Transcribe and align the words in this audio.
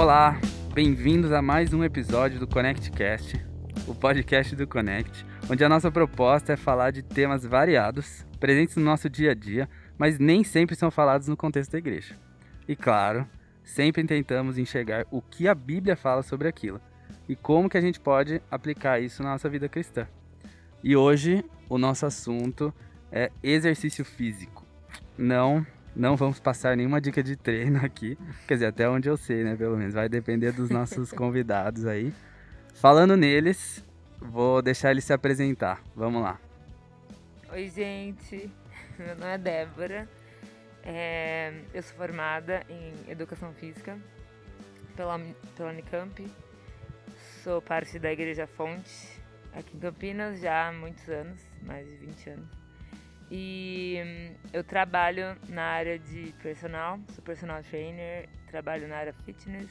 Olá, 0.00 0.40
bem-vindos 0.72 1.30
a 1.30 1.42
mais 1.42 1.74
um 1.74 1.84
episódio 1.84 2.40
do 2.40 2.46
ConnectCast, 2.46 3.38
o 3.86 3.94
podcast 3.94 4.56
do 4.56 4.66
Connect, 4.66 5.26
onde 5.50 5.62
a 5.62 5.68
nossa 5.68 5.92
proposta 5.92 6.54
é 6.54 6.56
falar 6.56 6.90
de 6.90 7.02
temas 7.02 7.44
variados, 7.44 8.26
presentes 8.40 8.76
no 8.76 8.82
nosso 8.82 9.10
dia 9.10 9.32
a 9.32 9.34
dia, 9.34 9.68
mas 9.98 10.18
nem 10.18 10.42
sempre 10.42 10.74
são 10.74 10.90
falados 10.90 11.28
no 11.28 11.36
contexto 11.36 11.72
da 11.72 11.78
igreja. 11.78 12.16
E 12.66 12.74
claro, 12.74 13.28
sempre 13.62 14.02
tentamos 14.04 14.56
enxergar 14.56 15.04
o 15.10 15.20
que 15.20 15.46
a 15.46 15.54
Bíblia 15.54 15.94
fala 15.94 16.22
sobre 16.22 16.48
aquilo 16.48 16.80
e 17.28 17.36
como 17.36 17.68
que 17.68 17.76
a 17.76 17.82
gente 17.82 18.00
pode 18.00 18.40
aplicar 18.50 19.00
isso 19.00 19.22
na 19.22 19.32
nossa 19.32 19.50
vida 19.50 19.68
cristã. 19.68 20.08
E 20.82 20.96
hoje 20.96 21.44
o 21.68 21.76
nosso 21.76 22.06
assunto 22.06 22.72
é 23.12 23.30
exercício 23.42 24.02
físico. 24.02 24.64
Não, 25.18 25.66
não 25.94 26.16
vamos 26.16 26.38
passar 26.38 26.76
nenhuma 26.76 27.00
dica 27.00 27.22
de 27.22 27.36
treino 27.36 27.84
aqui, 27.84 28.16
quer 28.46 28.54
dizer, 28.54 28.66
até 28.66 28.88
onde 28.88 29.08
eu 29.08 29.16
sei, 29.16 29.44
né, 29.44 29.56
pelo 29.56 29.76
menos. 29.76 29.94
Vai 29.94 30.08
depender 30.08 30.52
dos 30.52 30.70
nossos 30.70 31.10
convidados 31.12 31.86
aí. 31.86 32.12
Falando 32.74 33.16
neles, 33.16 33.84
vou 34.18 34.62
deixar 34.62 34.90
ele 34.90 35.00
se 35.00 35.12
apresentar. 35.12 35.82
Vamos 35.94 36.22
lá. 36.22 36.38
Oi, 37.52 37.68
gente. 37.68 38.50
Meu 38.98 39.14
nome 39.16 39.34
é 39.34 39.38
Débora. 39.38 40.08
É, 40.82 41.52
eu 41.74 41.82
sou 41.82 41.96
formada 41.96 42.64
em 42.68 43.10
Educação 43.10 43.52
Física 43.52 43.98
pela, 44.96 45.20
pela 45.56 45.70
Unicamp. 45.70 46.26
Sou 47.42 47.60
parte 47.60 47.98
da 47.98 48.12
Igreja 48.12 48.46
Fonte, 48.46 49.20
aqui 49.54 49.76
em 49.76 49.80
Campinas, 49.80 50.40
já 50.40 50.68
há 50.68 50.72
muitos 50.72 51.08
anos, 51.08 51.40
mais 51.62 51.88
de 51.88 51.96
20 51.96 52.30
anos. 52.30 52.59
E 53.30 54.00
hum, 54.04 54.34
eu 54.52 54.64
trabalho 54.64 55.36
na 55.48 55.62
área 55.62 55.98
de 55.98 56.34
personal, 56.42 56.98
sou 57.14 57.22
personal 57.22 57.62
trainer, 57.62 58.28
trabalho 58.48 58.88
na 58.88 58.96
área 58.96 59.12
fitness 59.12 59.70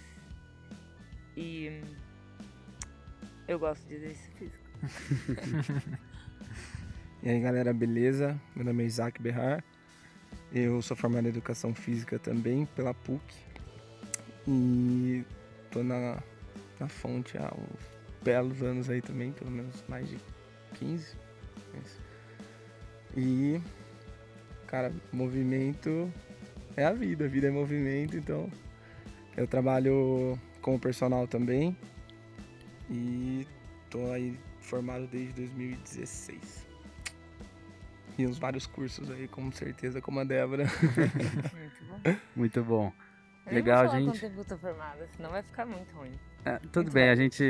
e 1.36 1.70
hum, 1.70 1.96
eu 3.48 3.60
gosto 3.60 3.86
de 3.88 3.96
exercício 3.96 4.32
físico. 4.34 6.00
E 7.22 7.28
aí 7.28 7.38
galera, 7.42 7.74
beleza? 7.74 8.40
Meu 8.56 8.64
nome 8.64 8.82
é 8.82 8.86
Isaac 8.86 9.22
Berrar. 9.22 9.62
Eu 10.54 10.82
sou 10.82 10.96
formado 10.96 11.26
em 11.26 11.28
Educação 11.28 11.76
Física 11.76 12.18
também 12.18 12.66
pela 12.78 12.94
PUC. 12.94 13.22
E 14.48 15.26
tô 15.70 15.84
na, 15.84 16.24
na 16.80 16.88
fonte 16.88 17.38
há 17.38 17.54
uns 17.54 18.24
belos 18.24 18.64
anos 18.64 18.90
aí 18.90 19.02
também, 19.02 19.34
pelo 19.34 19.52
menos 19.52 19.84
mais 19.90 20.08
de 20.08 20.18
15. 20.76 21.18
Isso. 21.84 22.09
E, 23.16 23.62
cara, 24.68 24.92
movimento 25.12 26.12
é 26.76 26.86
a 26.86 26.94
vida, 26.94 27.26
a 27.26 27.28
vida 27.28 27.48
é 27.48 27.52
movimento, 27.52 28.16
então 28.16 28.50
eu 29.36 29.48
trabalho 29.48 30.38
como 30.62 30.80
personal 30.80 31.28
também 31.28 31.78
e 32.90 33.48
tô 33.90 34.12
aí 34.12 34.38
formado 34.62 35.08
desde 35.08 35.34
2016. 35.34 36.68
E 38.18 38.28
uns 38.28 38.38
vários 38.38 38.68
cursos 38.68 39.10
aí, 39.10 39.28
com 39.28 39.50
certeza, 39.52 40.02
como 40.02 40.20
a 40.20 40.24
Débora. 40.24 40.66
Muito 41.54 41.84
bom. 41.88 42.16
Muito 42.36 42.64
bom. 42.64 42.94
Eu 43.46 43.54
Legal, 43.54 43.84
não 43.86 43.92
vou 43.92 44.00
gente. 44.00 44.10
quanto 44.10 44.22
tempo 44.22 44.42
eu 44.42 44.46
tô 44.46 44.58
formada, 44.58 45.08
senão 45.16 45.30
vai 45.32 45.42
ficar 45.42 45.66
muito 45.66 45.96
ruim. 45.96 46.12
É, 46.46 46.60
tudo 46.72 46.92
bem, 46.92 47.10
a 47.10 47.16
gente 47.16 47.44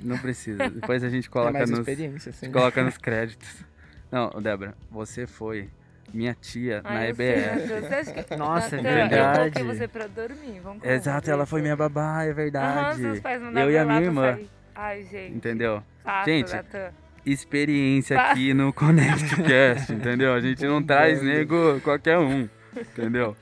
não 0.00 0.18
precisa. 0.18 0.68
Depois 0.70 1.02
a 1.02 1.08
gente 1.08 1.26
é 1.26 1.30
coloca 1.30 1.52
mais 1.52 1.70
nos, 1.70 1.80
experiência, 1.80 2.30
assim. 2.30 2.52
coloca 2.52 2.82
nos 2.84 2.98
créditos. 2.98 3.64
Não, 4.10 4.30
Débora, 4.40 4.74
você 4.90 5.26
foi 5.26 5.68
minha 6.12 6.34
tia 6.34 6.82
na 6.82 6.90
Ai, 6.90 7.06
eu 7.06 7.10
EBF. 7.10 7.66
Você 7.68 7.94
acha 7.94 8.24
que- 8.24 8.36
Nossa, 8.36 8.76
é 8.76 8.78
Eu 8.78 8.82
verdade. 8.82 9.38
coloquei 9.38 9.62
você 9.64 9.88
pra 9.88 10.06
dormir, 10.08 10.60
vamos 10.60 10.84
Exato, 10.84 11.30
ela 11.30 11.46
foi 11.46 11.62
minha 11.62 11.76
babá, 11.76 12.24
é 12.24 12.32
verdade. 12.32 13.00
seus 13.00 13.20
pais 13.20 13.40
Eu 13.42 13.70
e 13.70 13.78
a 13.78 13.84
minha 13.84 14.00
irmã. 14.00 14.32
sair. 14.34 14.50
Ai, 14.74 15.04
gente. 15.04 15.36
Entendeu? 15.36 15.82
Faça, 16.02 16.30
Gente, 16.30 16.52
Natan. 16.54 16.90
Experiência 17.24 18.16
Fa- 18.16 18.30
aqui 18.32 18.54
no 18.54 18.72
ConnectCast, 18.72 19.92
entendeu? 19.92 20.32
A 20.34 20.40
gente 20.40 20.64
não 20.66 20.82
traz 20.82 21.22
nego 21.22 21.78
qualquer 21.82 22.18
um, 22.18 22.48
entendeu? 22.76 23.36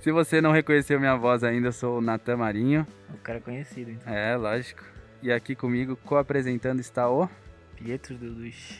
Se 0.00 0.12
você 0.12 0.40
não 0.40 0.52
reconheceu 0.52 1.00
minha 1.00 1.16
voz 1.16 1.42
ainda, 1.42 1.68
eu 1.68 1.72
sou 1.72 1.98
o 1.98 2.00
Natan 2.00 2.36
Marinho. 2.36 2.86
O 3.12 3.18
cara 3.18 3.38
é 3.38 3.40
conhecido, 3.40 3.90
então. 3.90 4.12
É, 4.12 4.36
lógico. 4.36 4.84
E 5.20 5.32
aqui 5.32 5.56
comigo, 5.56 5.96
co-apresentando, 6.04 6.78
está 6.80 7.10
o... 7.10 7.28
Pietro 7.76 8.14
Dudux. 8.16 8.78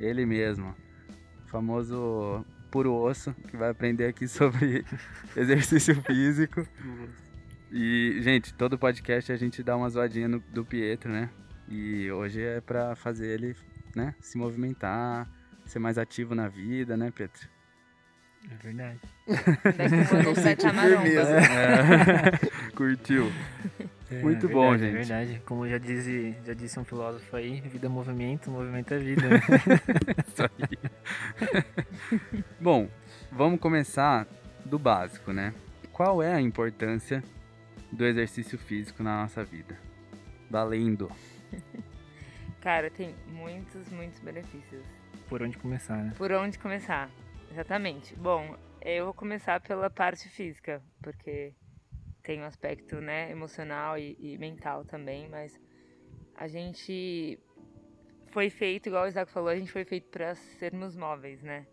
Ele 0.00 0.24
mesmo. 0.26 0.74
O 1.44 1.48
famoso 1.48 2.44
puro 2.70 2.92
osso, 2.94 3.34
que 3.48 3.56
vai 3.56 3.70
aprender 3.70 4.06
aqui 4.06 4.26
sobre 4.28 4.84
exercício 5.36 5.94
físico. 6.02 6.66
E, 7.70 8.18
gente, 8.22 8.52
todo 8.54 8.78
podcast 8.78 9.30
a 9.30 9.36
gente 9.36 9.62
dá 9.62 9.76
uma 9.76 9.88
zoadinha 9.88 10.26
no- 10.28 10.40
do 10.40 10.64
Pietro, 10.64 11.10
né? 11.12 11.30
E 11.68 12.10
hoje 12.10 12.42
é 12.42 12.60
pra 12.60 12.96
fazer 12.96 13.28
ele, 13.28 13.54
né, 13.94 14.14
se 14.20 14.36
movimentar, 14.36 15.28
ser 15.66 15.78
mais 15.78 15.98
ativo 15.98 16.34
na 16.34 16.48
vida, 16.48 16.96
né, 16.96 17.12
Pietro? 17.12 17.48
É 18.50 18.54
verdade. 18.56 19.00
Daqui 19.28 19.94
um 19.94 20.18
ano 20.18 20.30
ele 20.30 20.34
vai 20.40 20.52
estar 20.54 20.72
firmeza. 20.72 21.30
maromba. 21.40 21.46
É. 22.66 22.70
Curtiu? 22.74 23.30
Muito 24.10 24.46
É 24.46 24.52
bom, 24.52 24.70
verdade, 24.70 24.82
gente. 24.82 25.12
É 25.12 25.16
verdade. 25.24 25.42
Como 25.46 25.68
já 25.68 25.78
disse, 25.78 26.34
já 26.44 26.52
disse 26.54 26.80
um 26.80 26.84
filósofo 26.84 27.36
aí, 27.36 27.60
vida 27.60 27.86
é 27.86 27.88
movimento, 27.88 28.50
movimento 28.50 28.92
é 28.92 28.98
vida. 28.98 29.28
né? 29.28 29.40
Isso 30.26 30.42
aí. 30.42 32.42
Bom, 32.60 32.88
vamos 33.30 33.60
começar 33.60 34.26
do 34.64 34.78
básico, 34.78 35.32
né? 35.32 35.54
Qual 35.92 36.22
é 36.22 36.34
a 36.34 36.40
importância 36.40 37.22
do 37.92 38.04
exercício 38.04 38.58
físico 38.58 39.02
na 39.02 39.22
nossa 39.22 39.44
vida? 39.44 39.78
Valendo. 40.50 41.10
Cara, 42.60 42.90
tem 42.90 43.14
muitos, 43.28 43.88
muitos 43.90 44.18
benefícios. 44.20 44.82
Por 45.28 45.42
onde 45.42 45.56
começar, 45.56 45.96
né? 45.96 46.12
Por 46.16 46.32
onde 46.32 46.58
começar? 46.58 47.08
Exatamente. 47.50 48.14
Bom, 48.16 48.56
eu 48.82 49.06
vou 49.06 49.14
começar 49.14 49.60
pela 49.60 49.88
parte 49.88 50.28
física, 50.28 50.82
porque 51.02 51.52
tem 52.22 52.40
um 52.40 52.44
aspecto 52.44 53.00
né, 53.00 53.30
emocional 53.30 53.98
e, 53.98 54.16
e 54.18 54.38
mental 54.38 54.84
também, 54.84 55.28
mas 55.28 55.58
a 56.34 56.46
gente 56.48 57.38
foi 58.32 58.48
feito, 58.48 58.88
igual 58.88 59.04
o 59.04 59.08
Isaac 59.08 59.30
falou, 59.30 59.48
a 59.48 59.56
gente 59.56 59.72
foi 59.72 59.84
feito 59.84 60.08
para 60.08 60.34
sermos 60.34 60.96
móveis, 60.96 61.42
né? 61.42 61.66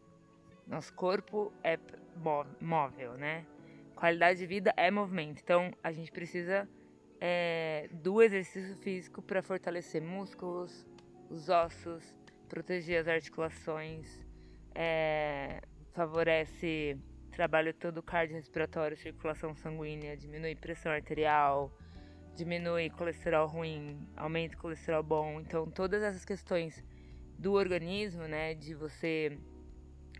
Nosso 0.65 0.93
corpo 0.93 1.53
é 1.63 1.79
mó- 2.15 2.45
móvel, 2.59 3.13
né? 3.13 3.45
Qualidade 3.95 4.39
de 4.39 4.45
vida 4.45 4.73
é 4.75 4.91
movimento. 4.91 5.41
Então, 5.41 5.71
a 5.81 5.91
gente 5.91 6.11
precisa 6.11 6.67
é, 7.21 7.87
do 7.91 8.21
exercício 8.21 8.75
físico 8.77 9.21
para 9.21 9.41
fortalecer 9.41 10.01
músculos, 10.01 10.85
os 11.29 11.49
ossos, 11.49 12.03
proteger 12.49 12.99
as 13.01 13.07
articulações, 13.07 14.19
é, 14.75 15.61
favorece 15.93 16.99
trabalho 17.37 17.71
todo 17.71 18.01
cardiorrespiratório, 18.01 18.97
circulação 18.97 19.53
sanguínea, 19.53 20.17
diminui 20.17 20.55
pressão 20.55 20.91
arterial, 20.91 21.71
diminui 22.35 22.89
colesterol 22.89 23.47
ruim, 23.47 24.09
aumenta 24.17 24.55
o 24.55 24.59
colesterol 24.59 25.03
bom. 25.03 25.39
Então, 25.39 25.69
todas 25.69 26.01
essas 26.01 26.25
questões 26.25 26.83
do 27.37 27.53
organismo, 27.53 28.23
né, 28.23 28.55
de 28.55 28.73
você 28.73 29.37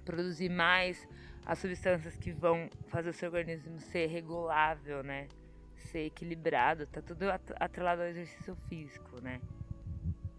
produzir 0.06 0.48
mais 0.48 1.08
as 1.44 1.58
substâncias 1.58 2.16
que 2.16 2.32
vão 2.32 2.70
fazer 2.88 3.10
o 3.10 3.14
seu 3.14 3.30
organismo 3.32 3.80
ser 3.80 4.06
regulável, 4.06 5.02
né, 5.02 5.28
ser 5.74 6.06
equilibrado, 6.06 6.86
tá 6.86 7.02
tudo 7.02 7.32
at- 7.32 7.56
atrelado 7.60 8.04
ao 8.04 8.08
exercício 8.10 8.56
físico, 8.70 9.20
né. 9.22 9.42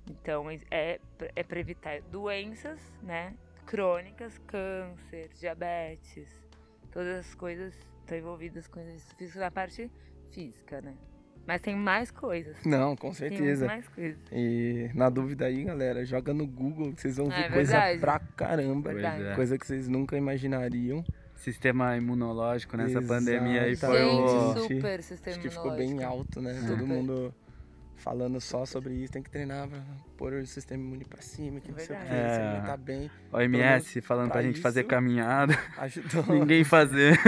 Então, 0.08 0.48
é, 0.70 1.00
é 1.34 1.42
para 1.42 1.58
evitar 1.58 2.00
doenças, 2.02 2.80
né, 3.02 3.34
crônicas, 3.66 4.38
câncer, 4.46 5.28
diabetes, 5.34 6.47
todas 6.90 7.26
as 7.26 7.34
coisas 7.34 7.74
estão 8.00 8.18
envolvidas 8.18 8.66
com 8.66 8.80
exercício 8.80 9.16
físico 9.16 9.38
na 9.38 9.50
parte 9.50 9.90
física, 10.30 10.80
né. 10.80 10.94
Mas 11.46 11.62
tem 11.62 11.74
mais 11.74 12.10
coisas. 12.10 12.56
Não, 12.62 12.94
com 12.94 13.08
Tem 13.08 13.30
certeza. 13.30 13.66
mais 13.66 13.88
coisas. 13.88 14.18
E 14.30 14.90
na 14.94 15.08
dúvida 15.08 15.46
aí, 15.46 15.64
galera, 15.64 16.04
joga 16.04 16.34
no 16.34 16.46
Google 16.46 16.92
que 16.92 17.00
vocês 17.00 17.16
vão 17.16 17.30
ver 17.30 17.46
É 17.46 17.48
coisa 17.48 17.80
pra 17.98 18.18
caramba. 18.18 18.92
É. 18.92 19.34
Coisa 19.34 19.56
que 19.56 19.66
vocês 19.66 19.88
nunca 19.88 20.14
imaginariam. 20.14 21.02
Sistema 21.34 21.96
imunológico 21.96 22.76
nessa 22.76 23.00
pandemia 23.00 23.62
aí 23.62 23.76
foi 23.76 24.02
Exatamente. 24.02 24.20
o... 24.20 24.54
Gente, 24.54 24.74
super 24.74 25.02
sistema 25.02 25.36
Acho 25.36 25.40
que 25.40 25.48
ficou 25.48 25.74
bem 25.74 26.04
alto, 26.04 26.42
né? 26.42 26.52
Super. 26.52 26.68
Todo 26.68 26.86
mundo 26.86 27.34
falando 27.98 28.40
só 28.40 28.64
sobre 28.64 28.94
isso. 28.94 29.12
Tem 29.12 29.22
que 29.22 29.30
treinar 29.30 29.68
pra 29.68 29.78
pôr 30.16 30.32
o 30.34 30.46
sistema 30.46 30.82
imune 30.82 31.04
pra 31.04 31.20
cima, 31.20 31.60
que 31.60 31.70
não 31.70 31.78
sei 31.78 31.94
o 31.96 31.98
que, 32.00 32.06
você 32.06 32.12
É. 32.14 32.46
alimentar 32.48 32.76
bem. 32.78 33.10
OMS 33.32 34.00
falando 34.00 34.26
pra 34.30 34.34
pra 34.40 34.42
gente 34.42 34.60
fazer 34.60 34.84
caminhada, 34.84 35.54
Ajudou. 35.78 36.24
ninguém 36.34 36.64
fazer. 36.64 37.18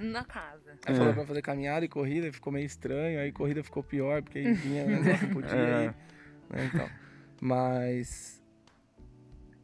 Na 0.00 0.24
casa. 0.24 0.72
Aí 0.86 0.94
É. 0.94 0.96
falou 0.96 1.14
pra 1.14 1.24
fazer 1.26 1.42
caminhada 1.42 1.84
e 1.84 1.88
corrida, 1.88 2.32
ficou 2.32 2.52
meio 2.52 2.66
estranho. 2.66 3.18
Aí 3.20 3.32
corrida 3.32 3.62
ficou 3.64 3.82
pior, 3.82 4.22
porque 4.22 4.38
aí 4.38 4.52
vinha 4.52 4.84
negócio 4.86 5.26
não 5.26 5.34
podia 5.34 5.50
É. 5.56 5.84
ir, 5.84 5.94
né? 6.50 6.70
Então, 6.72 6.88
mas 7.40 8.42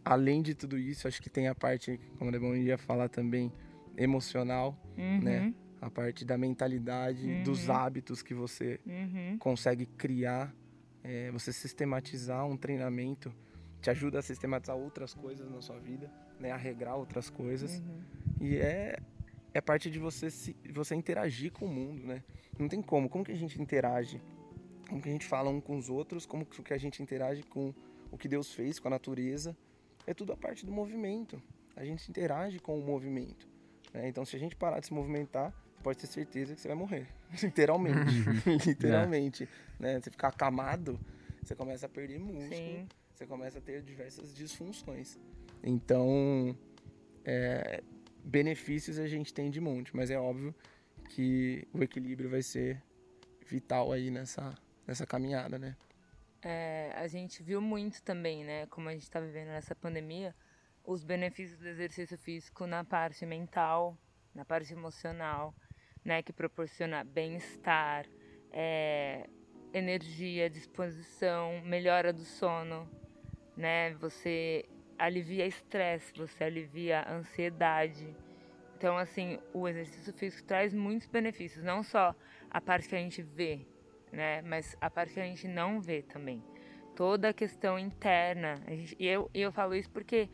além 0.05 0.43
de 0.43 0.55
tudo 0.55 0.79
isso, 0.79 1.07
acho 1.07 1.21
que 1.23 1.31
tem 1.31 1.47
a 1.49 1.55
parte, 1.55 2.01
como 2.19 2.31
o 2.31 2.33
Lebon 2.33 2.55
ia 2.55 2.79
falar 2.79 3.09
também, 3.09 3.53
emocional, 3.97 4.77
Uhum. 4.97 5.21
né? 5.23 5.55
A 5.81 5.91
parte 5.91 6.25
da 6.25 6.37
mentalidade, 6.37 7.27
Uhum. 7.27 7.43
dos 7.43 7.71
hábitos 7.71 8.23
que 8.23 8.35
você 8.35 8.79
Uhum. 8.87 9.39
consegue 9.39 9.87
criar, 9.87 10.55
é, 11.03 11.31
você 11.31 11.53
sistematizar 11.53 12.47
um 12.47 12.57
treinamento, 12.57 13.33
te 13.81 13.89
ajuda 13.91 14.19
a 14.19 14.23
sistematizar 14.23 14.77
outras 14.77 15.15
coisas 15.15 15.51
na 15.51 15.63
sua 15.63 15.79
vida, 15.79 16.11
né? 16.39 16.51
A 16.51 16.57
regrar 16.57 16.97
outras 16.97 17.31
coisas. 17.31 17.79
Uhum. 17.79 18.03
E 18.41 18.57
é, 18.57 18.99
é 19.55 19.61
parte 19.61 19.91
de 19.91 19.99
você, 19.99 20.31
se, 20.31 20.55
você 20.71 20.95
interagir 20.95 21.51
com 21.53 21.65
o 21.65 21.69
mundo, 21.69 22.07
né? 22.07 22.23
Não 22.59 22.69
tem 22.69 22.83
como. 22.83 23.09
Como 23.09 23.25
que 23.25 23.33
a 23.33 23.37
gente 23.37 23.61
interage? 23.61 24.21
Como 24.89 25.01
que 25.01 25.09
a 25.09 25.13
gente 25.13 25.27
fala 25.27 25.49
um 25.49 25.61
com 25.63 25.79
os 25.79 25.89
outros? 25.89 26.27
Como 26.27 26.45
que 26.45 26.75
a 26.75 26.79
gente 26.79 27.03
interage 27.03 27.43
com 27.45 27.73
o 28.11 28.19
que 28.19 28.29
Deus 28.29 28.53
fez, 28.53 28.79
com 28.79 28.89
a 28.89 28.91
natureza? 28.91 29.57
É 30.07 30.13
tudo 30.13 30.33
a 30.33 30.37
parte 30.37 30.67
do 30.67 30.73
movimento. 30.73 31.41
A 31.75 31.85
gente 31.85 32.07
interage 32.11 32.59
com 32.59 32.79
o 32.79 32.85
movimento. 32.85 33.49
né? 33.95 34.07
Então, 34.09 34.25
se 34.27 34.37
a 34.37 34.39
gente 34.39 34.55
parar 34.55 34.81
de 34.81 34.87
se 34.87 34.93
movimentar, 34.93 35.55
pode 35.83 35.99
ter 35.99 36.07
certeza 36.07 36.55
que 36.55 36.61
você 36.61 36.69
vai 36.69 36.77
morrer. 36.77 37.07
Literalmente. 37.43 38.25
Literalmente. 38.67 39.49
Né? 39.79 40.01
Você 40.01 40.11
ficar 40.11 40.29
acamado, 40.29 40.99
você 41.43 41.55
começa 41.55 41.87
a 41.87 41.89
perder 41.89 42.19
músculo 42.19 42.55
Sim. 42.55 42.89
você 43.15 43.27
começa 43.27 43.59
a 43.59 43.61
ter 43.61 43.83
diversas 43.83 44.35
disfunções. 44.35 45.19
Então, 45.63 46.57
é, 47.25 47.83
benefícios 48.25 48.99
a 48.99 49.07
gente 49.07 49.33
tem 49.33 49.51
de 49.51 49.61
monte, 49.61 49.95
mas 49.95 50.11
é 50.11 50.19
óbvio 50.19 50.55
que 51.09 51.67
o 51.73 51.83
equilíbrio 51.83 52.31
vai 52.31 52.43
ser 52.43 52.83
vital 53.47 53.93
aí 53.93 54.11
nessa, 54.11 54.55
nessa 54.87 55.07
caminhada, 55.07 55.59
né? 55.59 55.77
É, 56.43 56.93
a 56.97 57.07
gente 57.07 57.43
viu 57.43 57.61
muito 57.61 58.03
também, 58.03 58.45
né, 58.45 58.67
como 58.67 58.89
a 58.89 58.93
gente 58.93 59.03
está 59.03 59.21
vivendo 59.21 59.49
nessa 59.49 59.75
pandemia, 59.75 60.35
os 60.85 61.05
benefícios 61.05 61.59
do 61.59 61.69
exercício 61.69 62.17
físico 62.17 62.67
na 62.67 62.83
parte 62.83 63.27
mental, 63.27 63.99
na 64.35 64.45
parte 64.45 64.73
emocional, 64.73 65.55
né, 66.05 66.23
que 66.23 66.33
proporciona 66.33 67.05
bem-estar, 67.05 68.07
é, 68.53 69.29
energia, 69.73 70.49
disposição, 70.49 71.61
melhora 71.65 72.13
do 72.13 72.25
sono, 72.25 72.89
né, 73.57 73.93
você 73.95 74.65
alivia 74.99 75.47
estresse, 75.47 76.13
você 76.17 76.45
alivia 76.45 77.07
ansiedade. 77.09 78.15
Então, 78.77 78.97
assim, 78.97 79.39
o 79.53 79.69
exercício 79.69 80.13
físico 80.13 80.47
traz 80.47 80.73
muitos 80.75 81.09
benefícios, 81.09 81.65
não 81.65 81.83
só 81.83 82.15
a 82.51 82.61
parte 82.61 82.89
que 82.89 82.95
a 82.95 82.99
gente 82.99 83.23
vê, 83.23 83.67
né? 84.13 84.43
Mas 84.43 84.77
a 84.81 84.91
parte 84.91 85.15
que 85.15 85.21
a 85.21 85.25
gente 85.25 85.47
não 85.47 85.81
vê 85.81 86.03
também. 86.03 86.43
Toda 86.97 87.29
a 87.29 87.33
questão 87.33 87.79
interna. 87.79 88.63
A 88.67 88.71
gente, 88.71 88.97
e 88.99 89.07
eu, 89.07 89.31
eu 89.33 89.53
falo 89.53 89.75
isso 89.75 89.91
porque, 89.91 90.29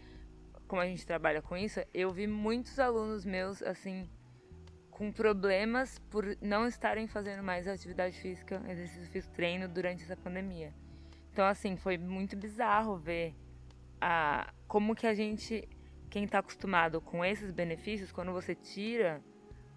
como 0.67 0.81
a 0.81 0.87
gente 0.87 1.07
trabalha 1.07 1.43
com 1.43 1.57
isso, 1.57 1.81
eu 1.93 2.11
vi 2.13 2.27
muitos 2.27 2.79
alunos 2.79 3.25
meus, 3.25 3.63
assim, 3.63 4.09
com 4.97 5.13
problemas 5.13 5.99
por 6.11 6.25
não 6.41 6.67
estarem 6.67 7.07
fazendo 7.07 7.43
mais 7.43 7.69
atividade 7.69 8.19
física, 8.19 8.63
exercício 8.67 9.11
físico, 9.11 9.35
treino 9.35 9.69
durante 9.69 10.03
essa 10.03 10.17
pandemia. 10.17 10.73
Então, 11.31 11.45
assim, 11.45 11.77
foi 11.77 11.99
muito 11.99 12.35
bizarro 12.35 12.97
ver 12.97 13.35
a, 14.01 14.51
como 14.67 14.95
que 14.95 15.07
a 15.07 15.13
gente, 15.13 15.69
quem 16.09 16.25
está 16.25 16.39
acostumado 16.39 16.99
com 16.99 17.23
esses 17.23 17.51
benefícios, 17.51 18.11
quando 18.11 18.33
você 18.33 18.55
tira 18.55 19.23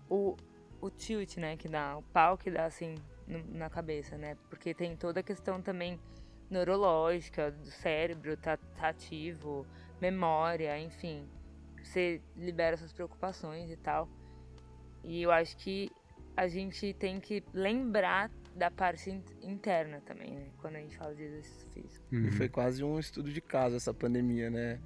o, 0.09 0.37
o 0.79 0.89
tilt, 0.89 1.35
né, 1.35 1.57
que 1.57 1.67
dá, 1.67 1.97
o 1.97 2.01
pau 2.01 2.37
que 2.37 2.49
dá, 2.49 2.63
assim, 2.63 2.95
no- 3.27 3.43
na 3.57 3.69
cabeça, 3.69 4.17
né? 4.17 4.37
Porque 4.49 4.73
tem 4.73 4.95
toda 4.95 5.19
a 5.19 5.23
questão 5.23 5.61
também 5.61 5.99
neurológica 6.49 7.51
do 7.51 7.69
cérebro, 7.69 8.37
tá, 8.37 8.55
tá 8.55 8.87
ativo, 8.87 9.67
memória, 9.99 10.79
enfim. 10.79 11.27
Você 11.83 12.21
libera 12.37 12.77
suas 12.77 12.93
preocupações 12.93 13.69
e 13.69 13.75
tal. 13.75 14.07
E 15.03 15.21
eu 15.21 15.31
acho 15.31 15.55
que 15.57 15.89
a 16.35 16.47
gente 16.47 16.93
tem 16.93 17.19
que 17.19 17.43
lembrar 17.53 18.31
da 18.55 18.69
parte 18.71 19.09
in- 19.09 19.23
interna 19.41 20.01
também, 20.01 20.31
né? 20.31 20.49
Quando 20.57 20.75
a 20.75 20.79
gente 20.79 20.95
fala 20.97 21.13
de 21.15 21.23
exercício 21.23 21.67
físico. 21.69 22.05
E 22.11 22.15
Uhum. 22.17 22.31
foi 22.31 22.49
quase 22.49 22.83
um 22.83 22.99
estudo 22.99 23.31
de 23.31 23.41
caso 23.41 23.75
essa 23.75 23.93
pandemia, 23.93 24.49
né? 24.49 24.79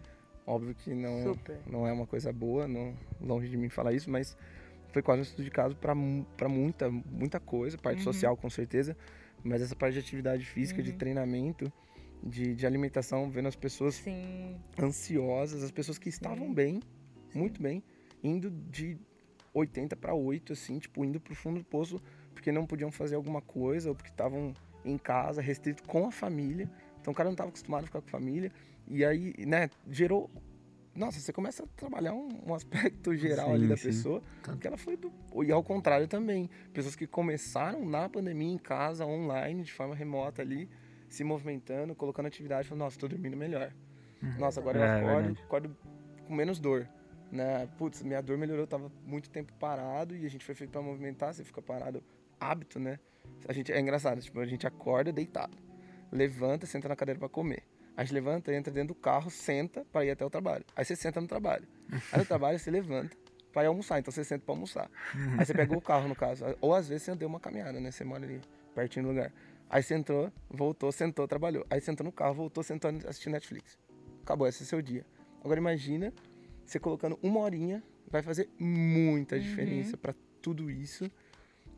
Óbvio 0.46 0.76
que 0.76 0.94
não, 0.94 1.24
Super. 1.24 1.60
não 1.66 1.88
é 1.88 1.94
uma 1.94 2.06
coisa 2.06 2.32
boa, 2.34 2.68
não, 2.68 2.96
longe 3.22 3.48
de 3.50 3.56
mim 3.56 3.70
falar 3.70 3.94
isso, 3.94 4.10
mas 4.10 4.36
foi 4.92 5.02
quase 5.02 5.22
um 5.22 5.24
estudo 5.24 5.44
de 5.46 5.52
caso 5.52 5.76
para 5.76 5.96
muita, 5.96 6.92
muita 6.92 7.40
coisa, 7.40 7.78
parte 7.78 8.00
Uhum. 8.00 8.04
social 8.04 8.36
com 8.36 8.50
certeza, 8.50 8.96
mas 9.44 9.62
essa 9.62 9.76
parte 9.76 9.94
de 9.94 10.00
atividade 10.00 10.46
física, 10.46 10.84
de 10.84 10.92
Uhum. 10.92 10.98
treinamento, 10.98 11.72
de, 12.22 12.54
de 12.54 12.66
alimentação, 12.66 13.30
vendo 13.30 13.48
as 13.48 13.56
pessoas 13.56 13.96
Sim, 13.96 14.60
ansiosas, 14.78 15.64
as 15.64 15.72
pessoas 15.72 15.98
que 15.98 16.10
estavam 16.10 16.48
Sim. 16.48 16.54
bem, 16.54 16.80
muito 17.34 17.62
bem, 17.62 17.82
indo 18.22 18.52
de 18.52 18.98
80 19.54 19.96
para 19.96 20.14
8, 20.14 20.54
assim, 20.54 20.80
tipo, 20.80 21.04
indo 21.06 21.20
pro 21.20 21.36
fundo 21.36 21.60
do 21.60 21.66
poço 21.66 22.02
porque 22.34 22.52
não 22.52 22.66
podiam 22.66 22.92
fazer 22.92 23.16
alguma 23.16 23.42
coisa 23.42 23.90
ou 23.90 23.96
porque 23.96 24.10
estavam 24.10 24.54
em 24.84 24.98
casa, 24.98 25.42
restrito 25.42 25.84
com 25.84 26.06
a 26.08 26.12
família. 26.12 26.70
Então 27.00 27.14
o 27.14 27.16
cara 27.16 27.28
não 27.30 27.34
estava 27.34 27.50
acostumado 27.50 27.84
a 27.84 27.86
ficar 27.88 28.02
com 28.02 28.08
a 28.08 28.12
família. 28.12 28.52
E 28.88 29.06
aí, 29.06 29.34
né, 29.46 29.70
gerou. 29.90 30.30
Nossa, 30.96 31.20
você 31.20 31.34
começa 31.34 31.64
a 31.64 31.68
trabalhar 31.76 32.14
um, 32.14 32.28
um 32.46 32.54
aspecto 32.54 33.16
geral 33.16 33.48
Sim, 33.50 33.54
ali 33.56 33.68
da 33.68 33.78
sim. 33.78 33.88
pessoa, 33.88 34.22
que 34.60 34.68
ela 34.68 34.78
foi 34.78 34.96
do. 34.98 35.12
E 35.46 35.52
ao 35.52 35.64
contrário 35.64 36.08
também. 36.08 36.50
Pessoas 36.74 36.96
que 36.96 37.08
começaram 37.08 37.86
na 37.86 38.08
pandemia 38.10 38.52
em 38.54 38.58
casa, 38.58 39.06
online, 39.06 39.64
de 39.64 39.72
forma 39.72 39.96
remota 39.96 40.42
ali, 40.42 40.70
se 41.10 41.24
movimentando, 41.24 41.96
colocando 41.96 42.28
atividade, 42.28 42.68
falando, 42.68 42.82
nossa, 42.82 43.00
tô 43.00 43.08
dormindo 43.08 43.36
melhor. 43.38 43.74
Nossa, 44.38 44.60
agora 44.60 44.78
eu 44.80 44.84
É, 44.84 45.00
acordo, 45.00 45.16
verdade. 45.16 45.44
acordo 45.44 45.78
com 46.28 46.34
menos 46.36 46.60
dor. 46.60 46.88
Né? 47.34 47.68
Putz, 47.80 48.04
minha 48.04 48.22
dor 48.22 48.38
melhorou, 48.38 48.64
eu 48.64 48.68
tava 48.68 48.92
muito 49.04 49.28
tempo 49.28 49.52
parado 49.54 50.16
e 50.16 50.24
a 50.24 50.30
gente 50.30 50.46
foi 50.46 50.54
feito 50.54 50.70
pra 50.70 50.84
movimentar, 50.84 51.34
você 51.34 51.44
fica 51.44 51.64
parado, 51.64 52.04
hábito, 52.40 52.80
né? 52.80 53.00
A 53.48 53.54
gente, 53.54 53.72
é 53.72 53.80
engraçado, 53.80 54.22
tipo, 54.22 54.40
a 54.40 54.46
gente 54.46 54.68
acorda 54.68 55.12
deitado, 55.12 55.58
levanta, 56.12 56.68
senta 56.68 56.88
na 56.88 56.96
cadeira 56.96 57.20
pra 57.20 57.28
comer. 57.28 57.64
Aí 57.98 58.06
gente 58.06 58.14
levanta, 58.14 58.54
entra 58.54 58.72
dentro 58.72 58.90
do 58.90 58.96
carro, 58.96 59.32
senta 59.32 59.84
pra 59.92 60.06
ir 60.06 60.12
até 60.12 60.24
o 60.24 60.30
trabalho. 60.30 60.64
Aí 60.76 60.86
você 60.86 60.96
senta 60.96 61.20
no 61.20 61.28
trabalho. 61.28 61.68
Aí 62.12 62.20
no 62.20 62.26
trabalho 62.26 62.60
você 62.60 62.70
levanta 62.70 63.18
ir 63.62 63.68
almoçar, 63.68 64.00
então 64.00 64.12
você 64.12 64.24
senta 64.24 64.46
pra 64.46 64.54
almoçar. 64.54 64.90
Aí 65.38 65.46
você 65.46 65.54
pegou 65.54 65.78
o 65.78 65.82
carro, 65.82 66.08
no 66.08 66.16
caso. 66.16 66.46
Ou 66.62 66.74
às 66.74 66.88
vezes 66.88 67.04
você 67.04 67.16
deu 67.16 67.28
uma 67.28 67.40
caminhada, 67.40 67.80
né? 67.80 67.92
Você 67.92 68.04
mora 68.04 68.24
ali 68.24 68.42
pertinho 68.74 69.06
do 69.06 69.10
lugar. 69.10 69.32
Aí 69.70 69.84
você 69.84 69.96
entrou, 69.96 70.32
voltou, 70.50 70.92
sentou, 70.92 71.28
trabalhou. 71.28 71.66
Aí 71.70 71.82
você 71.82 71.92
entrou 71.92 72.06
no 72.06 72.12
carro, 72.12 72.34
voltou, 72.34 72.64
sentou 72.64 72.90
assistindo 73.08 73.34
Netflix. 73.34 73.78
Acabou, 74.24 74.48
esse 74.48 74.64
é 74.64 74.66
o 74.66 74.68
seu 74.68 74.82
dia. 74.82 75.06
Agora 75.44 75.60
imagina 75.60 76.14
você 76.66 76.80
colocando 76.80 77.18
uma 77.22 77.40
horinha, 77.40 77.84
vai 78.10 78.22
fazer 78.22 78.50
muita 78.60 79.40
diferença 79.40 79.98
pra 79.98 80.14
tudo 80.42 80.70
isso. 80.70 81.10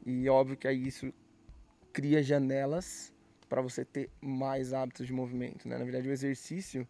E 0.06 0.28
óbvio 0.30 0.58
que 0.58 0.68
aí 0.68 0.88
isso 0.88 1.12
cria 1.92 2.22
janelas 2.22 3.14
para 3.48 3.62
você 3.62 3.86
ter 3.86 4.10
mais 4.22 4.74
hábitos 4.74 5.08
de 5.08 5.14
movimento, 5.14 5.68
né? 5.68 5.78
Na 5.78 5.84
verdade, 5.84 6.10
o 6.10 6.12
exercício, 6.12 6.88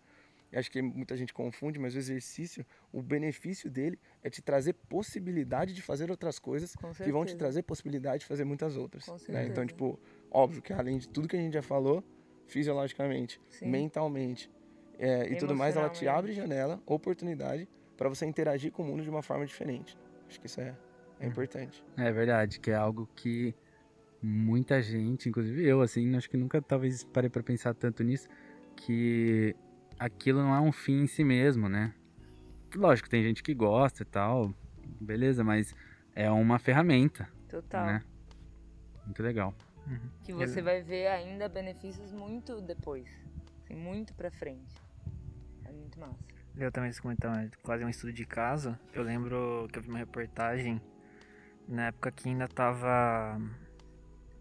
acho 0.53 0.71
que 0.71 0.81
muita 0.81 1.15
gente 1.15 1.33
confunde, 1.33 1.77
mas 1.77 1.95
o 1.95 1.97
exercício, 1.97 2.65
o 2.91 3.01
benefício 3.01 3.69
dele 3.69 3.99
é 4.23 4.29
te 4.29 4.41
trazer 4.41 4.73
possibilidade 4.73 5.73
de 5.73 5.81
fazer 5.81 6.09
outras 6.09 6.39
coisas 6.39 6.75
que 7.03 7.11
vão 7.11 7.25
te 7.25 7.35
trazer 7.35 7.61
possibilidade 7.63 8.21
de 8.21 8.25
fazer 8.25 8.45
muitas 8.45 8.77
outras. 8.77 9.05
Né? 9.27 9.47
Então, 9.47 9.65
tipo, 9.65 9.99
óbvio 10.31 10.61
que 10.61 10.73
além 10.73 10.97
de 10.97 11.07
tudo 11.07 11.27
que 11.27 11.35
a 11.35 11.39
gente 11.39 11.53
já 11.53 11.61
falou, 11.61 12.03
fisiologicamente, 12.47 13.39
Sim. 13.49 13.67
mentalmente 13.67 14.49
é, 14.97 15.29
e 15.29 15.35
tudo 15.35 15.55
mais, 15.55 15.75
ela 15.75 15.89
te 15.89 16.07
abre 16.07 16.31
janela, 16.31 16.81
oportunidade 16.85 17.67
para 17.97 18.09
você 18.09 18.25
interagir 18.25 18.71
com 18.71 18.83
o 18.83 18.85
mundo 18.85 19.03
de 19.03 19.09
uma 19.09 19.21
forma 19.21 19.45
diferente. 19.45 19.97
Acho 20.27 20.39
que 20.39 20.47
isso 20.47 20.59
é, 20.61 20.75
é 21.19 21.27
importante. 21.27 21.83
É 21.97 22.11
verdade, 22.11 22.59
que 22.59 22.71
é 22.71 22.75
algo 22.75 23.07
que 23.15 23.55
muita 24.21 24.81
gente, 24.81 25.29
inclusive 25.29 25.63
eu, 25.65 25.81
assim, 25.81 26.15
acho 26.15 26.29
que 26.29 26.37
nunca 26.37 26.61
talvez 26.61 27.03
parei 27.03 27.29
pra 27.29 27.43
pensar 27.43 27.73
tanto 27.73 28.03
nisso, 28.03 28.27
que 28.75 29.55
aquilo 29.99 30.41
não 30.41 30.53
é 30.53 30.59
um 30.59 30.71
fim 30.71 31.03
em 31.03 31.07
si 31.07 31.23
mesmo, 31.23 31.69
né? 31.69 31.93
Lógico, 32.75 33.09
tem 33.09 33.23
gente 33.23 33.41
que 33.41 33.53
gosta 33.53 34.03
e 34.03 34.05
tal, 34.05 34.53
beleza, 34.99 35.43
mas 35.43 35.73
é 36.13 36.29
uma 36.29 36.59
ferramenta, 36.59 37.29
Total. 37.47 37.85
né? 37.85 38.03
Muito 39.05 39.21
legal. 39.21 39.53
Que 40.23 40.33
você 40.33 40.61
vai 40.61 40.81
ver 40.81 41.07
ainda 41.07 41.47
benefícios 41.47 42.11
muito 42.11 42.59
depois. 42.59 43.07
Assim, 43.63 43.75
muito 43.75 44.13
pra 44.15 44.31
frente. 44.31 44.75
É 45.63 45.71
muito 45.71 45.99
massa. 45.99 46.34
Eu 46.57 46.71
também 46.71 46.91
se 46.91 47.01
comentar 47.01 47.49
quase 47.61 47.83
um 47.83 47.89
estudo 47.89 48.13
de 48.13 48.25
caso. 48.25 48.77
Eu 48.93 49.03
lembro 49.03 49.67
que 49.71 49.79
eu 49.79 49.83
vi 49.83 49.89
uma 49.89 49.99
reportagem 49.99 50.81
na 51.67 51.87
época 51.87 52.11
que 52.11 52.29
ainda 52.29 52.47
tava 52.47 53.39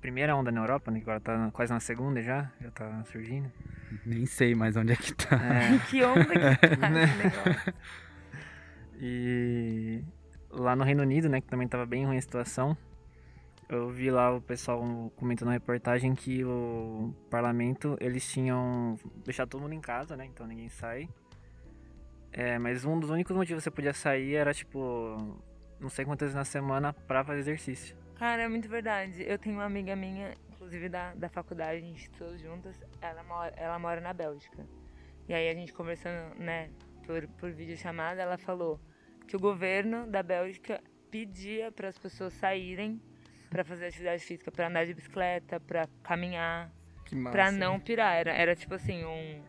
primeira 0.00 0.36
onda 0.36 0.52
na 0.52 0.60
Europa, 0.60 0.90
né? 0.90 1.00
Agora 1.00 1.18
tá 1.18 1.50
quase 1.52 1.72
na 1.72 1.80
segunda 1.80 2.22
já, 2.22 2.52
já 2.60 2.70
tá 2.70 3.04
surgindo. 3.06 3.50
Nem 4.04 4.26
sei 4.26 4.54
mais 4.54 4.76
onde 4.76 4.92
é 4.92 4.96
que 4.96 5.14
tá. 5.14 5.36
É, 5.36 5.78
Que 5.90 6.04
onda 6.04 6.24
que 6.24 6.68
tá 6.78 6.88
Né? 6.90 7.74
E 9.00 10.04
lá 10.50 10.76
no 10.76 10.84
Reino 10.84 11.02
Unido, 11.02 11.28
né, 11.28 11.40
que 11.40 11.48
também 11.48 11.66
tava 11.66 11.84
bem 11.84 12.06
ruim 12.06 12.16
a 12.16 12.22
situação, 12.22 12.76
eu 13.68 13.88
vi 13.88 14.10
lá 14.10 14.32
o 14.36 14.40
pessoal 14.40 14.80
comentando 15.16 15.48
na 15.48 15.54
reportagem 15.54 16.14
que 16.14 16.44
o 16.44 17.12
parlamento, 17.28 17.96
eles 18.00 18.30
tinham 18.30 18.96
deixado 19.24 19.48
todo 19.48 19.62
mundo 19.62 19.74
em 19.74 19.80
casa, 19.80 20.16
né, 20.16 20.24
então 20.26 20.46
ninguém 20.46 20.68
sai. 20.68 21.08
É, 22.36 22.58
mas 22.58 22.84
um 22.84 22.98
dos 22.98 23.10
únicos 23.10 23.34
motivos 23.34 23.62
que 23.62 23.70
você 23.70 23.70
podia 23.70 23.94
sair 23.94 24.34
era, 24.34 24.52
tipo, 24.52 25.38
não 25.78 25.88
sei 25.88 26.04
quantas 26.04 26.26
vezes 26.26 26.34
na 26.34 26.44
semana 26.44 26.92
pra 26.92 27.24
fazer 27.24 27.38
exercício. 27.38 27.96
Cara, 28.16 28.42
é 28.42 28.48
muito 28.48 28.68
verdade. 28.68 29.22
Eu 29.24 29.38
tenho 29.38 29.54
uma 29.54 29.64
amiga 29.64 29.94
minha, 29.94 30.34
inclusive 30.50 30.88
da, 30.88 31.14
da 31.14 31.28
faculdade, 31.28 31.78
a 31.78 31.80
gente 31.80 32.02
estudou 32.02 32.36
juntas, 32.36 32.76
ela 33.00 33.22
mora, 33.22 33.54
ela 33.56 33.78
mora 33.78 34.00
na 34.00 34.12
Bélgica. 34.12 34.66
E 35.28 35.32
aí 35.32 35.48
a 35.48 35.54
gente 35.54 35.72
conversando, 35.72 36.34
né, 36.34 36.70
por, 37.06 37.24
por 37.38 37.52
videochamada, 37.52 38.20
ela 38.20 38.36
falou 38.36 38.80
que 39.28 39.36
o 39.36 39.38
governo 39.38 40.06
da 40.08 40.22
Bélgica 40.22 40.82
pedia 41.12 41.70
para 41.70 41.88
as 41.88 41.96
pessoas 41.96 42.32
saírem 42.32 43.00
para 43.48 43.62
fazer 43.62 43.86
atividade 43.86 44.24
física, 44.24 44.50
para 44.50 44.66
andar 44.66 44.84
de 44.84 44.92
bicicleta, 44.92 45.60
para 45.60 45.88
caminhar, 46.02 46.72
para 47.30 47.52
não 47.52 47.78
pirar. 47.78 48.16
Era, 48.16 48.32
era 48.32 48.56
tipo 48.56 48.74
assim, 48.74 49.04
um, 49.04 49.40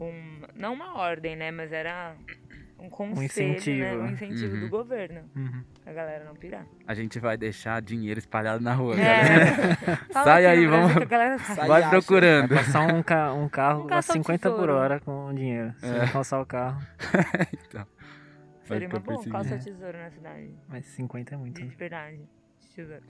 um. 0.00 0.40
Não 0.54 0.72
uma 0.74 0.98
ordem, 0.98 1.36
né? 1.36 1.50
Mas 1.50 1.72
era 1.72 2.14
um 2.78 2.88
conselho, 2.88 3.16
né? 3.18 3.24
incentivo. 3.24 3.86
Um 4.02 4.06
incentivo 4.08 4.54
Uhum. 4.54 4.60
do 4.60 4.68
governo. 4.68 5.20
Uhum. 5.36 5.62
A 5.86 5.92
galera 5.92 6.24
não 6.24 6.34
pirar. 6.34 6.66
A 6.86 6.94
gente 6.94 7.18
vai 7.18 7.36
deixar 7.36 7.80
dinheiro 7.80 8.18
espalhado 8.18 8.62
na 8.62 8.74
rua, 8.74 8.96
galera. 8.96 9.44
É. 10.10 10.12
Sai 10.24 10.46
aí, 10.46 10.66
Brasil 10.66 10.90
vamos-. 11.06 11.46
Sai 11.46 11.68
Vai 11.68 11.80
acha. 11.82 11.90
procurando. 11.90 12.48
Vai 12.48 12.58
passar 12.64 12.92
um, 12.94 13.02
ca 13.02 13.32
um 13.32 13.48
carro 13.48 13.82
Um 13.82 13.86
a 13.86 13.88
caça 13.88 14.12
ao 14.12 14.16
50 14.18 14.50
por 14.50 14.70
hora 14.70 15.00
com 15.00 15.32
dinheiro. 15.34 15.72
Se 15.78 15.86
É. 15.86 16.00
alcançar 16.02 16.40
o 16.40 16.46
carro. 16.46 16.80
então. 17.68 17.86
Vai 18.66 18.78
Seria 18.78 18.88
uma 18.88 18.98
boa, 18.98 19.24
calça 19.28 19.58
tesouro 19.58 19.98
na 19.98 20.10
cidade. 20.10 20.50
Mas 20.68 20.86
50 20.86 21.34
é 21.34 21.38
muito. 21.38 21.60
De 21.60 21.66
né? 21.68 21.74
verdade. 21.78 22.20
Tesouro. 22.74 23.02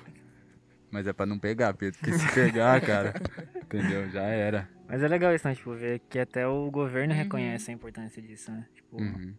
Mas 0.90 1.06
é 1.06 1.12
pra 1.12 1.26
não 1.26 1.38
pegar, 1.38 1.72
Pedro. 1.74 1.98
Porque 2.00 2.12
se 2.18 2.32
pegar, 2.34 2.80
cara, 2.80 3.14
entendeu? 3.62 4.08
Já 4.10 4.22
era. 4.22 4.68
Mas 4.86 5.02
é 5.02 5.08
legal 5.08 5.34
isso, 5.34 5.46
né? 5.48 5.54
Tipo, 5.54 5.74
ver 5.74 6.00
que 6.10 6.18
até 6.18 6.46
o 6.46 6.70
governo 6.70 7.12
Uhum. 7.14 7.18
reconhece 7.18 7.70
a 7.70 7.74
importância 7.74 8.20
disso, 8.22 8.50
né? 8.50 8.66
Tipo, 8.74 8.98
Uhum. 8.98 9.34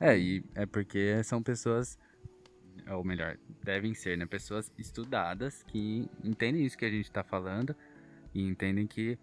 É, 0.00 0.18
e 0.18 0.44
é 0.54 0.66
porque 0.66 1.22
são 1.24 1.42
pessoas, 1.42 1.98
ou 2.90 3.04
melhor, 3.04 3.38
devem 3.64 3.94
ser, 3.94 4.16
né? 4.18 4.26
Pessoas 4.26 4.70
estudadas 4.78 5.62
que 5.64 6.08
entendem 6.22 6.64
isso 6.64 6.76
que 6.76 6.84
a 6.84 6.90
gente 6.90 7.10
tá 7.10 7.22
falando 7.22 7.74
e 8.34 8.42
entendem 8.42 8.86
que 8.86 9.18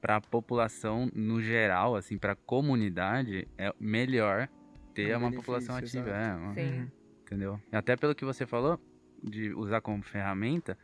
pra 0.00 0.20
população 0.20 1.10
no 1.14 1.42
geral, 1.42 1.94
assim, 1.96 2.16
pra 2.16 2.34
comunidade, 2.34 3.46
é 3.58 3.72
melhor 3.78 4.48
ter 4.94 5.10
É 5.10 5.16
um 5.18 5.20
uma 5.20 5.32
população 5.32 5.76
ativa. 5.76 6.10
É, 6.10 6.34
uma- 6.34 6.54
Sim. 6.54 6.90
Entendeu? 7.26 7.60
E 7.70 7.76
até 7.76 7.96
pelo 7.96 8.14
que 8.14 8.24
você 8.24 8.46
falou, 8.46 8.80
de 9.22 9.52
usar 9.52 9.80
como 9.82 10.02
ferramenta, 10.02 10.78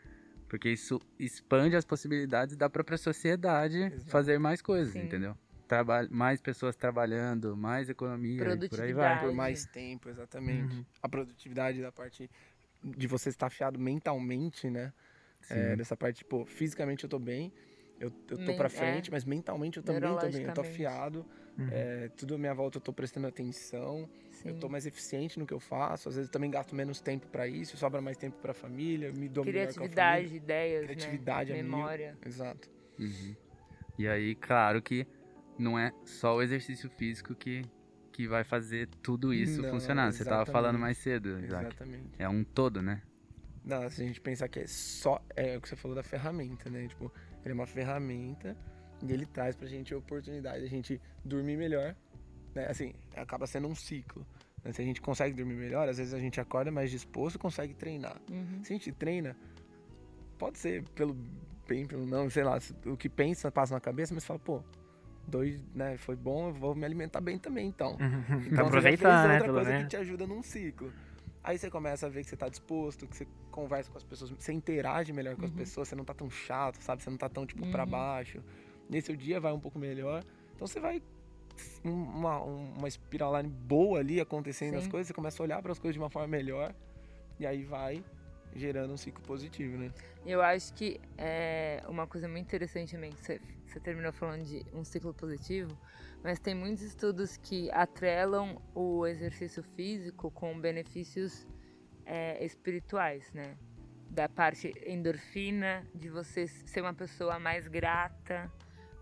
porque 0.57 0.71
isso 0.71 0.99
expande 1.19 1.77
as 1.77 1.85
possibilidades 1.85 2.57
da 2.57 2.71
própria 2.71 2.97
sociedade 2.97 3.77
Exato. 3.77 4.11
fazer 4.11 4.39
mais 4.39 4.63
coisas, 4.63 4.95
Sim. 4.95 5.03
entendeu? 5.05 5.37
Traba 5.69 6.09
mais 6.11 6.41
pessoas 6.41 6.75
trabalhando, 6.75 7.55
mais 7.55 7.91
economia, 7.91 8.55
e 8.55 8.69
por 8.69 8.81
aí 8.81 8.93
vai. 8.95 9.11
Produtividade. 9.11 9.21
Por 9.21 9.33
mais 9.35 9.67
tempo, 9.67 10.09
exatamente. 10.09 10.75
Uhum. 10.79 10.85
A 11.03 11.09
produtividade 11.11 11.83
da 11.83 11.93
parte 11.93 12.31
de 12.83 13.07
você 13.07 13.29
estar 13.29 13.49
afiado 13.49 13.79
mentalmente, 13.79 14.71
né? 14.71 14.95
É, 15.51 15.77
dessa 15.77 15.95
parte, 15.97 16.19
tipo, 16.19 16.47
fisicamente 16.47 17.05
eu 17.05 17.11
tô 17.11 17.19
bem, 17.19 17.53
eu, 18.01 18.11
eu 18.31 18.39
tô 18.39 18.47
Men- 18.53 18.57
pra 18.57 18.67
é. 18.67 18.69
frente, 18.71 19.11
mas 19.11 19.25
mentalmente 19.25 19.77
eu 19.77 19.83
também 19.83 20.01
tô 20.17 20.29
bem, 20.31 20.43
eu 20.43 20.55
tô 20.55 20.61
afiado, 20.63 21.27
Uhum. 21.59 21.69
é, 21.71 22.09
tudo 22.17 22.35
à 22.35 22.39
minha 22.39 22.55
volta 22.55 22.79
eu 22.79 22.83
tô 22.83 22.93
prestando 22.93 23.27
atenção, 23.27 24.09
Sim. 24.47 24.55
eu 24.55 24.61
tô 24.61 24.69
mais 24.69 24.87
eficiente 24.87 25.39
no 25.39 25.47
que 25.47 25.55
eu 25.55 25.61
faço, 25.61 26.09
às 26.09 26.17
vezes 26.17 26.29
eu 26.29 26.33
também 26.33 26.51
gasto 26.51 26.75
menos 26.75 27.01
tempo 27.01 27.27
pra 27.29 27.47
isso, 27.47 27.77
sobra 27.77 28.01
mais 28.01 28.17
tempo 28.17 28.37
pra 28.41 28.55
família, 28.55 29.13
me 29.13 29.29
dou 29.29 29.45
melhor 29.45 29.65
com 29.65 29.71
a 29.71 29.73
Criatividade, 29.73 30.25
família. 30.25 30.37
ideias, 30.37 30.85
Criatividade 30.85 31.53
né? 31.53 31.59
é 31.59 31.63
mil. 31.63 31.73
Memória. 31.73 32.19
Exato. 32.25 32.71
Uhum. 32.99 33.37
E 33.99 34.09
aí, 34.09 34.35
claro 34.35 34.81
que 34.83 35.07
não 35.59 35.79
é 35.79 35.93
só 36.05 36.37
o 36.37 36.43
exercício 36.43 36.89
físico 36.91 37.35
que, 37.35 37.65
que 38.13 38.29
vai 38.29 38.45
fazer 38.45 38.89
tudo 39.03 39.33
isso 39.33 39.63
Não, 39.63 39.71
funcionar. 39.71 40.13
Você 40.13 40.25
tava 40.25 40.45
falando 40.47 40.79
mais 40.79 40.99
cedo, 40.99 41.39
Isaac. 41.41 41.67
Exatamente. 41.67 42.11
É 42.19 42.29
um 42.29 42.45
todo, 42.45 42.83
né? 42.83 43.03
Não, 43.65 43.89
se 43.91 44.03
a 44.03 44.07
gente 44.07 44.21
pensar 44.21 44.49
que 44.49 44.61
é 44.61 44.67
só. 44.67 45.21
É 45.35 45.57
o 45.57 45.61
que 45.61 45.69
você 45.69 45.77
falou 45.77 45.95
da 45.95 46.03
ferramenta, 46.03 46.71
né? 46.71 46.87
Tipo, 46.87 47.13
ele 47.43 47.53
é 47.53 47.55
uma 47.55 47.67
ferramenta 47.67 48.57
e 49.03 49.13
ele 49.13 49.27
traz 49.27 49.57
pra 49.57 49.67
gente 49.67 49.93
a 49.93 49.99
oportunidade 49.99 50.61
de 50.61 50.67
a 50.67 50.71
gente 50.71 51.01
dormir 51.25 51.57
melhor. 51.57 51.97
Né? 52.55 52.67
Assim, 52.69 52.95
acaba 53.15 53.47
sendo 53.47 53.67
um 53.67 53.75
ciclo. 53.75 54.27
Né? 54.67 54.73
Se 54.73 54.83
a 54.83 54.85
gente 54.85 55.01
consegue 55.01 55.35
dormir 55.35 55.55
melhor, 55.55 55.89
às 55.89 55.99
vezes 55.99 56.13
a 56.13 56.19
gente 56.19 56.41
acorda 56.41 56.71
mais 56.71 56.91
disposto 56.91 57.37
e 57.37 57.39
consegue 57.39 57.75
treinar. 57.75 58.17
Uhum. 58.31 58.63
Se 58.63 58.73
a 58.73 58.77
gente 58.77 58.93
treina, 58.93 59.37
pode 60.39 60.59
ser 60.59 60.83
pelo 60.91 61.17
bem, 61.67 61.87
pelo 61.87 62.07
não, 62.07 62.29
sei 62.31 62.45
lá, 62.45 62.59
o 62.85 62.97
que 62.97 63.09
pensa, 63.09 63.51
passa 63.51 63.75
na 63.75 63.81
cabeça, 63.81 64.15
mas 64.15 64.25
fala, 64.25 64.39
pô, 64.39 64.63
dois, 65.27 65.61
né, 65.75 65.97
foi 65.97 66.15
bom, 66.15 66.49
eu 66.49 66.53
vou 66.55 66.75
me 66.75 66.85
alimentar 66.85 67.21
bem 67.21 67.39
também, 67.39 67.67
então. 67.67 67.93
Uhum. 67.99 67.99
Então, 67.99 68.39
Pra 68.39 68.41
você 68.41 68.51
já 68.51 68.63
aproveitar, 68.69 69.23
fez 69.23 69.29
né? 69.29 69.35
outra 69.39 69.53
coisa 69.53 69.77
que 69.83 69.89
te 69.89 69.97
ajuda 69.97 70.27
num 70.27 70.43
ciclo. 70.43 70.93
Aí 71.43 71.59
você 71.59 71.71
começa 71.71 72.07
a 72.07 72.09
ver 72.09 72.23
que 72.25 72.31
você 72.31 72.37
tá 72.37 72.49
disposto, 72.49 73.07
que 73.07 73.17
você 73.17 73.27
conversa 73.53 73.91
com 73.91 73.97
as 73.99 74.05
pessoas, 74.05 74.31
você 74.31 74.53
interage 74.53 75.13
melhor 75.13 75.37
com 75.37 75.45
as 75.45 75.51
Uhum. 75.51 75.57
pessoas, 75.57 75.89
você 75.89 75.95
não 75.97 76.05
tá 76.05 76.13
tão 76.15 76.29
chato, 76.31 76.81
sabe? 76.83 77.03
Você 77.03 77.11
não 77.11 77.17
tá 77.17 77.29
tão, 77.29 77.47
tipo, 77.47 77.65
pra 77.71 77.85
Uhum. 77.85 77.91
baixo. 77.91 78.43
Nesse 78.89 79.11
o 79.13 79.17
dia 79.17 79.41
vai 79.41 79.53
um 79.53 79.61
pouco 79.61 79.79
melhor. 79.79 80.25
Então 80.55 80.67
você 80.67 80.79
vai 80.81 81.01
uma, 81.85 82.43
um- 82.43 82.75
uma 82.79 82.89
espiraline 82.89 83.49
boa 83.49 84.01
ali 84.01 84.21
acontecendo 84.21 84.77
as 84.77 84.85
Sim. 84.85 84.91
coisas, 84.91 85.09
você 85.09 85.15
começa 85.15 85.43
a 85.43 85.45
olhar 85.45 85.63
para 85.63 85.73
as 85.73 85.79
coisas 85.79 85.95
de 85.95 86.01
uma 86.01 86.11
forma 86.11 86.29
melhor 86.29 86.75
e 87.39 87.47
aí 87.47 87.65
vai 87.65 88.03
gerando 88.55 88.93
um 88.95 88.97
ciclo 88.97 89.23
positivo, 89.25 89.77
né? 89.77 89.93
Eu 90.25 90.41
acho 90.41 90.73
que 90.75 90.99
é 91.19 91.83
uma 91.87 92.07
coisa 92.07 92.27
muito 92.27 92.47
interessante 92.47 92.93
também, 92.93 93.13
que 93.13 93.21
você, 93.25 93.41
você 93.67 93.79
terminou 93.79 94.13
falando 94.13 94.45
de 94.45 94.65
um 94.73 94.83
ciclo 94.83 95.13
positivo, 95.13 95.77
mas 96.25 96.39
tem 96.41 96.55
muitos 96.55 96.83
estudos 96.83 97.37
que 97.37 97.71
atrelam 97.71 98.61
o 98.75 99.07
exercício 99.07 99.63
físico 99.63 100.31
com 100.31 100.59
benefícios 100.59 101.47
é, 102.07 102.43
espirituais, 102.45 103.31
né? 103.35 103.57
Da 104.09 104.29
parte 104.29 104.73
endorfina, 104.87 105.87
de 105.95 106.09
você 106.09 106.47
ser 106.47 106.81
uma 106.81 106.95
pessoa 106.95 107.39
mais 107.39 107.69
grata, 107.69 108.51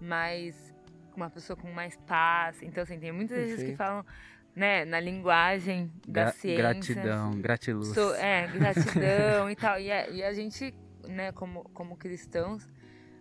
mais 0.00 0.73
uma 1.16 1.30
pessoa 1.30 1.56
com 1.56 1.70
mais 1.72 1.96
paz. 2.06 2.62
Então, 2.62 2.82
assim, 2.82 2.98
tem 2.98 3.12
muitos 3.12 3.36
exercícios 3.36 3.70
que 3.70 3.76
falam, 3.76 4.04
né, 4.54 4.84
na 4.84 5.00
linguagem 5.00 5.90
da 6.06 6.24
Gra- 6.24 6.32
ciência. 6.32 6.62
Gratidão, 6.62 7.30
gratiluz. 7.40 7.88
So- 7.88 8.14
é, 8.14 8.46
gratidão 8.48 9.48
e 9.50 9.56
tal. 9.56 9.80
E 9.80 9.90
a, 9.90 10.08
e 10.10 10.22
a 10.22 10.32
gente, 10.32 10.74
né, 11.08 11.32
como, 11.32 11.64
como 11.70 11.96
cristãos, 11.96 12.68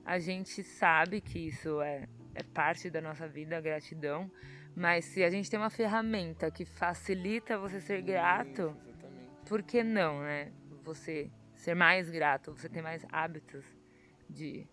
a 0.05 0.19
gente 0.19 0.61
sabe 0.63 1.21
que 1.21 1.39
isso 1.47 1.81
é, 1.81 2.07
é 2.35 2.43
parte 2.43 2.89
da 2.89 3.01
nossa 3.01 3.27
vida, 3.27 3.57
a 3.57 3.61
gratidão. 3.61 4.29
Mas 4.75 5.05
se 5.05 5.23
a 5.23 5.29
gente 5.29 5.49
tem 5.49 5.59
uma 5.59 5.69
ferramenta 5.69 6.49
que 6.49 6.65
facilita 6.65 7.57
você 7.59 7.79
ser 7.79 8.01
grato, 8.01 8.75
Exatamente. 8.87 9.47
por 9.47 9.61
que 9.61 9.83
não, 9.83 10.21
né? 10.21 10.51
Você 10.83 11.29
ser 11.55 11.75
mais 11.75 12.09
grato, 12.09 12.51
você 12.57 12.67
ter 12.67 12.81
mais 12.81 13.05
hábitos 13.11 13.63
de, 14.29 14.67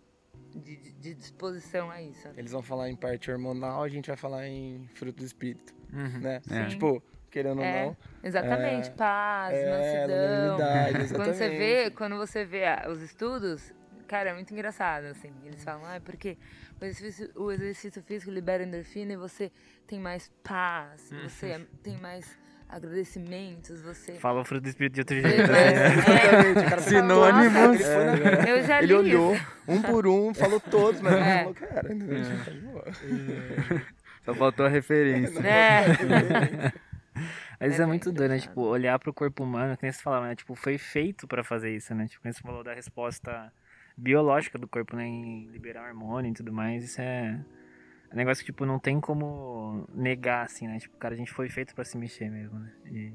de, 0.55 0.75
de- 0.93 1.13
disposição 1.15 1.89
a 1.89 2.01
isso. 2.01 2.27
Eles 2.37 2.51
vão 2.51 2.61
falar 2.61 2.89
em 2.89 2.95
parte 2.95 3.31
hormonal, 3.31 3.83
a 3.83 3.89
gente 3.89 4.07
vai 4.07 4.17
falar 4.17 4.47
em 4.47 4.87
fruto 4.95 5.17
do 5.19 5.25
espírito, 5.25 5.73
Uhum. 5.91 6.19
né? 6.19 6.41
É. 6.49 6.65
Tipo, 6.67 7.01
querendo 7.29 7.59
ou 7.59 7.63
É, 7.65 7.85
não, 7.85 7.97
Exatamente, 8.23 8.89
É, 8.89 8.91
paz, 8.93 9.57
é, 9.57 9.69
mansidão. 9.69 11.15
Quando 11.17 11.33
você 11.33 11.49
vê, 11.49 11.91
quando 11.91 12.17
você 12.17 12.45
vê 12.45 12.65
ah, 12.65 12.87
os 12.89 13.01
estudos, 13.01 13.73
cara, 14.07 14.29
é 14.29 14.33
muito 14.33 14.53
engraçado, 14.53 15.05
assim. 15.05 15.31
Eles 15.45 15.63
falam, 15.63 15.85
ah, 15.85 15.95
é 15.95 15.99
porque 15.99 16.37
o 16.79 16.85
exercício, 16.85 17.31
o 17.35 17.51
exercício 17.51 18.01
físico 18.03 18.31
libera 18.31 18.63
endorfina 18.63 19.13
e 19.13 19.17
você 19.17 19.51
tem 19.87 19.99
mais 19.99 20.29
paz, 20.43 21.09
você 21.23 21.47
é- 21.47 21.67
tem 21.83 21.97
mais 21.97 22.37
agradecimentos, 22.71 23.81
você... 23.81 24.13
Fala 24.13 24.41
o 24.41 24.45
fruto 24.45 24.63
do 24.63 24.69
espírito 24.69 24.93
de 24.93 25.01
outro 25.01 25.19
jeito. 25.21 25.51
né? 25.51 26.01
Cara 26.53 26.69
Fala, 26.69 26.81
Sinônimos. 26.81 27.53
"Nossa, 27.53 27.73
Ele 27.73 27.83
foi 28.23 28.31
na- 28.37 28.49
Eu 28.49 28.63
já 28.63 28.79
li 28.81 28.85
Ele 28.85 28.93
olhou 28.95 29.35
isso. 29.35 29.47
um 29.67 29.81
por 29.81 30.07
um, 30.07 30.33
falou 30.33 30.59
todos, 30.59 31.01
mas 31.01 31.13
É. 31.13 31.17
ele 31.17 31.39
falou, 31.39 31.53
cara, 31.53 31.81
tá 31.81 31.93
de 32.51 32.59
boa. 32.61 32.85
Só 34.23 34.33
faltou 34.35 34.65
a 34.65 34.69
referência. 34.69 35.39
É. 35.39 35.85
Mas 37.59 37.79
É 37.79 37.83
é 37.83 37.85
muito 37.85 38.05
bem 38.05 38.13
doido, 38.15 38.31
né? 38.31 38.39
Tipo, 38.39 38.61
olhar 38.61 38.97
pro 38.99 39.13
corpo 39.13 39.43
humano, 39.43 39.75
que 39.77 39.83
nem 39.83 39.91
você 39.91 40.01
falava, 40.01 40.27
né? 40.27 40.35
Tipo, 40.35 40.55
foi 40.55 40.77
feito 40.77 41.27
pra 41.27 41.43
fazer 41.43 41.75
isso, 41.75 41.93
né? 41.93 42.07
Tipo, 42.07 42.21
quando 42.23 42.33
você 42.33 42.41
falou 42.41 42.63
da 42.63 42.73
resposta 42.73 43.51
biológica 43.97 44.57
do 44.57 44.67
corpo, 44.67 44.95
né? 44.95 45.05
Em 45.05 45.47
liberar 45.51 45.87
hormônio 45.89 46.31
e 46.31 46.33
tudo 46.33 46.51
mais, 46.51 46.83
isso 46.83 47.01
é... 47.01 47.37
É 48.11 48.13
um 48.13 48.17
negócio 48.17 48.43
que, 48.43 48.51
tipo, 48.51 48.65
não 48.65 48.77
tem 48.77 48.99
como 48.99 49.87
negar, 49.93 50.45
assim, 50.45 50.67
né? 50.67 50.77
Tipo, 50.79 50.97
cara, 50.97 51.13
a 51.13 51.17
gente 51.17 51.31
foi 51.31 51.47
feito 51.49 51.73
pra 51.73 51.85
se 51.85 51.97
mexer 51.97 52.29
mesmo, 52.29 52.59
né? 52.59 52.71
E 52.85 53.13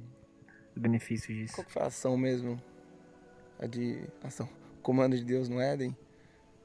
os 0.74 0.80
benefícios 0.80 1.36
disso. 1.36 1.54
Qual 1.54 1.64
que 1.66 1.72
foi 1.72 1.82
a 1.82 1.86
ação 1.86 2.16
mesmo? 2.16 2.60
A 3.58 3.66
de 3.66 4.00
ação. 4.24 4.48
Comando 4.82 5.16
de 5.16 5.24
Deus 5.24 5.48
no 5.48 5.60
Éden? 5.60 5.94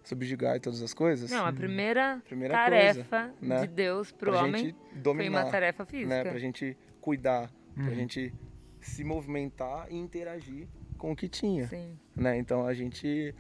Subjugar 0.04 0.60
todas 0.60 0.82
as 0.82 0.94
coisas? 0.94 1.30
Não, 1.30 1.46
a 1.46 1.52
primeira, 1.54 2.22
Primeira 2.26 2.54
tarefa 2.56 3.34
né? 3.42 3.62
de 3.62 3.68
Deus 3.68 4.12
pro 4.12 4.32
pra 4.32 4.42
homem 4.44 4.66
gente 4.66 4.76
foi 4.92 5.00
dominar, 5.02 5.44
uma 5.44 5.52
tarefa 5.52 5.86
física. 5.86 6.10
né? 6.10 6.24
Pra 6.24 6.40
gente 6.40 6.76
cuidar, 7.02 7.52
pra 7.76 7.84
Uhum. 7.84 7.96
gente 7.96 8.34
se 8.80 9.04
movimentar 9.04 9.88
e 9.92 9.96
interagir 9.96 10.68
com 10.98 11.12
o 11.12 11.16
que 11.16 11.28
tinha, 11.30 11.68
Sim. 11.68 12.00
né? 12.16 12.38
Então 12.38 12.66
a 12.66 12.74
gente 12.74 13.36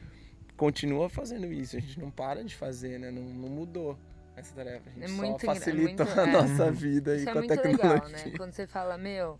continua 0.55 1.09
fazendo 1.09 1.51
isso, 1.51 1.77
a 1.77 1.79
gente 1.79 1.99
não 1.99 2.11
para 2.11 2.43
de 2.43 2.55
fazer, 2.55 2.99
né? 2.99 3.09
Não, 3.09 3.23
não 3.23 3.49
mudou 3.49 3.97
essa 4.35 4.55
tarefa, 4.55 4.89
a 4.89 4.93
gente 4.93 5.03
É 5.03 5.07
só 5.07 5.13
muito 5.15 5.43
engra- 5.43 5.55
facilita 5.55 6.05
muito- 6.05 6.19
a 6.19 6.23
é. 6.27 6.31
nossa 6.31 6.71
vida 6.71 7.11
aí 7.13 7.21
é 7.21 7.25
com 7.25 7.29
a 7.31 7.35
muito 7.35 7.47
tecnologia. 7.49 7.93
legal, 7.93 8.09
né? 8.09 8.33
Quando 8.37 8.53
você 8.53 8.67
fala, 8.67 8.97
meu, 8.97 9.39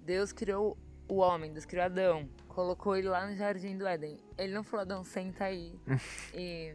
Deus 0.00 0.32
criou 0.32 0.76
o 1.08 1.16
homem, 1.16 1.52
Deus 1.52 1.64
criou 1.64 1.84
Adão, 1.86 2.28
colocou 2.48 2.96
ele 2.96 3.08
lá 3.08 3.26
no 3.26 3.34
jardim 3.36 3.76
do 3.76 3.86
Éden. 3.86 4.18
Ele 4.38 4.52
não 4.54 4.62
falou, 4.62 4.82
Adão, 4.82 5.02
senta 5.04 5.44
aí 5.44 5.74
e 6.34 6.74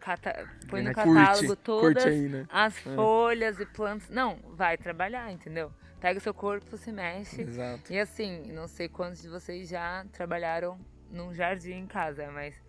cata- 0.00 0.48
põe 0.68 0.82
no 0.82 0.92
Curte, 0.92 1.14
catálogo 1.14 1.56
todas 1.56 2.02
curte 2.04 2.08
aí, 2.08 2.28
né? 2.28 2.46
as 2.50 2.76
folhas 2.78 3.58
e 3.60 3.66
plantas. 3.66 4.08
Não, 4.10 4.38
vai 4.50 4.76
trabalhar, 4.76 5.30
entendeu? 5.32 5.72
Pega 6.00 6.18
o 6.18 6.22
seu 6.22 6.34
corpo, 6.34 6.76
se 6.76 6.90
mexe. 6.90 7.42
Exato. 7.42 7.92
E 7.92 7.98
assim, 7.98 8.50
não 8.52 8.66
sei 8.66 8.88
quantos 8.88 9.22
de 9.22 9.28
vocês 9.28 9.68
já 9.68 10.04
trabalharam 10.12 10.76
num 11.10 11.32
jardim 11.32 11.74
em 11.74 11.86
casa, 11.86 12.28
mas 12.32 12.60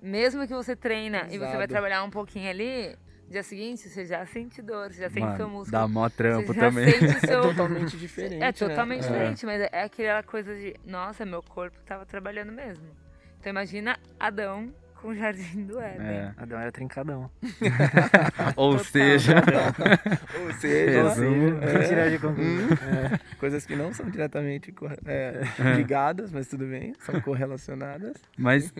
mesmo 0.00 0.46
que 0.48 0.54
você 0.54 0.74
treina 0.74 1.26
e 1.30 1.36
você 1.38 1.56
vai 1.56 1.68
trabalhar 1.68 2.02
um 2.02 2.08
pouquinho 2.10 2.48
ali, 2.48 2.96
dia 3.30 3.42
seguinte 3.42 3.88
você 3.88 4.04
já 4.04 4.26
sente 4.26 4.60
dor, 4.60 4.92
você 4.92 5.00
já 5.02 5.08
sente 5.10 5.36
seu 5.36 5.46
Mano, 5.46 5.58
músculo. 5.60 5.70
dá 5.70 5.86
mó 5.88 6.08
trampo 6.08 6.48
você 6.52 6.60
já 6.60 6.68
também. 6.68 6.90
sente 6.90 7.04
É 7.16 7.20
seu... 7.20 7.40
totalmente 7.42 7.96
diferente. 7.96 8.42
É 8.42 8.52
totalmente 8.52 9.02
né? 9.02 9.08
diferente, 9.08 9.46
mas 9.46 9.60
é 9.72 9.82
aquela 9.84 10.22
coisa 10.22 10.54
de, 10.54 10.74
nossa, 10.84 11.24
meu 11.24 11.42
corpo 11.42 11.78
tava 11.86 12.04
trabalhando 12.04 12.50
mesmo. 12.52 12.84
Então 13.38 13.50
imagina 13.50 13.98
Adão 14.18 14.72
com 15.00 15.08
o 15.08 15.14
jardim 15.14 15.64
do 15.64 15.80
Éden. 15.80 16.06
É. 16.06 16.34
Adão 16.36 16.58
era 16.60 16.70
trincadão. 16.70 17.30
Ou 18.56 18.72
Total. 18.76 18.84
seja, 18.84 19.34
Ou 20.44 20.52
seja, 20.54 21.02
Resumo. 21.04 21.58
é, 21.62 21.88
Tirar 21.88 22.10
de 22.10 22.18
conclusão. 22.18 22.68
coisas 23.38 23.64
que 23.64 23.74
não 23.76 23.94
são 23.94 24.10
diretamente 24.10 24.70
corre- 24.72 24.98
é, 25.06 25.40
ligadas, 25.76 26.30
mas 26.30 26.48
tudo 26.48 26.66
bem, 26.66 26.92
são 27.00 27.18
correlacionadas. 27.20 28.14
mas 28.36 28.72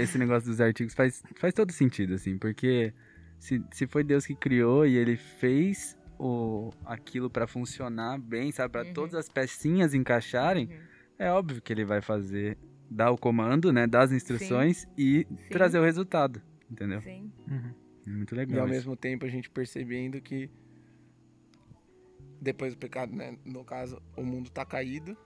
esse 0.00 0.16
negócio 0.16 0.48
dos 0.48 0.60
artigos 0.60 0.94
faz, 0.94 1.22
faz 1.40 1.52
todo 1.52 1.72
sentido, 1.72 2.14
assim, 2.14 2.38
porque 2.38 2.92
se, 3.38 3.62
se 3.72 3.86
foi 3.86 4.02
Deus 4.04 4.26
que 4.26 4.34
criou 4.34 4.86
e 4.86 4.96
ele 4.96 5.16
fez 5.16 5.96
o, 6.18 6.70
aquilo 6.84 7.28
pra 7.28 7.46
funcionar 7.46 8.18
bem, 8.18 8.50
sabe, 8.52 8.72
Pra 8.72 8.82
Uhum. 8.84 8.92
todas 8.92 9.14
as 9.14 9.28
pecinhas 9.28 9.94
encaixarem, 9.94 10.66
Uhum. 10.68 10.78
é 11.18 11.30
óbvio 11.30 11.60
que 11.60 11.72
ele 11.72 11.84
vai 11.84 12.00
fazer, 12.00 12.56
dar 12.90 13.10
o 13.10 13.18
comando, 13.18 13.72
né, 13.72 13.86
dar 13.86 14.02
as 14.02 14.12
instruções 14.12 14.86
e 14.96 15.26
trazer 15.50 15.78
o 15.78 15.84
resultado, 15.84 16.40
entendeu? 16.70 17.00
Sim. 17.02 17.32
Uhum. 17.50 17.74
Muito 18.06 18.34
E 18.34 18.38
legal. 18.38 18.60
ao 18.60 18.66
isso. 18.66 18.74
mesmo 18.74 18.96
tempo 18.96 19.24
a 19.24 19.28
gente 19.28 19.50
percebendo 19.50 20.20
que 20.20 20.50
depois 22.40 22.74
do 22.74 22.78
pecado, 22.78 23.14
né? 23.14 23.36
No 23.44 23.64
caso, 23.64 24.00
o 24.16 24.22
mundo 24.22 24.50
tá 24.50 24.64
caído 24.64 25.16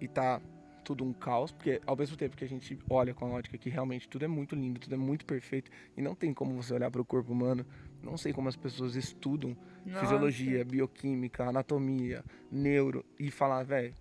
e 0.00 0.08
tá 0.08 0.40
tudo 0.84 1.04
um 1.04 1.12
caos, 1.12 1.50
porque 1.50 1.80
ao 1.86 1.96
mesmo 1.96 2.16
tempo 2.16 2.36
que 2.36 2.44
a 2.44 2.48
gente 2.48 2.78
olha 2.88 3.14
com 3.14 3.24
a 3.24 3.28
ótica 3.30 3.56
que 3.58 3.70
realmente 3.70 4.08
tudo 4.08 4.24
é 4.24 4.28
muito 4.28 4.54
lindo, 4.54 4.78
tudo 4.78 4.94
é 4.94 4.98
muito 4.98 5.24
perfeito, 5.24 5.70
e 5.96 6.02
não 6.02 6.14
tem 6.14 6.32
como 6.32 6.54
você 6.54 6.74
olhar 6.74 6.90
para 6.90 7.00
o 7.00 7.04
corpo 7.04 7.32
humano, 7.32 7.66
não 8.02 8.16
sei 8.16 8.32
como 8.32 8.48
as 8.48 8.56
pessoas 8.56 8.94
estudam 8.94 9.56
Nossa. 9.84 10.00
fisiologia, 10.00 10.64
bioquímica, 10.64 11.44
anatomia, 11.44 12.22
neuro 12.52 13.04
e 13.18 13.30
falar, 13.30 13.64
velho, 13.64 13.94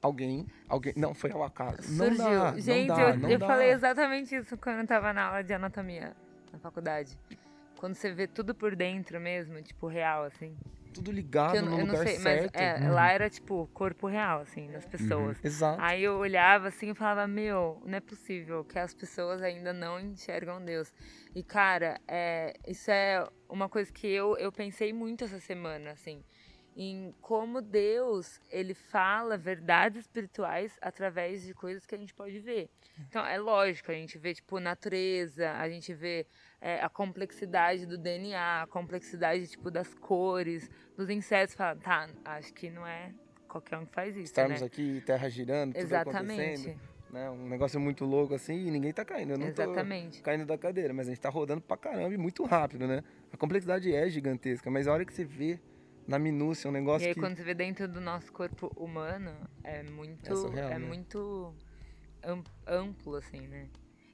alguém, 0.00 0.46
alguém, 0.68 0.94
não 0.96 1.12
foi 1.14 1.32
ao 1.32 1.42
acaso. 1.42 1.82
Surgiu. 1.82 2.16
Não 2.16 2.16
dá, 2.16 2.52
Gente, 2.58 2.88
não 2.88 2.96
dá, 2.96 3.02
eu, 3.10 3.18
não 3.18 3.30
eu 3.30 3.38
dá. 3.38 3.46
falei 3.46 3.70
exatamente 3.70 4.34
isso 4.34 4.56
quando 4.56 4.80
eu 4.80 4.86
tava 4.86 5.12
na 5.12 5.24
aula 5.24 5.42
de 5.42 5.52
anatomia 5.52 6.16
na 6.52 6.58
faculdade. 6.58 7.18
Quando 7.76 7.94
você 7.94 8.12
vê 8.12 8.26
tudo 8.26 8.54
por 8.54 8.76
dentro 8.76 9.18
mesmo, 9.20 9.60
tipo, 9.62 9.86
real, 9.86 10.24
assim. 10.24 10.54
Tudo 10.92 11.10
ligado 11.12 11.56
eu, 11.56 11.62
no 11.62 11.72
eu 11.72 11.86
não 11.86 11.86
lugar 11.86 12.06
sei, 12.06 12.18
certo. 12.18 12.52
mas 12.54 12.62
é, 12.62 12.88
lá 12.90 13.10
era 13.10 13.30
tipo 13.30 13.68
corpo 13.72 14.06
real, 14.06 14.40
assim, 14.40 14.70
das 14.70 14.84
pessoas. 14.84 15.38
Exato. 15.42 15.80
Aí 15.80 16.02
eu 16.02 16.16
olhava 16.16 16.68
assim 16.68 16.90
e 16.90 16.94
falava, 16.94 17.26
meu, 17.26 17.80
não 17.84 17.96
é 17.96 18.00
possível 18.00 18.64
que 18.64 18.78
as 18.78 18.94
pessoas 18.94 19.42
ainda 19.42 19.72
não 19.72 19.98
enxergam 20.00 20.64
Deus. 20.64 20.92
E, 21.34 21.42
cara, 21.42 22.00
é, 22.06 22.54
isso 22.66 22.90
é 22.90 23.26
uma 23.48 23.68
coisa 23.68 23.92
que 23.92 24.06
eu, 24.06 24.36
eu 24.36 24.50
pensei 24.50 24.92
muito 24.92 25.24
essa 25.24 25.40
semana, 25.40 25.92
assim, 25.92 26.22
em 26.82 27.14
como 27.20 27.60
Deus, 27.60 28.40
ele 28.48 28.72
fala 28.72 29.36
verdades 29.36 30.00
espirituais 30.00 30.78
através 30.80 31.44
de 31.44 31.52
coisas 31.52 31.84
que 31.84 31.94
a 31.94 31.98
gente 31.98 32.14
pode 32.14 32.38
ver. 32.38 32.70
Então, 33.06 33.22
é 33.26 33.38
lógico, 33.38 33.90
a 33.90 33.94
gente 33.94 34.16
vê, 34.16 34.32
tipo, 34.32 34.58
natureza, 34.58 35.52
a 35.52 35.68
gente 35.68 35.92
vê 35.92 36.26
é, 36.58 36.80
a 36.80 36.88
complexidade 36.88 37.84
do 37.84 37.98
DNA, 37.98 38.62
a 38.62 38.66
complexidade, 38.66 39.46
tipo, 39.46 39.70
das 39.70 39.92
cores, 39.92 40.70
dos 40.96 41.10
insetos. 41.10 41.54
Fala, 41.54 41.76
tá, 41.76 42.08
acho 42.24 42.54
que 42.54 42.70
não 42.70 42.86
é 42.86 43.12
qualquer 43.46 43.76
um 43.76 43.84
que 43.84 43.92
faz 43.92 44.16
isso, 44.16 44.24
Estarmos 44.24 44.62
né? 44.62 44.66
aqui, 44.66 45.02
terra 45.04 45.28
girando, 45.28 45.74
tudo 45.74 45.82
Exatamente. 45.82 46.30
acontecendo. 46.30 46.80
Né? 47.10 47.28
Um 47.28 47.46
negócio 47.46 47.78
muito 47.78 48.06
louco 48.06 48.32
assim 48.32 48.54
e 48.54 48.70
ninguém 48.70 48.92
tá 48.92 49.04
caindo. 49.04 49.32
Eu 49.32 49.38
não 49.38 49.48
Exatamente. 49.48 50.18
tô 50.18 50.24
caindo 50.24 50.46
da 50.46 50.56
cadeira, 50.56 50.94
mas 50.94 51.08
a 51.08 51.10
gente 51.10 51.20
tá 51.20 51.28
rodando 51.28 51.60
pra 51.60 51.76
caramba 51.76 52.14
e 52.14 52.16
muito 52.16 52.42
rápido, 52.44 52.86
né? 52.86 53.02
A 53.30 53.36
complexidade 53.36 53.92
é 53.94 54.08
gigantesca, 54.08 54.70
mas 54.70 54.86
a 54.86 54.92
hora 54.92 55.04
que 55.04 55.12
você 55.12 55.24
vê 55.24 55.60
na 56.10 56.18
minúcia 56.18 56.68
um 56.68 56.72
negócio 56.72 57.04
E 57.06 57.08
aí 57.08 57.14
que... 57.14 57.20
quando 57.20 57.36
você 57.36 57.44
vê 57.44 57.54
dentro 57.54 57.86
do 57.86 58.00
nosso 58.00 58.32
corpo 58.32 58.72
humano, 58.76 59.32
é 59.62 59.84
muito, 59.84 60.28
É 60.30 60.34
surreal, 60.34 60.70
é 60.70 60.78
né? 60.78 60.84
muito 60.84 61.54
am- 62.22 62.42
amplo, 62.66 63.14
assim, 63.14 63.46
né? 63.46 63.68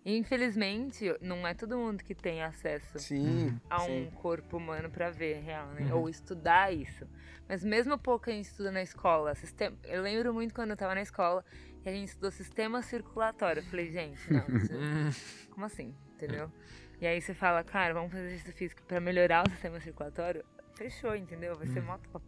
E, 0.04 0.16
infelizmente, 0.16 1.06
não 1.22 1.44
é 1.46 1.54
todo 1.54 1.76
mundo 1.76 2.04
que 2.04 2.14
tem 2.14 2.42
acesso 2.42 2.98
Sim, 2.98 3.58
a 3.68 3.82
um 3.82 3.86
sim. 3.86 4.10
corpo 4.14 4.58
humano 4.58 4.88
para 4.90 5.10
ver 5.10 5.40
real, 5.40 5.68
né? 5.70 5.92
Ou 5.92 6.08
estudar 6.08 6.72
isso. 6.72 7.08
Mas 7.48 7.64
mesmo 7.64 7.98
pouco 7.98 8.26
que 8.26 8.30
a 8.30 8.34
gente 8.34 8.44
estuda 8.44 8.70
na 8.70 8.82
escola, 8.82 9.34
sistema... 9.34 9.76
eu 9.84 10.02
lembro 10.02 10.32
muito 10.34 10.54
quando 10.54 10.70
eu 10.70 10.76
tava 10.76 10.94
na 10.94 11.02
escola 11.02 11.42
que 11.82 11.88
a 11.88 11.92
gente 11.92 12.08
estudou 12.08 12.30
sistema 12.30 12.82
circulatório. 12.82 13.60
Eu 13.60 13.66
falei, 13.66 13.90
gente, 13.90 14.30
não, 14.30 14.44
como 15.50 15.64
assim? 15.66 15.92
Entendeu? 16.14 16.52
E 17.00 17.06
aí 17.06 17.20
você 17.20 17.34
fala, 17.34 17.64
cara, 17.64 17.92
vamos 17.94 18.12
fazer 18.12 18.26
exercício 18.26 18.52
físico 18.52 18.82
para 18.86 19.00
melhorar 19.00 19.44
o 19.46 19.50
sistema 19.50 19.80
circulatório? 19.80 20.44
Fechou, 20.76 21.14
entendeu? 21.16 21.56
Vai 21.56 21.66
ser 21.66 21.82
mó 21.82 21.98
top. 22.12 22.24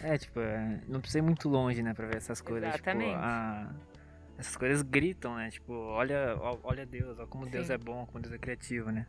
É, 0.00 0.16
tipo, 0.16 0.40
é, 0.40 0.80
não 0.88 1.00
precisa 1.00 1.18
ir 1.18 1.22
muito 1.22 1.48
longe, 1.48 1.82
né, 1.82 1.92
pra 1.94 2.06
ver 2.06 2.16
essas 2.16 2.40
coisas. 2.40 2.68
Exatamente. 2.68 3.10
Tipo, 3.10 3.20
a- 3.22 3.74
essas 4.38 4.56
coisas 4.56 4.82
gritam, 4.82 5.36
né? 5.36 5.50
Tipo, 5.50 5.72
olha, 5.74 6.34
olha 6.62 6.86
Deus, 6.86 7.18
ó 7.18 7.26
como 7.26 7.46
Deus 7.46 7.66
Sim. 7.66 7.74
é 7.74 7.78
bom, 7.78 8.06
como 8.06 8.20
Deus 8.22 8.34
é 8.34 8.38
criativo, 8.38 8.90
né? 8.90 9.06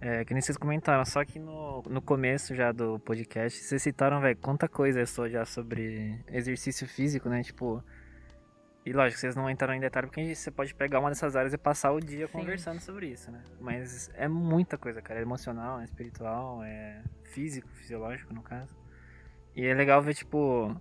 É, 0.00 0.24
que 0.24 0.32
nem 0.34 0.40
vocês 0.42 0.56
comentaram, 0.58 1.04
só 1.04 1.24
que 1.24 1.38
no, 1.38 1.82
no 1.88 2.00
começo 2.02 2.54
já 2.54 2.70
do 2.72 2.98
podcast, 2.98 3.58
vocês 3.62 3.82
citaram, 3.82 4.20
velho, 4.20 4.36
quanta 4.38 4.68
coisa 4.68 5.00
eu 5.00 5.06
sou 5.06 5.28
já 5.28 5.44
sobre 5.44 6.18
exercício 6.28 6.86
físico, 6.86 7.28
né? 7.28 7.42
Tipo, 7.42 7.82
e 8.86 8.92
lógico, 8.92 9.20
vocês 9.20 9.34
não 9.34 9.50
entraram 9.50 9.74
em 9.74 9.80
detalhe 9.80 10.06
porque 10.06 10.32
você 10.32 10.48
pode 10.48 10.72
pegar 10.72 11.00
uma 11.00 11.08
dessas 11.08 11.34
áreas 11.34 11.52
e 11.52 11.58
passar 11.58 11.90
o 11.90 11.98
dia 11.98 12.28
Sim. 12.28 12.34
conversando 12.34 12.78
sobre 12.78 13.08
isso, 13.08 13.32
né? 13.32 13.42
Mas 13.58 14.08
é 14.14 14.28
muita 14.28 14.78
coisa, 14.78 15.02
cara. 15.02 15.18
É 15.18 15.22
emocional, 15.24 15.80
é 15.80 15.84
espiritual, 15.84 16.62
é 16.62 17.02
físico, 17.24 17.68
fisiológico, 17.70 18.32
no 18.32 18.42
caso. 18.42 18.72
E 19.56 19.66
é 19.66 19.74
legal 19.74 20.00
ver, 20.00 20.14
tipo. 20.14 20.80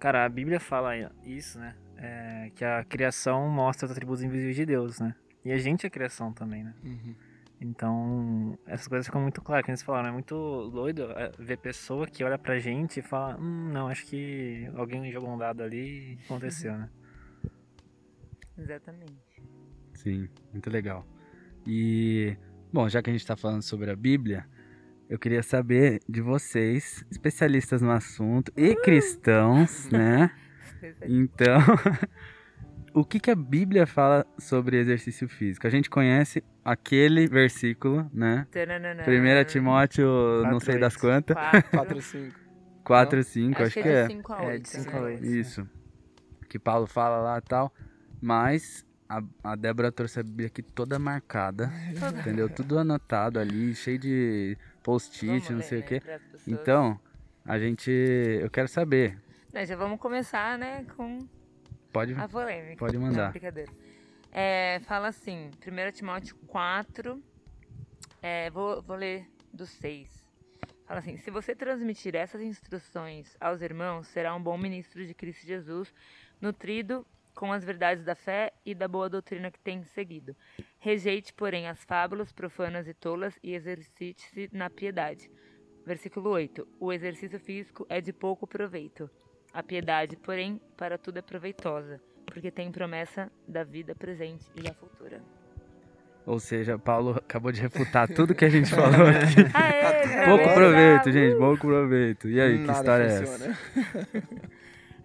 Cara, 0.00 0.24
a 0.24 0.28
Bíblia 0.28 0.58
fala 0.58 0.96
isso, 1.22 1.60
né? 1.60 1.76
É, 1.96 2.50
que 2.56 2.64
a 2.64 2.82
criação 2.82 3.48
mostra 3.48 3.86
os 3.86 3.92
atributos 3.92 4.24
invisíveis 4.24 4.56
de 4.56 4.66
Deus, 4.66 4.98
né? 4.98 5.14
E 5.44 5.52
a 5.52 5.58
gente 5.58 5.86
é 5.86 5.90
criação 5.90 6.32
também, 6.32 6.64
né? 6.64 6.74
Uhum. 6.82 7.14
Então, 7.60 8.58
essas 8.66 8.88
coisas 8.88 9.06
ficam 9.06 9.20
muito 9.20 9.40
claras, 9.40 9.64
que 9.64 9.70
eles 9.70 9.82
falaram, 9.82 10.08
é 10.08 10.12
muito 10.12 10.70
doido 10.70 11.10
é, 11.12 11.30
ver 11.38 11.58
pessoa 11.58 12.06
que 12.06 12.22
olha 12.24 12.38
pra 12.38 12.58
gente 12.58 12.98
e 12.98 13.02
fala, 13.02 13.36
hum, 13.36 13.70
não, 13.72 13.88
acho 13.88 14.06
que 14.06 14.68
alguém 14.76 15.10
jogou 15.12 15.30
um 15.30 15.38
dado 15.38 15.62
ali 15.62 16.14
e 16.14 16.18
aconteceu, 16.24 16.76
né? 16.76 16.88
Exatamente. 18.58 19.42
Sim, 19.94 20.28
muito 20.52 20.70
legal. 20.70 21.06
E, 21.66 22.36
bom, 22.72 22.88
já 22.88 23.02
que 23.02 23.10
a 23.10 23.12
gente 23.12 23.22
está 23.22 23.36
falando 23.36 23.62
sobre 23.62 23.90
a 23.90 23.96
Bíblia, 23.96 24.46
eu 25.08 25.18
queria 25.18 25.42
saber 25.42 26.00
de 26.08 26.20
vocês, 26.20 27.04
especialistas 27.10 27.80
no 27.82 27.90
assunto 27.90 28.52
e 28.56 28.74
cristãos, 28.76 29.88
né? 29.92 30.30
Então, 31.06 31.58
o 32.94 33.04
que, 33.04 33.18
que 33.18 33.30
a 33.30 33.34
Bíblia 33.36 33.86
fala 33.86 34.26
sobre 34.38 34.78
exercício 34.78 35.28
físico? 35.28 35.66
A 35.66 35.70
gente 35.70 35.90
conhece 35.90 36.42
aquele 36.64 37.26
versículo, 37.26 38.08
né? 38.12 38.46
1 38.52 39.44
Timóteo, 39.46 40.06
não 40.42 40.50
Quatro, 40.52 40.60
sei 40.60 40.78
das 40.78 40.94
oito. 40.94 41.00
quantas, 41.00 41.36
4 41.70 42.02
5. 42.02 42.48
4, 42.84 43.22
5, 43.22 43.54
acho, 43.54 43.62
Acho, 43.64 43.72
que 43.74 43.88
é 43.88 43.92
é. 43.92 44.06
de 44.06 44.12
5 44.14 44.32
a 44.32 44.42
É, 44.42 44.46
8. 44.48 44.62
de 44.62 44.68
cinco 44.68 44.90
né? 44.92 44.98
a 44.98 45.02
oito. 45.02 45.26
Isso. 45.26 45.68
Que 46.48 46.58
Paulo 46.58 46.86
fala 46.86 47.18
lá 47.18 47.38
e 47.38 47.42
tal. 47.42 47.72
Mas 48.20 48.84
a, 49.08 49.22
a 49.42 49.56
Débora 49.56 49.90
trouxe 49.90 50.20
a 50.20 50.22
Bíblia 50.22 50.48
aqui 50.48 50.62
toda 50.62 50.98
marcada. 50.98 51.70
entendeu? 52.20 52.48
Tudo 52.48 52.78
anotado 52.78 53.38
ali, 53.38 53.74
cheio 53.74 53.98
de 53.98 54.56
post-it, 54.82 55.52
não 55.52 55.62
sei 55.62 55.78
o 55.78 55.80
né, 55.82 55.86
quê. 55.86 56.00
pras 56.00 56.22
pessoas. 56.22 56.48
Então, 56.48 57.00
a 57.44 57.58
gente. 57.58 57.90
Eu 57.90 58.50
quero 58.50 58.68
saber. 58.68 59.18
Né, 59.52 59.64
já 59.64 59.76
vamos 59.76 59.98
começar, 59.98 60.58
né, 60.58 60.84
com 60.96 61.26
Pode, 61.92 62.12
a 62.14 62.28
polêmica. 62.28 62.76
pode 62.76 62.98
Não, 62.98 63.06
mandar. 63.06 63.30
brincadeira. 63.30 63.72
É, 64.30 64.78
fala 64.84 65.08
assim, 65.08 65.50
1 65.66 65.92
Timóteo 65.92 66.36
4, 66.46 67.22
é, 68.20 68.50
vou, 68.50 68.82
vou 68.82 68.94
ler 68.94 69.26
do 69.52 69.64
6. 69.64 70.28
Fala 70.86 71.00
assim, 71.00 71.16
se 71.16 71.30
você 71.30 71.54
transmitir 71.54 72.14
essas 72.14 72.42
instruções 72.42 73.36
aos 73.40 73.62
irmãos, 73.62 74.06
será 74.08 74.34
um 74.34 74.42
bom 74.42 74.56
ministro 74.58 75.06
de 75.06 75.14
Cristo 75.14 75.46
Jesus, 75.46 75.94
nutrido 76.40 77.06
com 77.38 77.52
as 77.52 77.62
verdades 77.64 78.02
da 78.04 78.16
fé 78.16 78.52
e 78.66 78.74
da 78.74 78.88
boa 78.88 79.08
doutrina 79.08 79.48
que 79.48 79.60
tem 79.60 79.84
seguido. 79.84 80.34
Rejeite, 80.80 81.32
porém, 81.32 81.68
as 81.68 81.84
fábulas 81.84 82.32
profanas 82.32 82.88
e 82.88 82.92
tolas 82.92 83.38
e 83.40 83.54
exercite-se 83.54 84.50
na 84.52 84.68
piedade. 84.68 85.30
Versículo 85.86 86.30
8. 86.30 86.66
O 86.80 86.92
exercício 86.92 87.38
físico 87.38 87.86
é 87.88 88.00
de 88.00 88.12
pouco 88.12 88.44
proveito. 88.44 89.08
A 89.54 89.62
piedade, 89.62 90.16
porém, 90.16 90.60
para 90.76 90.98
tudo 90.98 91.18
é 91.20 91.22
proveitosa, 91.22 92.00
porque 92.26 92.50
tem 92.50 92.72
promessa 92.72 93.30
da 93.46 93.62
vida 93.62 93.94
presente 93.94 94.44
e 94.56 94.60
da 94.62 94.74
futura. 94.74 95.22
Ou 96.26 96.40
seja, 96.40 96.76
Paulo 96.76 97.12
acabou 97.12 97.52
de 97.52 97.60
refutar 97.60 98.08
tudo 98.08 98.34
que 98.34 98.44
a 98.44 98.50
gente 98.50 98.68
falou 98.68 99.06
aqui. 99.06 99.42
Aê, 99.54 100.24
Pouco 100.26 100.42
legal. 100.42 100.54
proveito, 100.56 101.12
gente, 101.12 101.36
pouco 101.38 101.66
proveito. 101.68 102.28
E 102.28 102.40
aí, 102.40 102.58
que 102.58 102.64
Nada 102.66 102.78
história 102.80 103.04
é 103.04 103.18
funciona. 103.24 103.44
essa? 103.52 104.28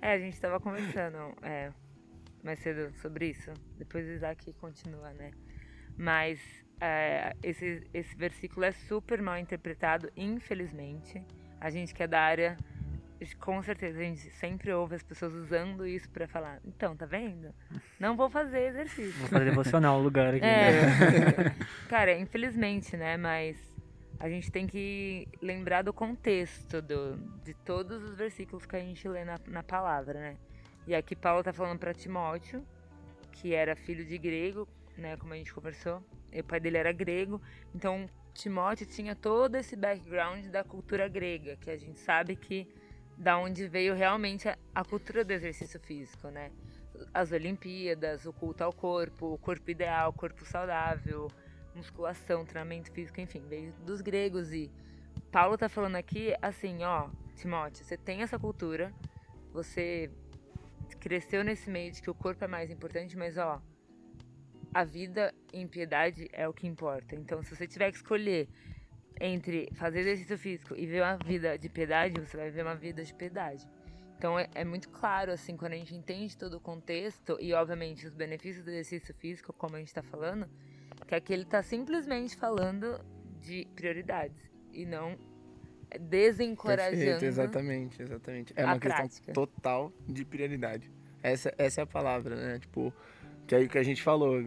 É, 0.01 0.13
a 0.13 0.19
gente 0.19 0.41
tava 0.41 0.59
conversando 0.59 1.17
é, 1.43 1.71
mais 2.43 2.59
cedo 2.59 2.93
sobre 2.97 3.29
isso. 3.29 3.51
Depois 3.77 4.05
Isaac 4.05 4.51
continua, 4.53 5.11
né? 5.13 5.31
Mas 5.97 6.39
é, 6.79 7.35
esse, 7.41 7.87
esse 7.93 8.15
versículo 8.15 8.65
é 8.65 8.71
super 8.71 9.21
mal 9.21 9.37
interpretado, 9.37 10.11
infelizmente. 10.17 11.23
A 11.59 11.69
gente 11.69 11.93
que 11.93 12.03
é 12.03 12.07
da 12.07 12.19
área, 12.19 12.57
com 13.39 13.61
certeza, 13.63 13.99
a 13.99 14.03
gente 14.03 14.29
sempre 14.31 14.73
ouve 14.73 14.95
as 14.95 15.03
pessoas 15.03 15.33
usando 15.33 15.87
isso 15.87 16.09
pra 16.09 16.27
falar: 16.27 16.59
então, 16.65 16.95
tá 16.95 17.05
vendo? 17.05 17.53
Não 17.99 18.17
vou 18.17 18.29
fazer 18.29 18.67
exercício. 18.67 19.13
Vou 19.13 19.29
fazer 19.29 19.45
devocional 19.45 19.99
o 19.99 20.03
lugar 20.03 20.33
aqui. 20.33 20.45
É. 20.45 21.55
Cara, 21.87 22.17
infelizmente, 22.17 22.97
né? 22.97 23.15
Mas 23.15 23.57
a 24.19 24.27
gente 24.27 24.51
tem 24.51 24.67
que 24.67 25.27
lembrar 25.41 25.83
do 25.83 25.93
contexto 25.93 26.81
do, 26.81 27.15
de 27.43 27.53
todos 27.53 28.03
os 28.03 28.17
versículos 28.17 28.65
que 28.65 28.75
a 28.75 28.79
gente 28.79 29.07
lê 29.07 29.23
na, 29.23 29.39
na 29.47 29.63
palavra, 29.63 30.19
né? 30.19 30.37
E 30.85 30.93
aqui 30.93 31.15
Paulo 31.15 31.43
tá 31.43 31.53
falando 31.53 31.79
para 31.79 31.93
Timóteo, 31.93 32.65
que 33.31 33.53
era 33.53 33.75
filho 33.75 34.05
de 34.05 34.17
grego, 34.17 34.67
né? 34.97 35.15
Como 35.17 35.33
a 35.33 35.37
gente 35.37 35.53
conversou. 35.53 36.03
E 36.31 36.41
o 36.41 36.43
pai 36.43 36.59
dele 36.59 36.77
era 36.77 36.91
grego. 36.91 37.41
Então, 37.73 38.09
Timóteo 38.33 38.85
tinha 38.85 39.15
todo 39.15 39.55
esse 39.55 39.75
background 39.75 40.45
da 40.47 40.63
cultura 40.63 41.07
grega, 41.07 41.55
que 41.57 41.69
a 41.69 41.77
gente 41.77 41.99
sabe 41.99 42.35
que 42.35 42.67
da 43.17 43.37
onde 43.37 43.67
veio 43.67 43.93
realmente 43.93 44.49
a, 44.49 44.57
a 44.73 44.83
cultura 44.83 45.23
do 45.23 45.31
exercício 45.31 45.79
físico, 45.79 46.29
né? 46.29 46.51
As 47.13 47.31
Olimpíadas, 47.31 48.25
o 48.25 48.33
culto 48.33 48.63
ao 48.63 48.73
corpo, 48.73 49.33
o 49.33 49.37
corpo 49.37 49.69
ideal, 49.69 50.09
o 50.09 50.13
corpo 50.13 50.45
saudável, 50.45 51.29
musculação, 51.75 52.45
treinamento 52.45 52.91
físico, 52.91 53.19
enfim, 53.21 53.43
veio 53.47 53.71
dos 53.85 54.01
gregos 54.01 54.51
e 54.51 54.71
Paulo 55.31 55.57
tá 55.57 55.67
falando 55.67 55.95
aqui 55.95 56.35
assim, 56.41 56.83
ó, 56.83 57.09
Timóteo, 57.35 57.83
você 57.83 57.97
tem 57.97 58.21
essa 58.21 58.37
cultura, 58.37 58.93
você 59.51 60.11
cresceu 61.03 61.43
nesse 61.43 61.69
meio 61.69 61.91
de 61.91 62.01
que 62.01 62.09
o 62.09 62.15
corpo 62.15 62.45
é 62.45 62.47
mais 62.47 62.71
importante, 62.71 63.17
mas 63.17 63.37
ó, 63.37 63.61
a 64.73 64.85
vida 64.85 65.33
em 65.51 65.67
piedade 65.67 66.29
é 66.31 66.47
o 66.47 66.53
que 66.53 66.65
importa. 66.65 67.13
Então, 67.13 67.43
se 67.43 67.53
você 67.53 67.67
tiver 67.67 67.91
que 67.91 67.97
escolher 67.97 68.47
entre 69.19 69.69
fazer 69.73 69.99
exercício 69.99 70.37
físico 70.37 70.73
e 70.77 70.85
ver 70.85 71.01
uma 71.01 71.17
vida 71.17 71.57
de 71.57 71.67
piedade, 71.67 72.17
você 72.21 72.37
vai 72.37 72.49
ver 72.49 72.63
uma 72.63 72.75
vida 72.75 73.03
de 73.03 73.13
piedade. 73.13 73.67
Então 74.17 74.39
é, 74.39 74.47
é, 74.55 74.63
muito 74.63 74.87
claro, 74.89 75.33
assim, 75.33 75.57
quando 75.57 75.73
a 75.73 75.75
gente 75.75 75.93
entende 75.93 76.37
todo 76.37 76.53
o 76.55 76.59
contexto 76.61 77.37
e, 77.41 77.53
obviamente, 77.53 78.07
os 78.07 78.13
benefícios 78.13 78.63
do 78.63 78.71
exercício 78.71 79.13
físico, 79.15 79.51
como 79.51 79.75
a 79.75 79.79
gente 79.79 79.89
está 79.89 80.01
falando, 80.01 80.49
que 81.05 81.13
aqui 81.13 81.33
ele 81.33 81.43
está 81.43 81.61
simplesmente 81.61 82.37
falando 82.37 83.03
de 83.41 83.67
prioridades 83.75 84.49
e 84.71 84.85
não 84.85 85.17
desencorajando. 85.99 86.97
Perfeito, 86.97 87.25
exatamente, 87.25 88.01
exatamente. 88.01 88.53
É 88.55 88.65
uma 88.65 88.77
prática. 88.79 89.03
questão 89.09 89.33
total 89.33 89.91
de 90.07 90.25
prioridade. 90.25 90.91
Essa, 91.21 91.53
essa 91.57 91.81
é 91.81 91.83
a 91.83 91.87
palavra, 91.87 92.35
né? 92.35 92.59
Tipo, 92.59 92.93
que 93.47 93.55
aí 93.55 93.65
o 93.65 93.69
que 93.69 93.77
a 93.77 93.83
gente 93.83 94.01
falou, 94.01 94.41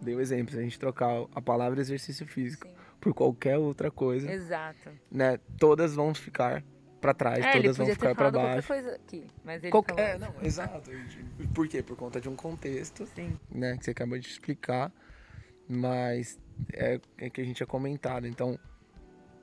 deu 0.00 0.20
exemplo, 0.20 0.52
se 0.52 0.58
a 0.58 0.62
gente 0.62 0.78
trocar 0.78 1.26
a 1.34 1.40
palavra 1.42 1.80
exercício 1.80 2.26
físico 2.26 2.66
Sim. 2.66 2.74
por 3.00 3.12
qualquer 3.14 3.58
outra 3.58 3.90
coisa, 3.90 4.30
Exato. 4.30 4.90
né? 5.10 5.38
Todas 5.58 5.94
vão 5.94 6.14
ficar 6.14 6.62
pra 7.00 7.12
trás, 7.12 7.44
É, 7.44 7.52
todas 7.52 7.76
vão 7.76 7.86
ficar 7.86 8.14
qualquer 8.14 8.30
baixo. 8.32 8.68
coisa 8.68 8.94
aqui, 8.94 9.26
mas 9.44 9.62
ele 9.62 9.72
Qualquer- 9.72 10.18
falou. 10.20 10.34
É, 10.34 10.40
não, 10.40 10.46
exato. 10.46 10.90
Por 11.54 11.66
quê? 11.68 11.82
Por 11.82 11.96
conta 11.96 12.20
de 12.20 12.28
um 12.28 12.36
contexto, 12.36 13.04
Sim. 13.06 13.36
né, 13.50 13.76
que 13.76 13.84
você 13.84 13.90
acabou 13.90 14.18
de 14.18 14.28
explicar, 14.28 14.92
mas 15.68 16.38
é, 16.72 17.00
é 17.18 17.28
que 17.30 17.40
a 17.40 17.44
gente 17.44 17.56
tinha 17.56 17.66
comentado. 17.66 18.26
Então, 18.26 18.58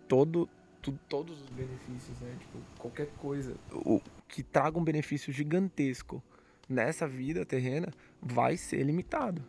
todo, 0.07 0.49
tu- 0.81 0.99
todos 1.07 1.41
os 1.41 1.49
benefícios, 1.49 2.19
né, 2.19 2.35
tipo, 2.39 2.57
qualquer 2.77 3.07
coisa 3.17 3.55
o, 3.71 4.01
que 4.27 4.43
traga 4.43 4.77
um 4.77 4.83
benefício 4.83 5.31
gigantesco 5.33 6.23
nessa 6.67 7.07
vida 7.07 7.45
terrena 7.45 7.91
vai 8.21 8.55
ser 8.57 8.83
limitado. 8.83 9.43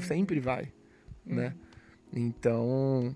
Sempre 0.00 0.38
vai, 0.40 0.72
né? 1.26 1.54
Então, 2.12 3.14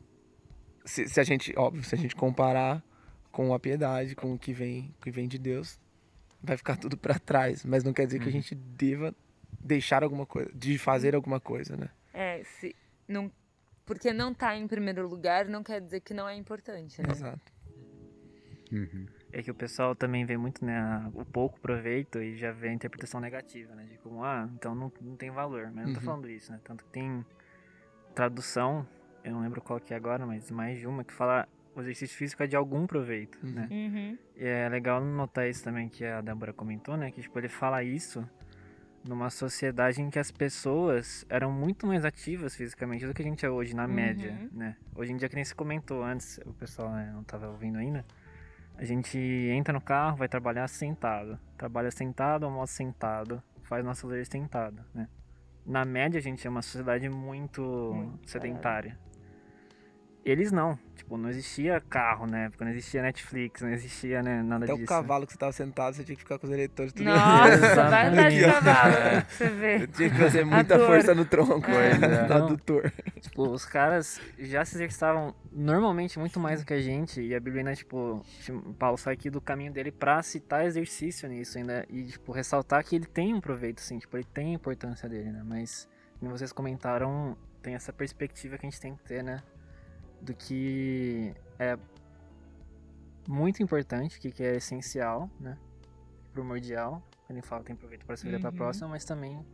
se, 0.84 1.08
se 1.08 1.20
a 1.20 1.24
gente, 1.24 1.52
óbvio, 1.56 1.84
se 1.84 1.94
a 1.94 1.98
gente 1.98 2.16
comparar 2.16 2.82
com 3.30 3.52
a 3.54 3.58
piedade, 3.60 4.14
com 4.16 4.32
o 4.34 4.38
que 4.38 4.52
vem, 4.52 4.94
que 5.00 5.10
vem 5.10 5.28
de 5.28 5.38
Deus, 5.38 5.78
vai 6.42 6.56
ficar 6.56 6.76
tudo 6.76 6.96
pra 6.96 7.18
trás, 7.18 7.64
mas 7.64 7.84
não 7.84 7.92
quer 7.92 8.06
dizer 8.06 8.18
que 8.20 8.28
a 8.28 8.32
gente 8.32 8.54
deva 8.54 9.14
deixar 9.60 10.02
alguma 10.02 10.24
coisa, 10.26 10.50
de 10.54 10.78
fazer 10.78 11.14
alguma 11.14 11.38
coisa, 11.38 11.76
né? 11.76 11.88
É, 12.14 12.42
se 12.44 12.74
não, 13.06 13.30
porque 13.86 14.12
não 14.12 14.34
tá 14.34 14.54
em 14.56 14.66
primeiro 14.66 15.06
lugar 15.08 15.46
não 15.46 15.62
quer 15.62 15.80
dizer 15.80 16.00
que 16.00 16.12
não 16.12 16.28
é 16.28 16.34
importante, 16.34 17.00
né? 17.00 17.08
Exato. 17.10 17.52
Uhum. 18.72 19.06
É 19.32 19.42
que 19.42 19.50
o 19.50 19.54
pessoal 19.54 19.94
também 19.94 20.24
vê 20.24 20.36
muito, 20.36 20.64
né, 20.64 21.08
o 21.14 21.24
pouco 21.24 21.60
proveito 21.60 22.20
e 22.20 22.36
já 22.36 22.50
vê 22.52 22.68
a 22.68 22.72
interpretação 22.72 23.20
negativa, 23.20 23.74
né? 23.74 23.84
De 23.84 23.96
como, 23.98 24.24
ah, 24.24 24.48
então 24.54 24.74
não, 24.74 24.92
não 25.00 25.16
tem 25.16 25.30
valor. 25.30 25.70
Mas 25.72 25.82
eu 25.82 25.86
não 25.86 25.94
tô 25.94 26.00
Uhum. 26.00 26.06
falando 26.06 26.28
isso, 26.28 26.50
né? 26.50 26.60
Tanto 26.64 26.84
que 26.84 26.90
tem 26.90 27.24
tradução, 28.14 28.86
eu 29.22 29.32
não 29.32 29.40
lembro 29.40 29.60
qual 29.60 29.78
que 29.78 29.92
é 29.92 29.96
agora, 29.96 30.26
mas 30.26 30.50
mais 30.50 30.78
de 30.78 30.86
uma, 30.86 31.04
que 31.04 31.12
fala 31.12 31.46
o 31.74 31.80
exercício 31.80 32.16
físico 32.16 32.42
é 32.42 32.46
de 32.46 32.56
algum 32.56 32.86
proveito, 32.86 33.38
Uhum. 33.44 33.52
né? 33.52 33.68
Uhum. 33.70 34.18
E 34.36 34.44
é 34.44 34.68
legal 34.68 35.04
notar 35.04 35.48
isso 35.48 35.62
também 35.62 35.88
que 35.88 36.04
a 36.04 36.20
Débora 36.20 36.52
comentou, 36.52 36.96
né? 36.96 37.10
Que, 37.10 37.20
tipo, 37.20 37.38
ele 37.38 37.48
fala 37.48 37.82
isso 37.84 38.28
numa 39.06 39.30
sociedade 39.30 40.00
em 40.02 40.10
que 40.10 40.18
as 40.18 40.30
pessoas 40.30 41.24
eram 41.28 41.50
muito 41.52 41.86
mais 41.86 42.04
ativas 42.04 42.54
fisicamente 42.54 43.06
do 43.06 43.14
que 43.14 43.22
a 43.22 43.24
gente 43.24 43.44
é 43.46 43.50
hoje, 43.50 43.74
na 43.74 43.84
Uhum. 43.86 43.92
média, 43.94 44.40
né? 44.52 44.76
Hoje 44.94 45.12
em 45.12 45.16
dia, 45.16 45.28
que 45.28 45.34
nem 45.34 45.44
se 45.44 45.54
comentou 45.54 46.02
antes, 46.02 46.38
o 46.44 46.52
pessoal 46.52 46.90
né, 46.90 47.10
não 47.14 47.22
tava 47.24 47.48
ouvindo 47.48 47.78
ainda, 47.78 48.04
a 48.76 48.84
gente 48.84 49.18
entra 49.18 49.72
no 49.72 49.80
carro, 49.80 50.16
vai 50.16 50.28
trabalhar 50.28 50.68
sentado. 50.68 51.38
Trabalha 51.56 51.90
sentado, 51.90 52.44
almoça 52.44 52.74
sentado, 52.74 53.42
faz 53.62 53.84
nosso 53.84 54.06
lazer 54.06 54.26
sentado, 54.26 54.84
né? 54.94 55.08
Na 55.64 55.84
média, 55.84 56.18
a 56.18 56.22
gente 56.22 56.46
é 56.46 56.50
uma 56.50 56.62
sociedade 56.62 57.08
muito, 57.08 57.62
Muito 57.92 58.30
sedentária. 58.30 58.96
Eles 60.26 60.50
não. 60.50 60.76
Tipo, 60.96 61.16
não 61.16 61.28
existia 61.30 61.80
carro 61.80 62.26
na 62.26 62.46
época, 62.46 62.64
não 62.64 62.72
existia 62.72 63.00
Netflix, 63.00 63.62
não 63.62 63.68
existia 63.70 64.24
né, 64.24 64.42
nada 64.42 64.64
Até 64.64 64.72
disso. 64.74 64.84
o 64.84 64.88
cavalo 64.88 65.24
que 65.24 65.32
você 65.32 65.38
tava 65.38 65.52
sentado, 65.52 65.94
você 65.94 66.02
tinha 66.02 66.16
que 66.16 66.22
ficar 66.22 66.36
com 66.36 66.48
os 66.48 66.52
eleitores 66.52 66.92
tudo 66.92 67.04
Nossa, 67.04 67.88
vai 67.88 68.08
andar 68.08 68.28
de 68.30 68.40
cavalo 68.40 68.92
pra 68.92 69.20
você 69.30 69.48
ver. 69.48 69.86
Tinha 69.86 70.10
que 70.10 70.16
fazer 70.16 70.44
muita 70.44 70.80
força 70.80 71.14
no 71.14 71.24
tronco, 71.24 71.70
É. 71.70 71.96
né? 71.96 72.22
no 72.22 72.28
Não. 72.28 72.44
adutor. 72.46 72.92
Tipo, 73.20 73.48
os 73.50 73.64
caras 73.64 74.20
já 74.36 74.64
se 74.64 74.74
exercitavam 74.76 75.32
normalmente 75.52 76.18
muito 76.18 76.40
mais 76.40 76.60
do 76.60 76.66
que 76.66 76.74
a 76.74 76.80
gente. 76.82 77.20
E 77.20 77.32
a 77.32 77.40
tipo, 77.76 78.24
tipo, 78.40 78.74
Paulo 78.74 78.98
sai 78.98 79.14
aqui 79.14 79.30
do 79.30 79.40
caminho 79.40 79.72
dele 79.72 79.92
pra 79.92 80.20
citar 80.24 80.64
exercício 80.66 81.28
nisso 81.28 81.56
ainda. 81.56 81.86
E, 81.88 82.04
tipo, 82.06 82.32
ressaltar 82.32 82.82
que 82.84 82.96
ele 82.96 83.06
tem 83.06 83.32
um 83.32 83.40
proveito, 83.40 83.80
sim. 83.80 83.98
Tipo, 84.00 84.16
ele 84.16 84.26
tem 84.34 84.50
a 84.50 84.54
importância 84.54 85.08
dele, 85.08 85.30
né? 85.30 85.42
Mas, 85.44 85.88
como 86.18 86.36
vocês 86.36 86.52
comentaram, 86.52 87.36
tem 87.62 87.74
essa 87.76 87.92
perspectiva 87.92 88.58
que 88.58 88.66
a 88.66 88.70
gente 88.70 88.80
tem 88.80 88.96
que 88.96 89.04
ter, 89.04 89.22
né? 89.22 89.40
Do 90.20 90.34
que 90.34 91.34
é 91.58 91.78
muito 93.28 93.62
importante, 93.62 94.18
que 94.20 94.30
que 94.30 94.42
é 94.42 94.56
essencial, 94.56 95.30
né? 95.40 95.58
Primordial. 96.32 97.02
Quando 97.26 97.38
ele 97.38 97.46
fala 97.46 97.62
que 97.62 97.68
tem 97.68 97.76
proveito 97.76 98.06
para 98.06 98.16
se 98.16 98.24
vida 98.28 98.48
Uhum. 98.48 98.54
próxima, 98.54 98.88
mas 98.88 99.04
também, 99.04 99.44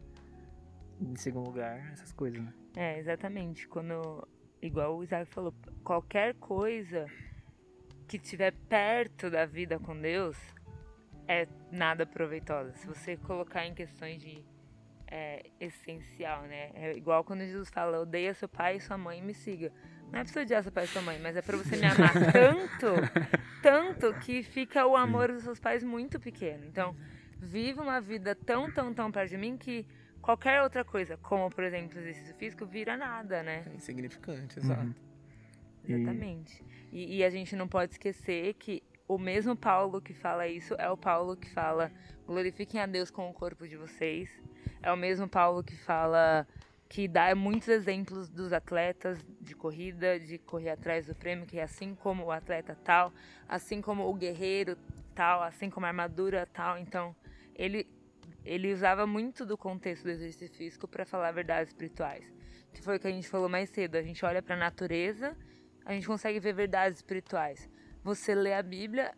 em 1.01 1.17
segundo 1.17 1.47
lugar, 1.47 1.79
essas 1.93 2.13
coisas, 2.13 2.43
né? 2.43 2.53
É, 2.77 2.99
exatamente. 2.99 3.67
Quando, 3.69 4.27
igual 4.61 4.97
o 4.99 5.03
Isaac 5.03 5.27
falou, 5.33 5.55
qualquer 5.83 6.35
coisa 6.35 7.07
que 8.07 8.17
estiver 8.19 8.53
perto 8.69 9.31
da 9.31 9.47
vida 9.47 9.79
com 9.79 9.99
Deus 9.99 10.37
é 11.27 11.49
nada 11.71 12.05
proveitosa. 12.05 12.75
Se 12.75 12.87
você 12.87 13.17
colocar 13.17 13.67
em 13.67 13.75
questões 13.75 14.21
de 14.21 14.45
é, 15.07 15.51
essencial, 15.61 16.43
né? 16.43 16.71
É 16.75 16.97
igual 16.97 17.23
quando 17.23 17.41
Jesus 17.41 17.69
fala, 17.71 18.01
odeia 18.01 18.33
seu 18.35 18.49
pai 18.49 18.77
e 18.77 18.81
sua 18.81 18.99
mãe 18.99 19.19
e 19.19 19.23
me 19.23 19.35
siga. 19.35 19.73
Não 20.13 20.21
é 20.21 20.25
pra 20.25 20.33
você 20.33 20.41
odiar 20.41 20.63
seu 20.63 20.71
pai 20.71 20.85
e 20.85 20.89
sua 20.89 21.01
mãe, 21.03 21.19
mas 21.19 21.37
é 21.37 21.43
pra 21.43 21.57
você 21.57 21.77
me 21.77 21.87
amar 21.87 22.13
tanto, 22.33 22.87
tanto 23.63 24.15
que 24.21 24.43
fica 24.43 24.87
o 24.87 24.95
amor 24.97 25.33
dos 25.33 25.43
seus 25.43 25.59
pais 25.59 25.83
muito 25.83 26.21
pequeno. 26.21 26.65
Então, 26.67 26.95
viva 27.41 27.83
uma 27.83 28.01
vida 28.01 28.35
tão, 28.35 28.71
tão, 28.71 28.93
tão 28.93 29.11
perto 29.11 29.31
de 29.31 29.39
mim 29.39 29.57
que 29.57 29.87
qualquer 30.21 30.63
outra 30.63 30.85
coisa, 30.85 31.17
como 31.17 31.49
por 31.51 31.65
exemplo 31.65 31.99
exercício 31.99 32.35
físico, 32.37 32.67
vira 32.67 32.97
nada, 32.97 33.43
né? 33.43 33.65
É 33.73 33.75
insignificante, 33.75 34.59
exato. 34.59 34.95
E- 35.85 35.93
Exatamente. 35.95 36.63
E, 36.93 37.17
e 37.17 37.25
a 37.25 37.31
gente 37.31 37.57
não 37.57 37.67
pode 37.67 37.93
esquecer 37.93 38.55
que 38.55 38.83
o 39.09 39.19
mesmo 39.19 39.57
Paulo 39.57 40.01
que 40.01 40.13
fala 40.15 40.47
isso 40.47 40.75
é 40.79 40.89
o 40.91 40.97
Paulo 40.97 41.37
que 41.37 41.51
fala 41.51 41.91
glorifiquem 42.27 42.81
a 42.81 42.87
Deus 42.87 43.11
com 43.11 43.29
o 43.29 43.33
corpo 43.33 43.67
de 43.67 43.77
vocês. 43.77 44.31
É 44.83 44.93
o 44.93 44.97
mesmo 44.97 45.29
Paulo 45.29 45.63
que 45.65 45.75
fala 45.77 46.47
que 46.93 47.09
dá 47.09 47.35
muitos 47.35 47.69
exemplos 47.69 48.29
dos 48.29 48.53
atletas 48.53 49.19
de 49.41 49.55
corrida, 49.55 50.21
de 50.21 50.37
correr 50.37 50.69
atrás 50.69 51.07
do 51.07 51.15
prêmio, 51.15 51.47
que 51.47 51.59
é 51.59 51.63
assim 51.63 51.95
como 51.95 52.25
o 52.25 52.31
atleta 52.31 52.77
tal, 52.85 53.11
assim 53.49 53.81
como 53.81 54.07
o 54.07 54.13
guerreiro 54.13 54.77
tal, 55.15 55.43
assim 55.43 55.71
como 55.71 55.87
a 55.87 55.89
armadura 55.89 56.47
tal. 56.53 56.77
Então, 56.77 57.17
ele 57.55 57.89
ele 58.45 58.71
usava 58.75 59.07
muito 59.07 59.47
do 59.47 59.57
contexto 59.57 60.03
do 60.03 60.11
exercício 60.11 60.55
físico 60.55 60.87
para 60.87 61.07
falar 61.07 61.33
verdades 61.33 61.73
espirituais. 61.73 62.31
Que 62.75 62.83
foi 62.83 62.99
o 62.99 63.01
que 63.01 63.07
a 63.07 63.11
gente 63.11 63.27
falou 63.27 63.49
mais 63.49 63.71
cedo. 63.71 63.97
A 63.97 64.03
gente 64.03 64.23
olha 64.27 64.43
para 64.43 64.55
a 64.55 64.59
natureza, 64.59 65.35
a 65.87 65.95
gente 65.95 66.07
consegue 66.07 66.39
ver 66.41 66.53
verdades 66.53 66.99
espirituais. 66.99 67.71
Você 68.05 68.35
lê 68.35 68.53
a 68.53 68.63
Bíblia, 68.63 69.15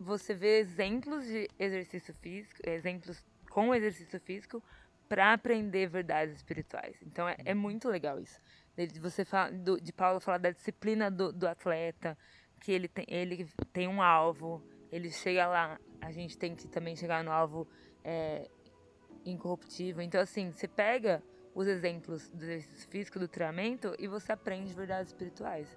você 0.00 0.32
vê 0.32 0.60
exemplos 0.60 1.26
de 1.26 1.46
exercício 1.58 2.14
físico, 2.22 2.58
exemplos 2.64 3.22
com 3.50 3.74
exercício 3.74 4.18
físico 4.18 4.62
para 5.08 5.32
aprender 5.32 5.88
verdades 5.88 6.36
espirituais. 6.36 6.96
Então 7.02 7.28
é, 7.28 7.36
é, 7.44 7.54
muito 7.54 7.88
legal 7.88 8.20
isso. 8.20 8.40
De 8.76 9.00
você 9.00 9.24
fala, 9.24 9.50
do, 9.50 9.80
de 9.80 9.92
Paulo 9.92 10.20
falar 10.20 10.38
da 10.38 10.50
disciplina 10.50 11.10
do, 11.10 11.32
do 11.32 11.48
atleta, 11.48 12.16
que 12.60 12.70
ele 12.70 12.86
tem, 12.86 13.04
ele 13.08 13.48
tem 13.72 13.88
um 13.88 14.00
alvo, 14.02 14.62
ele 14.92 15.10
chega 15.10 15.46
lá, 15.46 15.80
a 16.00 16.12
gente 16.12 16.36
tem 16.38 16.54
que 16.54 16.68
também 16.68 16.94
chegar 16.94 17.24
no 17.24 17.32
alvo 17.32 17.66
é, 18.04 18.48
incorruptível. 19.24 20.02
Então, 20.02 20.20
assim, 20.20 20.52
você 20.52 20.68
pega 20.68 21.22
os 21.54 21.66
exemplos 21.66 22.28
do 22.28 22.44
exercício 22.44 22.88
físico, 22.88 23.18
do 23.18 23.26
treinamento, 23.26 23.94
e 23.98 24.06
você 24.06 24.30
aprende 24.30 24.72
verdades 24.72 25.10
espirituais. 25.10 25.76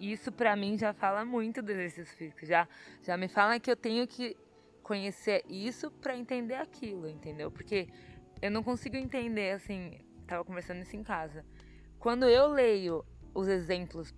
Isso, 0.00 0.32
para 0.32 0.54
mim, 0.56 0.76
já 0.76 0.92
fala 0.92 1.24
muito 1.24 1.62
do 1.62 1.70
exercício 1.70 2.16
físico. 2.16 2.44
Já, 2.44 2.68
já 3.02 3.16
me 3.16 3.28
fala 3.28 3.58
que 3.60 3.70
eu 3.70 3.76
tenho 3.76 4.06
que 4.06 4.36
conhecer 4.82 5.44
isso 5.48 5.90
para 5.90 6.16
entender 6.16 6.54
aquilo, 6.54 7.08
entendeu? 7.08 7.50
Porque 7.50 7.88
eu 8.46 8.50
não 8.50 8.62
consigo 8.62 8.96
entender, 8.96 9.52
assim, 9.52 10.00
tava 10.26 10.44
conversando 10.44 10.80
isso 10.80 10.96
em 10.96 11.02
casa. 11.02 11.44
Quando 11.98 12.28
eu 12.28 12.46
leio 12.46 13.04
os 13.34 13.48
exemplos, 13.48 14.14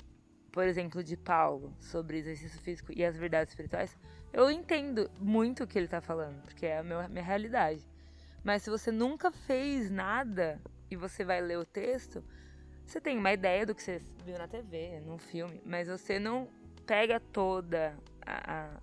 por 0.53 0.64
exemplo, 0.64 1.03
de 1.03 1.17
Paulo 1.17 1.75
sobre 1.81 2.19
exercício 2.19 2.61
físico 2.61 2.93
e 2.95 3.05
as 3.05 3.17
verdades 3.17 3.53
espirituais, 3.53 3.97
eu 4.33 4.51
entendo 4.51 5.11
muito 5.19 5.64
o 5.64 5.67
que 5.67 5.79
ele 5.79 5.87
está 5.87 6.01
falando, 6.01 6.43
porque 6.43 6.67
é 6.67 6.79
a 6.79 6.83
minha, 6.83 7.23
realidade. 7.23 7.83
Mas 8.45 8.62
se 8.62 8.71
você 8.71 8.93
nunca 8.93 9.31
fez 9.31 9.91
nada 9.91 10.61
e 10.91 10.97
você 10.97 11.25
vai 11.25 11.41
ler 11.41 11.59
o 11.59 11.64
texto, 11.64 12.23
você 12.85 13.01
tem 13.01 13.19
uma 13.19 13.33
ideia 13.33 13.64
do 13.64 13.75
que 13.75 13.83
você 13.83 14.03
viu 14.25 14.37
na 14.38 14.47
TV, 14.47 15.01
no 15.01 15.19
filme, 15.19 15.61
mas 15.64 15.88
você 15.88 16.19
não 16.19 16.49
pega 16.87 17.19
toda 17.19 17.99
a, 18.25 18.53
a, 18.55 18.81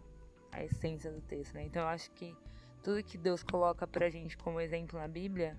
a 0.51 0.63
essência 0.63 1.11
do 1.11 1.21
texto, 1.21 1.53
né? 1.53 1.63
Então 1.63 1.83
eu 1.83 1.87
acho 1.87 2.09
que 2.11 2.35
tudo 2.85 3.03
que 3.03 3.17
Deus 3.17 3.41
coloca 3.41 3.87
pra 3.87 4.09
gente 4.11 4.37
como 4.37 4.61
exemplo 4.61 4.99
na 4.99 5.07
Bíblia, 5.07 5.57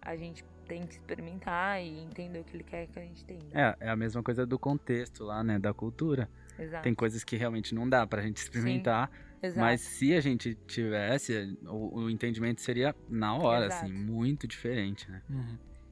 a 0.00 0.14
gente 0.14 0.44
tem 0.68 0.86
que 0.86 0.92
experimentar 0.94 1.82
e 1.82 1.98
entender 2.04 2.38
o 2.38 2.44
que 2.44 2.56
ele 2.56 2.62
quer 2.62 2.86
que 2.86 2.96
a 2.98 3.02
gente 3.02 3.24
tenha. 3.24 3.40
É, 3.52 3.76
é 3.80 3.90
a 3.90 3.96
mesma 3.96 4.22
coisa 4.22 4.46
do 4.46 4.56
contexto 4.56 5.24
lá, 5.24 5.42
né, 5.42 5.58
da 5.58 5.74
cultura. 5.74 6.30
Exato. 6.56 6.84
Tem 6.84 6.94
coisas 6.94 7.24
que 7.24 7.36
realmente 7.36 7.74
não 7.74 7.88
dá 7.88 8.06
pra 8.06 8.22
gente 8.22 8.36
experimentar, 8.36 9.10
Exato. 9.42 9.58
mas 9.60 9.80
se 9.80 10.14
a 10.14 10.20
gente 10.20 10.54
tivesse, 10.68 11.58
o, 11.66 12.02
o 12.02 12.10
entendimento 12.10 12.60
seria 12.60 12.94
na 13.08 13.34
hora, 13.34 13.66
Exato. 13.66 13.86
assim, 13.86 13.92
muito 13.92 14.46
diferente, 14.46 15.10
né? 15.10 15.22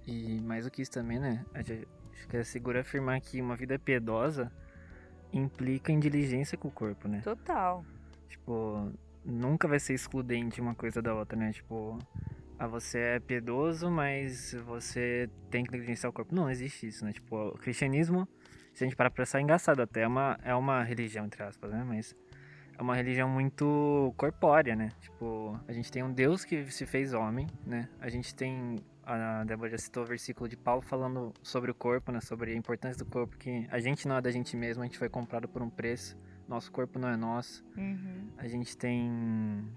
E 0.06 0.40
mais 0.40 0.64
do 0.64 0.70
que 0.70 0.80
isso 0.80 0.92
também, 0.92 1.18
né? 1.18 1.44
a 1.52 1.60
gente- 1.62 1.88
Acho 2.12 2.28
que 2.28 2.36
é 2.36 2.42
seguro 2.44 2.78
afirmar 2.78 3.20
que 3.20 3.40
uma 3.40 3.56
vida 3.56 3.78
piedosa 3.78 4.50
implica 5.32 5.92
em 5.92 5.98
diligência 6.00 6.56
com 6.58 6.68
o 6.68 6.70
corpo, 6.70 7.06
né? 7.08 7.20
Total. 7.22 7.84
Tipo, 8.28 8.92
nunca 9.28 9.68
vai 9.68 9.78
ser 9.78 9.94
excludente 9.94 10.60
uma 10.60 10.74
coisa 10.74 11.02
da 11.02 11.14
outra, 11.14 11.38
né? 11.38 11.52
Tipo, 11.52 11.98
ah, 12.58 12.66
você 12.66 12.98
é 12.98 13.20
piedoso, 13.20 13.90
mas 13.90 14.54
você 14.66 15.30
tem 15.50 15.64
que 15.64 15.70
negligenciar 15.70 16.10
o 16.10 16.12
corpo. 16.12 16.34
Não, 16.34 16.44
não 16.44 16.50
existe 16.50 16.86
isso, 16.86 17.04
né? 17.04 17.12
Tipo, 17.12 17.50
o 17.50 17.58
cristianismo, 17.58 18.26
se 18.74 18.82
a 18.82 18.86
gente 18.86 18.96
parar 18.96 19.10
pra 19.10 19.24
pensar, 19.24 19.38
é 19.38 19.42
engraçado 19.42 19.80
até. 19.80 20.02
É 20.02 20.08
uma, 20.08 20.38
é 20.42 20.54
uma 20.54 20.82
religião, 20.82 21.26
entre 21.26 21.42
aspas, 21.42 21.70
né? 21.70 21.84
Mas 21.86 22.16
é 22.76 22.82
uma 22.82 22.94
religião 22.94 23.28
muito 23.28 24.12
corpórea, 24.16 24.74
né? 24.74 24.90
Tipo, 25.00 25.58
a 25.68 25.72
gente 25.72 25.92
tem 25.92 26.02
um 26.02 26.12
Deus 26.12 26.44
que 26.44 26.70
se 26.70 26.86
fez 26.86 27.12
homem, 27.12 27.46
né? 27.66 27.88
A 28.00 28.08
gente 28.08 28.34
tem. 28.34 28.76
A 29.04 29.42
Débora 29.44 29.70
já 29.70 29.78
citou 29.78 30.02
o 30.02 30.06
versículo 30.06 30.48
de 30.48 30.56
Paulo 30.56 30.82
falando 30.82 31.32
sobre 31.42 31.70
o 31.70 31.74
corpo, 31.74 32.12
né? 32.12 32.20
Sobre 32.20 32.52
a 32.52 32.54
importância 32.54 32.98
do 33.04 33.10
corpo, 33.10 33.36
que 33.38 33.66
a 33.70 33.78
gente 33.78 34.06
não 34.06 34.16
é 34.16 34.20
da 34.20 34.30
gente 34.30 34.56
mesmo, 34.56 34.82
a 34.82 34.86
gente 34.86 34.98
foi 34.98 35.08
comprado 35.08 35.48
por 35.48 35.62
um 35.62 35.70
preço. 35.70 36.16
Nosso 36.48 36.72
corpo 36.72 36.98
não 36.98 37.08
é 37.08 37.16
nosso. 37.16 37.64
Uhum. 37.76 38.30
A 38.38 38.48
gente 38.48 38.76
tem. 38.76 39.68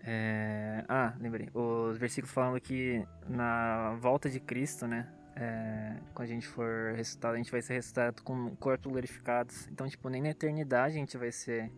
é, 0.00 0.84
Ah, 0.88 1.14
lembrei. 1.20 1.50
Os 1.52 1.98
versículos 1.98 2.32
falando 2.32 2.60
que 2.60 3.06
na 3.28 3.94
volta 4.00 4.30
de 4.30 4.40
Cristo, 4.40 4.86
né? 4.86 5.12
é, 5.36 5.96
Quando 6.14 6.28
a 6.28 6.32
gente 6.32 6.48
for 6.48 6.94
ressuscitado, 6.96 7.34
a 7.34 7.36
gente 7.36 7.50
vai 7.50 7.60
ser 7.60 7.74
ressuscitado 7.74 8.22
com 8.22 8.56
corpos 8.56 8.90
glorificados. 8.90 9.68
Então, 9.68 9.86
tipo, 9.86 10.08
nem 10.08 10.22
na 10.22 10.30
eternidade 10.30 10.96
a 10.96 10.98
gente 10.98 11.16
vai 11.18 11.30
ser 11.30 11.70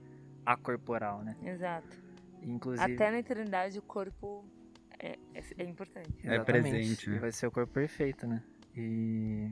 acorporal, 0.47 1.23
né? 1.25 1.37
Exato. 1.43 1.99
Inclusive. 2.43 2.95
Até 2.95 3.11
na 3.11 3.19
eternidade 3.19 3.77
o 3.79 3.83
corpo 3.83 4.45
é, 4.99 5.19
é, 5.35 5.43
é 5.59 5.65
importante. 5.65 6.09
É 6.23 6.35
Exatamente. 6.37 6.71
presente, 6.71 7.11
né? 7.11 7.17
E 7.17 7.19
vai 7.19 7.33
ser 7.33 7.49
o 7.49 7.51
corpo 7.51 7.73
perfeito, 7.73 8.27
né? 8.27 8.41
E. 8.77 9.51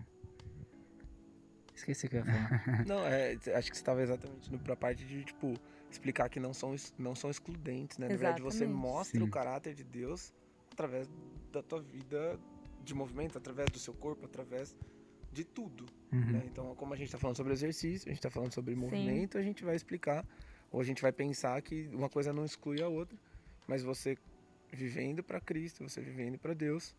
Esqueci 1.77 2.07
o 2.07 2.09
que 2.11 2.17
eu 2.17 2.21
ia 2.21 2.25
falar. 2.25 2.63
Não, 2.89 3.07
é, 3.07 3.33
acho 3.55 3.71
que 3.71 3.77
você 3.77 3.83
estava 3.83 4.03
exatamente 4.03 4.51
no, 4.51 4.59
pra 4.59 4.75
parte 4.75 5.05
de, 5.05 5.23
tipo, 5.25 5.55
explicar 5.91 6.29
que 6.31 6.41
não 6.41 6.55
são, 6.55 6.75
não 6.99 7.15
são 7.15 7.31
excludentes, 7.31 7.99
né? 7.99 8.09
Na 8.09 8.17
verdade, 8.17 8.43
você 8.43 8.65
Exatamente. 8.65 8.83
mostra 8.83 9.21
Sim. 9.21 9.27
o 9.27 9.31
caráter 9.31 9.75
de 9.75 9.85
Deus 9.85 10.33
através 10.73 11.09
da 11.53 11.63
tua 11.63 11.81
vida 11.81 12.41
de 12.83 12.95
movimento, 12.95 13.37
através 13.37 13.69
do 13.71 13.79
seu 13.79 13.93
corpo, 13.93 14.25
através 14.25 14.75
de 15.33 15.45
tudo, 15.45 15.85
Uhum. 16.13 16.33
né? 16.33 16.43
Então, 16.47 16.75
como 16.77 16.95
a 16.95 16.97
gente 16.97 17.13
tá 17.13 17.19
falando 17.19 17.37
sobre 17.37 17.53
exercício, 17.53 18.09
a 18.09 18.13
gente 18.13 18.23
tá 18.23 18.31
falando 18.31 18.53
sobre 18.53 18.75
movimento, 18.75 19.37
a 19.37 19.43
gente 19.43 19.63
vai 19.65 19.77
explicar, 19.77 20.25
ou 20.71 20.81
a 20.81 20.85
gente 20.85 21.03
vai 21.03 21.13
pensar 21.13 21.61
que 21.61 21.89
uma 21.93 22.09
coisa 22.09 22.33
não 22.33 22.45
exclui 22.45 22.81
a 22.83 22.89
outra, 22.89 23.19
mas 23.67 23.83
você 23.83 24.17
vivendo 24.73 25.23
para 25.23 25.41
Cristo, 25.41 25.83
você 25.87 26.01
vivendo 26.01 26.39
para 26.39 26.55
Deus, 26.55 26.95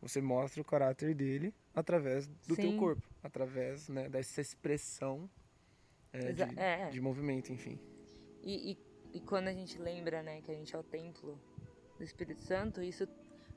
você 0.00 0.20
mostra 0.20 0.60
o 0.60 0.64
caráter 0.64 1.14
dele 1.14 1.54
através 1.74 2.26
do 2.26 2.56
teu 2.56 2.70
Sim. 2.70 2.76
corpo, 2.76 3.08
através 3.22 3.88
né, 3.88 4.08
dessa 4.08 4.40
expressão 4.40 5.30
é, 6.12 6.32
de, 6.32 6.42
é. 6.58 6.88
de 6.90 7.00
movimento, 7.00 7.52
enfim. 7.52 7.78
E, 8.42 8.72
e, 8.72 9.18
e 9.18 9.20
quando 9.20 9.48
a 9.48 9.52
gente 9.52 9.78
lembra, 9.78 10.22
né, 10.22 10.40
que 10.42 10.50
a 10.50 10.54
gente 10.54 10.74
é 10.74 10.78
o 10.78 10.82
templo 10.82 11.38
do 11.96 12.04
Espírito 12.04 12.42
Santo, 12.42 12.82
isso 12.82 13.06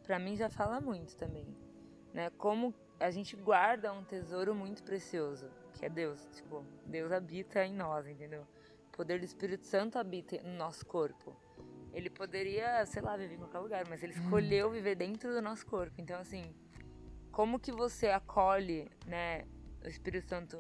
pra 0.04 0.19
mim 0.19 0.36
já 0.36 0.49
fala 0.49 0.80
muito 0.80 1.15
também, 1.15 1.47
né? 2.13 2.30
Como 2.32 2.73
a 2.99 3.10
gente 3.10 3.36
guarda 3.36 3.91
um 3.91 4.04
tesouro 4.04 4.54
muito 4.54 4.84
precioso, 4.84 5.49
que 5.73 5.86
é 5.86 5.89
Deus, 5.89 6.28
tipo, 6.34 6.65
Deus 6.86 7.12
habita 7.12 7.65
em 7.65 7.73
nós, 7.73 8.08
entendeu? 8.08 8.45
O 8.88 8.97
poder 8.97 9.19
do 9.19 9.26
Espírito 9.26 9.65
Santo 9.65 9.97
habita 9.97 10.41
no 10.43 10.54
nosso 10.54 10.86
corpo. 10.86 11.36
Ele 11.91 12.10
poderia, 12.10 12.86
sei 12.86 13.02
lá, 13.02 13.15
viver 13.15 13.36
em 13.36 13.38
qualquer 13.38 13.60
lugar, 13.60 13.88
mas 13.88 14.04
ele 14.04 14.13
escolheu 14.13 14.69
viver 14.71 14.95
dentro 14.95 15.32
do 15.32 15.41
nosso 15.41 15.65
corpo. 15.65 15.93
Então, 15.99 16.19
assim, 16.19 16.54
como 17.33 17.59
que 17.59 17.71
você 17.71 18.07
acolhe, 18.09 18.89
né, 19.07 19.43
o 19.83 19.87
Espírito 19.89 20.29
Santo? 20.29 20.57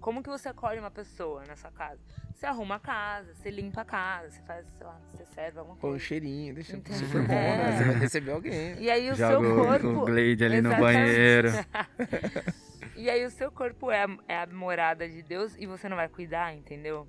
Como 0.00 0.22
que 0.22 0.30
você 0.30 0.48
acolhe 0.48 0.78
uma 0.80 0.90
pessoa 0.90 1.44
na 1.44 1.56
sua 1.56 1.70
casa? 1.72 2.00
Você 2.34 2.46
arruma 2.46 2.76
a 2.76 2.80
casa, 2.80 3.34
você 3.34 3.50
limpa 3.50 3.82
a 3.82 3.84
casa, 3.84 4.30
você 4.30 4.40
faz, 4.42 4.66
sei 4.78 4.86
lá, 4.86 4.98
você 5.12 5.26
serve 5.26 5.58
alguma 5.58 5.76
Põe 5.76 5.90
um 5.90 5.92
coisa. 5.92 6.04
cheirinho, 6.06 6.54
deixa 6.54 6.74
Entendi. 6.76 6.98
super 7.04 7.26
bom, 7.26 7.34
É. 7.34 7.56
né? 7.58 7.76
Você 7.76 7.84
vai 7.84 7.94
receber 7.96 8.30
alguém. 8.30 8.80
E 8.80 8.90
aí 8.90 9.10
o 9.10 9.14
Joga 9.14 9.46
seu 9.46 9.56
corpo. 9.56 9.86
o 9.88 10.04
Glade 10.06 10.44
ali 10.44 10.62
no 10.62 10.68
Exatamente. 10.70 10.80
banheiro. 10.80 11.48
e 12.96 13.10
aí 13.10 13.26
o 13.26 13.30
seu 13.30 13.52
corpo 13.52 13.90
é 13.90 14.04
a, 14.04 14.18
é 14.28 14.38
a 14.38 14.46
morada 14.46 15.06
de 15.06 15.22
Deus 15.22 15.54
e 15.58 15.66
você 15.66 15.86
não 15.86 15.96
vai 15.96 16.08
cuidar, 16.08 16.54
entendeu? 16.54 17.06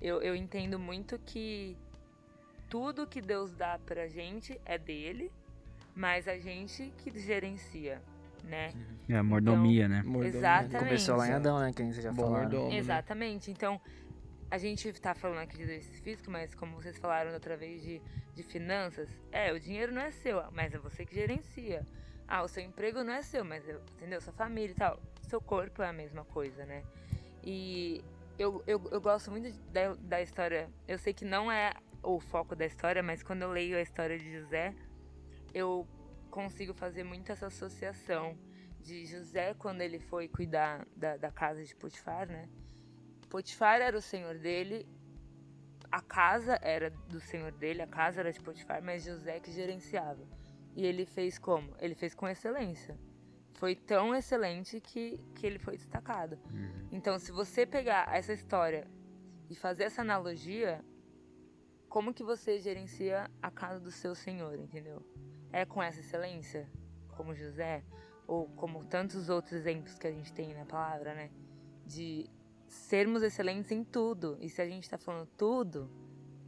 Eu, 0.00 0.20
eu 0.20 0.34
entendo 0.34 0.80
muito 0.80 1.18
que 1.20 1.76
tudo 2.68 3.06
que 3.06 3.20
Deus 3.20 3.52
dá 3.52 3.78
pra 3.86 4.08
gente 4.08 4.60
é 4.64 4.78
dele, 4.78 5.30
mas 5.94 6.26
a 6.26 6.38
gente 6.38 6.92
que 6.98 7.16
gerencia, 7.20 8.02
né? 8.44 8.72
É 9.08 9.16
a 9.16 9.22
mordomia, 9.22 9.88
né? 9.88 10.02
Mordomia. 10.02 10.28
Exatamente. 10.28 10.84
Começou 10.84 11.16
lá 11.16 11.28
em. 11.28 11.32
Adão, 11.32 11.58
né? 11.58 11.72
Que 11.72 11.82
a 11.82 11.84
gente 11.84 12.00
já 12.00 12.10
Bom 12.10 12.22
falou. 12.22 12.38
mordomo, 12.38 12.68
né? 12.68 12.76
Exatamente. 12.76 13.50
Então, 13.50 13.80
a 14.50 14.58
gente 14.58 14.92
tá 14.94 15.14
falando 15.14 15.38
aqui 15.38 15.56
de 15.56 15.62
exercício 15.62 16.02
físico, 16.02 16.30
mas 16.30 16.54
como 16.54 16.76
vocês 16.76 16.98
falaram 16.98 17.32
outra 17.32 17.56
vez 17.56 17.82
de, 17.82 18.02
de 18.34 18.42
finanças, 18.42 19.08
é, 19.30 19.52
o 19.52 19.58
dinheiro 19.58 19.92
não 19.92 20.02
é 20.02 20.10
seu, 20.10 20.42
mas 20.52 20.74
é 20.74 20.78
você 20.78 21.04
que 21.04 21.14
gerencia. 21.14 21.86
Ah, 22.28 22.42
o 22.42 22.48
seu 22.48 22.62
emprego 22.62 23.02
não 23.02 23.12
é 23.12 23.22
seu, 23.22 23.44
mas, 23.44 23.68
é, 23.68 23.78
entendeu? 23.96 24.20
Sua 24.20 24.32
família 24.32 24.72
e 24.72 24.74
tal. 24.74 25.00
Seu 25.22 25.40
corpo 25.40 25.82
é 25.82 25.88
a 25.88 25.92
mesma 25.92 26.24
coisa, 26.24 26.64
né? 26.64 26.82
E 27.42 28.02
eu, 28.38 28.62
eu, 28.66 28.80
eu 28.90 29.00
gosto 29.00 29.30
muito 29.30 29.52
da, 29.70 29.94
da 29.94 30.22
história. 30.22 30.68
Eu 30.86 30.98
sei 30.98 31.12
que 31.12 31.24
não 31.24 31.50
é 31.50 31.72
o 32.02 32.20
foco 32.20 32.56
da 32.56 32.66
história, 32.66 33.02
mas 33.02 33.22
quando 33.22 33.42
eu 33.42 33.50
leio 33.50 33.76
a 33.76 33.80
história 33.80 34.18
de 34.18 34.32
José, 34.32 34.74
eu 35.54 35.86
consigo 36.32 36.72
fazer 36.72 37.04
muito 37.04 37.30
essa 37.30 37.46
associação 37.46 38.36
de 38.80 39.04
José 39.04 39.54
quando 39.54 39.82
ele 39.82 40.00
foi 40.00 40.26
cuidar 40.26 40.86
da, 40.96 41.16
da 41.16 41.30
casa 41.30 41.62
de 41.62 41.76
Potifar, 41.76 42.26
né? 42.26 42.48
Potifar 43.28 43.80
era 43.80 43.96
o 43.96 44.02
senhor 44.02 44.38
dele, 44.38 44.88
a 45.90 46.00
casa 46.00 46.58
era 46.62 46.90
do 46.90 47.20
senhor 47.20 47.52
dele, 47.52 47.82
a 47.82 47.86
casa 47.86 48.20
era 48.20 48.32
de 48.32 48.40
Potifar, 48.40 48.82
mas 48.82 49.04
José 49.04 49.38
que 49.40 49.52
gerenciava. 49.52 50.26
E 50.74 50.84
ele 50.86 51.04
fez 51.04 51.38
como? 51.38 51.76
Ele 51.78 51.94
fez 51.94 52.14
com 52.14 52.26
excelência. 52.26 52.98
Foi 53.54 53.76
tão 53.76 54.14
excelente 54.14 54.80
que, 54.80 55.22
que 55.34 55.46
ele 55.46 55.58
foi 55.58 55.76
destacado. 55.76 56.38
Então, 56.90 57.18
se 57.18 57.30
você 57.30 57.66
pegar 57.66 58.12
essa 58.12 58.32
história 58.32 58.88
e 59.50 59.54
fazer 59.54 59.84
essa 59.84 60.00
analogia 60.00 60.82
como 61.92 62.14
que 62.14 62.24
você 62.24 62.58
gerencia 62.58 63.30
a 63.42 63.50
casa 63.50 63.78
do 63.78 63.90
seu 63.90 64.14
Senhor, 64.14 64.58
entendeu? 64.58 65.04
É 65.52 65.64
com 65.64 65.82
essa 65.82 66.00
excelência, 66.00 66.68
como 67.16 67.34
José, 67.34 67.84
ou 68.26 68.48
como 68.48 68.84
tantos 68.84 69.28
outros 69.28 69.52
exemplos 69.52 69.98
que 69.98 70.06
a 70.06 70.12
gente 70.12 70.32
tem 70.32 70.54
na 70.54 70.64
palavra, 70.64 71.14
né? 71.14 71.30
De 71.84 72.28
sermos 72.66 73.22
excelentes 73.22 73.70
em 73.70 73.84
tudo. 73.84 74.38
E 74.40 74.48
se 74.48 74.62
a 74.62 74.66
gente 74.66 74.88
tá 74.88 74.96
falando 74.96 75.28
tudo, 75.36 75.90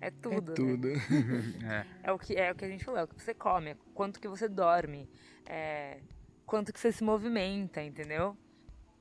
é 0.01 0.11
tudo. 0.11 0.53
É 0.53 0.55
tudo. 0.55 0.89
Né? 0.89 1.87
é. 2.03 2.09
é. 2.09 2.13
o 2.13 2.19
que, 2.19 2.35
é 2.35 2.53
o 2.53 2.55
que 2.55 2.65
a 2.65 2.69
gente 2.69 2.85
falou, 2.85 3.01
é 3.01 3.05
o 3.05 3.09
que 3.09 3.23
você 3.23 3.35
come, 3.35 3.71
é 3.71 3.77
quanto 3.95 4.21
que 4.21 4.29
você 4.29 4.49
dorme, 4.49 5.09
é, 5.47 6.01
quanto 6.47 6.73
que 6.73 6.81
você 6.81 6.93
se 6.93 7.03
movimenta, 7.03 7.83
entendeu? 7.83 8.37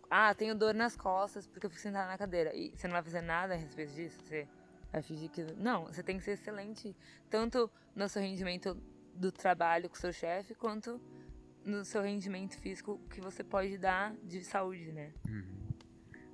Ah, 0.09 0.33
tenho 0.33 0.53
dor 0.53 0.73
nas 0.73 0.95
costas 0.95 1.47
porque 1.47 1.65
eu 1.65 1.69
fico 1.69 1.81
sentada 1.81 2.07
na 2.07 2.17
cadeira. 2.17 2.55
E 2.55 2.71
você 2.75 2.87
não 2.87 2.93
vai 2.93 3.03
fazer 3.03 3.21
nada 3.21 3.53
a 3.53 3.57
respeito 3.57 3.93
disso? 3.93 4.21
Você 4.21 4.47
vai 4.91 5.01
fingir 5.01 5.29
que. 5.29 5.43
Não, 5.57 5.85
você 5.85 6.03
tem 6.03 6.17
que 6.17 6.23
ser 6.23 6.33
excelente, 6.33 6.95
tanto 7.29 7.69
no 7.95 8.07
seu 8.07 8.21
rendimento 8.21 8.77
do 9.13 9.31
trabalho 9.31 9.89
com 9.89 9.95
o 9.95 9.99
seu 9.99 10.11
chefe, 10.11 10.55
quanto 10.55 10.99
no 11.65 11.85
seu 11.85 12.01
rendimento 12.01 12.57
físico 12.57 12.99
que 13.09 13.21
você 13.21 13.43
pode 13.43 13.77
dar 13.77 14.15
de 14.23 14.43
saúde, 14.43 14.91
né? 14.91 15.13
Uhum. 15.27 15.63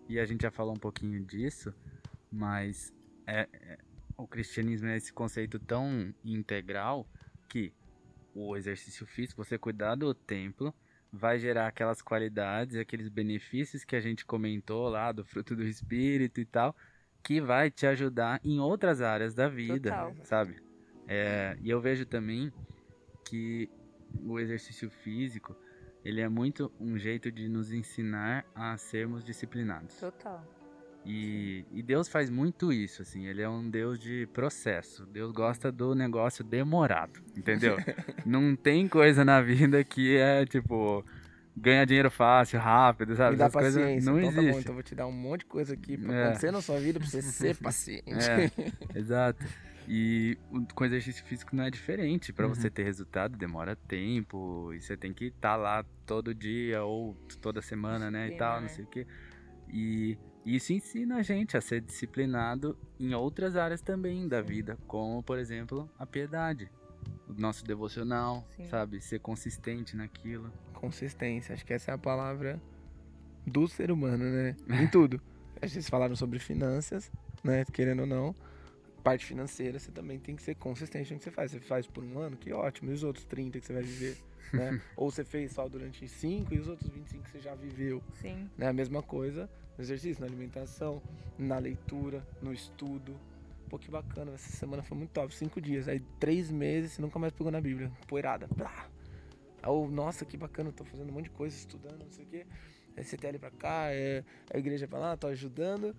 E 0.07 0.19
a 0.19 0.25
gente 0.25 0.41
já 0.41 0.51
falou 0.51 0.73
um 0.73 0.79
pouquinho 0.79 1.23
disso, 1.23 1.73
mas 2.31 2.91
é, 3.27 3.47
é, 3.53 3.77
o 4.17 4.27
cristianismo 4.27 4.87
é 4.87 4.97
esse 4.97 5.13
conceito 5.13 5.59
tão 5.59 6.13
integral 6.23 7.07
que 7.47 7.71
o 8.33 8.55
exercício 8.55 9.05
físico, 9.05 9.43
você 9.43 9.57
cuidar 9.57 9.95
do 9.95 10.13
templo, 10.13 10.73
vai 11.11 11.37
gerar 11.37 11.67
aquelas 11.67 12.01
qualidades, 12.01 12.75
aqueles 12.75 13.09
benefícios 13.09 13.83
que 13.83 13.95
a 13.95 13.99
gente 13.99 14.25
comentou 14.25 14.89
lá 14.89 15.11
do 15.11 15.23
fruto 15.23 15.55
do 15.55 15.63
espírito 15.63 16.39
e 16.39 16.45
tal, 16.45 16.75
que 17.23 17.41
vai 17.41 17.69
te 17.69 17.85
ajudar 17.85 18.39
em 18.43 18.59
outras 18.59 19.01
áreas 19.01 19.33
da 19.33 19.47
vida, 19.47 19.89
Total. 19.89 20.15
sabe? 20.23 20.61
É, 21.07 21.57
e 21.61 21.69
eu 21.69 21.81
vejo 21.81 22.05
também 22.05 22.51
que 23.23 23.69
o 24.23 24.39
exercício 24.39 24.89
físico, 24.89 25.55
ele 26.03 26.21
é 26.21 26.29
muito 26.29 26.71
um 26.79 26.97
jeito 26.97 27.31
de 27.31 27.47
nos 27.47 27.71
ensinar 27.71 28.45
a 28.55 28.77
sermos 28.77 29.23
disciplinados. 29.23 29.95
Total. 29.95 30.43
E, 31.05 31.65
e, 31.71 31.81
Deus 31.81 32.09
faz 32.09 32.29
muito 32.29 32.73
isso, 32.73 33.01
assim, 33.01 33.25
ele 33.25 33.41
é 33.41 33.49
um 33.49 33.69
Deus 33.69 33.97
de 33.97 34.27
processo. 34.33 35.05
Deus 35.05 35.31
gosta 35.31 35.71
do 35.71 35.95
negócio 35.95 36.43
demorado, 36.43 37.21
entendeu? 37.37 37.77
Não 38.25 38.55
tem 38.55 38.87
coisa 38.87 39.23
na 39.23 39.41
vida 39.41 39.83
que 39.83 40.17
é 40.17 40.45
tipo 40.45 41.03
ganhar 41.55 41.85
dinheiro 41.85 42.11
fácil, 42.11 42.59
rápido, 42.59 43.15
sabe? 43.15 43.31
Me 43.31 43.37
dá 43.37 43.45
Essas 43.45 43.53
paciência. 43.61 44.11
não 44.11 44.19
então, 44.19 44.29
existe. 44.29 44.35
Tá 44.35 44.51
bom, 44.53 44.59
então 44.59 44.71
eu 44.71 44.73
vou 44.75 44.83
te 44.83 44.95
dar 44.95 45.07
um 45.07 45.11
monte 45.11 45.39
de 45.41 45.45
coisa 45.45 45.73
aqui 45.73 45.97
pra 45.97 46.13
é. 46.13 46.23
acontecer 46.23 46.51
na 46.51 46.61
sua 46.61 46.79
vida 46.79 46.99
pra 46.99 47.07
você 47.07 47.21
ser 47.23 47.57
paciente. 47.57 48.05
É, 48.07 48.97
exato. 48.97 49.43
E 49.91 50.37
com 50.75 50.85
exercício 50.85 51.25
físico 51.25 51.55
não 51.55 51.63
é 51.63 51.71
diferente. 51.71 52.31
Para 52.31 52.45
uhum. 52.45 52.53
você 52.53 52.69
ter 52.69 52.83
resultado 52.83 53.35
demora 53.35 53.75
tempo 53.75 54.71
e 54.71 54.79
você 54.79 54.95
tem 54.95 55.11
que 55.11 55.25
estar 55.25 55.53
tá 55.53 55.55
lá 55.55 55.83
todo 56.05 56.31
dia 56.31 56.83
ou 56.83 57.15
toda 57.41 57.59
semana, 57.59 58.11
né, 58.11 58.27
e 58.27 58.37
tal, 58.37 58.61
não 58.61 58.69
sei 58.69 58.85
o 58.85 58.87
quê. 58.87 59.07
E 59.67 60.15
isso 60.45 60.71
ensina 60.73 61.17
a 61.17 61.23
gente 61.23 61.57
a 61.57 61.61
ser 61.61 61.81
disciplinado 61.81 62.77
em 62.99 63.15
outras 63.15 63.55
áreas 63.55 63.81
também 63.81 64.27
da 64.27 64.43
vida, 64.43 64.77
como 64.85 65.23
por 65.23 65.39
exemplo 65.39 65.89
a 65.97 66.05
piedade, 66.05 66.69
o 67.27 67.33
nosso 67.33 67.65
devocional, 67.65 68.47
Sim. 68.55 68.65
sabe, 68.65 69.01
ser 69.01 69.17
consistente 69.19 69.97
naquilo. 69.97 70.53
Consistência, 70.71 71.55
acho 71.55 71.65
que 71.65 71.73
essa 71.73 71.89
é 71.89 71.93
a 71.95 71.97
palavra 71.97 72.61
do 73.43 73.67
ser 73.67 73.89
humano, 73.89 74.23
né? 74.23 74.55
Em 74.69 74.87
tudo. 74.87 75.19
Vocês 75.59 75.89
falaram 75.89 76.15
sobre 76.15 76.37
finanças, 76.37 77.11
né? 77.43 77.65
Querendo 77.65 78.01
ou 78.01 78.05
não 78.05 78.35
parte 78.99 79.25
financeira, 79.25 79.79
você 79.79 79.91
também 79.91 80.19
tem 80.19 80.35
que 80.35 80.41
ser 80.41 80.55
consistente 80.55 81.11
no 81.13 81.17
que 81.17 81.23
você 81.23 81.31
faz. 81.31 81.51
Você 81.51 81.59
faz 81.59 81.87
por 81.87 82.03
um 82.03 82.19
ano, 82.19 82.37
que 82.37 82.51
ótimo. 82.53 82.91
E 82.91 82.93
os 82.93 83.03
outros 83.03 83.25
30 83.25 83.59
que 83.59 83.65
você 83.65 83.73
vai 83.73 83.83
viver? 83.83 84.17
Né? 84.51 84.81
Ou 84.95 85.11
você 85.11 85.23
fez 85.23 85.51
só 85.51 85.69
durante 85.69 86.07
5 86.07 86.51
e 86.55 86.57
os 86.57 86.67
outros 86.67 86.89
25 86.89 87.23
que 87.23 87.29
você 87.29 87.39
já 87.39 87.53
viveu. 87.53 88.01
Sim. 88.19 88.49
Né? 88.57 88.67
A 88.67 88.73
mesma 88.73 89.03
coisa 89.03 89.47
no 89.77 89.83
exercício, 89.83 90.19
na 90.19 90.27
alimentação, 90.27 91.01
na 91.37 91.59
leitura, 91.59 92.25
no 92.41 92.51
estudo. 92.51 93.15
Pô, 93.69 93.77
que 93.77 93.91
bacana. 93.91 94.33
Essa 94.33 94.49
semana 94.57 94.81
foi 94.81 94.97
muito 94.97 95.11
top. 95.11 95.33
Cinco 95.35 95.61
dias. 95.61 95.87
Aí, 95.87 95.99
três 96.19 96.49
meses, 96.49 96.93
você 96.93 97.01
nunca 97.01 97.19
mais 97.19 97.31
pegou 97.31 97.51
na 97.51 97.61
Bíblia. 97.61 97.91
Poeirada. 98.07 98.47
Blá. 98.47 98.89
Aí, 99.61 99.87
nossa, 99.89 100.25
que 100.25 100.35
bacana. 100.35 100.71
Tô 100.71 100.83
fazendo 100.83 101.09
um 101.09 101.13
monte 101.13 101.25
de 101.25 101.29
coisa, 101.29 101.55
estudando, 101.55 102.03
não 102.03 102.11
sei 102.11 102.25
o 102.25 102.27
quê. 102.27 102.45
É 102.97 103.03
CTL 103.03 103.39
pra 103.39 103.51
cá, 103.51 103.85
é 103.91 104.25
a 104.53 104.57
igreja 104.57 104.87
pra 104.87 104.99
lá, 104.99 105.15
tô 105.15 105.27
ajudando. 105.27 105.95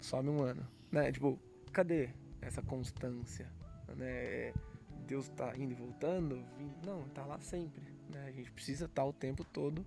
Some 0.00 0.30
um 0.30 0.40
ano. 0.40 0.66
Né? 0.90 1.12
Tipo, 1.12 1.38
cadê? 1.70 2.08
Essa 2.42 2.60
constância, 2.62 3.50
né? 3.96 4.52
Deus 5.06 5.26
está 5.26 5.56
indo 5.56 5.72
e 5.72 5.74
voltando, 5.74 6.44
não, 6.84 7.02
está 7.06 7.24
lá 7.24 7.38
sempre, 7.40 7.82
né? 8.08 8.26
A 8.26 8.30
gente 8.30 8.50
precisa 8.52 8.84
estar 8.84 9.02
tá 9.02 9.08
o 9.08 9.12
tempo 9.12 9.44
todo 9.44 9.84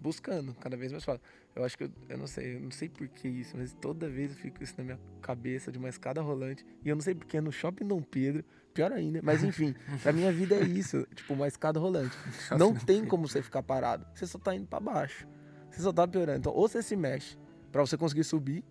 buscando, 0.00 0.54
cada 0.54 0.76
vez 0.76 0.92
mais 0.92 1.04
fácil. 1.04 1.22
Eu 1.54 1.64
acho 1.64 1.76
que 1.76 1.84
eu, 1.84 1.90
eu 2.08 2.18
não 2.18 2.26
sei, 2.26 2.56
eu 2.56 2.60
não 2.60 2.70
sei 2.70 2.88
por 2.88 3.08
que 3.08 3.28
isso, 3.28 3.56
mas 3.56 3.72
toda 3.74 4.08
vez 4.08 4.30
eu 4.30 4.36
fico 4.36 4.62
isso 4.62 4.74
na 4.78 4.84
minha 4.84 5.00
cabeça 5.20 5.72
de 5.72 5.78
uma 5.78 5.88
escada 5.88 6.20
rolante 6.20 6.64
e 6.84 6.88
eu 6.88 6.94
não 6.94 7.02
sei 7.02 7.14
porque 7.14 7.36
é 7.36 7.40
no 7.40 7.50
Shopping 7.50 7.86
Dom 7.86 8.02
Pedro, 8.02 8.44
pior 8.72 8.92
ainda, 8.92 9.20
mas 9.22 9.42
enfim, 9.42 9.74
pra 10.02 10.12
minha 10.12 10.32
vida 10.32 10.54
é 10.54 10.62
isso, 10.62 11.06
tipo 11.14 11.34
uma 11.34 11.48
escada 11.48 11.80
rolante. 11.80 12.16
Não 12.56 12.74
tem 12.74 13.04
como 13.04 13.26
você 13.26 13.42
ficar 13.42 13.62
parado, 13.62 14.06
você 14.14 14.26
só 14.26 14.38
tá 14.38 14.54
indo 14.54 14.66
para 14.66 14.80
baixo. 14.80 15.26
Você 15.70 15.82
só 15.82 15.92
tá 15.92 16.06
piorando. 16.08 16.38
Então, 16.38 16.52
ou 16.52 16.66
você 16.66 16.82
se 16.82 16.96
mexe 16.96 17.38
para 17.70 17.80
você 17.82 17.96
conseguir 17.96 18.24
subir, 18.24 18.64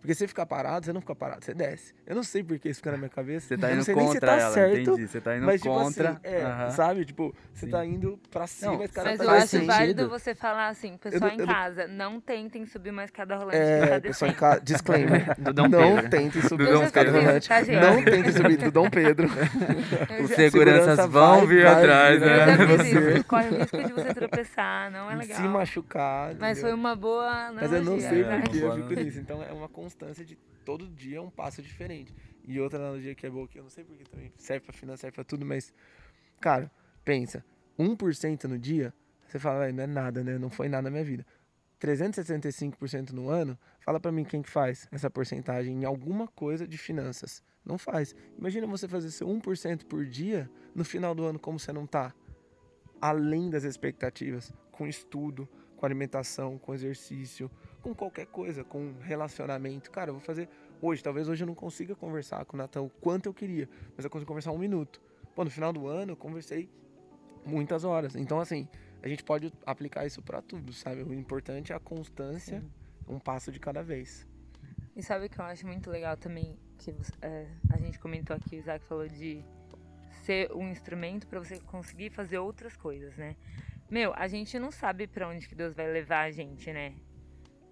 porque 0.00 0.14
se 0.14 0.26
ficar 0.26 0.46
parado, 0.46 0.86
você 0.86 0.92
não 0.92 1.00
fica 1.00 1.14
parado, 1.14 1.44
você 1.44 1.54
desce. 1.54 1.94
Eu 2.06 2.14
não 2.14 2.22
sei 2.22 2.42
por 2.42 2.58
que 2.58 2.68
isso 2.68 2.78
fica 2.78 2.92
na 2.92 2.98
minha 2.98 3.08
cabeça. 3.08 3.46
Você 3.56 3.58
tá 3.58 3.72
indo 3.72 3.84
contra 3.92 4.20
tá 4.20 4.36
ela, 4.36 4.52
certo, 4.52 4.78
entendi. 4.78 5.06
Você 5.06 5.20
tá 5.20 5.36
indo 5.36 5.46
mas, 5.46 5.60
tipo 5.60 5.74
contra. 5.74 6.10
Assim, 6.10 6.20
é, 6.22 6.46
uhum. 6.46 6.70
sabe? 6.70 7.04
Tipo, 7.04 7.34
você 7.52 7.66
Sim. 7.66 7.72
tá 7.72 7.84
indo 7.84 8.20
pra 8.30 8.46
cima, 8.46 8.72
não, 8.72 8.78
mas 8.78 8.90
cara 8.90 9.10
Mas 9.10 9.18
tá 9.18 9.24
eu 9.24 9.30
acho 9.30 9.46
sentido. 9.46 9.66
válido 9.66 10.08
você 10.08 10.34
falar 10.34 10.68
assim, 10.68 10.96
pessoal 10.96 11.30
eu, 11.30 11.42
em 11.42 11.46
casa, 11.46 11.86
não 11.88 12.20
tentem 12.20 12.66
subir 12.66 12.90
uma 12.90 13.04
escada 13.04 13.36
rolante 13.36 13.56
é, 13.56 14.00
pessoal 14.00 14.30
em 14.30 14.34
casa, 14.34 14.60
disclaimer. 14.60 15.34
do 15.40 15.52
Dom 15.52 15.68
não 15.68 15.94
Pedro. 15.96 16.10
tentem 16.10 16.42
subir 16.42 16.68
uma 16.74 16.84
escada 16.84 17.10
rolante. 17.10 17.48
Tá, 17.48 17.60
não 17.62 18.04
tentem 18.04 18.32
subir 18.32 18.56
do 18.58 18.70
Dom 18.70 18.90
Pedro. 18.90 19.28
Os 20.22 20.30
seguranças 20.30 21.06
vão 21.08 21.46
vir 21.46 21.66
atrás, 21.66 22.20
né? 22.20 22.56
Você. 22.66 23.24
Corre 23.24 23.48
o 23.48 23.58
risco 23.58 23.82
de 23.82 23.92
você 23.92 24.14
tropeçar, 24.14 24.90
não 24.90 25.10
é 25.10 25.16
legal. 25.16 25.36
Se 25.36 25.42
machucar. 25.42 26.34
Mas 26.38 26.60
foi 26.60 26.72
uma 26.72 26.94
boa 26.94 27.52
Mas 27.52 27.72
eu 27.72 27.82
não 27.82 28.00
sei 28.00 28.24
porque 28.24 28.58
eu 28.58 28.74
fico 28.74 28.94
nisso. 28.94 29.18
Então 29.18 29.42
é 29.42 29.52
uma 29.52 29.68
constância 29.86 30.24
de 30.24 30.34
todo 30.64 30.88
dia 30.88 31.18
é 31.18 31.20
um 31.20 31.30
passo 31.30 31.62
diferente. 31.62 32.12
E 32.44 32.60
outra 32.60 32.78
analogia 32.78 33.14
que 33.14 33.24
é 33.24 33.30
boa, 33.30 33.46
que 33.46 33.58
eu 33.58 33.62
não 33.62 33.70
sei 33.70 33.84
porque 33.84 34.04
também 34.04 34.32
serve 34.36 34.66
pra 34.66 34.72
finanças, 34.72 35.00
serve 35.00 35.14
pra 35.14 35.24
tudo, 35.24 35.46
mas, 35.46 35.72
cara, 36.40 36.70
pensa, 37.04 37.44
1% 37.78 38.44
no 38.44 38.58
dia, 38.58 38.92
você 39.26 39.38
fala, 39.38 39.70
não 39.70 39.84
é 39.84 39.86
nada, 39.86 40.24
né? 40.24 40.38
Não 40.38 40.50
foi 40.50 40.68
nada 40.68 40.82
na 40.82 40.90
minha 40.90 41.04
vida. 41.04 41.24
365% 41.80 43.10
no 43.10 43.28
ano, 43.28 43.56
fala 43.78 44.00
para 44.00 44.10
mim 44.10 44.24
quem 44.24 44.42
que 44.42 44.50
faz 44.50 44.88
essa 44.90 45.08
porcentagem 45.08 45.82
em 45.82 45.84
alguma 45.84 46.26
coisa 46.26 46.66
de 46.66 46.76
finanças. 46.76 47.44
Não 47.64 47.78
faz. 47.78 48.14
Imagina 48.36 48.66
você 48.66 48.88
fazer 48.88 49.10
seu 49.10 49.28
1% 49.28 49.84
por 49.84 50.04
dia 50.04 50.50
no 50.74 50.84
final 50.84 51.14
do 51.14 51.24
ano 51.24 51.38
como 51.38 51.60
você 51.60 51.72
não 51.72 51.86
tá. 51.86 52.12
Além 53.00 53.50
das 53.50 53.62
expectativas, 53.62 54.52
com 54.72 54.86
estudo, 54.86 55.48
com 55.76 55.84
alimentação, 55.84 56.58
com 56.58 56.74
exercício, 56.74 57.50
com 57.86 57.94
qualquer 57.94 58.26
coisa, 58.26 58.64
com 58.64 58.94
relacionamento. 59.00 59.92
Cara, 59.92 60.10
eu 60.10 60.14
vou 60.14 60.20
fazer 60.20 60.48
hoje. 60.82 61.04
Talvez 61.04 61.28
hoje 61.28 61.44
eu 61.44 61.46
não 61.46 61.54
consiga 61.54 61.94
conversar 61.94 62.44
com 62.44 62.56
o 62.56 62.58
Natan 62.58 62.82
o 62.82 62.90
quanto 62.90 63.26
eu 63.26 63.34
queria, 63.34 63.68
mas 63.94 64.04
eu 64.04 64.10
consigo 64.10 64.26
conversar 64.26 64.50
um 64.50 64.58
minuto. 64.58 65.00
Pô, 65.36 65.44
no 65.44 65.50
final 65.50 65.72
do 65.72 65.86
ano 65.86 66.12
eu 66.12 66.16
conversei 66.16 66.68
muitas 67.44 67.84
horas. 67.84 68.16
Então, 68.16 68.40
assim, 68.40 68.68
a 69.00 69.06
gente 69.06 69.22
pode 69.22 69.52
aplicar 69.64 70.04
isso 70.04 70.20
para 70.20 70.42
tudo, 70.42 70.72
sabe? 70.72 71.04
O 71.04 71.14
importante 71.14 71.72
é 71.72 71.76
a 71.76 71.78
constância, 71.78 72.60
Sim. 72.60 72.70
um 73.06 73.20
passo 73.20 73.52
de 73.52 73.60
cada 73.60 73.84
vez. 73.84 74.26
E 74.96 75.00
sabe 75.00 75.26
o 75.26 75.30
que 75.30 75.38
eu 75.38 75.44
acho 75.44 75.64
muito 75.64 75.88
legal 75.88 76.16
também? 76.16 76.58
Que 76.78 76.92
é, 77.22 77.46
a 77.70 77.78
gente 77.78 78.00
comentou 78.00 78.34
aqui, 78.34 78.56
o 78.56 78.58
Isaac 78.58 78.84
falou 78.86 79.06
de 79.06 79.44
ser 80.24 80.50
um 80.52 80.68
instrumento 80.68 81.28
para 81.28 81.38
você 81.38 81.60
conseguir 81.60 82.10
fazer 82.10 82.38
outras 82.38 82.76
coisas, 82.76 83.16
né? 83.16 83.36
Meu, 83.88 84.12
a 84.16 84.26
gente 84.26 84.58
não 84.58 84.72
sabe 84.72 85.06
para 85.06 85.28
onde 85.28 85.46
que 85.46 85.54
Deus 85.54 85.72
vai 85.72 85.86
levar 85.86 86.22
a 86.22 86.30
gente, 86.32 86.72
né? 86.72 86.96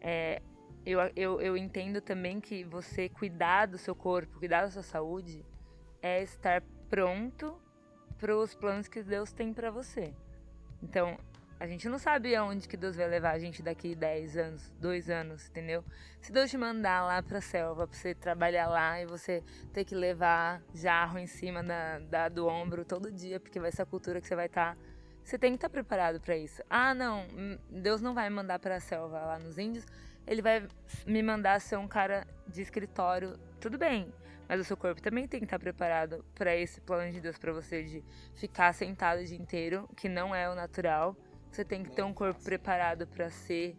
É, 0.07 0.43
eu, 0.85 1.01
eu, 1.17 1.41
eu 1.41 1.57
entendo 1.57 2.03
também 2.03 2.39
que 2.39 2.63
você 2.63 3.09
cuidar 3.09 3.67
do 3.67 3.79
seu 3.79 3.95
corpo, 3.95 4.39
cuidar 4.39 4.61
da 4.61 4.71
sua 4.71 4.83
saúde, 4.83 5.43
é 6.03 6.23
estar 6.23 6.63
pronto 6.91 7.59
para 8.19 8.37
os 8.37 8.55
planos 8.55 8.87
que 8.87 9.03
Deus 9.03 9.33
tem 9.33 9.55
para 9.55 9.71
você. 9.71 10.15
Então, 10.83 11.17
a 11.59 11.67
gente 11.67 11.89
não 11.89 11.99
sabe 11.99 12.37
aonde 12.37 12.69
que 12.69 12.77
Deus 12.77 12.97
vai 12.97 13.09
levar 13.09 13.31
a 13.31 13.39
gente 13.39 13.63
daqui 13.63 13.95
10 13.95 14.37
anos, 14.37 14.71
2 14.79 15.09
anos, 15.09 15.49
entendeu? 15.49 15.83
Se 16.21 16.31
Deus 16.31 16.51
te 16.51 16.59
mandar 16.59 17.03
lá 17.07 17.23
pra 17.23 17.41
selva, 17.41 17.87
pra 17.87 17.97
você 17.97 18.15
trabalhar 18.15 18.67
lá 18.69 19.01
e 19.01 19.07
você 19.07 19.43
ter 19.73 19.87
que 19.87 19.95
levar 19.95 20.63
jarro 20.75 21.19
em 21.19 21.27
cima 21.27 21.63
da, 21.63 21.99
da 22.01 22.29
do 22.29 22.47
ombro 22.47 22.85
todo 22.85 23.11
dia, 23.11 23.41
porque 23.41 23.59
vai 23.59 23.73
ser 23.73 23.81
a 23.81 23.87
cultura 23.87 24.21
que 24.21 24.27
você 24.27 24.37
vai 24.37 24.47
estar. 24.47 24.75
Tá, 24.75 24.81
você 25.25 25.39
tem 25.39 25.53
que 25.53 25.57
estar 25.57 25.69
tá 25.69 25.73
preparado 25.73 26.21
para 26.21 26.37
isso. 26.37 26.63
Ah, 26.69 26.95
não, 26.95 27.27
hum, 27.33 27.59
Deus 27.71 28.01
não 28.01 28.13
vai 28.13 28.29
me 28.29 28.37
mandar 28.37 28.59
pra 28.59 28.79
selva 28.79 29.19
lá 29.19 29.39
nos 29.39 29.59
índios, 29.59 29.87
ele 30.27 30.43
vai 30.43 30.67
me 31.07 31.23
mandar 31.23 31.61
ser 31.61 31.77
um 31.77 31.89
cara 31.89 32.27
de 32.47 32.61
escritório. 32.63 33.39
Tudo 33.61 33.79
bem, 33.79 34.13
Mas 34.47 34.61
o 34.61 34.65
seu 34.65 34.77
corpo 34.77 35.01
também 35.01 35.27
tem 35.27 35.41
que 35.41 35.47
estar 35.47 35.59
preparado 35.59 36.23
para 36.35 36.55
esse 36.55 36.79
plano 36.79 37.11
de 37.11 37.21
Deus 37.21 37.39
para 37.39 37.51
você 37.51 37.83
de 37.83 38.05
ficar 38.35 38.75
sentado 38.75 39.21
o 39.21 39.25
dia 39.25 39.39
inteiro, 39.39 39.89
que 39.97 40.07
não 40.07 40.35
é 40.35 40.51
o 40.51 40.55
natural. 40.55 41.17
Você 41.51 41.65
tem 41.65 41.83
que 41.83 41.91
ter 41.91 42.03
um 42.03 42.13
corpo 42.13 42.43
preparado 42.43 43.07
para 43.07 43.31
ser 43.31 43.75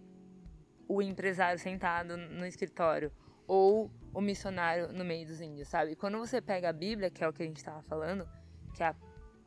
o 0.88 1.02
empresário 1.02 1.60
sentado 1.60 2.18
no 2.18 2.46
escritório 2.46 3.12
ou 3.48 3.92
o 4.14 4.22
missionário 4.22 4.92
no 4.92 5.06
meio 5.06 5.28
dos 5.28 5.42
índios, 5.42 5.68
sabe? 5.68 5.96
quando 5.96 6.18
você 6.18 6.42
pega 6.42 6.70
a 6.70 6.74
Bíblia, 6.74 7.12
que 7.12 7.24
é 7.24 7.28
o 7.28 7.34
que 7.34 7.44
a 7.44 7.46
gente 7.46 7.58
estava 7.58 7.82
falando, 7.84 8.28
que 8.74 8.82
é, 8.82 8.88
a, 8.88 8.96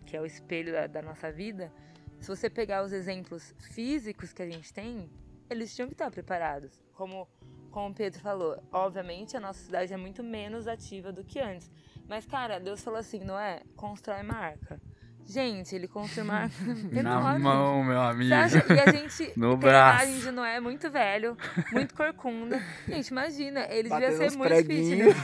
que 0.07 0.17
é 0.17 0.21
o 0.21 0.27
espelho 0.27 0.73
da, 0.73 0.87
da 0.87 1.03
nossa 1.03 1.33
vida, 1.33 1.73
se 2.21 2.29
você 2.29 2.51
pegar 2.51 2.85
os 2.85 2.93
exemplos 2.93 3.55
físicos 3.73 4.33
que 4.33 4.43
a 4.43 4.51
gente 4.51 4.73
tem, 4.73 5.11
eles 5.49 5.75
tinham 5.75 5.89
que 5.89 5.95
estar 5.95 6.11
preparados. 6.11 6.83
Como, 6.95 7.29
como 7.71 7.91
o 7.91 7.95
Pedro 7.95 8.21
falou, 8.21 8.63
obviamente 8.73 9.37
a 9.37 9.41
nossa 9.41 9.61
cidade 9.65 9.93
é 9.93 9.97
muito 9.97 10.23
menos 10.23 10.67
ativa 10.67 11.13
do 11.13 11.25
que 11.25 11.39
antes. 11.39 11.71
Mas, 12.07 12.27
cara, 12.27 12.59
Deus 12.59 12.83
falou 12.83 12.99
assim, 12.99 13.21
não 13.21 13.39
é? 13.39 13.63
Constrói 13.77 14.23
marca. 14.23 14.81
Gente, 15.29 15.75
ele 15.75 15.91
arca 15.93 16.25
Na 17.03 17.39
mão, 17.39 17.85
meu 17.85 18.01
amigo. 18.01 18.33
Acha? 18.33 18.65
E 18.67 18.81
a 18.81 18.91
gente 18.91 19.31
no 19.37 19.59
braço. 19.59 20.01
a 20.01 20.05
imagem 20.07 20.21
de 20.23 20.31
Noé 20.31 20.59
muito 20.59 20.91
velho, 20.91 21.37
muito 21.71 21.95
corcunda. 21.95 22.59
Gente, 22.89 23.09
imagina, 23.09 23.67
ele 23.69 23.91
devia 23.91 24.13
ser 24.13 24.31
muito 24.39 24.57
fitness, 24.57 25.15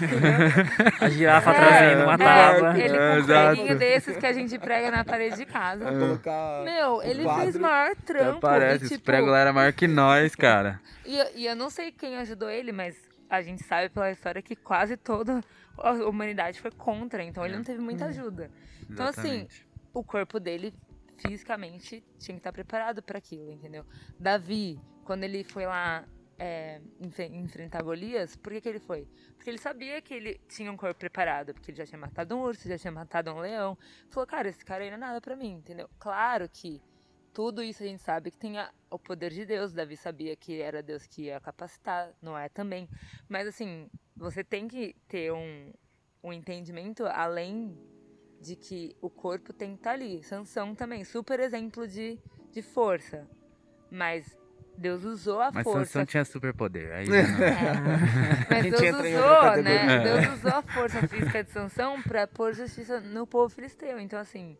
A 1.00 1.08
girafa 1.08 1.52
é, 1.52 1.54
trazendo 1.54 2.02
uma 2.02 2.18
tábua. 2.18 2.78
Ele 2.78 2.98
com 2.98 3.22
um 3.22 3.24
preguinho 3.24 3.78
desses 3.78 4.16
que 4.18 4.26
a 4.26 4.32
gente 4.34 4.58
prega 4.58 4.90
na 4.90 5.04
parede 5.06 5.36
de 5.36 5.46
casa. 5.46 5.86
É. 5.88 6.64
Meu, 6.64 7.02
ele 7.02 7.22
quadro. 7.22 7.42
fez 7.42 7.56
maior 7.56 7.96
trampo. 7.96 8.40
Parece, 8.40 8.84
e, 8.84 8.88
tipo, 8.88 8.94
os 8.96 9.00
pregos 9.00 9.30
lá 9.30 9.38
era 9.38 9.54
maior 9.54 9.72
que 9.72 9.88
nós, 9.88 10.34
cara. 10.34 10.82
E, 11.06 11.40
e 11.40 11.46
eu 11.46 11.56
não 11.56 11.70
sei 11.70 11.90
quem 11.90 12.18
ajudou 12.18 12.50
ele, 12.50 12.72
mas 12.72 12.94
a 13.30 13.40
gente 13.40 13.64
sabe 13.64 13.88
pela 13.88 14.10
história 14.10 14.42
que 14.42 14.54
quase 14.54 14.98
toda 14.98 15.40
a 15.78 15.92
humanidade 15.92 16.60
foi 16.60 16.70
contra, 16.70 17.22
então 17.22 17.42
ele 17.42 17.56
não 17.56 17.64
teve 17.64 17.80
muita 17.80 18.04
ajuda. 18.04 18.50
Então, 18.90 19.06
assim, 19.06 19.48
o 19.94 20.02
corpo 20.02 20.40
dele 20.40 20.74
fisicamente 21.16 22.04
tinha 22.18 22.34
que 22.34 22.40
estar 22.40 22.52
preparado 22.52 23.02
para 23.02 23.18
aquilo, 23.18 23.50
entendeu? 23.50 23.86
Davi, 24.18 24.80
quando 25.04 25.24
ele 25.24 25.44
foi 25.44 25.64
lá 25.64 26.06
é, 26.38 26.80
enfrentar 27.32 27.82
Golias, 27.82 28.36
por 28.36 28.52
que, 28.52 28.60
que 28.60 28.68
ele 28.68 28.80
foi? 28.80 29.08
Porque 29.36 29.48
ele 29.48 29.58
sabia 29.58 30.02
que 30.02 30.12
ele 30.12 30.40
tinha 30.48 30.70
um 30.70 30.76
corpo 30.76 30.98
preparado, 30.98 31.54
porque 31.54 31.70
ele 31.70 31.78
já 31.78 31.86
tinha 31.86 31.98
matado 31.98 32.36
um 32.36 32.42
urso, 32.42 32.68
já 32.68 32.76
tinha 32.76 32.92
matado 32.92 33.30
um 33.30 33.38
leão. 33.38 33.78
Falou, 34.10 34.26
cara, 34.26 34.48
esse 34.48 34.64
cara 34.64 34.82
aí 34.82 34.90
não 34.90 34.96
é 34.96 35.00
nada 35.00 35.20
para 35.20 35.36
mim, 35.36 35.52
entendeu? 35.52 35.88
Claro 35.98 36.48
que 36.48 36.82
tudo 37.32 37.62
isso 37.62 37.82
a 37.82 37.86
gente 37.86 38.02
sabe 38.02 38.30
que 38.30 38.38
tem 38.38 38.54
o 38.90 38.98
poder 38.98 39.30
de 39.30 39.46
Deus. 39.46 39.72
Davi 39.72 39.96
sabia 39.96 40.36
que 40.36 40.60
era 40.60 40.82
Deus 40.82 41.06
que 41.06 41.24
ia 41.24 41.40
capacitar, 41.40 42.12
não 42.20 42.36
é 42.36 42.48
também. 42.48 42.88
Mas 43.28 43.46
assim, 43.46 43.88
você 44.16 44.42
tem 44.42 44.66
que 44.66 44.94
ter 45.08 45.32
um, 45.32 45.72
um 46.22 46.32
entendimento 46.32 47.04
além 47.06 47.76
de 48.44 48.56
que 48.56 48.94
o 49.00 49.08
corpo 49.08 49.52
tem 49.52 49.70
que 49.70 49.76
estar 49.76 49.90
tá 49.90 49.94
ali. 49.94 50.22
Sansão 50.22 50.74
também, 50.74 51.02
super 51.04 51.40
exemplo 51.40 51.88
de, 51.88 52.18
de 52.52 52.60
força. 52.60 53.26
Mas 53.90 54.38
Deus 54.76 55.02
usou 55.04 55.40
a 55.40 55.50
Mas 55.50 55.64
força. 55.64 55.78
Mas 55.78 55.88
Sansão 55.88 56.06
tinha 56.06 56.24
superpoder. 56.24 56.92
Aí 56.92 57.06
é. 57.08 58.50
Mas 58.50 58.62
Deus 58.70 58.96
usou, 58.96 59.62
né? 59.62 59.98
Deus 60.00 60.38
usou 60.38 60.52
a 60.52 60.62
força 60.62 61.08
física 61.08 61.42
de 61.42 61.50
Sansão 61.50 62.02
para 62.02 62.26
pôr 62.26 62.52
justiça 62.52 63.00
no 63.00 63.26
povo 63.26 63.48
filisteu. 63.48 63.98
Então, 63.98 64.18
assim, 64.18 64.58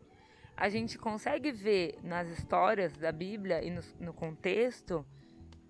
a 0.57 0.67
gente 0.67 0.97
consegue 0.97 1.51
ver 1.51 1.99
nas 2.03 2.27
histórias 2.29 2.97
da 2.97 3.11
Bíblia 3.11 3.63
e 3.63 3.69
no, 3.69 3.81
no 3.99 4.13
contexto 4.13 5.05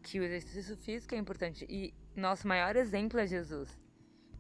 que 0.01 0.20
o 0.20 0.24
exercício 0.24 0.78
físico 0.78 1.16
é 1.16 1.18
importante. 1.18 1.66
E 1.68 1.93
nosso 2.16 2.47
maior 2.47 2.78
exemplo 2.78 3.20
é 3.20 3.28
Jesus. 3.28 3.78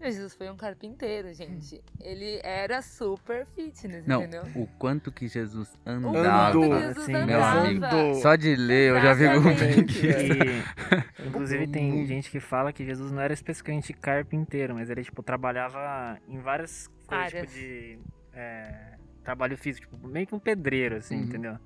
Jesus 0.01 0.35
foi 0.35 0.49
um 0.49 0.55
carpinteiro, 0.55 1.33
gente. 1.33 1.81
Ele 1.99 2.39
era 2.43 2.81
super 2.81 3.45
fitness, 3.45 4.05
Não, 4.05 4.21
entendeu? 4.21 4.43
o 4.55 4.67
quanto 4.77 5.11
que 5.11 5.27
Jesus 5.27 5.77
andava. 5.85 6.57
O 6.57 6.79
Jesus 6.79 6.97
assim, 6.97 7.13
andava. 7.13 7.69
Meu 7.71 7.89
amigo, 7.89 8.15
só 8.21 8.35
de 8.35 8.55
ler 8.55 8.91
eu 8.91 9.01
já 9.01 9.13
vi 9.13 9.27
como 9.33 9.55
tem 9.55 9.85
que 9.85 10.07
e, 10.07 11.25
Inclusive 11.27 11.67
tem 11.67 12.05
gente 12.05 12.29
que 12.29 12.39
fala 12.39 12.71
que 12.71 12.85
Jesus 12.85 13.11
não 13.11 13.21
era 13.21 13.33
especificamente 13.33 13.93
carpinteiro, 13.93 14.75
mas 14.75 14.89
ele 14.89 15.03
tipo 15.03 15.23
trabalhava 15.23 16.19
em 16.27 16.39
várias 16.39 16.87
coisas 17.07 17.31
tipo, 17.31 17.47
de 17.47 17.99
é, 18.33 18.95
trabalho 19.23 19.57
físico, 19.57 19.87
tipo, 19.87 20.07
meio 20.07 20.27
que 20.27 20.35
um 20.35 20.39
pedreiro 20.39 20.97
assim, 20.97 21.15
uhum. 21.15 21.23
entendeu? 21.23 21.57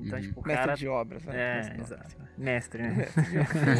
Então, 0.00 0.18
uhum. 0.18 0.24
tipo, 0.24 0.40
o 0.40 0.46
Mestre 0.46 0.66
cara... 0.66 0.76
de 0.76 0.88
obras, 0.88 1.24
né? 1.24 1.34
É, 1.34 1.54
Mestre 1.56 1.80
exato. 1.80 2.16
Mestre, 2.36 2.82
né? 2.82 3.06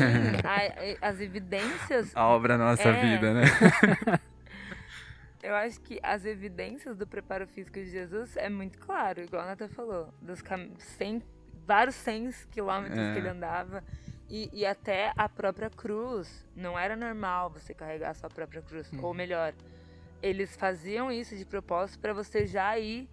As 1.01 1.21
evidências... 1.21 2.15
A 2.15 2.27
obra 2.27 2.59
nossa 2.59 2.89
é... 2.89 3.01
vida, 3.01 3.35
né? 3.35 3.43
Eu 5.43 5.55
acho 5.55 5.81
que 5.81 5.99
as 6.03 6.27
evidências 6.27 6.99
do 6.99 7.07
preparo 7.07 7.47
físico 7.47 7.79
de 7.79 7.89
Jesus 7.89 8.37
é 8.37 8.51
muito 8.51 8.79
claro, 8.79 9.23
igual 9.23 9.43
a 9.43 9.47
Nata 9.47 9.69
falou. 9.69 10.13
Dos 10.21 10.43
cam... 10.43 10.71
100, 10.79 11.23
vários 11.67 11.95
100 11.95 12.31
quilômetros 12.51 12.99
é. 12.99 13.13
que 13.13 13.19
ele 13.19 13.29
andava. 13.29 13.83
E, 14.29 14.51
e, 14.53 14.67
até 14.67 15.13
a 15.17 15.29
própria 15.29 15.71
cruz. 15.71 16.47
Não 16.55 16.79
era 16.79 16.95
normal 16.95 17.51
você 17.51 17.73
carregar 17.73 18.11
a 18.11 18.15
sua 18.15 18.29
própria 18.29 18.61
cruz. 18.61 18.93
Hum. 18.93 19.01
Ou 19.03 19.15
melhor, 19.15 19.55
eles 20.23 20.55
faziam 20.57 21.11
isso 21.11 21.35
de 21.35 21.45
propósito 21.47 21.99
para 22.01 22.13
você 22.13 22.47
já 22.47 22.79
ir 22.79 23.09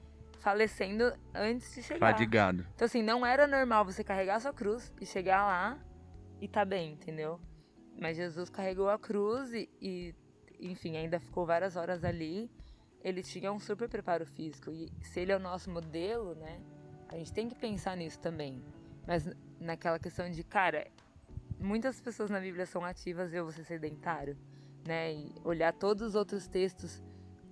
falecendo 0.48 1.14
antes 1.36 1.76
de 1.76 1.84
chegar. 1.84 2.14
Fadigado. 2.14 2.66
Então, 2.74 2.86
assim, 2.86 3.04
não 3.04 3.26
era 3.26 3.45
normal 3.45 3.84
você 3.84 4.02
carregar 4.02 4.36
a 4.36 4.39
sua 4.39 4.54
cruz 4.54 4.93
e 5.02 5.06
chegar 5.06 5.45
lá 5.45 5.78
e 6.39 6.48
tá 6.48 6.64
bem, 6.64 6.93
entendeu? 6.93 7.38
Mas 8.00 8.16
Jesus 8.16 8.50
carregou 8.50 8.89
a 8.89 8.98
cruz 8.98 9.54
e, 9.54 9.70
e 9.82 10.16
enfim, 10.58 10.95
ainda 10.95 11.20
ficou 11.20 11.45
várias 11.45 11.76
horas 11.76 12.02
ali. 12.06 12.50
Ele 13.04 13.22
tinha 13.22 13.52
um 13.52 13.60
super 13.60 13.89
preparo 13.89 14.26
físico. 14.26 14.72
E 14.72 14.89
se 15.02 15.20
ele 15.20 15.34
é 15.34 15.36
o 15.36 15.39
nosso 15.39 15.70
modelo, 15.70 16.34
né? 16.36 16.62
A 17.10 17.18
gente 17.18 17.34
tem 17.34 17.50
que 17.50 17.56
pensar 17.56 17.98
nisso 17.98 18.20
também. 18.22 18.64
Mas 19.06 19.30
naquela 19.60 20.00
questão 20.00 20.32
de, 20.32 20.45
cara, 20.45 20.88
muitas 21.60 22.00
pessoas 22.00 22.30
na 22.30 22.39
Bíblia 22.39 22.66
são 22.66 22.86
ativas 22.86 23.34
e 23.34 23.36
eu 23.36 23.43
vou 23.43 23.52
ser 23.52 23.66
sedentário, 23.66 24.38
né? 24.88 25.12
E 25.12 25.36
olhar 25.43 25.74
todos 25.74 26.08
os 26.08 26.16
outros 26.16 26.48
textos 26.48 27.04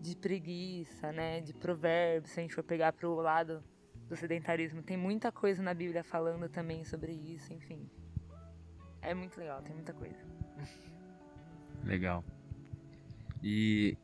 de 0.06 0.16
preguiça, 0.16 1.12
né? 1.12 1.41
De 1.41 1.53
provérbios, 1.53 2.32
se 2.32 2.39
a 2.39 2.43
gente 2.43 2.53
for 2.53 2.64
pegar 2.64 2.93
para 2.93 3.08
o 3.08 3.16
lado 3.16 3.64
do 4.08 4.16
sedentarismo. 4.16 4.84
Tem 4.84 4.97
muita 4.97 5.32
coisa 5.32 5.62
na 5.64 5.74
Bíblia 5.74 6.03
falando 6.03 6.47
também 6.47 6.84
sobre 6.84 7.12
isso, 7.12 7.51
enfim. 7.51 7.89
É 9.01 9.14
muito 9.14 9.38
legal, 9.39 9.62
tem 9.62 9.74
muita 9.74 9.93
coisa. 9.93 10.18
Legal. 11.84 12.24
E 13.43 13.95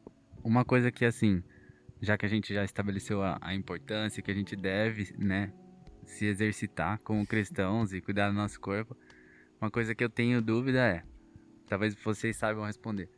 uma 0.43 0.63
coisa 0.63 0.91
que, 0.91 1.03
assim, 1.03 1.43
já 1.99 2.17
que 2.17 2.25
a 2.25 2.29
gente 2.29 2.53
já 2.53 2.63
estabeleceu 2.63 3.23
a, 3.23 3.39
a 3.41 3.55
importância 3.55 4.21
que 4.21 4.29
a 4.29 4.33
gente 4.33 4.55
deve, 4.55 5.15
né, 5.17 5.51
se 6.05 6.25
exercitar 6.25 6.99
como 6.99 7.25
cristãos 7.25 7.93
e 7.93 8.01
cuidar 8.01 8.29
do 8.29 8.35
nosso 8.35 8.59
corpo, 8.59 8.95
uma 9.59 9.71
coisa 9.71 9.95
que 9.95 10.03
eu 10.03 10.09
tenho 10.09 10.41
dúvida 10.41 10.79
é, 10.79 11.03
talvez 11.67 11.95
vocês 11.95 12.35
saibam 12.35 12.65
responder, 12.65 13.09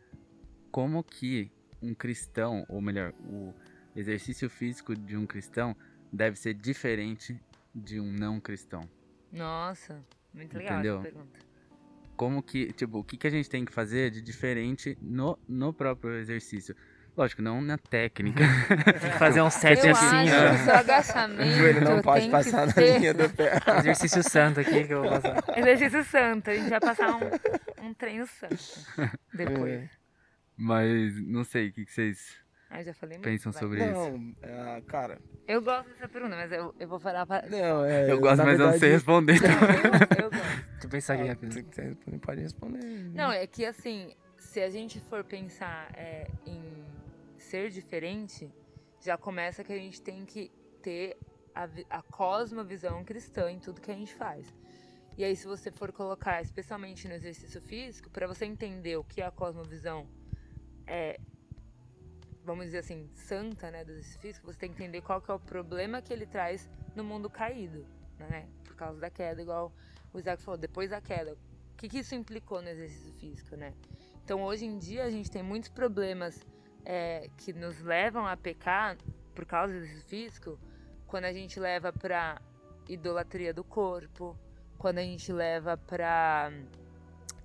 como 0.71 1.03
que 1.03 1.51
um 1.83 1.93
cristão, 1.93 2.65
ou 2.69 2.81
melhor, 2.81 3.13
o 3.27 3.53
exercício 3.95 4.49
físico 4.49 4.95
de 4.95 5.17
um 5.17 5.25
cristão 5.25 5.75
deve 6.11 6.37
ser 6.37 6.53
diferente 6.53 7.39
de 7.75 7.99
um 7.99 8.11
não 8.11 8.39
cristão. 8.39 8.89
Nossa, 9.31 10.03
muito 10.33 10.57
legal 10.57 10.73
Entendeu? 10.73 10.95
essa 10.95 11.03
pergunta. 11.03 11.39
Como 12.15 12.41
que, 12.41 12.71
tipo, 12.73 12.99
o 12.99 13.03
que, 13.03 13.17
que 13.17 13.27
a 13.27 13.29
gente 13.29 13.49
tem 13.49 13.65
que 13.65 13.73
fazer 13.73 14.11
de 14.11 14.21
diferente 14.21 14.97
no, 15.01 15.37
no 15.47 15.73
próprio 15.73 16.15
exercício? 16.15 16.75
Lógico, 17.15 17.41
não 17.43 17.61
na 17.61 17.77
técnica. 17.77 18.43
fazer 19.19 19.41
um 19.41 19.49
set 19.49 19.85
eu 19.85 19.91
assim, 19.91 20.29
acho 20.29 20.33
ó. 20.35 20.63
Que 20.63 20.69
o 20.69 20.73
agachamento. 20.73 21.41
O 21.43 21.95
não 21.95 22.01
pode 22.01 22.29
passar 22.29 22.65
na 22.65 22.73
ser... 22.73 22.99
linha 22.99 23.13
do 23.13 23.29
pé. 23.29 23.59
Exercício 23.79 24.23
santo 24.23 24.59
aqui 24.59 24.85
que 24.85 24.93
eu 24.93 25.01
vou 25.01 25.11
passar. 25.11 25.43
Exercício 25.55 26.03
santo. 26.05 26.49
A 26.49 26.55
gente 26.55 26.69
vai 26.69 26.79
passar 26.79 27.15
um, 27.15 27.87
um 27.87 27.93
treino 27.93 28.25
santo 28.25 28.57
depois. 29.33 29.73
É. 29.73 30.02
Mas 30.55 31.19
não 31.25 31.43
sei, 31.43 31.69
o 31.69 31.73
que, 31.73 31.85
que 31.85 31.91
vocês 31.91 32.43
ah, 32.73 32.81
já 32.81 32.91
falei 32.91 33.19
pensam 33.19 33.51
muito, 33.51 33.59
sobre 33.59 33.85
não, 33.85 34.07
isso? 34.07 34.35
Não, 34.41 34.75
é, 34.75 34.81
cara. 34.81 35.21
Eu 35.47 35.61
gosto 35.61 35.89
dessa 35.89 36.07
pergunta, 36.07 36.35
mas 36.35 36.51
eu, 36.51 36.73
eu 36.79 36.87
vou 36.87 36.99
falar 36.99 37.23
para. 37.23 37.47
Não, 37.47 37.85
é. 37.85 38.11
Eu 38.11 38.19
gosto, 38.19 38.37
mas 38.37 38.47
verdade... 38.47 38.61
eu 38.61 38.71
não 38.71 38.79
sei 38.79 38.91
responder. 38.91 39.37
Não, 39.45 39.49
eu, 39.51 40.23
eu 40.23 40.31
gosto. 40.31 40.79
Tu 40.81 40.89
pensar 40.89 41.13
aqui 41.13 41.27
rápido. 41.27 41.53
Você 41.53 41.95
pode 42.19 42.41
responder. 42.41 42.83
Não, 43.13 43.31
é 43.31 43.45
que 43.45 43.63
assim, 43.63 44.15
se 44.39 44.59
a 44.59 44.71
gente 44.71 44.99
for 45.01 45.23
pensar 45.23 45.91
é, 45.93 46.27
em 46.47 46.83
ser 47.37 47.69
diferente, 47.69 48.51
já 48.99 49.19
começa 49.19 49.63
que 49.63 49.71
a 49.71 49.77
gente 49.77 50.01
tem 50.01 50.25
que 50.25 50.51
ter 50.81 51.15
a, 51.53 51.69
a 51.91 52.01
cosmovisão 52.01 53.03
cristã 53.03 53.51
em 53.51 53.59
tudo 53.59 53.81
que 53.81 53.91
a 53.91 53.95
gente 53.95 54.15
faz. 54.15 54.51
E 55.15 55.23
aí, 55.23 55.35
se 55.35 55.45
você 55.45 55.69
for 55.69 55.91
colocar, 55.91 56.41
especialmente 56.41 57.07
no 57.07 57.13
exercício 57.13 57.61
físico, 57.61 58.09
para 58.09 58.25
você 58.25 58.45
entender 58.45 58.97
o 58.97 59.03
que 59.03 59.21
é 59.21 59.25
a 59.27 59.31
cosmovisão 59.31 60.07
é, 60.87 61.19
vamos 62.43 62.65
dizer 62.65 62.79
assim, 62.79 63.09
santa, 63.13 63.71
né, 63.71 63.83
do 63.83 63.91
exercício 63.91 64.19
físico, 64.19 64.45
você 64.45 64.59
tem 64.59 64.71
que 64.71 64.75
entender 64.81 65.01
qual 65.01 65.21
que 65.21 65.31
é 65.31 65.33
o 65.33 65.39
problema 65.39 66.01
que 66.01 66.11
ele 66.11 66.25
traz 66.25 66.69
no 66.95 67.03
mundo 67.03 67.29
caído, 67.29 67.85
né, 68.17 68.47
por 68.63 68.75
causa 68.75 68.99
da 68.99 69.09
queda, 69.09 69.41
igual 69.41 69.71
o 70.13 70.19
Isaac 70.19 70.41
falou, 70.41 70.57
depois 70.57 70.89
da 70.89 71.01
queda. 71.01 71.33
O 71.33 71.75
que, 71.77 71.89
que 71.89 71.99
isso 71.99 72.15
implicou 72.15 72.61
no 72.61 72.69
exercício 72.69 73.13
físico, 73.13 73.55
né? 73.55 73.73
Então, 74.23 74.43
hoje 74.43 74.65
em 74.65 74.77
dia, 74.77 75.03
a 75.03 75.09
gente 75.09 75.29
tem 75.29 75.43
muitos 75.43 75.69
problemas 75.69 76.39
é, 76.85 77.29
que 77.37 77.51
nos 77.51 77.81
levam 77.81 78.25
a 78.25 78.37
pecar 78.37 78.97
por 79.33 79.45
causa 79.45 79.73
desse 79.73 80.01
físico, 80.03 80.59
quando 81.07 81.25
a 81.25 81.33
gente 81.33 81.59
leva 81.59 81.91
pra 81.91 82.41
idolatria 82.87 83.53
do 83.53 83.63
corpo, 83.63 84.37
quando 84.77 84.99
a 84.99 85.01
gente 85.01 85.31
leva 85.31 85.77
pra 85.77 86.51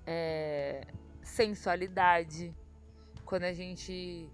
é, 0.05 0.81
sensualidade, 1.21 2.55
quando 3.29 3.43
a 3.43 3.53
gente 3.53 4.27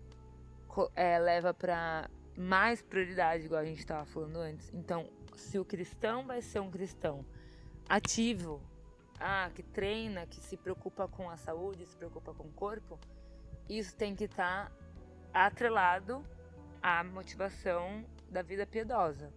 é, 0.95 1.19
leva 1.19 1.53
pra 1.53 2.09
mais 2.37 2.81
prioridade, 2.81 3.43
igual 3.43 3.59
a 3.59 3.65
gente 3.65 3.79
estava 3.79 4.05
falando 4.05 4.37
antes. 4.37 4.73
Então, 4.73 5.09
se 5.35 5.59
o 5.59 5.65
cristão 5.65 6.25
vai 6.25 6.41
ser 6.41 6.61
um 6.61 6.71
cristão 6.71 7.25
ativo, 7.89 8.61
ah, 9.19 9.51
que 9.53 9.61
treina, 9.61 10.25
que 10.25 10.39
se 10.39 10.55
preocupa 10.55 11.09
com 11.09 11.29
a 11.29 11.35
saúde, 11.35 11.85
se 11.85 11.97
preocupa 11.97 12.33
com 12.33 12.45
o 12.45 12.51
corpo, 12.53 12.97
isso 13.67 13.93
tem 13.97 14.15
que 14.15 14.23
estar 14.23 14.69
tá 14.69 15.45
atrelado 15.45 16.23
à 16.81 17.03
motivação 17.03 18.05
da 18.29 18.41
vida 18.41 18.65
piedosa. 18.65 19.29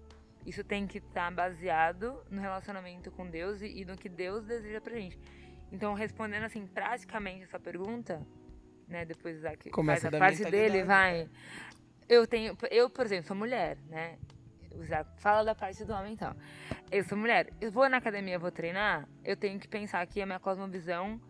Isso 0.46 0.62
tem 0.62 0.86
que 0.86 0.98
estar 0.98 1.30
tá 1.30 1.30
baseado 1.32 2.22
no 2.30 2.40
relacionamento 2.40 3.10
com 3.10 3.28
Deus 3.28 3.60
e, 3.60 3.80
e 3.80 3.84
no 3.84 3.96
que 3.96 4.08
Deus 4.08 4.44
deseja 4.44 4.80
pra 4.80 4.94
gente. 4.94 5.18
Então, 5.72 5.94
respondendo 5.94 6.44
assim, 6.44 6.64
praticamente 6.64 7.42
essa 7.42 7.58
pergunta, 7.58 8.24
né, 8.88 9.04
depois 9.04 9.36
o 9.36 9.38
Isaac 9.38 9.70
Começa 9.70 10.10
faz 10.10 10.14
a 10.14 10.18
parte 10.18 10.44
dele, 10.50 10.82
vai. 10.82 11.28
Eu 12.08 12.26
tenho, 12.26 12.56
eu, 12.70 12.88
por 12.88 13.04
exemplo, 13.04 13.26
sou 13.26 13.36
mulher, 13.36 13.76
né? 13.88 14.18
Fala 15.16 15.44
da 15.44 15.54
parte 15.54 15.84
do 15.84 15.92
homem 15.92 16.12
então. 16.12 16.34
Eu 16.90 17.04
sou 17.04 17.18
mulher, 17.18 17.52
eu 17.60 17.70
vou 17.70 17.88
na 17.88 17.98
academia, 17.98 18.38
vou 18.38 18.50
treinar, 18.50 19.08
eu 19.24 19.36
tenho 19.36 19.58
que 19.58 19.68
pensar 19.68 20.06
que 20.06 20.20
a 20.22 20.26
minha 20.26 20.38
cosmovisão 20.38 21.20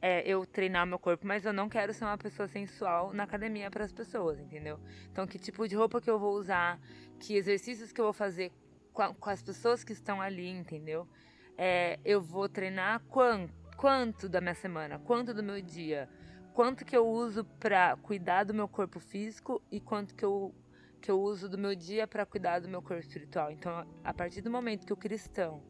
é 0.00 0.22
eu 0.28 0.44
treinar 0.44 0.86
meu 0.86 0.98
corpo, 0.98 1.26
mas 1.26 1.46
eu 1.46 1.52
não 1.52 1.66
quero 1.66 1.94
ser 1.94 2.04
uma 2.04 2.18
pessoa 2.18 2.46
sensual 2.46 3.14
na 3.14 3.22
academia 3.22 3.70
para 3.70 3.84
as 3.84 3.92
pessoas, 3.92 4.38
entendeu? 4.38 4.78
Então, 5.10 5.26
que 5.26 5.38
tipo 5.38 5.66
de 5.66 5.74
roupa 5.74 5.98
que 5.98 6.10
eu 6.10 6.18
vou 6.18 6.34
usar, 6.34 6.78
que 7.18 7.34
exercícios 7.34 7.90
que 7.90 8.00
eu 8.00 8.04
vou 8.04 8.12
fazer 8.12 8.52
com 8.92 9.30
as 9.30 9.42
pessoas 9.42 9.82
que 9.82 9.92
estão 9.92 10.20
ali, 10.20 10.46
entendeu? 10.46 11.08
É, 11.56 11.98
eu 12.04 12.20
vou 12.20 12.48
treinar 12.48 13.00
quanto, 13.08 13.52
quanto 13.76 14.28
da 14.28 14.40
minha 14.42 14.54
semana, 14.54 14.98
quanto 14.98 15.32
do 15.32 15.42
meu 15.42 15.62
dia, 15.62 16.08
quanto 16.54 16.84
que 16.84 16.96
eu 16.96 17.06
uso 17.06 17.44
para 17.58 17.96
cuidar 17.96 18.44
do 18.44 18.54
meu 18.54 18.68
corpo 18.68 19.00
físico 19.00 19.60
e 19.70 19.80
quanto 19.80 20.14
que 20.14 20.24
eu 20.24 20.54
que 21.02 21.10
eu 21.10 21.20
uso 21.20 21.50
do 21.50 21.58
meu 21.58 21.74
dia 21.74 22.06
para 22.06 22.24
cuidar 22.24 22.60
do 22.60 22.68
meu 22.68 22.80
corpo 22.80 23.02
espiritual. 23.02 23.50
Então, 23.50 23.86
a 24.02 24.14
partir 24.14 24.40
do 24.40 24.50
momento 24.50 24.86
que 24.86 24.92
o 24.92 24.96
cristão 24.96 25.62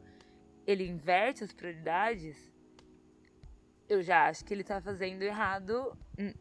ele 0.65 0.87
inverte 0.87 1.43
as 1.43 1.53
prioridades, 1.53 2.37
eu 3.89 4.01
já 4.01 4.29
acho 4.29 4.45
que 4.45 4.55
ele 4.55 4.61
está 4.61 4.81
fazendo 4.81 5.23
errado, 5.23 5.99
hum, 6.17 6.33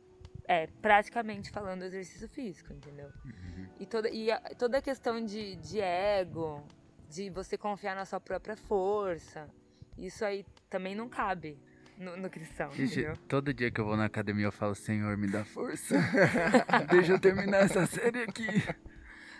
é, 0.48 0.68
praticamente 0.80 1.50
falando 1.50 1.82
exercício 1.82 2.30
físico, 2.30 2.72
entendeu? 2.72 3.10
Uhum. 3.26 3.68
E, 3.80 3.86
toda, 3.88 4.10
e 4.12 4.30
a, 4.30 4.39
toda 4.56 4.78
a 4.78 4.82
questão 4.82 5.26
de, 5.26 5.56
de 5.56 5.82
ego, 5.82 6.64
de 7.10 7.32
você 7.32 7.58
confiar 7.58 7.96
na 7.96 8.06
sua 8.06 8.20
própria 8.20 8.56
força, 8.56 9.50
isso 9.98 10.24
aí 10.24 10.46
também 10.70 10.94
não 10.94 11.10
cabe 11.10 11.60
no, 12.04 12.18
no 12.18 12.30
cristão. 12.30 12.72
Gente, 12.72 12.99
entendeu? 12.99 13.18
todo 13.28 13.54
dia 13.54 13.72
que 13.72 13.80
eu 13.80 13.86
vou 13.86 13.95
na 13.95 14.06
academia 14.06 14.45
eu 14.45 14.51
falo, 14.51 14.76
Senhor, 14.76 15.18
me 15.18 15.28
dá 15.28 15.43
força. 15.45 15.95
Deixa 16.91 17.14
eu 17.14 17.20
terminar 17.20 17.64
essa 17.64 17.86
série 17.86 18.24
aqui. 18.24 18.47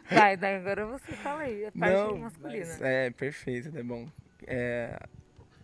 Vai, 0.10 0.36
daí 0.38 0.56
agora 0.56 0.86
você 0.86 1.12
fala 1.14 1.42
aí, 1.42 1.66
a 1.66 1.72
parte 1.72 1.94
Não, 1.94 2.18
masculina. 2.18 2.78
É, 2.82 3.10
perfeito, 3.12 3.78
é 3.78 3.84
bom. 3.84 4.08
É, 4.46 4.98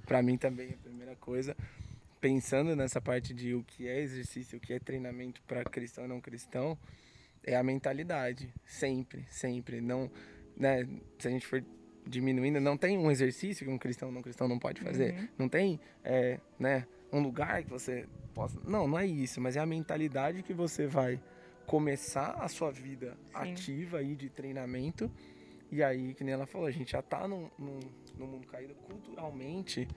pra 0.06 0.22
mim 0.22 0.38
também, 0.38 0.74
a 0.74 0.78
primeira 0.78 1.16
coisa, 1.16 1.56
pensando 2.22 2.76
nessa 2.76 3.02
parte 3.02 3.34
de 3.34 3.54
o 3.54 3.64
que 3.64 3.88
é 3.88 4.00
exercício, 4.00 4.58
o 4.58 4.62
que 4.62 4.74
é 4.74 4.80
treinamento 4.80 5.42
para 5.44 5.64
cristão 5.64 6.06
e 6.06 6.08
não 6.08 6.22
cristão, 6.22 6.78
é 7.44 7.56
a 7.56 7.64
mentalidade. 7.64 8.54
Sempre, 8.66 9.26
sempre. 9.30 9.82
Não, 9.82 10.12
né, 10.56 10.88
se 11.18 11.28
a 11.28 11.32
gente 11.32 11.46
for 11.46 11.64
diminuindo, 12.10 12.60
não 12.60 12.76
tem 12.76 12.98
um 12.98 13.12
exercício 13.12 13.66
que 13.66 13.72
um 13.72 13.78
cristão 13.78 14.12
não 14.12 14.22
cristão 14.22 14.48
não 14.48 14.58
pode 14.58 14.82
fazer. 14.82 15.14
Uhum. 15.14 15.28
Não 15.38 15.50
tem, 15.50 15.80
é, 16.04 16.40
né, 16.58 16.86
um 17.14 17.22
lugar 17.22 17.64
que 17.64 17.70
você 17.70 18.06
possa. 18.34 18.60
Não, 18.66 18.88
não 18.88 18.98
é 18.98 19.06
isso, 19.06 19.40
mas 19.40 19.56
é 19.56 19.60
a 19.60 19.66
mentalidade 19.66 20.44
que 20.44 20.54
você 20.54 20.88
vai 20.88 21.20
começar 21.66 22.32
a 22.32 22.48
sua 22.48 22.72
vida 22.72 23.16
Sim. 23.28 23.52
ativa 23.52 23.98
aí 24.00 24.16
de 24.16 24.30
treinamento. 24.30 25.12
E 25.72 25.84
aí, 25.84 26.16
que 26.16 26.24
nem 26.24 26.34
ela 26.34 26.48
falou, 26.48 26.68
a 26.68 26.72
gente 26.72 26.94
já 26.94 27.02
tá 27.02 27.28
num, 27.28 27.48
num, 27.58 27.80
num 28.18 28.26
mundo 28.26 28.48
caído 28.48 28.74
culturalmente. 28.74 29.88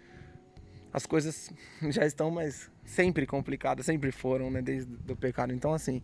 As 0.93 1.07
coisas 1.07 1.51
já 1.89 2.05
estão 2.05 2.31
mais 2.31 2.71
sempre 2.85 3.27
complicadas, 3.27 3.87
sempre 3.87 4.13
foram, 4.13 4.51
né, 4.51 4.61
desde 4.61 4.93
o 5.11 5.17
pecado. 5.17 5.53
Então, 5.53 5.73
assim, 5.73 6.03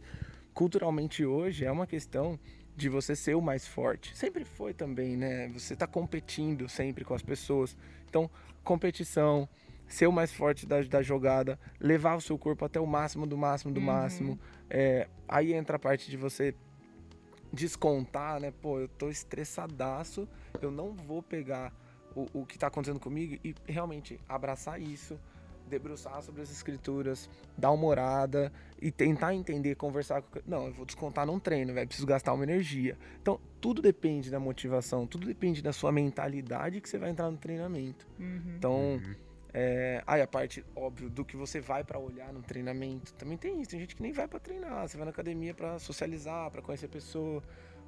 culturalmente 0.54 1.24
hoje 1.24 1.66
é 1.66 1.70
uma 1.70 1.86
questão 1.86 2.38
de 2.78 2.88
você 2.88 3.16
ser 3.16 3.34
o 3.34 3.42
mais 3.42 3.66
forte. 3.66 4.16
Sempre 4.16 4.44
foi 4.44 4.72
também, 4.72 5.16
né? 5.16 5.48
Você 5.48 5.74
está 5.74 5.86
competindo 5.86 6.68
sempre 6.68 7.04
com 7.04 7.12
as 7.12 7.22
pessoas. 7.22 7.76
Então, 8.08 8.30
competição, 8.62 9.48
ser 9.86 10.06
o 10.06 10.12
mais 10.12 10.32
forte 10.32 10.64
da, 10.64 10.80
da 10.82 11.02
jogada, 11.02 11.58
levar 11.80 12.16
o 12.16 12.20
seu 12.20 12.38
corpo 12.38 12.64
até 12.64 12.78
o 12.78 12.86
máximo 12.86 13.26
do 13.26 13.36
máximo 13.36 13.74
do 13.74 13.80
uhum. 13.80 13.86
máximo. 13.86 14.38
É, 14.70 15.08
aí 15.28 15.52
entra 15.52 15.76
a 15.76 15.78
parte 15.78 16.08
de 16.08 16.16
você 16.16 16.54
descontar, 17.52 18.40
né? 18.40 18.52
Pô, 18.62 18.78
eu 18.78 18.86
tô 18.86 19.10
estressadaço, 19.10 20.28
eu 20.62 20.70
não 20.70 20.94
vou 20.94 21.20
pegar 21.20 21.74
o, 22.14 22.26
o 22.32 22.46
que 22.46 22.56
tá 22.56 22.68
acontecendo 22.68 23.00
comigo 23.00 23.38
e 23.42 23.54
realmente 23.66 24.20
abraçar 24.28 24.80
isso 24.80 25.18
debruçar 25.68 26.22
sobre 26.22 26.42
as 26.42 26.50
escrituras, 26.50 27.28
dar 27.56 27.70
uma 27.70 27.86
orada 27.86 28.52
e 28.80 28.90
tentar 28.90 29.34
entender, 29.34 29.74
conversar 29.74 30.22
com. 30.22 30.40
Não, 30.46 30.66
eu 30.66 30.72
vou 30.72 30.86
descontar 30.86 31.26
num 31.26 31.38
treino, 31.38 31.72
velho. 31.72 31.86
Preciso 31.86 32.06
gastar 32.06 32.32
uma 32.32 32.44
energia. 32.44 32.96
Então, 33.20 33.40
tudo 33.60 33.82
depende 33.82 34.30
da 34.30 34.40
motivação, 34.40 35.06
tudo 35.06 35.26
depende 35.26 35.62
da 35.62 35.72
sua 35.72 35.92
mentalidade 35.92 36.80
que 36.80 36.88
você 36.88 36.98
vai 36.98 37.10
entrar 37.10 37.30
no 37.30 37.36
treinamento. 37.36 38.06
Uhum. 38.18 38.54
Então. 38.56 38.76
Uhum. 38.94 39.14
É, 39.50 40.02
aí 40.06 40.20
a 40.20 40.26
parte, 40.26 40.62
óbvio, 40.76 41.08
do 41.08 41.24
que 41.24 41.34
você 41.34 41.58
vai 41.58 41.82
para 41.82 41.98
olhar 41.98 42.32
no 42.34 42.42
treinamento. 42.42 43.14
Também 43.14 43.36
tem 43.36 43.60
isso. 43.62 43.70
Tem 43.70 43.80
gente 43.80 43.96
que 43.96 44.02
nem 44.02 44.12
vai 44.12 44.28
para 44.28 44.38
treinar. 44.38 44.86
Você 44.86 44.96
vai 44.96 45.06
na 45.06 45.10
academia 45.10 45.54
para 45.54 45.78
socializar, 45.78 46.50
para 46.50 46.60
conhecer 46.60 46.84
a 46.84 46.88
pessoa, 46.88 47.42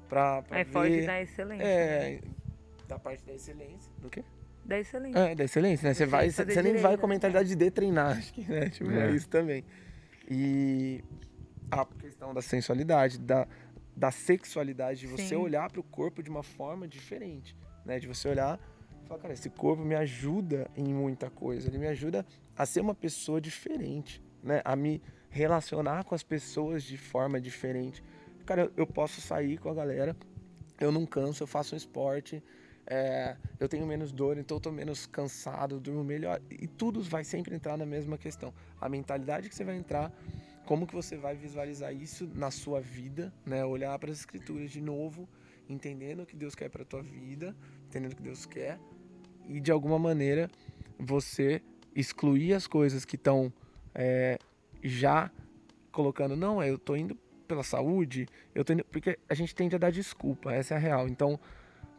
pra, 0.09 0.41
pra 0.41 0.57
Aí 0.57 0.63
ver. 0.63 0.71
pode 0.71 1.05
dar 1.05 1.21
excelência. 1.21 1.63
É, 1.63 2.19
né? 2.19 2.31
da 2.91 2.99
parte 2.99 3.23
da 3.23 3.33
excelência. 3.33 3.91
Do 3.99 4.09
quê? 4.09 4.23
Da 4.71 4.79
excelência. 4.79 5.19
É, 5.19 5.35
da 5.35 5.43
excelência, 5.43 5.87
né? 5.89 5.93
Você, 5.93 6.05
vai, 6.05 6.29
você, 6.29 6.45
você 6.45 6.61
nem 6.61 6.77
vai 6.77 6.95
com 6.95 7.05
a 7.05 7.09
né? 7.09 7.15
mentalidade 7.15 7.53
de 7.53 7.71
treinar, 7.71 8.17
acho 8.17 8.33
que, 8.33 8.49
né? 8.49 8.69
Tipo, 8.69 8.89
é. 8.89 9.09
é 9.09 9.11
isso 9.11 9.27
também. 9.27 9.65
E 10.29 11.03
a 11.69 11.85
questão 11.85 12.33
da 12.33 12.41
sensualidade, 12.41 13.19
da, 13.19 13.45
da 13.93 14.11
sexualidade, 14.11 15.01
de 15.01 15.07
você 15.07 15.27
Sim. 15.27 15.35
olhar 15.35 15.69
para 15.69 15.81
o 15.81 15.83
corpo 15.83 16.23
de 16.23 16.29
uma 16.29 16.41
forma 16.41 16.87
diferente, 16.87 17.53
né? 17.85 17.99
De 17.99 18.07
você 18.07 18.29
olhar 18.29 18.57
e 19.03 19.07
falar, 19.09 19.19
cara, 19.19 19.33
esse 19.33 19.49
corpo 19.49 19.83
me 19.83 19.93
ajuda 19.93 20.71
em 20.73 20.93
muita 20.93 21.29
coisa, 21.29 21.67
ele 21.67 21.77
me 21.77 21.87
ajuda 21.87 22.25
a 22.57 22.65
ser 22.65 22.79
uma 22.79 22.95
pessoa 22.95 23.41
diferente, 23.41 24.23
né? 24.41 24.61
A 24.63 24.73
me 24.73 25.01
relacionar 25.29 26.05
com 26.05 26.15
as 26.15 26.23
pessoas 26.23 26.81
de 26.81 26.97
forma 26.97 27.41
diferente. 27.41 28.01
Cara, 28.45 28.71
eu 28.77 28.87
posso 28.87 29.19
sair 29.19 29.57
com 29.57 29.69
a 29.69 29.73
galera, 29.73 30.15
eu 30.79 30.93
não 30.93 31.05
canso, 31.05 31.43
eu 31.43 31.47
faço 31.47 31.75
um 31.75 31.77
esporte, 31.77 32.41
é, 32.87 33.35
eu 33.59 33.69
tenho 33.69 33.85
menos 33.85 34.11
dor, 34.11 34.37
então 34.37 34.57
eu 34.57 34.61
tô 34.61 34.71
menos 34.71 35.05
cansado, 35.05 35.79
durmo 35.79 36.03
melhor. 36.03 36.41
E 36.49 36.67
tudo 36.67 37.01
vai 37.01 37.23
sempre 37.23 37.55
entrar 37.55 37.77
na 37.77 37.85
mesma 37.85 38.17
questão. 38.17 38.53
A 38.79 38.89
mentalidade 38.89 39.49
que 39.49 39.55
você 39.55 39.63
vai 39.63 39.75
entrar, 39.75 40.11
como 40.65 40.87
que 40.87 40.93
você 40.93 41.15
vai 41.17 41.35
visualizar 41.35 41.93
isso 41.93 42.29
na 42.33 42.51
sua 42.51 42.79
vida, 42.81 43.33
né? 43.45 43.63
Olhar 43.65 43.97
para 43.99 44.11
as 44.11 44.19
escrituras 44.19 44.71
de 44.71 44.81
novo, 44.81 45.27
entendendo 45.69 46.23
o 46.23 46.25
que 46.25 46.35
Deus 46.35 46.55
quer 46.55 46.69
para 46.69 46.83
tua 46.83 47.01
vida, 47.01 47.55
entendendo 47.87 48.13
o 48.13 48.15
que 48.15 48.23
Deus 48.23 48.45
quer 48.45 48.79
e 49.47 49.59
de 49.59 49.71
alguma 49.71 49.99
maneira 49.99 50.49
você 50.97 51.61
excluir 51.95 52.53
as 52.53 52.67
coisas 52.67 53.03
que 53.03 53.15
estão 53.15 53.51
é, 53.93 54.37
já 54.83 55.31
colocando, 55.91 56.35
não, 56.35 56.63
eu 56.63 56.77
tô 56.77 56.95
indo 56.95 57.15
pela 57.47 57.63
saúde, 57.63 58.27
eu 58.55 58.63
tô 58.63 58.73
indo, 58.73 58.85
porque 58.85 59.19
a 59.27 59.33
gente 59.33 59.53
tende 59.53 59.75
a 59.75 59.79
dar 59.79 59.91
desculpa, 59.91 60.53
essa 60.53 60.73
é 60.73 60.77
a 60.77 60.79
real. 60.79 61.07
Então, 61.07 61.37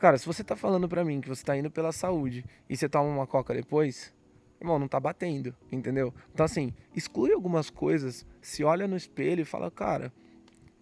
Cara, 0.02 0.18
se 0.18 0.26
você 0.26 0.42
tá 0.42 0.56
falando 0.56 0.88
pra 0.88 1.04
mim 1.04 1.20
que 1.20 1.28
você 1.28 1.44
tá 1.44 1.56
indo 1.56 1.70
pela 1.70 1.92
saúde 1.92 2.44
e 2.68 2.76
você 2.76 2.88
toma 2.88 3.08
uma 3.08 3.24
coca 3.24 3.54
depois, 3.54 4.12
irmão, 4.60 4.76
não 4.76 4.88
tá 4.88 4.98
batendo, 4.98 5.54
entendeu? 5.70 6.12
Então, 6.34 6.44
assim, 6.44 6.74
exclui 6.92 7.32
algumas 7.32 7.70
coisas, 7.70 8.26
se 8.40 8.64
olha 8.64 8.88
no 8.88 8.96
espelho 8.96 9.42
e 9.42 9.44
fala, 9.44 9.70
cara, 9.70 10.12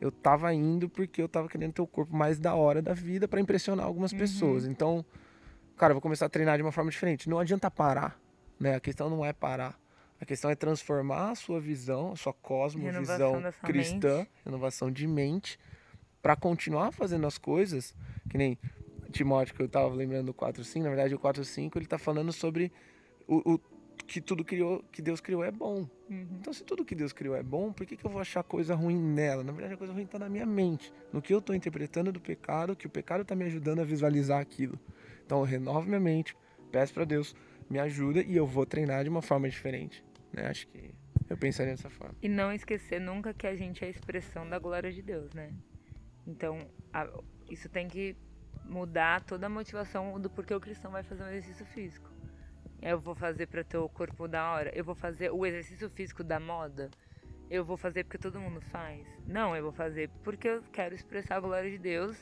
eu 0.00 0.10
tava 0.10 0.54
indo 0.54 0.88
porque 0.88 1.20
eu 1.20 1.28
tava 1.28 1.48
querendo 1.48 1.74
ter 1.74 1.82
o 1.82 1.86
corpo 1.86 2.16
mais 2.16 2.38
da 2.38 2.54
hora 2.54 2.80
da 2.80 2.94
vida 2.94 3.28
para 3.28 3.38
impressionar 3.38 3.84
algumas 3.84 4.10
uhum. 4.10 4.18
pessoas. 4.18 4.64
Então, 4.64 5.04
cara, 5.76 5.90
eu 5.90 5.96
vou 5.96 6.00
começar 6.00 6.24
a 6.24 6.30
treinar 6.30 6.56
de 6.56 6.62
uma 6.62 6.72
forma 6.72 6.90
diferente. 6.90 7.28
Não 7.28 7.38
adianta 7.38 7.70
parar, 7.70 8.18
né? 8.58 8.76
A 8.76 8.80
questão 8.80 9.10
não 9.10 9.22
é 9.22 9.34
parar. 9.34 9.78
A 10.18 10.24
questão 10.24 10.50
é 10.50 10.54
transformar 10.54 11.32
a 11.32 11.34
sua 11.34 11.60
visão, 11.60 12.12
a 12.12 12.16
sua 12.16 12.32
cosmovisão 12.32 13.42
cristã, 13.66 14.16
mente. 14.16 14.30
renovação 14.46 14.90
de 14.90 15.06
mente, 15.06 15.58
para 16.22 16.34
continuar 16.36 16.90
fazendo 16.90 17.26
as 17.26 17.36
coisas 17.36 17.94
que 18.30 18.38
nem 18.38 18.58
Timóteo, 19.10 19.54
que 19.54 19.62
eu 19.62 19.66
estava 19.66 19.92
lembrando 19.94 20.26
do 20.26 20.34
4.5, 20.34 20.82
na 20.82 20.88
verdade 20.88 21.14
o 21.14 21.18
4.5 21.18 21.76
ele 21.76 21.84
está 21.84 21.98
falando 21.98 22.32
sobre 22.32 22.72
o, 23.26 23.54
o, 23.54 23.60
que 24.06 24.20
tudo 24.20 24.44
criou, 24.44 24.82
que 24.90 25.00
Deus 25.00 25.20
criou 25.20 25.44
é 25.44 25.50
bom. 25.50 25.88
Uhum. 26.08 26.26
Então, 26.40 26.52
se 26.52 26.64
tudo 26.64 26.84
que 26.84 26.94
Deus 26.94 27.12
criou 27.12 27.36
é 27.36 27.42
bom, 27.42 27.72
por 27.72 27.86
que, 27.86 27.96
que 27.96 28.04
eu 28.04 28.10
vou 28.10 28.20
achar 28.20 28.42
coisa 28.42 28.74
ruim 28.74 28.98
nela? 28.98 29.44
Na 29.44 29.52
verdade, 29.52 29.74
a 29.74 29.76
coisa 29.76 29.92
ruim 29.92 30.02
está 30.02 30.18
na 30.18 30.28
minha 30.28 30.46
mente, 30.46 30.92
no 31.12 31.22
que 31.22 31.32
eu 31.32 31.38
estou 31.38 31.54
interpretando 31.54 32.10
do 32.10 32.20
pecado, 32.20 32.74
que 32.74 32.86
o 32.86 32.90
pecado 32.90 33.22
está 33.22 33.34
me 33.34 33.44
ajudando 33.44 33.80
a 33.80 33.84
visualizar 33.84 34.40
aquilo. 34.40 34.78
Então, 35.24 35.38
eu 35.38 35.44
renovo 35.44 35.86
minha 35.86 36.00
mente, 36.00 36.36
peço 36.72 36.92
para 36.92 37.04
Deus, 37.04 37.36
me 37.68 37.78
ajuda 37.78 38.22
e 38.22 38.36
eu 38.36 38.46
vou 38.46 38.66
treinar 38.66 39.04
de 39.04 39.10
uma 39.10 39.22
forma 39.22 39.48
diferente. 39.48 40.04
Né? 40.32 40.46
Acho 40.46 40.66
que 40.66 40.90
eu 41.28 41.36
pensaria 41.36 41.72
dessa 41.72 41.88
forma. 41.88 42.16
E 42.20 42.28
não 42.28 42.52
esquecer 42.52 43.00
nunca 43.00 43.32
que 43.32 43.46
a 43.46 43.54
gente 43.54 43.84
é 43.84 43.86
a 43.86 43.90
expressão 43.90 44.48
da 44.48 44.58
glória 44.58 44.90
de 44.90 45.02
Deus, 45.02 45.32
né? 45.32 45.52
Então, 46.26 46.58
a, 46.92 47.08
isso 47.48 47.68
tem 47.68 47.86
que 47.86 48.16
mudar 48.64 49.22
toda 49.22 49.46
a 49.46 49.48
motivação 49.48 50.20
do 50.20 50.30
porquê 50.30 50.54
o 50.54 50.60
cristão 50.60 50.90
vai 50.90 51.02
fazer 51.02 51.22
um 51.22 51.28
exercício 51.28 51.66
físico. 51.66 52.10
Eu 52.82 52.98
vou 52.98 53.14
fazer 53.14 53.46
para 53.46 53.62
ter 53.62 53.76
o 53.76 53.88
corpo 53.88 54.26
da 54.26 54.52
hora. 54.52 54.70
Eu 54.74 54.84
vou 54.84 54.94
fazer 54.94 55.30
o 55.30 55.44
exercício 55.44 55.90
físico 55.90 56.24
da 56.24 56.40
moda. 56.40 56.90
Eu 57.50 57.64
vou 57.64 57.76
fazer 57.76 58.04
porque 58.04 58.16
todo 58.16 58.40
mundo 58.40 58.60
faz. 58.60 59.06
Não, 59.26 59.54
eu 59.54 59.62
vou 59.62 59.72
fazer 59.72 60.08
porque 60.22 60.48
eu 60.48 60.62
quero 60.72 60.94
expressar 60.94 61.36
a 61.36 61.40
glória 61.40 61.70
de 61.70 61.78
Deus 61.78 62.16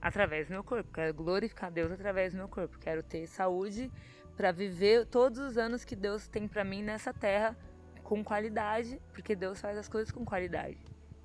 através 0.00 0.48
do 0.48 0.50
meu 0.50 0.62
corpo. 0.62 0.92
Quero 0.92 1.14
glorificar 1.14 1.70
Deus 1.70 1.90
através 1.90 2.32
do 2.32 2.36
meu 2.36 2.48
corpo. 2.48 2.78
Quero 2.78 3.02
ter 3.02 3.26
saúde 3.26 3.90
para 4.36 4.52
viver 4.52 5.06
todos 5.06 5.38
os 5.38 5.56
anos 5.56 5.84
que 5.84 5.96
Deus 5.96 6.28
tem 6.28 6.46
para 6.46 6.62
mim 6.62 6.82
nessa 6.82 7.14
terra 7.14 7.56
com 8.02 8.22
qualidade, 8.22 9.00
porque 9.12 9.34
Deus 9.34 9.60
faz 9.60 9.78
as 9.78 9.88
coisas 9.88 10.12
com 10.12 10.24
qualidade. 10.24 10.78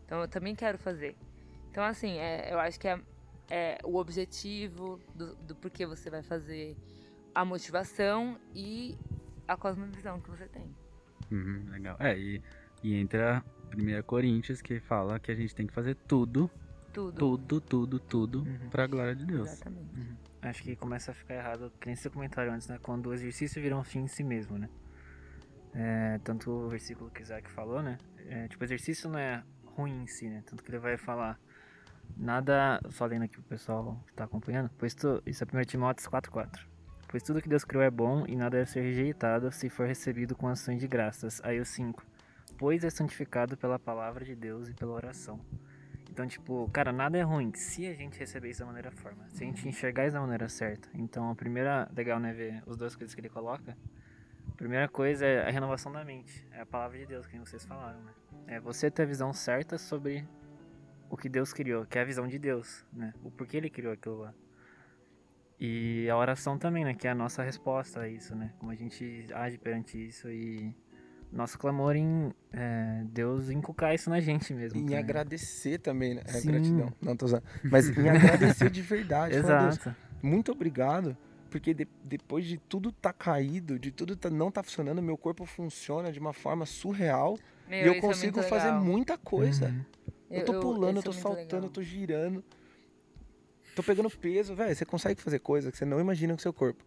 Então 0.05 0.21
eu 0.21 0.27
também 0.27 0.55
quero 0.55 0.77
fazer. 0.77 1.15
Então 1.69 1.83
assim, 1.83 2.17
é, 2.17 2.53
eu 2.53 2.59
acho 2.59 2.79
que 2.79 2.87
é, 2.87 2.99
é 3.49 3.77
o 3.83 3.95
objetivo 3.97 4.99
do, 5.15 5.35
do 5.35 5.55
porquê 5.55 5.85
você 5.85 6.09
vai 6.09 6.21
fazer 6.23 6.75
a 7.33 7.43
motivação 7.45 8.37
e 8.53 8.97
a 9.47 9.55
cosmovisão 9.57 10.19
que 10.19 10.29
você 10.29 10.47
tem. 10.47 10.73
Uhum, 11.31 11.65
legal. 11.69 11.95
É, 11.99 12.17
e, 12.17 12.41
e 12.83 12.95
entra 12.95 13.43
1 13.77 14.01
Coríntios 14.03 14.61
que 14.61 14.79
fala 14.79 15.19
que 15.19 15.31
a 15.31 15.35
gente 15.35 15.53
tem 15.55 15.65
que 15.67 15.73
fazer 15.73 15.95
tudo, 16.07 16.49
Tudo. 16.93 17.17
tudo, 17.37 17.61
tudo, 17.61 17.99
tudo 17.99 18.39
Uhum. 18.39 18.69
pra 18.69 18.85
glória 18.87 19.15
de 19.15 19.25
Deus. 19.25 19.49
Exatamente. 19.51 19.95
Uhum. 19.95 20.15
Acho 20.41 20.63
que 20.63 20.75
começa 20.75 21.11
a 21.11 21.13
ficar 21.13 21.35
errado, 21.35 21.71
que 21.79 21.87
nem 21.87 21.95
seu 21.95 22.09
comentário 22.11 22.51
antes, 22.51 22.67
né? 22.67 22.79
Quando 22.81 23.07
o 23.07 23.13
exercício 23.13 23.61
vira 23.61 23.77
um 23.77 23.83
fim 23.83 23.99
em 23.99 24.07
si 24.07 24.23
mesmo, 24.23 24.57
né? 24.57 24.69
É, 25.73 26.19
tanto 26.23 26.51
o 26.51 26.67
versículo 26.69 27.09
que 27.11 27.21
o 27.21 27.23
Isaac 27.23 27.49
falou, 27.51 27.81
né? 27.81 27.97
É, 28.27 28.47
tipo, 28.47 28.61
o 28.61 28.65
exercício 28.65 29.09
não 29.09 29.17
é 29.19 29.43
ruim 29.65 30.03
em 30.03 30.07
si, 30.07 30.27
né? 30.29 30.43
Tanto 30.45 30.63
que 30.63 30.69
ele 30.71 30.79
vai 30.79 30.97
falar 30.97 31.39
nada, 32.17 32.79
só 32.89 33.05
lendo 33.05 33.23
aqui 33.23 33.39
o 33.39 33.43
pessoal 33.43 34.01
que 34.07 34.13
tá 34.13 34.23
acompanhando, 34.23 34.69
pois 34.77 34.93
tu, 34.93 35.21
isso 35.25 35.43
é 35.43 35.47
1 35.47 35.63
Timóteo 35.65 36.09
4.4. 36.09 36.71
Pois 37.07 37.23
tudo 37.23 37.41
que 37.41 37.49
Deus 37.49 37.65
criou 37.65 37.83
é 37.83 37.91
bom 37.91 38.25
e 38.25 38.37
nada 38.37 38.57
deve 38.57 38.69
ser 38.69 38.81
rejeitado 38.81 39.51
se 39.51 39.69
for 39.69 39.85
recebido 39.85 40.33
com 40.33 40.47
ações 40.47 40.79
de 40.79 40.87
graças. 40.87 41.41
Aí 41.43 41.59
o 41.59 41.65
5. 41.65 42.05
Pois 42.57 42.85
é 42.85 42.89
santificado 42.89 43.57
pela 43.57 43.77
palavra 43.77 44.23
de 44.23 44.33
Deus 44.33 44.69
e 44.69 44.73
pela 44.73 44.93
oração. 44.93 45.39
Então, 46.09 46.25
tipo, 46.25 46.69
cara, 46.71 46.91
nada 46.93 47.17
é 47.17 47.21
ruim 47.21 47.53
se 47.53 47.85
a 47.87 47.93
gente 47.93 48.17
receber 48.17 48.49
isso 48.49 48.61
da 48.61 48.65
maneira 48.65 48.91
forma. 48.91 49.25
Se 49.29 49.43
a 49.43 49.47
gente 49.47 49.67
enxergar 49.67 50.05
isso 50.05 50.13
da 50.13 50.21
maneira 50.21 50.47
certa. 50.47 50.87
Então, 50.93 51.29
a 51.29 51.35
primeira, 51.35 51.89
legal, 51.93 52.19
né, 52.19 52.31
ver 52.31 52.63
os 52.65 52.77
dois 52.77 52.95
coisas 52.95 53.13
que 53.13 53.19
ele 53.19 53.29
coloca. 53.29 53.77
A 54.49 54.55
primeira 54.55 54.87
coisa 54.87 55.25
é 55.25 55.47
a 55.47 55.51
renovação 55.51 55.91
da 55.91 56.05
mente. 56.05 56.47
É 56.51 56.61
a 56.61 56.65
palavra 56.65 56.97
de 56.97 57.05
Deus, 57.05 57.25
que 57.27 57.37
vocês 57.39 57.65
falaram, 57.65 58.01
né? 58.01 58.11
É 58.47 58.59
você 58.59 58.91
ter 58.91 59.03
a 59.03 59.05
visão 59.05 59.33
certa 59.33 59.77
sobre 59.77 60.27
o 61.11 61.17
que 61.17 61.27
Deus 61.27 61.51
criou, 61.51 61.85
que 61.85 61.97
é 61.97 62.01
a 62.01 62.05
visão 62.05 62.25
de 62.25 62.39
Deus, 62.39 62.85
né? 62.93 63.13
O 63.21 63.29
porquê 63.29 63.57
ele 63.57 63.69
criou 63.69 63.91
aquilo 63.91 64.19
lá. 64.19 64.33
E 65.59 66.09
a 66.09 66.17
oração 66.17 66.57
também, 66.57 66.85
né? 66.85 66.93
Que 66.93 67.05
é 67.07 67.11
a 67.11 67.15
nossa 67.15 67.43
resposta 67.43 67.99
a 67.99 68.07
isso, 68.07 68.33
né? 68.33 68.53
Como 68.57 68.71
a 68.71 68.75
gente 68.75 69.27
age 69.33 69.57
perante 69.57 69.97
isso 69.97 70.29
e 70.29 70.73
nosso 71.31 71.59
clamor 71.59 71.95
em 71.95 72.33
é, 72.51 73.03
Deus 73.05 73.49
inculcar 73.49 73.93
isso 73.93 74.09
na 74.09 74.21
gente 74.21 74.53
mesmo. 74.53 74.79
E 74.79 74.83
em 74.83 74.89
né? 74.89 74.97
agradecer 74.97 75.79
também, 75.79 76.15
né? 76.15 76.21
É 76.25 76.31
Sim. 76.31 76.47
gratidão. 76.47 76.93
Não, 77.01 77.15
tô 77.15 77.25
usando. 77.25 77.43
Mas 77.63 77.89
em 77.89 78.09
agradecer 78.09 78.69
de 78.71 78.81
verdade. 78.81 79.39
falar, 79.41 79.63
Deus, 79.63 79.75
Exato. 79.75 79.95
muito 80.23 80.51
obrigado, 80.51 81.15
porque 81.49 81.73
de- 81.73 81.87
depois 82.03 82.45
de 82.45 82.57
tudo 82.57 82.91
tá 82.91 83.11
caído, 83.11 83.77
de 83.77 83.91
tudo 83.91 84.15
tá, 84.15 84.29
não 84.29 84.49
tá 84.49 84.63
funcionando, 84.63 85.01
meu 85.01 85.17
corpo 85.17 85.45
funciona 85.45 86.11
de 86.11 86.19
uma 86.19 86.33
forma 86.33 86.65
surreal 86.65 87.37
Meu, 87.67 87.83
e 87.83 87.87
eu 87.87 87.93
é 87.95 88.01
consigo 88.01 88.37
muito 88.39 88.49
fazer 88.49 88.71
muita 88.71 89.17
coisa. 89.17 89.67
Uhum. 89.67 89.85
Eu 90.31 90.45
tô 90.45 90.59
pulando, 90.59 90.97
eu 90.97 90.99
isso 91.01 91.11
tô 91.11 91.17
é 91.17 91.21
saltando, 91.21 91.67
eu 91.67 91.71
tô 91.71 91.81
girando. 91.81 92.43
Tô 93.75 93.81
pegando 93.83 94.09
peso, 94.09 94.53
velho. 94.55 94.75
Você 94.75 94.85
consegue 94.85 95.21
fazer 95.21 95.39
coisa 95.39 95.71
que 95.71 95.77
você 95.77 95.85
não 95.85 95.99
imagina 95.99 96.33
com 96.33 96.39
seu 96.39 96.53
corpo. 96.53 96.83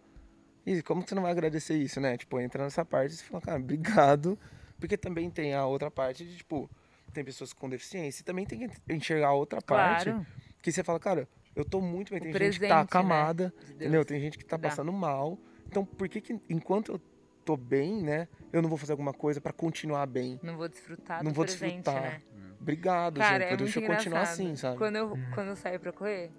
E 0.67 0.83
como 0.83 1.03
que 1.03 1.09
você 1.09 1.15
não 1.15 1.23
vai 1.23 1.33
agradecer 1.33 1.77
isso, 1.77 2.01
né? 2.01 2.17
Tipo, 2.17 2.41
entra 2.41 2.63
nessa 2.65 2.85
parte 2.85 3.13
e 3.13 3.17
você 3.17 3.25
fala, 3.25 3.41
cara, 3.43 3.59
obrigado. 3.59 4.39
Porque 4.79 4.97
também 4.97 5.31
tem 5.31 5.55
a 5.55 5.67
outra 5.67 5.91
parte 5.91 6.25
de, 6.25 6.37
tipo, 6.39 6.71
tem 7.13 7.25
pessoas 7.25 7.53
com 7.53 7.69
deficiência 7.69 8.23
e 8.23 8.25
também 8.25 8.45
tem 8.47 8.69
que 8.69 8.93
enxergar 8.93 9.29
a 9.29 9.33
outra 9.33 9.61
parte. 9.63 10.05
Claro. 10.11 10.27
Que 10.63 10.73
você 10.73 10.83
fala, 10.83 10.99
cara, 10.99 11.29
eu 11.55 11.65
tô 11.65 11.81
muito 11.81 12.11
bem. 12.11 12.19
O 12.19 12.23
Tem 12.23 12.33
gente 12.33 12.35
que 12.35 12.39
presente, 12.61 12.69
tá 12.69 12.77
né, 12.77 12.83
acamada, 12.83 13.49
de 13.61 13.67
Deus. 13.67 13.77
entendeu? 13.77 14.05
Tem 14.05 14.21
gente 14.21 14.39
que 14.39 14.45
tá 14.45 14.57
Dá. 14.57 14.69
passando 14.69 14.93
mal. 14.93 15.39
Então, 15.67 15.85
por 15.85 16.09
que 16.09 16.21
que 16.21 16.41
enquanto 16.49 16.93
eu 16.93 17.01
tô 17.45 17.57
bem, 17.57 18.03
né? 18.03 18.27
Eu 18.53 18.63
não 18.63 18.69
vou 18.69 18.79
fazer 18.79 18.93
alguma 18.93 19.13
coisa 19.13 19.41
pra 19.41 19.53
continuar 19.53 20.07
bem? 20.07 20.41
Não 20.43 20.57
vou 20.57 20.69
desfrutar 20.69 21.23
Não 21.23 21.31
do 21.31 21.35
vou 21.35 21.45
presente, 21.45 21.83
desfrutar. 21.83 22.03
né? 22.03 22.23
Obrigado, 22.65 23.19
Cara, 23.19 23.41
gente. 23.41 23.53
é 23.53 23.57
Deixa 23.59 23.79
eu 23.79 23.87
continuar 23.87 24.23
assim, 24.23 24.57
sabe? 24.57 24.79
Quando 24.79 24.97
eu, 24.97 25.19
quando 25.35 25.49
eu 25.49 25.57
saio 25.57 25.79
pra 25.79 25.93
correr, 25.93 26.33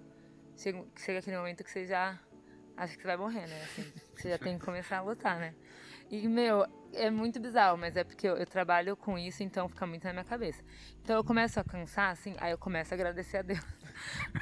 chega, 0.56 0.84
chega 0.96 1.20
aquele 1.20 1.36
momento 1.36 1.62
que 1.62 1.70
você 1.70 1.86
já 1.86 2.18
acha 2.76 2.96
que 2.96 3.00
você 3.00 3.06
vai 3.06 3.16
morrer, 3.16 3.46
né? 3.46 3.62
Assim, 3.62 3.92
você 4.12 4.30
já 4.30 4.36
tem 4.36 4.58
que 4.58 4.64
começar 4.64 4.98
a 4.98 5.02
lutar, 5.02 5.38
né? 5.38 5.54
E, 6.10 6.26
meu, 6.26 6.66
é 6.92 7.10
muito 7.10 7.38
bizarro, 7.38 7.78
mas 7.78 7.96
é 7.96 8.02
porque 8.02 8.26
eu, 8.26 8.36
eu 8.36 8.44
trabalho 8.44 8.96
com 8.96 9.16
isso, 9.16 9.44
então 9.44 9.68
fica 9.68 9.86
muito 9.86 10.02
na 10.02 10.12
minha 10.12 10.24
cabeça. 10.24 10.64
Então 11.00 11.14
eu 11.14 11.22
começo 11.22 11.60
a 11.60 11.64
cansar, 11.64 12.10
assim, 12.10 12.34
aí 12.38 12.50
eu 12.50 12.58
começo 12.58 12.92
a 12.92 12.96
agradecer 12.96 13.36
a 13.36 13.42
Deus. 13.42 13.64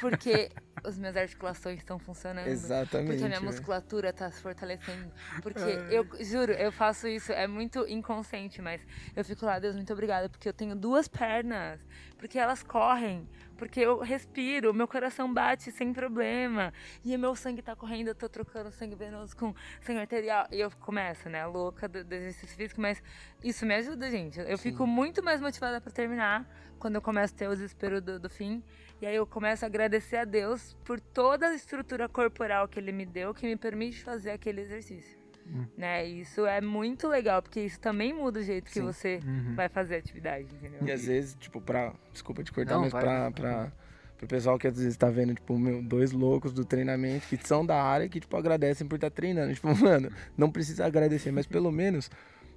Porque 0.00 0.50
as 0.84 0.98
minhas 0.98 1.16
articulações 1.16 1.78
estão 1.78 1.98
funcionando. 1.98 2.46
Exatamente. 2.46 3.08
Porque 3.08 3.24
a 3.24 3.28
minha 3.28 3.40
musculatura 3.40 4.12
tá 4.12 4.30
se 4.30 4.40
fortalecendo. 4.40 5.10
Porque 5.42 5.60
eu 5.90 6.06
juro, 6.24 6.52
eu 6.52 6.70
faço 6.70 7.08
isso, 7.08 7.32
é 7.32 7.46
muito 7.46 7.86
inconsciente, 7.88 8.60
mas 8.60 8.80
eu 9.16 9.24
fico 9.24 9.46
lá, 9.46 9.58
Deus, 9.58 9.74
muito 9.74 9.92
obrigada, 9.92 10.28
porque 10.28 10.48
eu 10.48 10.52
tenho 10.52 10.76
duas 10.76 11.08
pernas, 11.08 11.80
porque 12.18 12.38
elas 12.38 12.62
correm, 12.62 13.28
porque 13.56 13.80
eu 13.80 14.00
respiro, 14.00 14.74
meu 14.74 14.86
coração 14.86 15.32
bate 15.32 15.70
sem 15.72 15.92
problema, 15.92 16.72
e 17.04 17.16
meu 17.16 17.34
sangue 17.34 17.62
tá 17.62 17.74
correndo, 17.74 18.08
eu 18.08 18.14
tô 18.14 18.28
trocando 18.28 18.70
sangue 18.70 18.94
venoso 18.94 19.34
com 19.36 19.54
sangue 19.80 20.00
arterial. 20.00 20.46
E 20.50 20.60
eu 20.60 20.70
começo, 20.72 21.28
né, 21.28 21.46
louca 21.46 21.88
do, 21.88 22.04
do 22.04 22.14
exercício 22.14 22.56
físico, 22.56 22.80
mas 22.80 23.02
isso 23.42 23.64
me 23.64 23.74
ajuda, 23.74 24.10
gente. 24.10 24.38
Eu 24.40 24.58
fico 24.58 24.86
muito 24.86 25.22
mais 25.22 25.40
motivada 25.40 25.80
pra 25.80 25.90
terminar 25.90 26.46
quando 26.78 26.96
eu 26.96 27.02
começo 27.02 27.32
a 27.34 27.38
ter 27.38 27.48
o 27.48 27.54
desespero 27.54 28.00
do, 28.00 28.18
do 28.18 28.28
fim. 28.28 28.62
E 29.02 29.06
aí 29.06 29.16
eu 29.16 29.26
começo 29.26 29.64
a 29.64 29.68
agradecer 29.68 30.16
a 30.16 30.24
Deus 30.24 30.76
por 30.84 30.98
toda 31.00 31.48
a 31.48 31.54
estrutura 31.54 32.08
corporal 32.08 32.66
que 32.68 32.78
Ele 32.78 32.92
me 32.92 33.04
deu, 33.04 33.34
que 33.34 33.46
me 33.46 33.56
permite 33.56 34.02
fazer 34.02 34.30
aquele 34.30 34.62
exercício. 34.62 35.18
Hum. 35.46 35.66
Né? 35.76 36.08
E 36.08 36.20
isso 36.20 36.46
é 36.46 36.60
muito 36.60 37.06
legal, 37.06 37.42
porque 37.42 37.60
isso 37.60 37.78
também 37.78 38.14
muda 38.14 38.40
o 38.40 38.42
jeito 38.42 38.64
que 38.66 38.72
Sim. 38.80 38.82
você 38.82 39.20
Uhum. 39.22 39.54
vai 39.54 39.68
fazer 39.68 39.96
a 39.96 39.98
atividade, 39.98 40.46
entendeu? 40.54 40.78
E 40.82 40.90
às 40.90 41.04
vezes, 41.04 41.34
tipo, 41.38 41.60
pra. 41.60 41.92
Desculpa 42.12 42.42
te 42.42 42.50
cortar, 42.50 42.74
Não, 42.74 42.82
mas 42.82 42.92
vai. 42.92 43.02
pra, 43.02 43.30
pra, 43.30 43.72
pro 44.16 44.26
pessoal 44.26 44.58
que 44.58 44.66
às 44.66 44.78
vezes 44.78 44.96
tá 44.96 45.10
vendo, 45.10 45.34
tipo, 45.34 45.58
meu, 45.58 45.82
dois 45.82 46.12
loucos 46.12 46.54
do 46.54 46.64
treinamento 46.64 47.26
que 47.26 47.36
são 47.46 47.66
da 47.66 47.82
área 47.82 48.08
que, 48.08 48.20
tipo, 48.20 48.34
agradecem 48.38 48.86
por 48.88 48.94
estar 48.94 49.10
treinando. 49.10 49.52
Tipo, 49.52 49.68
mano, 49.76 50.10
não 50.34 50.50
precisa 50.50 50.86
agradecer, 50.86 51.30
mas 51.30 51.46
pelo 51.46 51.70
menos 51.70 52.10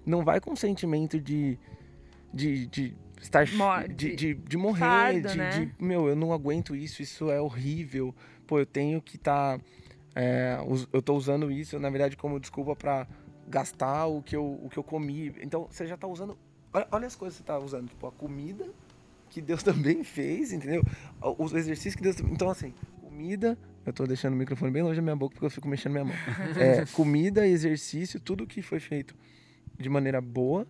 não 0.05 0.23
vai 0.23 0.39
com 0.39 0.55
sentimento 0.55 1.19
de. 1.19 1.59
de, 2.33 2.67
de 2.67 2.95
estar. 3.21 3.45
De, 3.87 4.15
de 4.15 4.33
de, 4.33 4.57
morrer, 4.57 4.79
fardo, 4.79 5.27
de, 5.29 5.37
né? 5.37 5.49
de, 5.49 5.83
Meu, 5.83 6.07
eu 6.07 6.15
não 6.15 6.33
aguento 6.33 6.75
isso, 6.75 7.01
isso 7.01 7.29
é 7.29 7.39
horrível. 7.41 8.13
Pô, 8.45 8.59
eu 8.59 8.65
tenho 8.65 9.01
que 9.01 9.17
estar. 9.17 9.59
eu 10.91 11.01
tô 11.01 11.15
usando 11.15 11.51
isso, 11.51 11.77
na 11.79 11.89
verdade, 11.89 12.15
como 12.15 12.39
desculpa 12.39 12.75
pra 12.75 13.07
gastar 13.47 14.07
o 14.07 14.21
que 14.21 14.35
eu, 14.35 14.59
o 14.63 14.69
que 14.69 14.77
eu 14.77 14.83
comi. 14.83 15.33
Então, 15.41 15.67
você 15.69 15.87
já 15.87 15.97
tá 15.97 16.07
usando. 16.07 16.37
Olha, 16.73 16.87
olha 16.91 17.07
as 17.07 17.15
coisas 17.15 17.37
que 17.37 17.43
você 17.43 17.47
tá 17.47 17.57
usando, 17.57 17.89
tipo, 17.89 18.05
a 18.07 18.11
comida 18.11 18.67
que 19.29 19.41
Deus 19.41 19.61
também 19.63 20.03
fez, 20.03 20.51
entendeu? 20.53 20.83
Os 21.37 21.53
exercícios 21.53 21.95
que 21.95 22.03
Deus. 22.03 22.19
Então, 22.19 22.49
assim, 22.49 22.73
comida. 23.01 23.57
Eu 23.85 23.93
tô 23.93 24.05
deixando 24.05 24.33
o 24.33 24.35
microfone 24.35 24.69
bem 24.69 24.83
longe 24.83 24.97
da 24.97 25.01
minha 25.01 25.15
boca 25.15 25.33
porque 25.33 25.45
eu 25.45 25.49
fico 25.49 25.67
mexendo 25.67 25.93
minha 25.93 26.05
mão. 26.05 26.15
É, 26.59 26.85
comida, 26.87 27.47
exercício, 27.47 28.19
tudo 28.19 28.45
que 28.45 28.61
foi 28.61 28.79
feito 28.79 29.15
de 29.79 29.89
maneira 29.89 30.19
boa. 30.19 30.67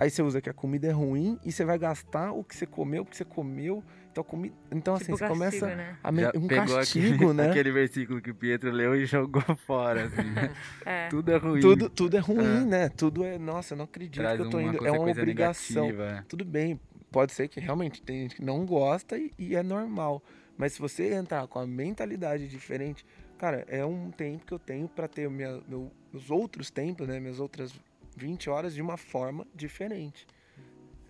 Aí 0.00 0.10
você 0.10 0.22
usa 0.22 0.40
que 0.40 0.48
a 0.48 0.52
comida 0.52 0.86
é 0.86 0.92
ruim 0.92 1.38
e 1.44 1.50
você 1.50 1.64
vai 1.64 1.78
gastar 1.78 2.32
o 2.32 2.44
que 2.44 2.54
você 2.56 2.66
comeu, 2.66 3.02
o 3.02 3.04
que 3.06 3.16
você 3.16 3.24
comeu. 3.24 3.82
Então, 4.10 4.24
comi... 4.24 4.52
então 4.70 4.94
assim, 4.94 5.06
Tipo 5.06 5.18
você 5.18 5.24
castigo, 5.28 5.38
começa 5.38 5.66
né? 5.76 5.96
a 6.02 6.12
me... 6.12 6.22
Já 6.22 6.32
um 6.34 6.46
pegou 6.46 6.76
castigo, 6.76 7.14
aquele, 7.14 7.32
né? 7.34 7.50
aquele 7.50 7.70
versículo 7.72 8.20
que 8.20 8.30
o 8.30 8.34
Pietro 8.34 8.70
leu 8.70 8.94
e 8.96 9.06
jogou 9.06 9.42
fora, 9.66 10.04
assim, 10.06 10.30
né? 10.30 10.54
É. 10.86 11.08
Tudo 11.08 11.30
é 11.32 11.36
ruim. 11.36 11.60
Tudo, 11.60 11.88
tudo 11.90 12.16
é 12.16 12.20
ruim, 12.20 12.62
É. 12.62 12.64
né? 12.64 12.88
Tudo 12.88 13.24
é. 13.24 13.38
Nossa, 13.38 13.74
eu 13.74 13.78
não 13.78 13.84
acredito 13.84 14.22
traz 14.22 14.36
que 14.40 14.46
eu 14.46 14.50
tô 14.50 14.60
indo. 14.60 14.86
É 14.86 14.90
uma 14.90 15.10
obrigação. 15.10 15.86
negativa. 15.86 16.24
Tudo 16.28 16.44
bem, 16.44 16.80
pode 17.10 17.32
ser 17.32 17.48
que 17.48 17.60
realmente 17.60 18.00
tem 18.02 18.22
gente 18.22 18.36
que 18.36 18.44
não 18.44 18.64
gosta 18.64 19.16
e, 19.18 19.32
e 19.38 19.54
é 19.56 19.62
normal. 19.62 20.22
Mas 20.56 20.72
se 20.72 20.80
você 20.80 21.12
entrar 21.14 21.46
com 21.46 21.58
a 21.60 21.66
mentalidade 21.66 22.48
diferente, 22.48 23.04
cara, 23.36 23.64
é 23.68 23.84
um 23.84 24.10
tempo 24.10 24.44
que 24.44 24.52
eu 24.52 24.58
tenho 24.58 24.88
pra 24.88 25.06
ter 25.06 25.28
minha, 25.30 25.60
meu, 25.68 25.92
meus 26.12 26.30
outros 26.30 26.70
tempos, 26.70 27.06
né? 27.06 27.20
Minhas 27.20 27.38
outras 27.38 27.72
20 28.18 28.50
horas 28.50 28.74
de 28.74 28.82
uma 28.82 28.96
forma 28.96 29.46
diferente. 29.54 30.26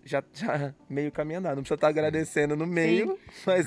Já, 0.05 0.23
já 0.33 0.73
meio 0.89 1.11
caminho 1.11 1.39
andado. 1.39 1.55
Não 1.55 1.63
precisa 1.63 1.75
estar 1.75 1.87
agradecendo 1.87 2.55
no 2.55 2.65
meio, 2.65 3.19
mas 3.45 3.65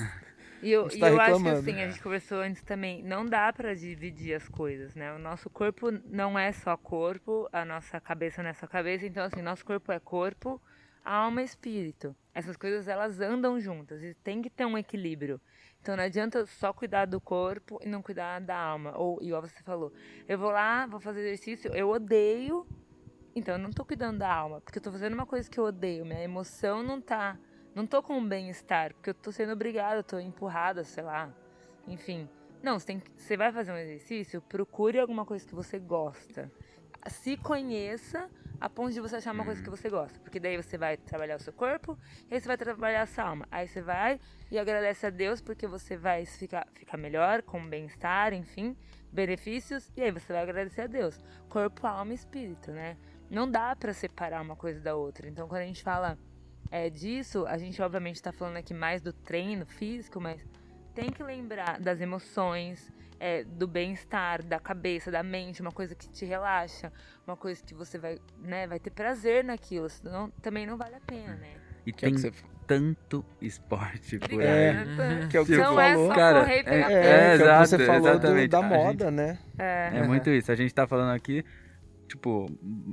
E 0.62 0.70
eu, 0.70 0.88
e 0.88 0.98
tá 0.98 1.10
eu 1.10 1.20
acho 1.20 1.42
que 1.42 1.48
assim, 1.48 1.82
a 1.82 1.88
gente 1.88 2.00
conversou 2.00 2.38
antes 2.38 2.62
também, 2.62 3.02
não 3.02 3.26
dá 3.26 3.52
pra 3.52 3.74
dividir 3.74 4.34
as 4.34 4.48
coisas, 4.48 4.94
né? 4.94 5.12
O 5.12 5.18
nosso 5.18 5.50
corpo 5.50 5.90
não 6.06 6.38
é 6.38 6.52
só 6.52 6.76
corpo, 6.76 7.48
a 7.52 7.64
nossa 7.64 8.00
cabeça 8.00 8.42
não 8.42 8.50
é 8.50 8.54
só 8.54 8.66
cabeça, 8.66 9.04
então 9.06 9.24
assim, 9.24 9.42
nosso 9.42 9.64
corpo 9.64 9.90
é 9.92 9.98
corpo, 9.98 10.60
alma 11.04 11.42
e 11.42 11.44
espírito. 11.44 12.14
Essas 12.34 12.56
coisas 12.56 12.88
elas 12.88 13.20
andam 13.20 13.60
juntas 13.60 14.02
e 14.02 14.14
tem 14.14 14.40
que 14.40 14.48
ter 14.48 14.64
um 14.64 14.78
equilíbrio. 14.78 15.40
Então 15.82 15.96
não 15.96 16.04
adianta 16.04 16.46
só 16.46 16.72
cuidar 16.72 17.06
do 17.06 17.20
corpo 17.20 17.80
e 17.82 17.88
não 17.88 18.00
cuidar 18.00 18.40
da 18.40 18.56
alma. 18.56 18.96
Ou, 18.96 19.20
igual 19.20 19.42
você 19.42 19.60
falou, 19.64 19.92
eu 20.28 20.38
vou 20.38 20.50
lá, 20.50 20.86
vou 20.86 21.00
fazer 21.00 21.20
exercício, 21.20 21.74
eu 21.74 21.90
odeio, 21.90 22.64
então 23.34 23.54
eu 23.54 23.58
não 23.58 23.70
tô 23.70 23.84
cuidando 23.84 24.18
da 24.18 24.32
alma, 24.32 24.60
porque 24.60 24.78
eu 24.78 24.82
tô 24.82 24.92
fazendo 24.92 25.14
uma 25.14 25.26
coisa 25.26 25.48
que 25.48 25.58
eu 25.58 25.64
odeio, 25.64 26.04
minha 26.04 26.22
emoção 26.22 26.82
não 26.82 27.00
tá 27.00 27.38
não 27.74 27.86
tô 27.86 28.02
com 28.02 28.18
um 28.18 28.28
bem-estar, 28.28 28.92
porque 28.92 29.10
eu 29.10 29.14
tô 29.14 29.32
sendo 29.32 29.52
obrigada, 29.52 29.96
eu 29.96 30.04
tô 30.04 30.18
empurrada, 30.18 30.84
sei 30.84 31.02
lá. 31.02 31.32
Enfim. 31.88 32.28
Não, 32.62 32.78
você, 32.78 32.86
tem 32.86 33.02
você 33.16 33.36
vai 33.36 33.50
fazer 33.50 33.72
um 33.72 33.76
exercício, 33.76 34.42
procure 34.42 34.98
alguma 34.98 35.24
coisa 35.24 35.46
que 35.46 35.54
você 35.54 35.78
gosta. 35.78 36.52
Se 37.08 37.36
conheça 37.36 38.30
a 38.60 38.68
ponto 38.68 38.92
de 38.92 39.00
você 39.00 39.16
achar 39.16 39.32
uma 39.32 39.44
coisa 39.44 39.60
que 39.60 39.70
você 39.70 39.88
gosta. 39.88 40.20
Porque 40.20 40.38
daí 40.38 40.56
você 40.56 40.76
vai 40.78 40.96
trabalhar 40.96 41.36
o 41.36 41.40
seu 41.40 41.52
corpo, 41.52 41.98
e 42.30 42.34
aí 42.34 42.40
você 42.40 42.46
vai 42.46 42.56
trabalhar 42.56 43.02
a 43.02 43.06
sua 43.06 43.24
alma. 43.24 43.48
Aí 43.50 43.66
você 43.66 43.80
vai 43.80 44.20
e 44.50 44.58
agradece 44.58 45.06
a 45.06 45.10
Deus 45.10 45.40
porque 45.40 45.66
você 45.66 45.96
vai 45.96 46.24
ficar, 46.26 46.68
ficar 46.74 46.96
melhor, 46.96 47.42
com 47.42 47.66
bem-estar, 47.66 48.34
enfim, 48.34 48.76
benefícios. 49.10 49.90
E 49.96 50.02
aí 50.02 50.12
você 50.12 50.32
vai 50.32 50.42
agradecer 50.42 50.82
a 50.82 50.86
Deus. 50.86 51.18
Corpo, 51.48 51.86
alma 51.86 52.12
e 52.12 52.14
espírito, 52.14 52.70
né? 52.70 52.96
Não 53.32 53.50
dá 53.50 53.74
pra 53.74 53.94
separar 53.94 54.42
uma 54.42 54.54
coisa 54.54 54.78
da 54.78 54.94
outra. 54.94 55.26
Então 55.26 55.48
quando 55.48 55.62
a 55.62 55.66
gente 55.66 55.82
fala 55.82 56.18
é, 56.70 56.90
disso, 56.90 57.46
a 57.46 57.56
gente 57.56 57.80
obviamente 57.80 58.16
está 58.16 58.30
falando 58.30 58.58
aqui 58.58 58.74
mais 58.74 59.00
do 59.00 59.12
treino 59.12 59.64
físico, 59.64 60.20
mas 60.20 60.46
tem 60.94 61.10
que 61.10 61.22
lembrar 61.22 61.80
das 61.80 62.00
emoções, 62.02 62.92
é, 63.18 63.42
do 63.44 63.66
bem-estar, 63.66 64.44
da 64.44 64.58
cabeça, 64.60 65.10
da 65.10 65.22
mente, 65.22 65.62
uma 65.62 65.72
coisa 65.72 65.94
que 65.94 66.08
te 66.10 66.26
relaxa, 66.26 66.92
uma 67.26 67.36
coisa 67.36 67.62
que 67.64 67.72
você 67.72 67.96
vai, 67.98 68.18
né, 68.38 68.66
vai 68.66 68.78
ter 68.78 68.90
prazer 68.90 69.42
naquilo, 69.42 69.88
senão 69.88 70.30
também 70.42 70.66
não 70.66 70.76
vale 70.76 70.96
a 70.96 71.00
pena, 71.00 71.34
né? 71.36 71.54
E 71.86 71.92
que 71.92 72.04
é 72.04 72.08
tem 72.08 72.14
que 72.14 72.20
você 72.20 72.32
tanto 72.66 73.24
esporte 73.40 74.18
por 74.18 74.40
aí. 74.40 74.70
Obrigada. 74.70 75.26
que 75.28 75.36
é 75.36 75.40
o 75.40 75.44
que 75.46 75.54
você 75.54 75.60
Não 75.62 75.80
é 75.80 75.92
falou. 75.92 76.08
só 76.08 76.14
Cara, 76.14 76.40
correr 76.40 76.58
e 76.60 76.64
pegar 76.64 76.90
é- 76.90 76.94
É, 76.94 76.98
é 77.34 77.36
que 77.36 77.42
exato, 77.42 77.68
você 77.68 77.86
falou 77.86 78.18
do- 78.18 78.48
da 78.48 78.62
moda, 78.62 79.10
né? 79.10 79.38
É. 79.58 79.90
É 79.94 80.02
muito 80.06 80.30
isso. 80.30 80.52
A 80.52 80.54
gente 80.54 80.72
tá 80.72 80.86
falando 80.86 81.14
aqui, 81.14 81.44
tipo, 82.12 82.46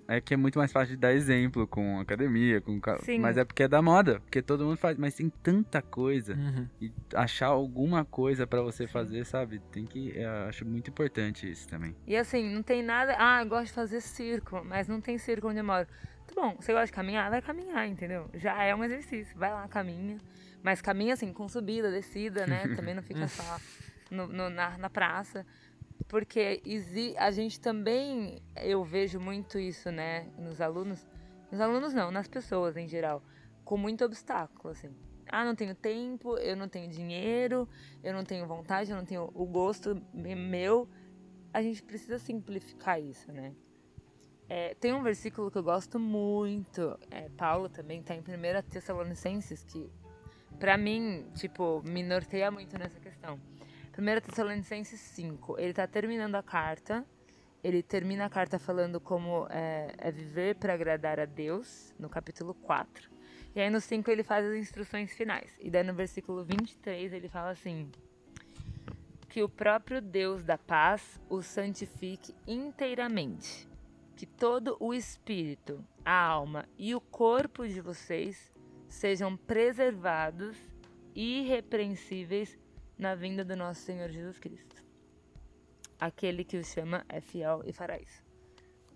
é 0.07 0.22
que 0.22 0.34
é 0.34 0.38
muito 0.38 0.57
mais 0.57 0.72
fácil 0.72 0.95
de 0.95 1.01
dar 1.01 1.13
exemplo 1.13 1.67
com 1.67 1.99
academia, 1.99 2.61
com 2.61 2.80
Sim. 3.03 3.20
mas 3.20 3.38
é 3.38 3.43
porque 3.43 3.63
é 3.63 3.67
da 3.67 3.82
moda, 3.82 4.22
porque 4.22 4.41
todo 4.41 4.63
mundo 4.63 4.78
faz, 4.78 4.97
mas 4.97 5.13
tem 5.15 5.30
tanta 5.43 5.82
coisa 5.82 6.36
Uhum. 6.36 6.67
e 6.80 6.91
achar 7.13 7.47
alguma 7.47 8.05
coisa 8.05 8.47
pra 8.47 8.61
você 8.61 8.88
fazer, 8.88 9.26
sabe? 9.26 9.59
Tem 9.72 9.86
que, 9.86 10.13
eu 10.15 10.30
acho 10.47 10.65
muito 10.65 10.89
importante 10.89 11.49
isso 11.49 11.67
também. 11.67 11.93
E 12.07 12.15
assim, 12.15 12.49
não 12.53 12.63
tem 12.63 12.82
nada. 12.82 13.15
Ah, 13.20 13.41
eu 13.43 13.47
gosto 13.49 13.65
de 13.67 13.74
fazer 13.74 13.99
circo, 14.01 14.63
mas 14.63 14.88
não 14.88 15.01
tem 15.01 15.17
circo 15.17 15.49
onde 15.49 15.59
eu 15.59 15.63
moro. 15.65 15.86
Tá 16.26 16.34
bom, 16.41 16.55
você 16.59 16.72
gosta 16.72 16.86
de 16.86 16.93
caminhar? 16.93 17.30
Vai 17.30 17.41
caminhar, 17.41 17.88
entendeu? 17.88 18.30
Já 18.36 18.63
é 18.63 18.74
um 18.74 18.84
exercício. 18.84 19.38
Vai 19.38 19.51
lá, 19.51 19.67
caminha. 19.67 20.17
Mas 20.63 20.82
caminha 20.82 21.13
assim, 21.15 21.34
com 21.34 21.49
subida, 21.49 21.91
descida, 21.91 22.45
né? 22.47 22.67
Também 22.76 22.93
não 22.95 23.01
fica 23.03 23.28
só 23.28 23.57
no, 24.11 24.28
no- 24.28 24.49
na, 24.49 24.78
na 24.78 24.89
praça. 24.89 25.45
Porque 26.08 26.62
a 27.18 27.32
gente 27.32 27.60
também, 27.60 28.41
eu 28.56 28.84
vejo 28.84 29.20
muito 29.20 29.60
isso, 29.60 29.91
né, 29.91 30.28
nos 30.38 30.60
alunos. 30.60 31.08
Nos 31.52 31.62
alunos 31.62 31.93
não, 31.93 32.10
nas 32.12 32.28
pessoas 32.28 32.78
em 32.78 32.88
geral. 32.88 33.24
Com 33.64 33.78
muito 33.78 34.04
obstáculo, 34.04 34.72
assim. 34.72 34.89
Ah, 35.28 35.45
não 35.45 35.56
tenho 35.56 35.76
tempo, 35.76 36.38
eu 36.38 36.56
não 36.56 36.68
tenho 36.68 36.89
dinheiro, 36.89 37.70
eu 38.04 38.14
não 38.14 38.24
tenho 38.24 38.47
vontade, 38.47 38.89
eu 38.89 38.97
não 38.97 39.06
tenho 39.06 39.30
o 39.34 39.45
gosto 39.45 40.02
me- 40.12 40.36
meu 40.36 40.89
a 41.54 41.62
gente 41.62 41.82
precisa 41.84 42.18
simplificar 42.20 43.02
isso, 43.02 43.32
né? 43.32 43.54
É, 44.47 44.74
tem 44.76 44.93
um 44.93 45.04
versículo 45.04 45.52
que 45.52 45.58
eu 45.58 45.64
gosto 45.64 46.00
muito, 46.00 46.97
é, 47.12 47.30
Paulo 47.30 47.70
também 47.70 48.02
tá 48.02 48.16
em 48.16 48.22
1 48.22 48.64
Tessalonicenses, 48.64 49.64
que 49.64 49.91
pra 50.60 50.78
mim, 50.78 51.28
tipo, 51.36 51.84
me 51.86 52.02
norteia 52.02 52.50
muito 52.50 52.78
nessa 52.78 53.00
questão. 53.00 53.39
1 53.98 54.22
Tessalonicenses 54.22 55.00
5, 55.00 55.60
ele 55.60 55.74
tá 55.74 55.88
terminando 55.88 56.36
a 56.36 56.44
carta, 56.44 57.06
ele 57.64 57.84
termina 57.84 58.26
a 58.26 58.30
carta 58.30 58.58
falando 58.58 59.00
como 59.00 59.48
é, 59.50 59.94
é 59.98 60.12
viver 60.12 60.56
para 60.56 60.74
agradar 60.74 61.20
a 61.20 61.26
Deus, 61.26 61.94
no 62.00 62.10
capítulo 62.10 62.54
4. 62.54 63.10
E 63.56 63.60
aí 63.60 63.70
no 63.70 63.82
5 63.82 64.10
ele 64.10 64.24
faz 64.24 64.46
as 64.46 64.56
instruções 64.56 65.14
finais. 65.14 65.52
E 65.60 65.70
daí 65.70 65.84
no 65.84 65.94
versículo 65.94 66.44
23 66.44 67.12
ele 67.12 67.28
fala 67.28 67.50
assim: 67.50 67.92
que 69.30 69.44
o 69.44 69.48
próprio 69.48 70.02
Deus 70.02 70.44
da 70.44 70.58
paz 70.58 71.20
o 71.30 71.42
santifique 71.42 72.34
inteiramente. 72.48 73.68
Que 74.16 74.26
todo 74.26 74.76
o 74.80 74.94
espírito, 74.94 75.86
a 76.04 76.20
alma 76.20 76.68
e 76.78 76.94
o 76.94 77.00
corpo 77.00 77.66
de 77.66 77.80
vocês 77.80 78.52
sejam 78.88 79.38
preservados 79.38 80.58
irrepreensíveis 81.16 82.58
na 83.00 83.16
vinda 83.16 83.43
do 83.43 83.56
nosso 83.56 83.82
Senhor 83.82 84.10
Jesus 84.10 84.38
Cristo. 84.38 84.76
Aquele 86.00 86.43
que 86.43 86.58
o 86.58 86.64
chama 86.64 87.04
é 87.10 87.20
fiel 87.20 87.64
e 87.66 87.74
fará 87.74 87.97
isso. 87.97 88.24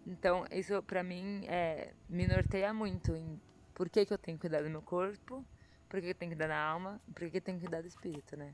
Então, 0.05 0.45
isso 0.51 0.83
pra 0.83 1.01
mim 1.01 1.45
é, 1.47 1.93
me 2.07 2.27
norteia 2.27 2.71
muito 2.71 3.15
em 3.15 3.41
por 3.73 3.89
que, 3.89 4.05
que 4.05 4.13
eu 4.13 4.17
tenho 4.19 4.37
que 4.37 4.41
cuidar 4.41 4.61
do 4.61 4.69
meu 4.69 4.83
corpo, 4.83 5.43
por 5.89 5.99
que, 5.99 6.07
que 6.07 6.11
eu 6.11 6.15
tenho 6.15 6.31
que 6.31 6.37
cuidar 6.37 6.53
da 6.53 6.61
alma, 6.61 7.01
por 7.07 7.21
que, 7.21 7.31
que 7.31 7.37
eu 7.37 7.41
tenho 7.41 7.57
que 7.57 7.65
cuidar 7.65 7.81
do 7.81 7.87
espírito, 7.87 8.37
né? 8.37 8.53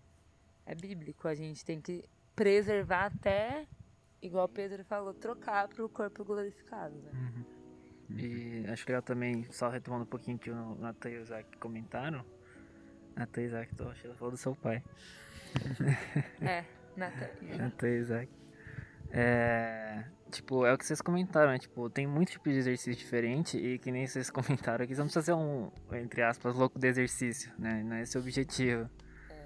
é 0.69 0.75
bíblico. 0.75 1.27
A 1.27 1.33
gente 1.33 1.65
tem 1.65 1.81
que 1.81 2.03
preservar 2.35 3.05
até, 3.05 3.65
igual 4.21 4.47
Pedro 4.47 4.85
falou, 4.85 5.13
trocar 5.13 5.67
para 5.67 5.83
o 5.83 5.89
corpo 5.89 6.23
glorificado. 6.23 6.95
Né? 6.95 7.45
E 8.11 8.65
acho 8.67 8.85
legal 8.87 9.01
também, 9.01 9.47
só 9.51 9.67
retomando 9.67 10.03
um 10.03 10.07
pouquinho 10.07 10.37
que 10.37 10.51
o 10.51 10.75
Natan 10.75 11.09
e 11.09 11.17
o 11.17 11.21
Isaac 11.21 11.57
comentaram. 11.57 12.23
Natan 13.15 13.41
e 13.41 13.45
Isaac, 13.45 13.75
tô 13.75 13.89
achando 13.89 14.15
falou 14.15 14.31
do 14.31 14.37
seu 14.37 14.55
pai. 14.55 14.83
É, 16.41 16.63
Natan. 16.95 17.27
Natan 17.57 17.87
e 17.87 17.99
Isaac. 17.99 18.29
É. 19.11 20.03
Tipo, 20.31 20.65
é 20.65 20.73
o 20.73 20.77
que 20.77 20.85
vocês 20.85 21.01
comentaram, 21.01 21.51
né? 21.51 21.57
Tipo, 21.57 21.89
tem 21.89 22.05
muito 22.05 22.31
tipo 22.31 22.47
de 22.49 22.55
exercício 22.57 22.93
diferente 22.95 23.57
e 23.57 23.79
que 23.79 23.91
nem 23.91 24.05
vocês 24.05 24.29
comentaram 24.31 24.83
aqui, 24.83 24.93
você 24.93 25.01
não 25.01 25.07
precisa 25.07 25.25
ser 25.25 25.33
um, 25.33 25.71
entre 25.93 26.21
aspas, 26.21 26.55
louco 26.55 26.77
de 26.77 26.87
exercício, 26.87 27.51
né? 27.57 27.81
Não 27.83 27.95
é 27.95 28.03
esse 28.03 28.17
o 28.17 28.21
objetivo. 28.21 28.87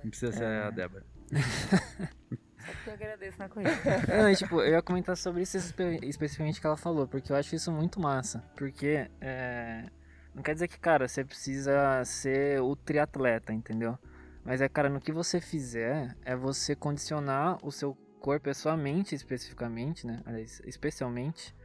Não 0.04 0.10
precisa 0.10 0.34
ser 0.34 0.44
a 0.46 0.70
Débora. 0.70 1.06
Só 1.32 2.72
porque 2.74 2.90
eu 2.90 2.94
agradeço 2.94 3.40
na 3.40 3.48
corrida. 3.50 3.72
Não, 4.08 4.30
e, 4.30 4.36
tipo, 4.36 4.62
eu 4.62 4.72
ia 4.74 4.82
comentar 4.82 5.16
sobre 5.16 5.42
isso 5.42 5.58
espe- 5.58 6.00
especificamente 6.04 6.60
que 6.62 6.68
ela 6.68 6.78
falou, 6.78 7.08
porque 7.08 7.32
eu 7.32 7.36
acho 7.36 7.56
isso 7.56 7.72
muito 7.72 8.00
massa. 8.02 8.44
Porque 8.56 9.10
é, 9.22 9.86
não 10.36 10.42
quer 10.44 10.54
dizer 10.54 10.68
que, 10.68 10.78
cara, 10.80 11.08
você 11.08 11.24
precisa 11.24 12.04
ser 12.06 12.62
o 12.62 12.76
triatleta, 12.76 13.54
entendeu? 13.54 13.98
Mas 14.44 14.62
é, 14.62 14.68
cara, 14.68 14.90
no 14.90 15.00
que 15.00 15.12
você 15.12 15.40
fizer, 15.40 16.16
é 16.24 16.36
você 16.36 16.76
condicionar 16.76 17.58
o 17.66 17.72
seu 17.72 17.96
corpo 18.20 18.50
e 18.50 18.52
a 18.52 18.54
sua 18.54 18.76
mente 18.76 19.16
especificamente, 19.16 20.06
né? 20.06 20.22
Aliás, 20.26 20.62
especialmente, 20.66 21.56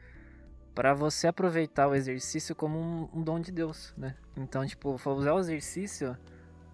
para 0.74 0.95
você 0.95 1.26
aproveitar 1.26 1.89
o 1.89 1.95
exercício 1.95 2.55
como 2.55 2.79
um, 2.79 3.09
um 3.12 3.22
dom 3.22 3.41
de 3.41 3.51
Deus, 3.51 3.93
né? 3.97 4.14
Então, 4.37 4.64
tipo, 4.66 4.91
usar 4.95 5.35
o 5.35 5.39
exercício 5.41 6.16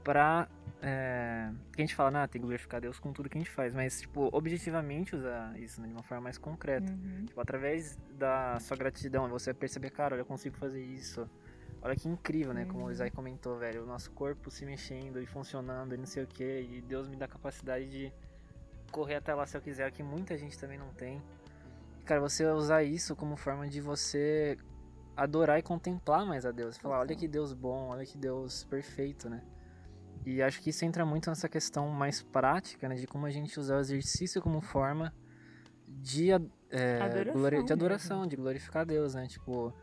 pra. 0.03 0.47
É, 0.83 1.51
que 1.73 1.81
a 1.81 1.85
gente 1.87 1.95
fala, 1.95 2.11
né, 2.11 2.27
tem 2.27 2.39
que 2.39 2.47
glorificar 2.47 2.79
Deus 2.79 2.99
com 2.99 3.11
tudo 3.11 3.31
que 3.31 3.39
a 3.39 3.41
gente 3.41 3.51
faz, 3.51 3.73
mas, 3.73 4.03
tipo, 4.03 4.29
objetivamente 4.31 5.17
usar 5.17 5.59
isso 5.59 5.81
né, 5.81 5.89
de 5.89 5.95
uma 5.95 6.03
forma 6.03 6.25
mais 6.25 6.37
concreta. 6.37 6.93
Uhum. 6.93 7.25
Tipo, 7.25 7.41
através 7.41 7.99
da 8.11 8.61
sua 8.61 8.77
gratidão, 8.77 9.27
você 9.31 9.55
perceber, 9.55 9.89
cara, 9.89 10.15
olha, 10.15 10.21
eu 10.21 10.27
consigo 10.27 10.55
fazer 10.59 10.83
isso. 10.83 11.27
Olha 11.85 11.95
que 11.95 12.09
incrível, 12.09 12.55
né? 12.55 12.65
Como 12.65 12.87
o 12.87 12.91
Isaac 12.91 13.15
comentou, 13.15 13.59
velho. 13.59 13.83
O 13.83 13.87
nosso 13.87 14.11
corpo 14.13 14.51
se 14.51 14.65
mexendo 14.65 15.21
e 15.21 15.27
funcionando 15.27 15.95
e 15.95 15.99
não 15.99 16.07
sei 16.07 16.25
o 16.25 16.27
que. 16.27 16.63
E 16.63 16.81
Deus 16.81 17.07
me 17.07 17.15
dá 17.15 17.27
a 17.27 17.29
capacidade 17.29 17.91
de 17.91 18.11
correr 18.91 19.17
até 19.17 19.35
lá 19.35 19.45
se 19.45 19.55
eu 19.55 19.61
quiser, 19.61 19.93
que 19.93 20.03
muita 20.03 20.35
gente 20.39 20.59
também 20.59 20.79
não 20.79 20.89
tem. 20.95 21.23
Cara, 22.07 22.23
você 22.23 22.47
usar 22.47 22.83
isso 22.83 23.15
como 23.15 23.37
forma 23.37 23.69
de 23.69 23.83
você 23.83 24.57
adorar 25.15 25.59
e 25.59 25.63
contemplar 25.63 26.25
mais 26.25 26.47
a 26.47 26.51
Deus. 26.51 26.79
Falar, 26.79 27.01
olha 27.01 27.15
que 27.15 27.29
Deus 27.29 27.53
bom, 27.53 27.89
olha 27.89 28.07
que 28.07 28.17
Deus 28.17 28.65
perfeito, 28.65 29.29
né? 29.29 29.43
E 30.25 30.41
acho 30.41 30.63
que 30.63 30.71
isso 30.71 30.87
entra 30.87 31.05
muito 31.05 31.29
nessa 31.29 31.51
questão 31.51 31.91
mais 31.91 32.23
prática, 32.23 32.89
né? 32.89 32.95
De 32.95 33.07
como 33.07 33.27
a 33.27 33.31
gente 33.31 33.61
usar 33.61 33.77
o 33.77 33.81
exercício 33.81 34.41
como 34.41 34.63
forma 34.63 35.15
de, 35.87 36.31
é, 36.71 37.01
Adoração 37.01 37.35
de 37.35 37.51
mesmo. 37.51 37.73
adoração, 37.73 38.27
de 38.27 38.37
glorificar 38.37 38.83
a 38.83 38.85
Deus, 38.87 39.15
né? 39.15 39.27
Tipo, 39.27 39.75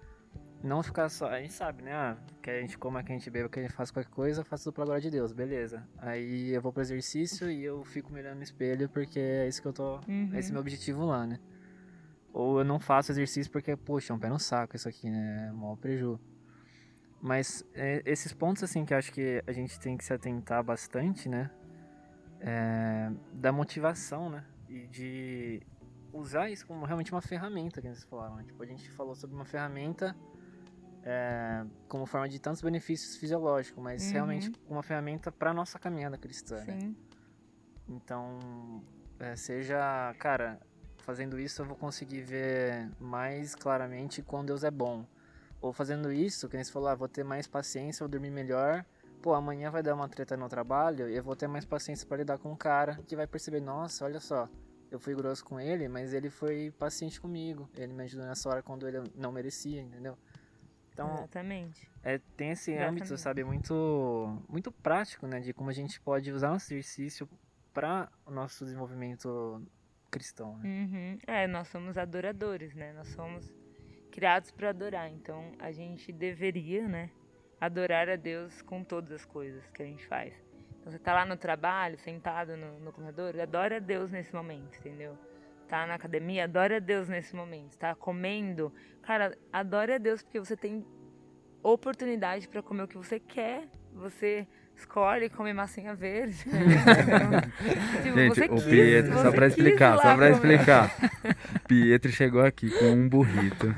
não 0.64 0.84
ficar 0.84 1.10
só. 1.10 1.28
A 1.28 1.40
gente 1.42 1.54
sabe, 1.54 1.84
né? 1.84 1.94
Ah, 1.94 2.18
que 2.42 2.50
a 2.50 2.62
gente 2.62 2.78
coma, 2.78 3.04
que 3.04 3.12
a 3.12 3.16
gente 3.16 3.30
beba, 3.30 3.50
que 3.50 3.60
a 3.60 3.64
gente 3.64 3.74
faça 3.74 3.92
qualquer 3.92 4.10
coisa, 4.10 4.44
faça 4.44 4.66
tudo 4.66 4.76
pela 4.76 4.86
glória 4.86 5.02
de 5.02 5.10
Deus, 5.10 5.32
beleza. 5.32 5.88
Aí 5.98 6.54
eu 6.54 6.62
vou 6.62 6.72
pro 6.72 6.82
exercício 6.82 7.50
e 7.50 7.64
eu 7.64 7.84
fico 7.84 8.12
me 8.12 8.20
olhando 8.20 8.38
no 8.38 8.44
espelho 8.44 8.88
porque 8.90 9.20
é 9.20 9.48
isso 9.48 9.62
que 9.62 9.68
eu 9.68 9.74
tô. 9.74 10.00
Uhum. 10.08 10.32
Esse 10.34 10.50
é 10.50 10.52
meu 10.52 10.62
objetivo 10.62 11.06
lá, 11.06 11.26
né? 11.26 11.40
Ou 12.34 12.60
eu 12.60 12.66
não 12.66 12.80
faço 12.80 13.12
exercício 13.12 13.52
porque, 13.52 13.76
poxa, 13.76 14.14
é 14.14 14.16
um 14.16 14.20
pé 14.20 14.30
no 14.30 14.40
saco 14.40 14.76
isso 14.76 14.88
aqui, 14.88 15.10
né? 15.10 15.48
É 15.50 15.52
mó 15.52 15.76
preju. 15.76 16.20
Mas 17.22 17.64
é, 17.74 18.02
esses 18.06 18.34
pontos, 18.34 18.64
assim, 18.64 18.86
que 18.86 18.94
eu 18.94 18.98
acho 18.98 19.12
que 19.12 19.44
a 19.46 19.52
gente 19.52 19.80
tem 19.80 19.98
que 19.98 20.04
se 20.04 20.14
atentar 20.14 20.64
bastante, 20.64 21.30
né? 21.30 21.52
É, 22.40 23.12
da 23.34 23.52
motivação, 23.52 24.30
né? 24.30 24.44
E 24.68 24.88
de 24.88 25.62
usar 26.14 26.50
isso 26.50 26.66
como 26.66 26.86
realmente 26.86 27.12
uma 27.12 27.22
ferramenta, 27.22 27.82
que 27.82 27.88
vocês 27.88 28.04
falaram. 28.06 28.38
Né? 28.38 28.44
Tipo, 28.44 28.64
a 28.64 28.66
gente 28.66 28.90
falou 28.92 29.14
sobre 29.16 29.36
uma 29.36 29.46
ferramenta 29.46 30.16
é, 31.04 31.66
como 31.88 32.06
forma 32.06 32.30
de 32.30 32.40
tantos 32.40 32.62
benefícios 32.62 33.16
fisiológicos, 33.16 33.82
mas 33.82 34.06
uhum. 34.08 34.12
realmente 34.14 34.52
uma 34.68 34.84
ferramenta 34.84 35.32
para 35.32 35.54
nossa 35.54 35.80
caminhada 35.80 36.18
cristã. 36.18 36.58
Né? 36.58 36.80
Sim. 36.80 36.88
Né? 36.88 36.96
Então, 37.90 38.84
é, 39.20 39.36
seja, 39.36 40.14
cara, 40.20 40.60
fazendo 41.00 41.40
isso 41.40 41.62
eu 41.62 41.66
vou 41.66 41.76
conseguir 41.76 42.22
ver 42.22 42.90
mais 43.00 43.56
claramente 43.56 44.22
quando 44.22 44.48
Deus 44.48 44.64
é 44.64 44.72
bom. 44.72 45.06
Ou 45.60 45.72
fazendo 45.72 46.12
isso, 46.12 46.50
que 46.50 46.56
nem 46.56 46.64
você 46.64 46.72
falou, 46.72 46.90
ah, 46.90 46.96
vou 46.96 47.08
ter 47.08 47.24
mais 47.24 47.48
paciência, 47.48 48.04
vou 48.04 48.10
dormir 48.10 48.32
melhor. 48.32 48.84
Pô, 49.22 49.34
amanhã 49.34 49.70
vai 49.70 49.84
dar 49.84 49.94
uma 49.94 50.10
treta 50.10 50.36
no 50.36 50.50
trabalho 50.50 51.08
e 51.08 51.16
eu 51.16 51.22
vou 51.22 51.36
ter 51.36 51.48
mais 51.48 51.66
paciência 51.66 52.08
para 52.08 52.18
lidar 52.18 52.40
com 52.40 52.52
um 52.52 52.56
cara 52.56 53.00
que 53.06 53.16
vai 53.16 53.28
perceber, 53.28 53.60
nossa, 53.60 54.04
olha 54.04 54.20
só, 54.20 54.50
eu 54.90 55.00
fui 55.00 55.14
grosso 55.14 55.46
com 55.46 55.60
ele, 55.60 55.88
mas 55.88 56.14
ele 56.14 56.30
foi 56.30 56.72
paciente 56.72 57.22
comigo. 57.22 57.70
Ele 57.76 57.94
me 57.94 58.04
ajudou 58.04 58.26
nessa 58.26 58.50
hora 58.50 58.64
quando 58.64 58.88
ele 58.88 59.04
não 59.16 59.32
merecia, 59.32 59.80
entendeu? 59.80 60.18
Então, 61.02 61.16
Exatamente. 61.16 61.90
É, 62.04 62.20
tem 62.36 62.52
esse 62.52 62.72
Exatamente. 62.72 63.02
âmbito, 63.02 63.18
sabe, 63.18 63.44
muito, 63.44 64.44
muito 64.48 64.72
prático, 64.72 65.28
né? 65.28 65.40
De 65.40 65.54
como 65.54 65.70
a 65.70 65.74
gente 65.74 66.00
pode 66.00 66.32
usar 66.32 66.50
nosso 66.50 66.74
exercício 66.74 67.28
para 67.74 68.10
o 68.26 68.32
nosso 68.32 68.64
desenvolvimento 68.66 69.66
cristão. 70.10 70.58
Né? 70.58 70.70
Uhum. 70.70 71.18
É, 71.26 71.48
nós 71.48 71.68
somos 71.70 71.98
adoradores, 71.98 72.76
né? 72.76 72.94
Nós 72.94 73.08
somos 73.10 73.52
criados 74.12 74.52
para 74.52 74.70
adorar. 74.70 75.10
Então, 75.10 75.54
a 75.60 75.72
gente 75.72 76.12
deveria, 76.12 76.88
né? 76.88 77.10
Adorar 77.60 78.10
a 78.10 78.16
Deus 78.16 78.62
com 78.62 78.84
todas 78.84 79.12
as 79.12 79.26
coisas 79.26 79.70
que 79.72 79.82
a 79.82 79.86
gente 79.86 80.06
faz. 80.08 80.34
Então, 80.80 80.92
você 80.92 81.00
tá 81.00 81.14
lá 81.14 81.26
no 81.26 81.38
trabalho, 81.38 81.98
sentado 82.00 82.58
no, 82.58 82.80
no 82.80 82.92
corredor, 82.92 83.40
adora 83.40 83.78
a 83.78 83.80
Deus 83.80 84.12
nesse 84.12 84.34
momento, 84.34 84.78
entendeu? 84.80 85.18
Tá 85.72 85.88
na 85.88 85.94
academia, 85.94 86.44
adora 86.44 86.76
a 86.76 86.80
Deus 86.80 87.08
nesse 87.08 87.34
momento. 87.34 87.78
Tá 87.78 87.96
comendo, 87.96 88.74
cara, 89.02 89.38
adora 89.54 89.96
a 89.96 89.98
Deus 89.98 90.22
porque 90.22 90.38
você 90.38 90.58
tem 90.58 90.86
oportunidade 91.64 92.46
para 92.50 92.62
comer 92.62 92.84
o 92.84 92.88
que 92.90 92.98
você 92.98 93.22
quer. 93.22 93.70
Você 93.94 94.46
escolhe 94.76 95.30
comer 95.30 95.54
massinha 95.54 95.96
verde. 95.96 96.44
tipo, 98.04 98.16
Gente, 98.18 98.42
o 98.42 98.56
quis, 98.56 98.66
Pietro, 98.66 99.14
só 99.14 99.32
para 99.32 99.48
explicar, 99.48 99.98
só 99.98 100.14
para 100.14 100.30
explicar. 100.32 100.92
Pietro 101.70 102.12
chegou 102.12 102.44
aqui 102.44 102.70
com 102.70 102.88
um 102.88 103.08
burrito 103.08 103.74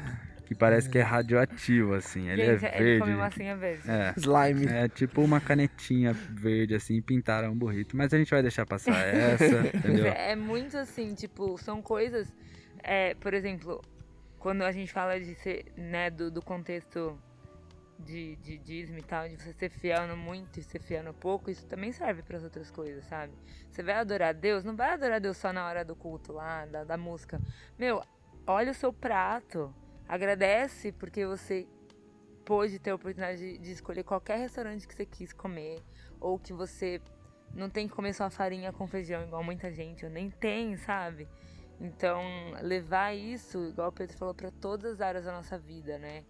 que 0.54 0.60
parece 0.60 0.90
que 0.90 0.98
é 0.98 1.02
radioativo, 1.02 1.94
assim. 1.94 2.30
Ele 2.30 2.42
é 2.42 2.46
Gente, 2.58 2.66
é 2.66 2.72
verde. 2.72 2.84
Ele 2.84 3.00
come 3.00 3.16
massinha 3.16 3.56
verde. 3.56 3.90
É. 3.90 4.14
Slime. 4.18 4.68
É 4.68 4.88
tipo 4.88 5.22
uma 5.22 5.42
canetinha 5.42 6.14
verde, 6.14 6.76
assim, 6.76 7.02
pintaram 7.02 7.52
um 7.52 7.58
burrito. 7.58 7.98
Mas 7.98 8.14
a 8.14 8.18
gente 8.18 8.30
vai 8.30 8.42
deixar 8.42 8.66
passar 8.66 8.96
essa, 8.96 9.46
entendeu? 9.76 10.08
É 10.08 10.36
muito 10.36 10.78
assim, 10.78 11.14
tipo, 11.14 11.58
são 11.58 11.82
coisas... 11.82 12.32
É, 12.86 13.14
por 13.16 13.34
exemplo, 13.34 13.82
quando 14.40 14.64
a 14.64 14.72
gente 14.72 14.92
fala 14.92 15.18
de 15.20 15.36
ser, 15.36 15.66
né, 15.78 16.10
do, 16.10 16.30
do 16.30 16.42
contexto 16.42 17.18
de, 17.98 18.36
de 18.38 18.58
dízimo 18.58 19.00
e 19.00 19.04
tal, 19.04 19.28
de 19.28 19.38
você 19.38 19.54
ser 19.54 19.70
fiel 19.70 20.08
no 20.08 20.18
muito 20.18 20.60
e 20.60 20.64
ser 20.64 20.80
fiel 20.80 21.04
no 21.04 21.14
pouco, 21.14 21.50
isso 21.50 21.66
também 21.66 21.92
serve 21.92 22.22
para 22.22 22.38
as 22.38 22.44
outras 22.44 22.70
coisas, 22.70 23.06
sabe? 23.06 23.32
Você 23.70 23.82
vai 23.82 23.96
adorar 23.96 24.34
Deus, 24.34 24.64
não 24.64 24.76
vai 24.76 24.92
adorar 24.92 25.22
Deus 25.22 25.38
só 25.38 25.54
na 25.54 25.66
hora 25.66 25.86
do 25.86 25.96
culto 25.96 26.34
lá, 26.34 26.66
da, 26.66 26.84
da 26.84 26.98
música. 26.98 27.40
Meu, 27.80 28.04
olha 28.46 28.72
o 28.72 28.76
seu 28.76 28.92
prato, 28.92 29.74
agradece 30.14 30.92
porque 30.92 31.26
você 31.26 31.68
pôde 32.46 32.78
ter 32.78 32.92
a 32.92 32.96
oportunidade 32.96 33.40
de, 33.40 33.58
de 33.58 33.72
escolher 33.72 34.04
qualquer 34.04 34.38
restaurante 34.38 34.88
que 34.88 34.94
você 34.94 35.06
quis 35.06 35.34
comer, 35.34 35.82
ou 36.20 36.38
que 36.38 36.54
você 36.54 37.02
não 37.54 37.70
tem 37.70 37.88
que 37.88 37.94
comer 37.94 38.14
só 38.14 38.30
farinha 38.30 38.72
com 38.72 38.86
feijão, 38.88 39.24
igual 39.24 39.44
muita 39.44 39.72
gente, 39.72 40.06
ou 40.06 40.12
nem 40.12 40.30
tem, 40.30 40.76
sabe? 40.78 41.28
Então, 41.80 42.22
levar 42.62 43.14
isso, 43.14 43.70
igual 43.70 43.90
o 43.90 43.92
Pedro 43.92 44.18
falou, 44.18 44.34
para 44.34 44.52
todas 44.52 44.94
as 44.94 45.02
áreas 45.02 45.26
da 45.26 45.32
nossa 45.32 45.58
vida, 45.58 45.98
né? 45.98 46.24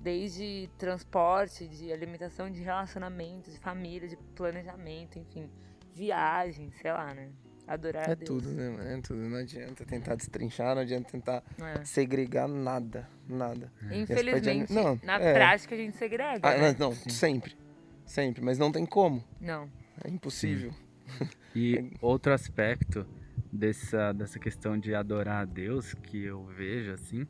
desde 0.00 0.68
transporte, 0.78 1.68
de 1.68 1.92
alimentação, 1.92 2.50
de 2.50 2.62
relacionamento, 2.62 3.50
de 3.50 3.58
família, 3.58 4.08
de 4.08 4.16
planejamento, 4.34 5.18
enfim, 5.18 5.50
viagem, 5.92 6.70
sei 6.72 6.90
lá, 6.90 7.12
né? 7.12 7.30
Adorar 7.70 8.08
é 8.08 8.10
a 8.10 8.14
Deus. 8.16 8.26
tudo, 8.28 8.50
né? 8.50 8.94
É 8.96 9.00
tudo. 9.00 9.20
Não 9.20 9.38
adianta 9.38 9.84
tentar 9.84 10.16
destrinchar, 10.16 10.74
não 10.74 10.82
adianta 10.82 11.08
tentar 11.08 11.40
é. 11.56 11.84
segregar 11.84 12.48
nada, 12.48 13.08
nada. 13.28 13.72
Infelizmente, 13.92 14.72
não, 14.72 14.98
na 15.04 15.20
é. 15.20 15.32
prática 15.32 15.76
a 15.76 15.78
gente 15.78 15.96
segrega. 15.96 16.40
Ah, 16.42 16.58
né? 16.58 16.76
Não, 16.76 16.92
Sim. 16.92 17.10
sempre. 17.10 17.56
Sempre, 18.04 18.42
mas 18.42 18.58
não 18.58 18.72
tem 18.72 18.84
como. 18.84 19.22
Não. 19.40 19.70
É 20.04 20.10
impossível. 20.10 20.72
Sim. 20.72 21.28
E 21.54 21.92
outro 22.02 22.32
aspecto 22.32 23.06
dessa, 23.52 24.12
dessa 24.12 24.40
questão 24.40 24.76
de 24.76 24.92
adorar 24.92 25.42
a 25.42 25.44
Deus 25.44 25.94
que 25.94 26.24
eu 26.24 26.44
vejo 26.46 26.92
assim 26.92 27.24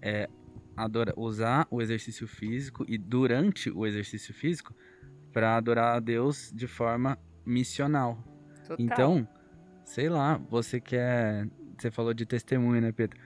é 0.00 0.28
adora, 0.76 1.12
usar 1.16 1.66
o 1.72 1.82
exercício 1.82 2.28
físico 2.28 2.84
e 2.86 2.96
durante 2.96 3.68
o 3.68 3.84
exercício 3.84 4.32
físico 4.32 4.72
para 5.32 5.56
adorar 5.56 5.96
a 5.96 5.98
Deus 5.98 6.52
de 6.54 6.68
forma 6.68 7.18
missional. 7.44 8.16
Total. 8.64 8.76
Então, 8.78 9.28
sei 9.92 10.08
lá, 10.08 10.38
você 10.48 10.80
quer. 10.80 11.46
Você 11.78 11.90
falou 11.90 12.14
de 12.14 12.24
testemunho, 12.24 12.80
né, 12.80 12.92
Pedro? 12.92 13.18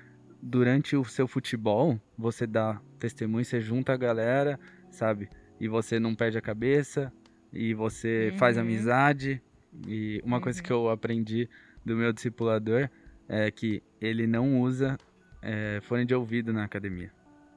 Durante 0.43 0.97
o 0.97 1.05
seu 1.05 1.29
futebol, 1.29 2.01
você 2.19 2.47
dá 2.47 2.81
testemunho, 2.99 3.45
você 3.45 3.61
junta 3.61 3.93
a 3.93 3.97
galera, 3.97 4.59
sabe? 4.91 5.29
E 5.61 5.69
você 5.69 6.01
não 6.01 6.15
perde 6.15 6.39
a 6.39 6.41
cabeça, 6.41 7.13
e 7.53 7.73
você 7.73 8.31
uhum. 8.33 8.39
faz 8.39 8.59
amizade. 8.59 9.41
E 9.87 10.21
uma 10.25 10.37
uhum. 10.37 10.43
coisa 10.43 10.63
que 10.63 10.73
eu 10.73 10.91
aprendi 10.91 11.49
do 11.85 11.97
meu 11.97 12.13
discipulador 12.13 12.89
é 13.29 13.51
que 13.51 13.83
ele 14.01 14.27
não 14.27 14.61
usa 14.61 14.97
é, 15.43 15.81
fone 15.83 16.05
de 16.05 16.15
ouvido 16.15 16.53
na 16.53 16.65
academia 16.65 17.13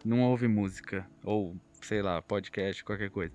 não 0.05 0.22
ouve 0.22 0.47
música, 0.47 1.05
ou 1.24 1.55
sei 1.82 2.01
lá, 2.01 2.22
podcast, 2.22 2.84
qualquer 2.84 3.10
coisa. 3.10 3.34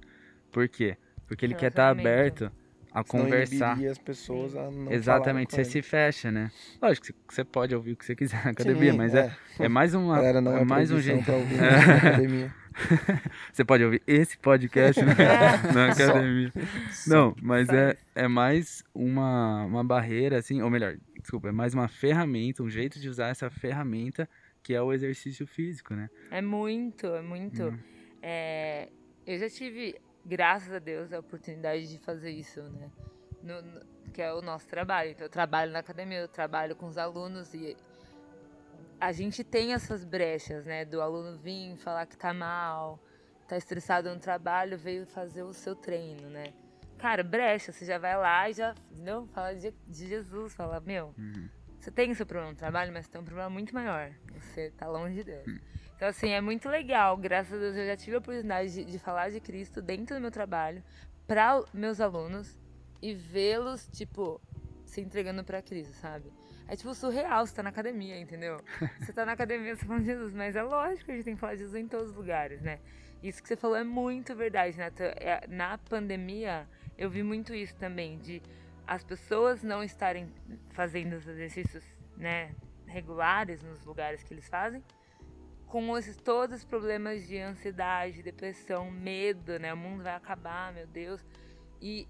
Por 0.50 0.68
quê? 0.68 0.96
Porque 1.26 1.44
ele 1.44 1.54
quer 1.54 1.68
estar 1.68 1.94
tá 1.94 2.00
aberto 2.00 2.50
a 2.94 3.02
conversar. 3.02 3.76
as 3.84 3.98
pessoas 3.98 4.54
a 4.54 4.70
não 4.70 4.92
Exatamente, 4.92 5.52
você 5.52 5.64
se 5.64 5.82
fecha, 5.82 6.30
né? 6.30 6.52
Lógico 6.80 7.08
que 7.08 7.34
você 7.34 7.44
pode 7.44 7.74
ouvir 7.74 7.92
o 7.92 7.96
que 7.96 8.06
você 8.06 8.14
quiser 8.14 8.44
na 8.44 8.52
academia, 8.52 8.92
Sim, 8.92 8.96
mas 8.96 9.14
é. 9.14 9.36
É, 9.58 9.64
é 9.64 9.68
mais 9.68 9.94
uma. 9.94 10.14
Galera, 10.14 10.40
não 10.40 10.56
é, 10.56 10.60
é 10.60 10.64
mais 10.64 10.92
um 10.92 11.00
jeito. 11.00 11.24
Pra 11.24 11.34
ouvir 11.34 11.56
na 11.60 11.96
academia. 11.96 12.54
você 13.52 13.64
pode 13.64 13.84
ouvir 13.84 14.02
esse 14.06 14.38
podcast 14.38 15.02
na, 15.04 15.72
na 15.72 15.92
academia. 15.92 16.52
Não, 17.08 17.34
mas 17.42 17.68
é, 17.68 17.96
é 18.14 18.28
mais 18.28 18.84
uma, 18.94 19.64
uma 19.64 19.82
barreira, 19.82 20.38
assim, 20.38 20.62
ou 20.62 20.70
melhor, 20.70 20.96
desculpa, 21.20 21.48
é 21.48 21.52
mais 21.52 21.74
uma 21.74 21.88
ferramenta, 21.88 22.62
um 22.62 22.70
jeito 22.70 23.00
de 23.00 23.08
usar 23.08 23.28
essa 23.28 23.50
ferramenta 23.50 24.28
que 24.62 24.72
é 24.72 24.80
o 24.80 24.92
exercício 24.92 25.46
físico, 25.46 25.94
né? 25.94 26.08
É 26.30 26.40
muito, 26.40 27.06
é 27.06 27.20
muito. 27.20 27.64
Hum. 27.64 27.78
É, 28.22 28.88
eu 29.26 29.38
já 29.38 29.50
tive, 29.50 29.96
graças 30.24 30.72
a 30.72 30.78
Deus, 30.78 31.12
a 31.12 31.18
oportunidade 31.18 31.88
de 31.88 31.98
fazer 31.98 32.30
isso, 32.30 32.62
né? 32.62 32.90
No, 33.42 33.60
no, 33.62 33.80
que 34.12 34.22
é 34.22 34.32
o 34.32 34.40
nosso 34.40 34.66
trabalho. 34.68 35.10
Então, 35.10 35.26
eu 35.26 35.30
trabalho 35.30 35.72
na 35.72 35.80
academia, 35.80 36.18
eu 36.18 36.28
trabalho 36.28 36.74
com 36.76 36.86
os 36.86 36.96
alunos 36.96 37.52
e 37.52 37.76
a 39.00 39.12
gente 39.12 39.44
tem 39.44 39.72
essas 39.72 40.04
brechas, 40.04 40.64
né? 40.64 40.84
Do 40.84 41.00
aluno 41.00 41.36
vir 41.36 41.76
falar 41.76 42.06
que 42.06 42.16
tá 42.16 42.32
mal, 42.32 42.98
tá 43.46 43.56
estressado 43.56 44.08
no 44.08 44.18
trabalho, 44.18 44.78
veio 44.78 45.06
fazer 45.06 45.42
o 45.42 45.52
seu 45.52 45.74
treino, 45.74 46.30
né? 46.30 46.52
Cara, 46.98 47.22
brecha, 47.22 47.72
você 47.72 47.84
já 47.84 47.98
vai 47.98 48.16
lá 48.16 48.48
e 48.48 48.54
já, 48.54 48.74
entendeu? 48.90 49.26
Fala 49.34 49.54
de, 49.54 49.74
de 49.86 50.06
Jesus, 50.06 50.54
fala, 50.54 50.80
meu, 50.80 51.12
uhum. 51.18 51.48
Você 51.84 51.90
tem 51.90 52.14
seu 52.14 52.24
problema 52.24 52.50
no 52.50 52.56
trabalho, 52.56 52.90
mas 52.94 53.06
tem 53.08 53.20
um 53.20 53.24
problema 53.24 53.50
muito 53.50 53.74
maior. 53.74 54.10
Você 54.40 54.70
tá 54.70 54.88
longe 54.88 55.16
de 55.16 55.24
Deus. 55.24 55.46
Hum. 55.46 55.58
Então, 55.96 56.08
assim, 56.08 56.30
é 56.30 56.40
muito 56.40 56.68
legal. 56.68 57.16
Graças 57.16 57.52
a 57.54 57.56
Deus, 57.56 57.76
eu 57.76 57.86
já 57.86 57.96
tive 57.96 58.16
a 58.16 58.18
oportunidade 58.18 58.72
de, 58.72 58.84
de 58.84 58.98
falar 58.98 59.30
de 59.30 59.40
Cristo 59.40 59.80
dentro 59.80 60.16
do 60.16 60.20
meu 60.20 60.30
trabalho 60.30 60.82
para 61.26 61.62
meus 61.72 62.00
alunos 62.00 62.58
e 63.00 63.14
vê-los, 63.14 63.88
tipo, 63.88 64.40
se 64.84 65.00
entregando 65.00 65.44
para 65.44 65.62
Cristo, 65.62 65.94
sabe? 65.94 66.32
É 66.66 66.76
tipo 66.76 66.94
surreal, 66.94 67.46
você 67.46 67.54
tá 67.54 67.62
na 67.62 67.68
academia, 67.70 68.18
entendeu? 68.18 68.58
Você 68.98 69.12
tá 69.12 69.26
na 69.26 69.32
academia, 69.32 69.76
você 69.76 69.84
fala 69.84 70.00
de 70.00 70.06
Jesus, 70.06 70.32
mas 70.32 70.56
é 70.56 70.62
lógico 70.62 71.04
que 71.04 71.12
a 71.12 71.14
gente 71.14 71.24
tem 71.26 71.34
que 71.34 71.40
falar 71.40 71.52
de 71.52 71.58
Jesus 71.58 71.74
em 71.74 71.86
todos 71.86 72.10
os 72.10 72.16
lugares, 72.16 72.62
né? 72.62 72.78
Isso 73.22 73.42
que 73.42 73.48
você 73.48 73.56
falou 73.56 73.76
é 73.76 73.84
muito 73.84 74.34
verdade, 74.34 74.78
né? 74.78 74.90
Na 75.48 75.76
pandemia, 75.76 76.66
eu 76.96 77.10
vi 77.10 77.22
muito 77.22 77.54
isso 77.54 77.74
também, 77.76 78.18
de 78.18 78.40
as 78.86 79.04
pessoas 79.04 79.62
não 79.62 79.82
estarem 79.82 80.32
fazendo 80.70 81.16
os 81.16 81.26
exercícios 81.26 81.84
né, 82.16 82.54
regulares 82.86 83.62
nos 83.62 83.84
lugares 83.84 84.22
que 84.22 84.32
eles 84.32 84.48
fazem, 84.48 84.82
com 85.74 85.98
esses, 85.98 86.14
todos 86.14 86.58
os 86.58 86.64
problemas 86.64 87.26
de 87.26 87.36
ansiedade, 87.36 88.22
depressão, 88.22 88.92
medo, 88.92 89.58
né? 89.58 89.74
O 89.74 89.76
mundo 89.76 90.04
vai 90.04 90.14
acabar, 90.14 90.72
meu 90.72 90.86
Deus. 90.86 91.20
E 91.82 92.06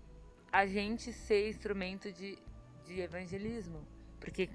a 0.53 0.67
gente 0.67 1.11
ser 1.15 1.49
instrumento 1.49 2.13
de, 2.13 2.39
de 2.85 3.01
evangelismo. 3.01 3.81
Porque 4.21 4.51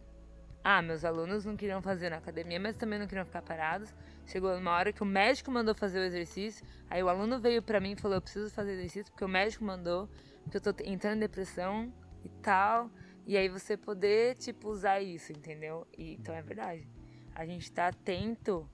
Ah, 0.64 0.80
meus 0.84 1.04
alunos 1.04 1.44
não 1.44 1.58
queriam 1.58 1.82
fazer 1.82 2.12
na 2.12 2.18
academia, 2.18 2.60
mas 2.60 2.76
também 2.78 3.00
não 3.00 3.08
queriam 3.08 3.26
ficar 3.26 3.42
parados. 3.42 3.92
Chegou 4.28 4.56
uma 4.56 4.74
hora 4.74 4.94
que 4.94 5.02
o 5.02 5.06
médico 5.08 5.50
mandou 5.50 5.74
fazer 5.74 6.00
o 6.02 6.04
exercício, 6.04 6.64
aí 6.88 7.02
o 7.02 7.10
aluno 7.10 7.40
veio 7.40 7.64
para 7.64 7.80
mim 7.80 7.94
e 7.94 7.96
falou: 7.96 8.18
"Eu 8.18 8.22
preciso 8.22 8.54
fazer 8.54 8.74
exercício 8.74 9.12
porque 9.12 9.26
o 9.26 9.28
médico 9.28 9.64
mandou, 9.64 10.08
porque 10.44 10.58
eu 10.58 10.62
tô 10.62 10.84
entrando 10.84 11.18
em 11.18 11.22
depressão 11.22 11.92
e 12.24 12.30
tal". 12.44 12.92
E 13.26 13.36
aí 13.36 13.50
você 13.50 13.76
poder 13.76 14.36
tipo 14.36 14.70
usar 14.70 15.02
isso, 15.02 15.32
entendeu? 15.32 15.88
E, 15.98 16.14
então 16.14 16.36
é 16.36 16.44
verdade. 16.44 16.88
A 17.34 17.44
gente 17.44 17.72
tá 17.72 17.88
atento 17.88 18.70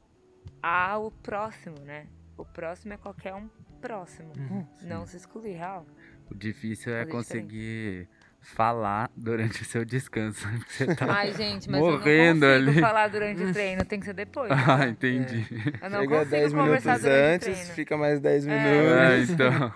ao 0.62 1.12
próximo, 1.12 1.76
né? 1.86 2.08
O 2.38 2.44
próximo 2.46 2.94
é 2.94 2.98
qualquer 2.98 3.34
um 3.34 3.48
próximo. 3.82 4.32
Uhum, 4.38 4.68
não 4.82 5.06
se 5.06 5.18
excluir, 5.18 5.54
real. 5.54 5.86
O 6.30 6.36
difícil 6.36 6.94
é 6.94 7.00
Fazer 7.02 7.12
conseguir 7.12 8.10
falar 8.42 9.10
durante 9.16 9.62
o 9.62 9.66
seu 9.66 9.84
descanso. 9.86 10.48
Você 10.68 10.94
tá 10.96 11.06
Ai, 11.10 11.34
gente, 11.34 11.70
mas 11.70 11.80
morrendo 11.82 12.46
eu 12.46 12.60
não 12.60 12.66
consigo 12.66 12.70
ali. 12.72 12.82
falar 12.82 13.08
durante 13.08 13.44
o 13.44 13.54
treino, 13.54 13.86
tem 13.86 14.00
que 14.00 14.06
ser 14.06 14.14
depois. 14.14 14.52
Ah, 14.68 14.78
né? 14.78 14.90
entendi. 14.90 15.46
Eu 15.82 15.90
não 15.90 16.00
Chega 16.02 16.16
consigo 16.18 16.32
10 16.32 16.54
minutos 16.54 16.84
conversar 16.84 17.00
durante 17.00 17.46
o 17.50 17.52
antes, 17.52 17.70
fica 17.72 17.98
mais 17.98 18.20
10 18.20 18.48
É. 18.48 18.50
minutos. 18.50 19.30
É, 19.30 19.34
então. 19.34 19.74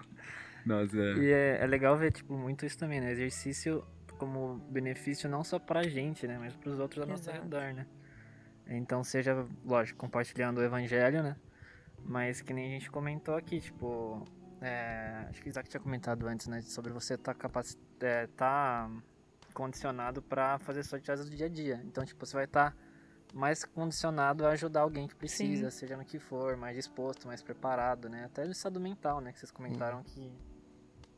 Nossa, 0.65 0.97
é. 0.97 1.13
E 1.17 1.31
é, 1.31 1.57
é 1.61 1.67
legal 1.67 1.97
ver, 1.97 2.11
tipo, 2.11 2.33
muito 2.35 2.65
isso 2.65 2.77
também, 2.77 2.99
né? 2.99 3.11
Exercício 3.11 3.83
como 4.17 4.55
benefício 4.69 5.29
não 5.29 5.43
só 5.43 5.57
pra 5.57 5.81
gente, 5.83 6.27
né? 6.27 6.37
Mas 6.39 6.53
pros 6.55 6.77
outros 6.79 7.01
ao 7.03 7.07
nosso 7.09 7.31
redor, 7.31 7.73
né? 7.73 7.85
Então, 8.69 9.03
seja, 9.03 9.47
lógico, 9.65 9.99
compartilhando 9.99 10.59
o 10.59 10.63
evangelho, 10.63 11.23
né? 11.23 11.35
Mas 12.03 12.41
que 12.41 12.53
nem 12.53 12.67
a 12.67 12.79
gente 12.79 12.89
comentou 12.89 13.35
aqui, 13.35 13.59
tipo... 13.59 14.23
é, 14.61 15.25
acho 15.29 15.41
que 15.41 15.49
o 15.49 15.51
Isaac 15.51 15.67
tinha 15.67 15.81
comentado 15.81 16.27
antes, 16.27 16.47
né? 16.47 16.61
Sobre 16.61 16.93
você 16.93 17.15
estar 17.15 17.33
tá 17.33 17.39
capaci- 17.39 17.77
é, 17.99 18.27
tá 18.27 18.89
condicionado 19.53 20.21
pra 20.21 20.59
fazer 20.59 20.81
atividades 20.81 21.29
do 21.29 21.35
dia 21.35 21.47
a 21.47 21.49
dia. 21.49 21.81
Então, 21.83 22.05
tipo, 22.05 22.25
você 22.25 22.33
vai 22.35 22.45
estar 22.45 22.75
mais 23.33 23.63
condicionado 23.63 24.45
a 24.45 24.51
ajudar 24.51 24.81
alguém 24.81 25.07
que 25.07 25.15
precisa, 25.15 25.69
seja 25.69 25.95
no 25.97 26.05
que 26.05 26.19
for, 26.19 26.57
mais 26.57 26.75
disposto, 26.75 27.27
mais 27.27 27.41
preparado, 27.43 28.09
né? 28.09 28.25
Até 28.25 28.45
no 28.45 28.51
estado 28.51 28.79
mental, 28.79 29.19
né? 29.21 29.31
Que 29.31 29.39
vocês 29.39 29.51
comentaram 29.51 30.03
que 30.03 30.31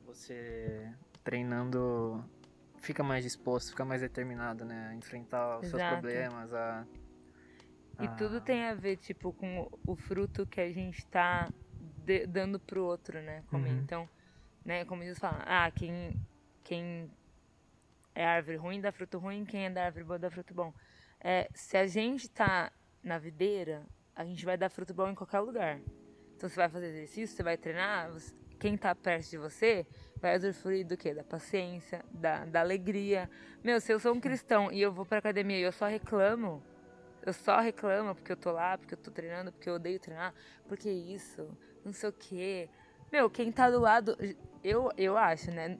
você 0.05 0.91
treinando 1.23 2.23
fica 2.79 3.03
mais 3.03 3.23
disposto, 3.23 3.69
fica 3.69 3.85
mais 3.85 4.01
determinado, 4.01 4.65
né? 4.65 4.89
A 4.89 4.95
enfrentar 4.95 5.59
os 5.59 5.67
seus 5.67 5.81
Exato. 5.81 6.01
problemas, 6.01 6.53
a... 6.53 6.85
E 7.99 8.05
a- 8.05 8.15
tudo 8.15 8.41
tem 8.41 8.63
a 8.65 8.73
ver, 8.73 8.97
tipo, 8.97 9.31
com 9.33 9.69
o 9.85 9.95
fruto 9.95 10.45
que 10.45 10.59
a 10.61 10.71
gente 10.71 11.05
tá 11.07 11.51
de- 12.05 12.25
dando 12.25 12.59
pro 12.59 12.83
outro, 12.83 13.21
né? 13.21 13.43
Comer. 13.49 13.69
Uhum. 13.71 13.79
Então, 13.79 14.09
né, 14.65 14.85
como 14.85 15.01
Jesus 15.03 15.19
fala, 15.19 15.43
ah, 15.45 15.69
quem, 15.71 16.19
quem 16.63 17.11
é 18.13 18.25
árvore 18.25 18.57
ruim 18.57 18.81
dá 18.81 18.91
fruto 18.91 19.17
ruim, 19.17 19.45
quem 19.45 19.65
é 19.65 19.69
da 19.69 19.85
árvore 19.85 20.03
boa 20.05 20.19
dá 20.19 20.29
fruto 20.29 20.53
bom. 20.53 20.73
É, 21.19 21.49
se 21.53 21.77
a 21.77 21.85
gente 21.87 22.29
tá 22.29 22.71
na 23.03 23.17
videira, 23.17 23.85
a 24.15 24.25
gente 24.25 24.43
vai 24.45 24.57
dar 24.57 24.69
fruto 24.69 24.93
bom 24.93 25.09
em 25.09 25.15
qualquer 25.15 25.39
lugar. 25.39 25.79
Então, 26.35 26.49
você 26.49 26.55
vai 26.55 26.69
fazer 26.69 26.87
exercício, 26.87 27.35
você 27.35 27.43
vai 27.43 27.57
treinar, 27.57 28.11
você- 28.11 28.33
quem 28.59 28.77
tá 28.77 28.93
perto 28.95 29.29
de 29.29 29.37
você 29.37 29.85
vai 30.19 30.35
usufruir 30.37 30.85
do 30.85 30.95
quê? 30.97 31.13
Da 31.13 31.23
paciência, 31.23 32.03
da, 32.11 32.45
da 32.45 32.59
alegria. 32.61 33.29
Meu, 33.63 33.79
se 33.79 33.91
eu 33.91 33.99
sou 33.99 34.13
um 34.13 34.19
cristão 34.19 34.71
e 34.71 34.81
eu 34.81 34.91
vou 34.91 35.05
pra 35.05 35.17
academia 35.19 35.57
e 35.57 35.61
eu 35.63 35.71
só 35.71 35.87
reclamo, 35.87 36.63
eu 37.23 37.33
só 37.33 37.59
reclamo 37.59 38.15
porque 38.15 38.31
eu 38.31 38.37
tô 38.37 38.51
lá, 38.51 38.77
porque 38.77 38.93
eu 38.93 38.97
tô 38.97 39.11
treinando, 39.11 39.51
porque 39.51 39.69
eu 39.69 39.75
odeio 39.75 39.99
treinar, 39.99 40.33
porque 40.67 40.89
isso, 40.89 41.47
não 41.85 41.93
sei 41.93 42.09
o 42.09 42.13
quê. 42.13 42.69
Meu, 43.11 43.29
quem 43.29 43.51
tá 43.51 43.69
do 43.69 43.79
lado, 43.79 44.17
eu, 44.63 44.89
eu 44.97 45.17
acho, 45.17 45.51
né? 45.51 45.77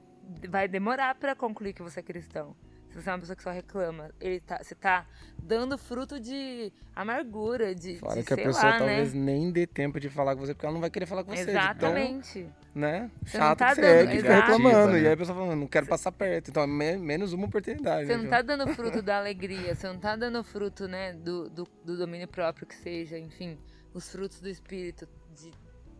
Vai 0.48 0.68
demorar 0.68 1.14
pra 1.14 1.34
concluir 1.34 1.72
que 1.72 1.82
você 1.82 2.00
é 2.00 2.02
cristão. 2.02 2.56
Se 2.92 3.00
você 3.00 3.08
é 3.08 3.12
uma 3.14 3.18
pessoa 3.20 3.34
que 3.36 3.42
só 3.42 3.50
reclama, 3.50 4.10
ele 4.20 4.38
tá, 4.40 4.58
você 4.62 4.74
tá 4.74 5.06
dando 5.38 5.78
fruto 5.78 6.20
de 6.20 6.70
amargura, 6.94 7.74
de, 7.74 7.96
Fora 7.98 8.16
de 8.20 8.22
que 8.26 8.34
a 8.34 8.36
pessoa 8.36 8.70
lá, 8.72 8.78
talvez 8.78 9.14
né? 9.14 9.20
nem 9.22 9.50
dê 9.50 9.66
tempo 9.66 9.98
de 9.98 10.10
falar 10.10 10.34
com 10.36 10.42
você, 10.42 10.52
porque 10.52 10.66
ela 10.66 10.74
não 10.74 10.80
vai 10.80 10.90
querer 10.90 11.06
falar 11.06 11.24
com 11.24 11.30
você. 11.30 11.38
de 11.46 11.52
tão, 11.52 11.54
Exatamente. 11.60 12.46
né? 12.74 13.10
Você 13.24 13.38
não 13.38 13.46
Chato 13.46 13.58
tá 13.58 13.68
que 13.70 13.74
você 13.76 13.80
dando- 13.80 13.94
é, 13.94 14.06
que 14.06 14.16
fica 14.18 14.28
exato. 14.34 14.52
reclamando. 14.52 14.92
Né? 14.92 15.00
E 15.00 15.06
aí 15.06 15.12
a 15.12 15.16
pessoa 15.16 15.38
fala, 15.38 15.56
não 15.56 15.66
quero 15.66 15.86
passar 15.86 16.12
perto. 16.12 16.50
Então, 16.50 16.62
é 16.62 16.66
me- 16.66 16.98
menos 16.98 17.32
uma 17.32 17.46
oportunidade. 17.46 18.06
Você 18.06 18.16
né, 18.16 18.22
não 18.24 18.28
tá 18.30 18.42
dando 18.42 18.66
fruto 18.74 19.00
da 19.00 19.16
alegria, 19.18 19.74
você 19.74 19.86
não 19.86 19.98
tá 19.98 20.14
dando 20.14 20.44
fruto, 20.44 20.86
né, 20.86 21.14
do, 21.14 21.48
do, 21.48 21.66
do 21.84 21.96
domínio 21.96 22.28
próprio 22.28 22.66
que 22.66 22.74
seja, 22.74 23.18
enfim, 23.18 23.58
os 23.94 24.10
frutos 24.12 24.38
do 24.38 24.50
espírito, 24.50 25.08
de, 25.34 25.50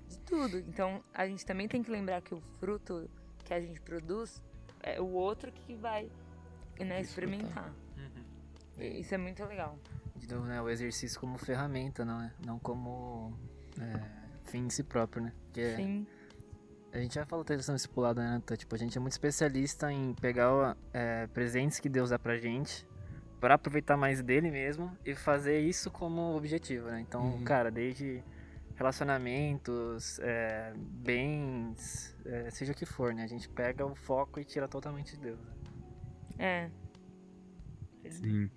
de 0.09 0.19
tudo. 0.27 0.59
Então, 0.59 1.03
a 1.15 1.27
gente 1.27 1.45
também 1.47 1.67
tem 1.67 1.83
que 1.83 1.91
lembrar 1.91 2.21
que 2.21 2.35
o 2.35 2.43
fruto 2.61 3.09
que 3.45 3.55
a 3.55 3.61
gente 3.61 3.81
produz 3.81 4.43
é 4.83 5.01
o 5.01 5.07
outro 5.13 5.51
que 5.51 5.75
vai, 5.75 6.09
né, 6.79 7.01
experimentar. 7.01 7.73
E 8.79 9.01
Isso 9.01 9.15
é 9.15 9.19
muito 9.19 9.45
legal. 9.45 9.79
de 10.17 10.27
novo, 10.33 10.47
né, 10.47 10.61
o 10.61 10.69
exercício 10.69 11.21
como 11.21 11.37
ferramenta, 11.39 12.05
não 12.05 12.21
é? 12.23 12.33
Não 12.45 12.59
como 12.59 13.37
é, 13.81 14.01
fim 14.45 14.67
em 14.67 14.71
si 14.71 14.83
próprio, 14.83 15.23
né? 15.23 15.33
Porque 15.47 15.77
Sim, 15.77 16.07
a 16.93 16.99
gente 16.99 17.15
já 17.15 17.25
falou 17.27 17.43
até 17.43 17.55
questão 17.57 17.75
discipulada, 17.75 18.23
né? 18.23 18.41
Então, 18.43 18.57
tipo, 18.57 18.75
a 18.75 18.79
gente 18.79 18.97
é 18.97 19.01
muito 19.01 19.13
especialista 19.13 19.93
em 19.93 20.15
pegar 20.15 20.77
é, 20.93 21.27
presentes 21.29 21.79
que 21.81 21.89
Deus 21.89 22.11
dá 22.11 22.19
pra 22.19 22.37
gente 22.39 22.87
para 23.41 23.55
aproveitar 23.55 23.97
mais 23.97 24.23
dele 24.23 24.51
mesmo 24.51 24.97
e 25.05 25.15
fazer 25.15 25.61
isso 25.61 25.91
como 25.91 26.35
objetivo, 26.37 26.87
né? 26.89 27.01
Então, 27.01 27.23
Uhum. 27.35 27.45
cara, 27.45 27.71
desde 27.71 28.23
relacionamentos, 28.77 30.19
é, 30.21 30.73
bens, 30.77 32.17
é, 32.25 32.51
seja 32.51 32.73
o 32.73 32.75
que 32.75 32.87
for, 32.87 33.13
né? 33.15 33.25
A 33.25 33.27
gente 33.27 33.49
pega 33.49 33.85
o 33.85 33.95
foco 33.95 34.39
e 34.41 34.45
tira 34.45 34.67
totalmente 34.69 35.17
de 35.17 35.21
Deus. 35.23 35.41
É. 36.39 36.71
Sim. 38.11 38.51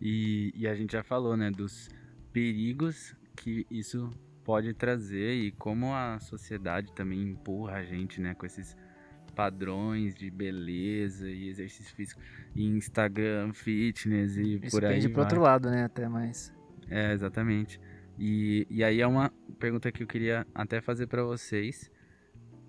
E, 0.00 0.52
e 0.54 0.66
a 0.66 0.74
gente 0.74 0.92
já 0.92 1.02
falou, 1.02 1.36
né, 1.36 1.50
dos 1.50 1.88
perigos 2.32 3.16
que 3.36 3.66
isso 3.70 4.10
pode 4.44 4.74
trazer 4.74 5.32
e 5.34 5.52
como 5.52 5.94
a 5.94 6.18
sociedade 6.20 6.92
também 6.92 7.22
empurra 7.22 7.76
a 7.76 7.84
gente, 7.84 8.20
né, 8.20 8.34
com 8.34 8.44
esses 8.44 8.76
padrões 9.34 10.14
de 10.14 10.30
beleza 10.30 11.28
e 11.28 11.48
exercício 11.48 11.94
físico 11.94 12.20
e 12.54 12.64
Instagram, 12.64 13.52
fitness 13.52 14.36
e 14.36 14.60
Isso 14.62 14.70
por 14.70 14.84
aí 14.84 14.94
pende 14.94 15.08
pro 15.08 15.16
vai. 15.16 15.24
outro 15.24 15.40
lado, 15.40 15.70
né? 15.70 15.84
Até 15.84 16.08
mais. 16.08 16.54
É, 16.88 17.12
exatamente. 17.12 17.80
E, 18.18 18.66
e 18.70 18.84
aí 18.84 19.00
é 19.00 19.06
uma 19.06 19.32
pergunta 19.58 19.90
que 19.90 20.02
eu 20.02 20.06
queria 20.06 20.46
até 20.54 20.80
fazer 20.80 21.08
pra 21.08 21.24
vocês, 21.24 21.90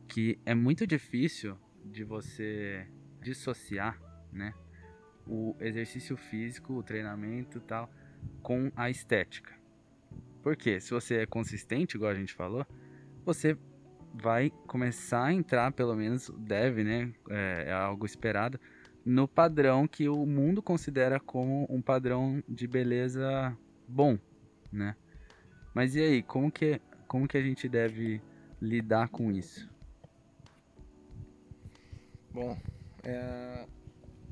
que 0.08 0.40
é 0.46 0.56
muito 0.56 0.88
difícil 0.88 1.56
de 1.84 2.04
você 2.04 2.88
dissociar, 3.22 4.00
né, 4.36 4.54
o 5.26 5.56
exercício 5.60 6.16
físico, 6.16 6.74
o 6.74 6.84
treinamento 6.84 7.58
e 7.58 7.62
tal, 7.62 7.90
com 8.44 8.72
a 8.76 8.90
estética. 8.90 9.54
Porque 10.44 10.80
se 10.80 10.92
você 10.92 11.16
é 11.16 11.26
consistente, 11.26 11.96
igual 11.96 12.12
a 12.12 12.16
gente 12.16 12.34
falou, 12.34 12.66
você 13.24 13.58
vai 14.14 14.52
começar 14.68 15.26
a 15.26 15.34
entrar, 15.34 15.72
pelo 15.72 15.96
menos 15.96 16.30
deve, 16.38 16.84
né, 16.84 17.12
é, 17.30 17.66
é 17.68 17.72
algo 17.72 18.06
esperado, 18.06 18.60
no 19.04 19.28
padrão 19.28 19.88
que 19.88 20.10
o 20.10 20.26
mundo 20.26 20.62
considera 20.62 21.20
como 21.20 21.68
um 21.70 21.82
padrão 21.82 22.44
de 22.48 22.68
beleza 22.68 23.56
bom, 23.88 24.18
né? 24.72 24.96
Mas 25.74 25.96
e 25.96 26.02
aí, 26.02 26.24
como 26.24 26.52
que, 26.52 26.82
como 27.08 27.28
que 27.28 27.38
a 27.38 27.42
gente 27.42 27.68
deve 27.70 28.22
lidar 28.62 29.10
com 29.10 29.32
isso? 29.32 29.70
Bom, 32.34 32.58
é, 33.04 33.68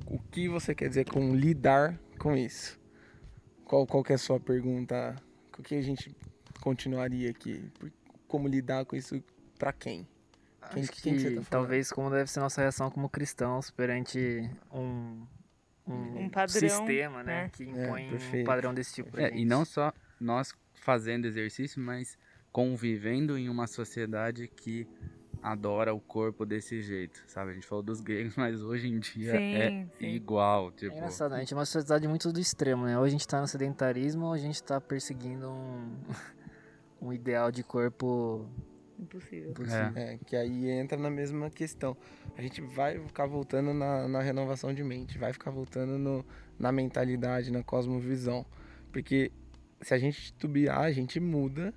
o 0.06 0.20
que 0.20 0.47
você 0.47 0.74
quer 0.76 0.89
dizer 0.89 1.06
com 1.10 1.36
lidar 1.36 1.99
com 2.20 2.36
isso? 2.36 2.80
Qual, 3.66 3.86
qual 3.88 4.04
que 4.04 4.12
é 4.12 4.16
a 4.16 4.20
sua 4.20 4.39
pergunta? 4.39 5.16
O 5.58 5.64
que 5.64 5.76
a 5.76 5.82
gente 5.82 6.16
continuaria 6.62 7.30
aqui? 7.30 7.72
Como 8.28 8.47
lidar 8.47 8.86
com 8.86 8.95
isso 8.95 9.24
pra 9.58 9.72
quem? 9.74 10.08
Quem- 10.72 10.84
Acho 10.84 10.91
quem 11.01 11.16
que 11.16 11.22
você 11.22 11.36
tá 11.36 11.41
talvez 11.49 11.91
como 11.91 12.10
deve 12.10 12.30
ser 12.32 12.39
nossa 12.39 12.62
reação 12.62 12.89
como 12.89 13.10
cristãos 13.10 13.70
perante 13.70 14.49
um, 14.72 15.26
um, 15.88 16.24
Um 16.26 16.30
padrão, 16.30 16.60
sistema, 16.60 17.22
né? 17.24 17.43
né? 17.43 17.49
Que 17.49 17.64
É, 17.64 17.68
impõe 17.68 18.06
um 18.06 18.10
perfeito. 18.10 18.45
padrão 18.45 18.74
desse 18.74 18.93
tipo. 18.93 19.20
É, 19.20 19.36
e 19.36 19.43
não 19.45 19.66
só 19.66 19.91
nós 20.20 20.54
fazendo 20.74 21.26
exercício, 21.26 21.82
mas 21.82 22.18
convivendo 22.51 23.38
em 23.38 23.49
uma 23.49 23.68
sociedade 23.68 24.47
que 24.47 24.88
adora 25.44 25.94
o 25.94 26.00
corpo 26.00 26.46
desse 26.46 26.82
jeito, 26.82 27.22
sabe? 27.28 27.52
A 27.52 27.54
gente 27.54 27.68
falou 27.68 27.84
dos 27.84 28.00
gregos, 28.00 28.36
mas 28.38 28.62
hoje 28.62 28.88
em 28.88 28.98
dia 28.98 29.36
é 29.36 29.70
Sim, 29.70 29.89
sim. 30.00 30.06
igual, 30.08 30.70
É 30.70 30.72
tipo... 30.72 30.96
engraçado, 30.96 31.32
né? 31.32 31.38
a 31.38 31.39
gente 31.41 31.54
é 31.54 31.58
uma 31.58 31.66
sociedade 31.66 32.08
muito 32.08 32.32
do 32.32 32.39
extremo, 32.39 32.86
né? 32.86 32.98
Ou 32.98 33.04
a 33.04 33.10
gente 33.10 33.28
tá 33.28 33.41
no 33.41 33.48
sedentarismo 33.48 34.26
ou 34.26 34.34
a 34.34 34.38
gente 34.38 34.64
tá 34.64 34.80
perseguindo 34.80 35.50
um, 35.50 35.98
um 37.02 37.14
ideal 37.14 37.52
de 37.52 37.62
corpo 37.64 38.48
Impossível. 38.98 39.50
impossível. 39.52 39.91
É, 39.96 40.18
que 40.26 40.36
aí 40.36 40.70
entra 40.70 40.98
na 40.98 41.10
mesma 41.10 41.50
questão. 41.50 41.98
A 42.38 42.41
gente 42.41 42.62
vai 42.62 42.98
ficar 43.00 43.26
voltando 43.26 43.74
na, 43.74 44.08
na 44.08 44.22
renovação 44.22 44.74
de 44.74 44.84
mente, 44.84 45.18
vai 45.18 45.34
ficar 45.34 45.52
voltando 45.52 45.98
no, 45.98 46.26
na 46.58 46.72
mentalidade, 46.72 47.52
na 47.52 47.64
cosmovisão. 47.64 48.46
Porque 48.91 49.32
se 49.82 49.94
a 49.94 49.98
gente 49.98 50.22
titubear, 50.22 50.82
a 50.82 50.91
gente 50.91 51.20
muda 51.20 51.74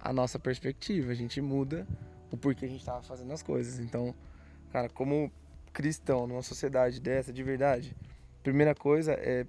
a 0.00 0.12
nossa 0.12 0.38
perspectiva, 0.38 1.10
a 1.12 1.14
gente 1.14 1.40
muda 1.40 1.86
o 2.34 2.36
porquê 2.36 2.66
a 2.66 2.68
gente 2.68 2.80
estava 2.80 3.02
fazendo 3.02 3.32
as 3.32 3.42
coisas. 3.42 3.78
Então, 3.78 4.14
cara, 4.70 4.88
como 4.88 5.30
cristão 5.72 6.26
numa 6.26 6.42
sociedade 6.42 7.00
dessa 7.00 7.32
de 7.32 7.42
verdade, 7.42 7.96
primeira 8.42 8.74
coisa 8.74 9.12
é 9.12 9.46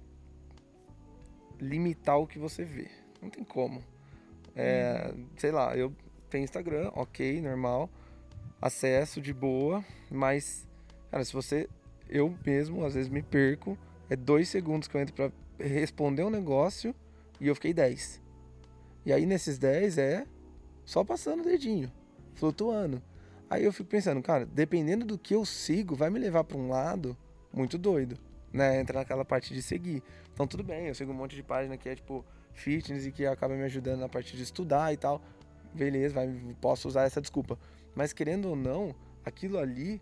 limitar 1.60 2.18
o 2.18 2.26
que 2.26 2.38
você 2.38 2.64
vê. 2.64 2.88
Não 3.20 3.28
tem 3.30 3.44
como. 3.44 3.82
É, 4.54 5.12
sei 5.36 5.50
lá, 5.50 5.76
eu 5.76 5.92
tenho 6.30 6.44
Instagram, 6.44 6.90
ok, 6.94 7.40
normal, 7.40 7.90
acesso 8.60 9.20
de 9.20 9.32
boa, 9.32 9.84
mas, 10.10 10.66
cara, 11.10 11.24
se 11.24 11.32
você. 11.32 11.68
Eu 12.08 12.32
mesmo, 12.46 12.84
às 12.84 12.94
vezes, 12.94 13.10
me 13.10 13.20
perco. 13.20 13.76
É 14.08 14.14
dois 14.14 14.48
segundos 14.48 14.86
que 14.86 14.96
eu 14.96 15.00
entro 15.00 15.12
pra 15.12 15.32
responder 15.58 16.22
um 16.22 16.30
negócio 16.30 16.94
e 17.40 17.48
eu 17.48 17.54
fiquei 17.56 17.74
10. 17.74 18.22
E 19.04 19.12
aí 19.12 19.26
nesses 19.26 19.58
10 19.58 19.98
é 19.98 20.26
só 20.84 21.02
passando 21.02 21.40
o 21.40 21.44
dedinho, 21.44 21.90
flutuando. 22.36 23.02
Aí 23.48 23.64
eu 23.64 23.72
fico 23.72 23.88
pensando, 23.88 24.22
cara, 24.22 24.46
dependendo 24.46 25.04
do 25.04 25.18
que 25.18 25.34
eu 25.34 25.44
sigo, 25.44 25.94
vai 25.94 26.10
me 26.10 26.18
levar 26.18 26.44
para 26.44 26.56
um 26.56 26.68
lado 26.68 27.16
muito 27.52 27.78
doido, 27.78 28.18
né? 28.52 28.80
Entra 28.80 28.98
naquela 29.00 29.24
parte 29.24 29.54
de 29.54 29.62
seguir. 29.62 30.02
Então 30.32 30.46
tudo 30.46 30.62
bem, 30.62 30.86
eu 30.86 30.94
sigo 30.94 31.12
um 31.12 31.14
monte 31.14 31.34
de 31.34 31.42
página 31.42 31.76
que 31.76 31.88
é 31.88 31.94
tipo 31.94 32.24
fitness 32.52 33.06
e 33.06 33.12
que 33.12 33.26
acaba 33.26 33.54
me 33.54 33.62
ajudando 33.62 34.00
na 34.00 34.08
parte 34.08 34.36
de 34.36 34.42
estudar 34.42 34.92
e 34.92 34.96
tal. 34.96 35.22
Beleza, 35.72 36.14
vai, 36.14 36.28
posso 36.60 36.88
usar 36.88 37.04
essa 37.04 37.20
desculpa. 37.20 37.58
Mas 37.94 38.12
querendo 38.12 38.48
ou 38.48 38.56
não, 38.56 38.94
aquilo 39.24 39.58
ali 39.58 40.00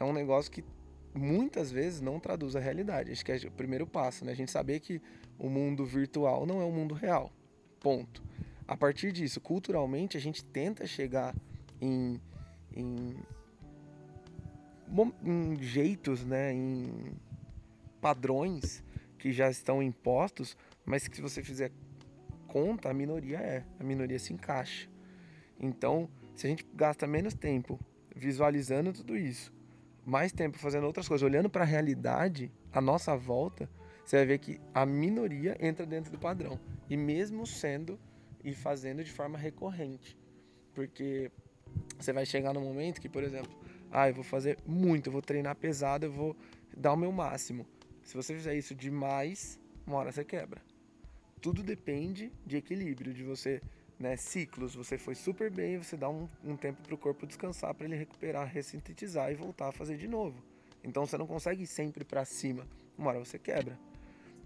é 0.00 0.04
um 0.04 0.12
negócio 0.12 0.50
que 0.50 0.64
muitas 1.14 1.70
vezes 1.70 2.00
não 2.00 2.18
traduz 2.20 2.56
a 2.56 2.60
realidade. 2.60 3.12
Acho 3.12 3.24
que 3.24 3.32
é 3.32 3.36
o 3.36 3.50
primeiro 3.50 3.86
passo, 3.86 4.24
né? 4.24 4.32
A 4.32 4.36
gente 4.36 4.50
saber 4.50 4.80
que 4.80 5.00
o 5.38 5.48
mundo 5.48 5.84
virtual 5.84 6.46
não 6.46 6.60
é 6.60 6.64
o 6.64 6.70
mundo 6.70 6.94
real. 6.94 7.30
Ponto. 7.80 8.22
A 8.66 8.76
partir 8.76 9.12
disso, 9.12 9.40
culturalmente, 9.40 10.16
a 10.16 10.20
gente 10.20 10.44
tenta 10.44 10.86
chegar 10.86 11.34
em, 11.80 12.20
em, 12.72 13.16
em 15.22 15.62
jeitos, 15.62 16.24
né? 16.24 16.52
Em 16.52 17.16
padrões 18.00 18.82
que 19.18 19.32
já 19.32 19.50
estão 19.50 19.82
impostos, 19.82 20.56
mas 20.84 21.08
que 21.08 21.16
se 21.16 21.22
você 21.22 21.42
fizer 21.42 21.72
conta, 22.46 22.90
a 22.90 22.94
minoria 22.94 23.38
é. 23.38 23.64
A 23.78 23.84
minoria 23.84 24.18
se 24.18 24.32
encaixa. 24.32 24.88
Então, 25.58 26.08
se 26.34 26.46
a 26.46 26.50
gente 26.50 26.66
gasta 26.74 27.06
menos 27.06 27.34
tempo 27.34 27.78
visualizando 28.14 28.92
tudo 28.92 29.16
isso 29.16 29.56
mais 30.06 30.30
tempo 30.30 30.56
fazendo 30.56 30.86
outras 30.86 31.08
coisas, 31.08 31.26
olhando 31.26 31.50
para 31.50 31.62
a 31.62 31.66
realidade, 31.66 32.52
a 32.72 32.80
nossa 32.80 33.16
volta, 33.16 33.68
você 34.04 34.18
vai 34.18 34.26
ver 34.26 34.38
que 34.38 34.60
a 34.72 34.86
minoria 34.86 35.56
entra 35.58 35.84
dentro 35.84 36.12
do 36.12 36.18
padrão. 36.18 36.60
E 36.88 36.96
mesmo 36.96 37.44
sendo 37.44 37.98
e 38.44 38.54
fazendo 38.54 39.02
de 39.02 39.10
forma 39.10 39.36
recorrente. 39.36 40.16
Porque 40.72 41.32
você 41.98 42.12
vai 42.12 42.26
chegar 42.26 42.52
no 42.52 42.60
momento 42.60 43.00
que, 43.00 43.08
por 43.08 43.22
exemplo, 43.22 43.52
ah, 43.90 44.08
eu 44.08 44.14
vou 44.14 44.24
fazer 44.24 44.58
muito, 44.66 45.08
eu 45.08 45.12
vou 45.12 45.22
treinar 45.22 45.56
pesado, 45.56 46.06
eu 46.06 46.12
vou 46.12 46.36
dar 46.76 46.92
o 46.92 46.96
meu 46.96 47.12
máximo. 47.12 47.66
Se 48.02 48.14
você 48.14 48.34
fizer 48.34 48.54
isso 48.54 48.74
demais, 48.74 49.58
uma 49.86 49.96
hora 49.98 50.12
você 50.12 50.24
quebra. 50.24 50.60
Tudo 51.40 51.62
depende 51.62 52.32
de 52.44 52.56
equilíbrio, 52.56 53.12
de 53.12 53.22
você 53.22 53.60
né, 53.98 54.16
ciclos. 54.16 54.74
Você 54.74 54.98
foi 54.98 55.14
super 55.14 55.50
bem, 55.50 55.78
você 55.78 55.96
dá 55.96 56.08
um, 56.08 56.28
um 56.44 56.56
tempo 56.56 56.82
para 56.82 56.94
o 56.94 56.98
corpo 56.98 57.26
descansar, 57.26 57.74
para 57.74 57.86
ele 57.86 57.96
recuperar, 57.96 58.46
ressintetizar 58.46 59.30
e 59.30 59.34
voltar 59.34 59.68
a 59.68 59.72
fazer 59.72 59.96
de 59.96 60.08
novo. 60.08 60.42
Então 60.82 61.06
você 61.06 61.18
não 61.18 61.26
consegue 61.26 61.64
ir 61.64 61.66
sempre 61.66 62.04
para 62.04 62.24
cima. 62.24 62.66
Uma 62.96 63.10
hora 63.10 63.18
você 63.18 63.38
quebra. 63.38 63.78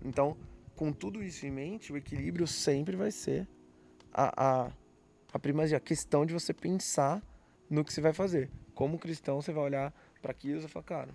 Então, 0.04 0.36
com 0.74 0.92
tudo 0.92 1.22
isso 1.22 1.44
em 1.46 1.50
mente, 1.50 1.92
o 1.92 1.96
equilíbrio 1.96 2.46
sempre 2.46 2.96
vai 2.96 3.10
ser 3.10 3.46
a, 4.12 4.64
a, 4.66 4.72
a 5.32 5.38
primazia, 5.38 5.76
a 5.76 5.80
questão 5.80 6.26
de 6.26 6.32
você 6.32 6.52
pensar 6.52 7.22
no 7.68 7.84
que 7.84 7.92
você 7.92 8.00
vai 8.00 8.12
fazer. 8.12 8.50
Como 8.74 8.98
cristão, 8.98 9.40
você 9.40 9.52
vai 9.52 9.64
olhar 9.64 9.94
para 10.20 10.32
aquilo 10.32 10.58
e 10.58 10.60
vai 10.60 10.68
falar, 10.68 10.84
cara, 10.84 11.08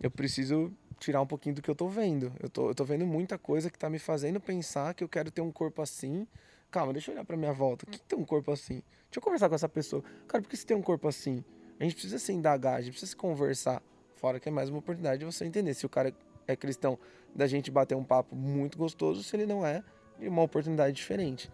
eu 0.00 0.10
preciso 0.10 0.72
tirar 0.98 1.20
um 1.20 1.26
pouquinho 1.26 1.54
do 1.54 1.62
que 1.62 1.70
eu 1.70 1.74
tô 1.74 1.88
vendo. 1.88 2.32
Eu 2.40 2.48
tô, 2.48 2.68
eu 2.68 2.74
tô 2.74 2.84
vendo 2.84 3.06
muita 3.06 3.38
coisa 3.38 3.70
que 3.70 3.78
tá 3.78 3.88
me 3.88 3.98
fazendo 3.98 4.40
pensar 4.40 4.94
que 4.94 5.02
eu 5.02 5.08
quero 5.08 5.30
ter 5.30 5.40
um 5.40 5.50
corpo 5.50 5.82
assim, 5.82 6.26
calma, 6.70 6.92
deixa 6.92 7.10
eu 7.10 7.14
olhar 7.14 7.24
pra 7.24 7.36
minha 7.36 7.52
volta. 7.52 7.84
O 7.84 7.88
que 7.88 8.00
tem 8.00 8.18
um 8.18 8.24
corpo 8.24 8.50
assim? 8.50 8.82
Deixa 9.04 9.18
eu 9.18 9.22
conversar 9.22 9.48
com 9.48 9.54
essa 9.54 9.68
pessoa. 9.68 10.02
Cara, 10.26 10.42
por 10.42 10.50
que 10.50 10.56
você 10.56 10.66
tem 10.66 10.76
um 10.76 10.82
corpo 10.82 11.08
assim? 11.08 11.44
A 11.78 11.84
gente 11.84 11.94
precisa 11.94 12.18
se 12.18 12.32
indagar, 12.32 12.74
a 12.74 12.80
gente 12.80 12.92
precisa 12.92 13.10
se 13.10 13.16
conversar. 13.16 13.82
Fora 14.16 14.38
que 14.38 14.48
é 14.48 14.52
mais 14.52 14.70
uma 14.70 14.78
oportunidade 14.78 15.18
de 15.18 15.24
você 15.24 15.44
entender 15.44 15.74
se 15.74 15.84
o 15.84 15.88
cara 15.88 16.14
é 16.46 16.56
cristão, 16.56 16.98
da 17.34 17.46
gente 17.46 17.70
bater 17.70 17.94
um 17.94 18.04
papo 18.04 18.36
muito 18.36 18.78
gostoso, 18.78 19.22
se 19.22 19.34
ele 19.34 19.46
não 19.46 19.66
é, 19.66 19.82
uma 20.20 20.42
oportunidade 20.42 20.94
diferente. 20.94 21.50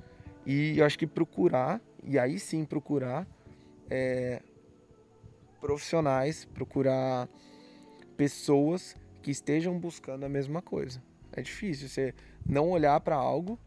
E 0.47 0.79
eu 0.79 0.85
acho 0.85 0.99
que 0.99 1.07
procurar, 1.07 1.81
e 2.03 2.19
aí 2.19 2.39
sim 2.39 2.65
procurar 2.65 3.27
é, 3.89 4.43
profissionais, 5.61 6.45
procurar 6.45 7.29
pessoas 8.17 8.97
que 9.23 9.31
estejam 9.31 9.79
buscando 9.79 10.25
a 10.25 10.29
mesma 10.29 10.63
coisa. 10.63 11.03
É 11.33 11.43
difícil 11.43 11.89
você 11.89 12.15
não 12.47 12.71
olhar 12.71 12.99
para 13.01 13.17
algo 13.17 13.59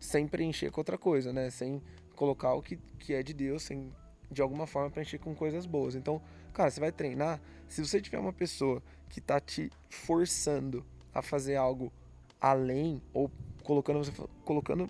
sem 0.00 0.26
preencher 0.26 0.70
com 0.70 0.80
outra 0.80 0.98
coisa, 0.98 1.32
né? 1.32 1.50
Sem 1.50 1.82
colocar 2.16 2.54
o 2.54 2.62
que, 2.62 2.76
que 2.98 3.14
é 3.14 3.22
de 3.22 3.32
Deus, 3.32 3.62
sem 3.62 3.92
de 4.30 4.40
alguma 4.40 4.66
forma 4.66 4.90
preencher 4.90 5.18
com 5.18 5.34
coisas 5.34 5.66
boas. 5.66 5.94
Então, 5.94 6.20
cara, 6.52 6.70
você 6.70 6.80
vai 6.80 6.90
treinar. 6.90 7.40
Se 7.68 7.84
você 7.84 8.00
tiver 8.00 8.18
uma 8.18 8.32
pessoa 8.32 8.82
que 9.08 9.20
tá 9.20 9.38
te 9.38 9.70
forçando 9.90 10.84
a 11.12 11.20
fazer 11.20 11.56
algo 11.56 11.92
além, 12.40 13.00
ou 13.12 13.30
colocando 13.62 14.00
colocando 14.44 14.88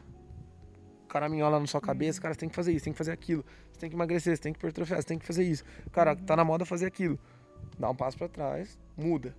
caraminhola 1.13 1.61
na 1.61 1.67
sua 1.67 1.81
cabeça, 1.81 2.21
cara, 2.21 2.35
você 2.35 2.41
tem 2.41 2.49
que 2.49 2.55
fazer 2.55 2.73
isso, 2.73 2.85
tem 2.85 2.93
que 2.93 2.99
fazer 2.99 3.13
aquilo, 3.13 3.45
você 3.71 3.81
tem 3.81 3.91
que 3.91 3.97
emagrecer, 3.97 4.37
você 4.37 4.43
tem 4.43 4.53
que 4.53 4.59
hipertrofiar, 4.59 5.01
você 5.01 5.09
tem 5.09 5.19
que 5.19 5.27
fazer 5.27 5.45
isso. 5.45 5.65
Cara, 5.93 6.17
tá 6.17 6.35
na 6.35 6.45
moda 6.45 6.65
fazer 6.65 6.87
aquilo. 6.87 7.19
Dá 7.79 7.91
um 7.91 7.95
passo 7.95 8.17
para 8.17 8.29
trás, 8.29 8.79
muda. 8.97 9.35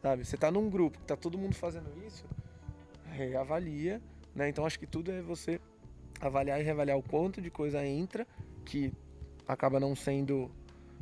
Sabe? 0.00 0.24
Você 0.24 0.36
tá 0.36 0.50
num 0.50 0.70
grupo 0.70 0.98
que 0.98 1.06
tá 1.06 1.16
todo 1.16 1.36
mundo 1.36 1.54
fazendo 1.54 1.90
isso, 2.06 2.24
reavalia 3.10 4.00
né? 4.38 4.48
Então 4.48 4.64
acho 4.64 4.78
que 4.78 4.86
tudo 4.86 5.10
é 5.10 5.20
você 5.20 5.60
avaliar 6.20 6.60
e 6.60 6.62
reavaliar 6.62 6.96
o 6.96 7.02
quanto 7.02 7.40
de 7.42 7.50
coisa 7.50 7.84
entra, 7.84 8.24
que 8.64 8.92
acaba 9.46 9.80
não 9.80 9.96
sendo 9.96 10.48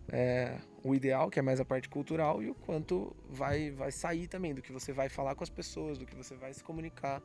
é, 0.08 0.56
o 0.82 0.94
ideal, 0.94 1.28
que 1.28 1.38
é 1.38 1.42
mais 1.42 1.60
a 1.60 1.64
parte 1.64 1.88
cultural, 1.88 2.42
e 2.42 2.48
o 2.48 2.54
quanto 2.54 3.14
vai, 3.28 3.70
vai 3.70 3.92
sair 3.92 4.26
também, 4.26 4.54
do 4.54 4.62
que 4.62 4.72
você 4.72 4.90
vai 4.90 5.10
falar 5.10 5.34
com 5.34 5.44
as 5.44 5.50
pessoas, 5.50 5.98
do 5.98 6.06
que 6.06 6.14
você 6.16 6.34
vai 6.34 6.52
se 6.54 6.64
comunicar. 6.64 7.20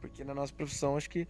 Porque 0.00 0.22
na 0.22 0.34
nossa 0.34 0.52
profissão, 0.52 0.96
acho 0.96 1.10
que 1.10 1.26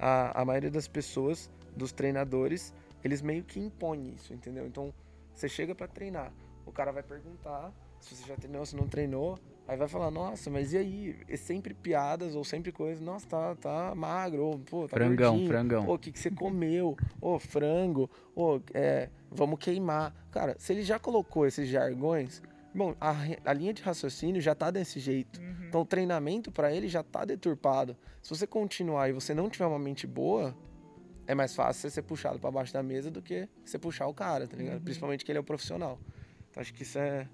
a, 0.00 0.40
a 0.40 0.44
maioria 0.44 0.70
das 0.70 0.88
pessoas, 0.88 1.50
dos 1.76 1.92
treinadores, 1.92 2.74
eles 3.04 3.22
meio 3.22 3.44
que 3.44 3.60
impõem 3.60 4.14
isso, 4.14 4.32
entendeu? 4.32 4.66
Então, 4.66 4.92
você 5.32 5.48
chega 5.48 5.74
para 5.74 5.86
treinar, 5.86 6.32
o 6.66 6.72
cara 6.72 6.90
vai 6.90 7.02
perguntar 7.02 7.72
se 8.00 8.16
você 8.16 8.26
já 8.26 8.34
treinou, 8.34 8.64
se 8.64 8.74
não 8.74 8.88
treinou, 8.88 9.38
Aí 9.70 9.76
vai 9.76 9.86
falar, 9.86 10.10
nossa, 10.10 10.50
mas 10.50 10.72
e 10.72 10.78
aí? 10.78 11.16
É 11.28 11.36
sempre 11.36 11.72
piadas 11.72 12.34
ou 12.34 12.42
sempre 12.42 12.72
coisas, 12.72 13.00
nossa, 13.00 13.24
tá, 13.28 13.54
tá 13.54 13.94
magro, 13.94 14.42
ou, 14.42 14.58
pô, 14.58 14.88
tá 14.88 14.96
frangão, 14.96 15.30
gordinho. 15.30 15.48
frangão. 15.48 15.84
Pô, 15.84 15.94
o 15.94 15.98
que, 15.98 16.10
que 16.10 16.18
você 16.18 16.28
comeu? 16.28 16.96
Ô, 17.20 17.38
frango, 17.38 18.10
ô, 18.34 18.60
é, 18.74 19.08
vamos 19.30 19.60
queimar. 19.60 20.12
Cara, 20.32 20.56
se 20.58 20.72
ele 20.72 20.82
já 20.82 20.98
colocou 20.98 21.46
esses 21.46 21.68
jargões, 21.68 22.42
bom, 22.74 22.94
a, 23.00 23.14
a 23.44 23.52
linha 23.52 23.72
de 23.72 23.82
raciocínio 23.82 24.40
já 24.40 24.54
tá 24.54 24.70
desse 24.70 25.00
jeito. 25.00 25.40
Uhum. 25.40 25.66
Então 25.68 25.80
o 25.82 25.84
treinamento 25.84 26.50
para 26.50 26.72
ele 26.74 26.88
já 26.88 27.02
tá 27.02 27.24
deturpado. 27.24 27.96
Se 28.22 28.30
você 28.30 28.46
continuar 28.46 29.08
e 29.08 29.12
você 29.12 29.34
não 29.34 29.48
tiver 29.48 29.66
uma 29.66 29.78
mente 29.78 30.06
boa, 30.06 30.56
é 31.26 31.34
mais 31.34 31.54
fácil 31.54 31.82
você 31.82 31.90
ser 31.90 32.02
puxado 32.02 32.38
para 32.38 32.50
baixo 32.50 32.72
da 32.72 32.82
mesa 32.82 33.10
do 33.10 33.22
que 33.22 33.48
você 33.64 33.78
puxar 33.78 34.06
o 34.06 34.14
cara, 34.14 34.46
tá 34.46 34.56
ligado? 34.56 34.78
Uhum. 34.78 34.84
Principalmente 34.84 35.24
que 35.24 35.30
ele 35.30 35.38
é 35.38 35.40
o 35.40 35.44
profissional. 35.44 35.98
Então 36.50 36.60
acho 36.60 36.74
que 36.74 36.82
isso 36.82 36.98
é 36.98 37.28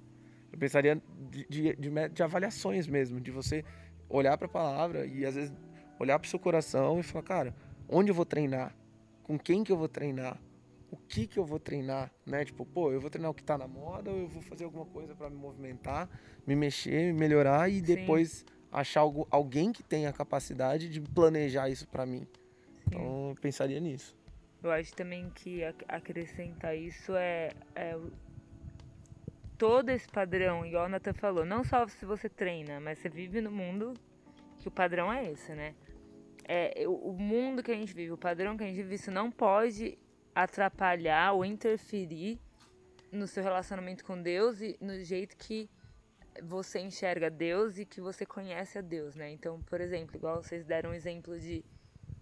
eu 0.52 0.58
pensaria 0.58 1.00
de, 1.30 1.46
de, 1.48 1.76
de, 1.76 2.08
de 2.08 2.22
avaliações 2.22 2.86
mesmo, 2.86 3.20
de 3.20 3.30
você 3.30 3.64
olhar 4.08 4.36
para 4.38 4.46
a 4.46 4.50
palavra 4.50 5.06
e 5.06 5.24
às 5.24 5.34
vezes 5.34 5.52
olhar 5.98 6.18
para 6.18 6.26
o 6.26 6.30
seu 6.30 6.38
coração 6.38 6.98
e 6.98 7.02
falar, 7.02 7.22
cara, 7.22 7.54
onde 7.88 8.10
eu 8.10 8.14
vou 8.14 8.24
treinar? 8.24 8.74
Com 9.22 9.38
quem 9.38 9.64
que 9.64 9.72
eu 9.72 9.76
vou 9.76 9.88
treinar? 9.88 10.40
O 10.90 10.96
que 10.96 11.26
que 11.26 11.38
eu 11.38 11.44
vou 11.44 11.58
treinar, 11.58 12.12
né? 12.24 12.44
Tipo, 12.44 12.64
pô, 12.64 12.92
eu 12.92 13.00
vou 13.00 13.10
treinar 13.10 13.30
o 13.30 13.34
que 13.34 13.42
está 13.42 13.58
na 13.58 13.66
moda 13.66 14.10
ou 14.10 14.18
eu 14.18 14.28
vou 14.28 14.40
fazer 14.42 14.64
alguma 14.64 14.86
coisa 14.86 15.14
para 15.14 15.28
me 15.28 15.36
movimentar, 15.36 16.08
me 16.46 16.54
mexer, 16.54 17.12
me 17.12 17.18
melhorar 17.18 17.68
e 17.68 17.80
depois 17.80 18.38
Sim. 18.38 18.44
achar 18.70 19.00
algo, 19.00 19.26
alguém 19.30 19.72
que 19.72 19.82
tenha 19.82 20.08
a 20.10 20.12
capacidade 20.12 20.88
de 20.88 21.00
planejar 21.00 21.68
isso 21.68 21.88
para 21.88 22.06
mim. 22.06 22.20
Sim. 22.20 22.84
Então, 22.86 23.28
eu 23.30 23.36
pensaria 23.40 23.80
nisso. 23.80 24.16
Eu 24.62 24.70
acho 24.70 24.94
também 24.94 25.30
que 25.30 25.62
acrescentar 25.88 26.76
isso 26.76 27.14
é, 27.14 27.50
é 27.74 27.98
todo 29.58 29.90
esse 29.90 30.08
padrão, 30.08 30.64
igual 30.64 30.86
o 30.86 30.88
Nathan 30.88 31.14
falou, 31.14 31.44
não 31.44 31.64
só 31.64 31.86
se 31.88 32.04
você 32.04 32.28
treina, 32.28 32.80
mas 32.80 32.98
você 32.98 33.08
vive 33.08 33.40
no 33.40 33.50
mundo 33.50 33.94
que 34.58 34.68
o 34.68 34.70
padrão 34.70 35.12
é 35.12 35.30
esse, 35.30 35.52
né? 35.52 35.74
É, 36.48 36.84
o 36.86 37.12
mundo 37.12 37.62
que 37.62 37.72
a 37.72 37.74
gente 37.74 37.92
vive, 37.92 38.12
o 38.12 38.18
padrão 38.18 38.56
que 38.56 38.62
a 38.64 38.66
gente 38.66 38.76
vive, 38.76 38.94
isso 38.94 39.10
não 39.10 39.30
pode 39.30 39.98
atrapalhar 40.36 41.32
ou 41.32 41.46
interferir 41.46 42.38
no 43.10 43.26
seu 43.26 43.42
relacionamento 43.42 44.04
com 44.04 44.20
Deus 44.20 44.60
e 44.60 44.76
no 44.82 45.02
jeito 45.02 45.34
que 45.34 45.70
você 46.42 46.78
enxerga 46.78 47.30
Deus 47.30 47.78
e 47.78 47.86
que 47.86 48.02
você 48.02 48.26
conhece 48.26 48.76
a 48.76 48.82
Deus, 48.82 49.16
né? 49.16 49.30
Então, 49.30 49.62
por 49.62 49.80
exemplo, 49.80 50.14
igual 50.14 50.42
vocês 50.42 50.66
deram 50.66 50.90
um 50.90 50.94
exemplo 50.94 51.40
de 51.40 51.64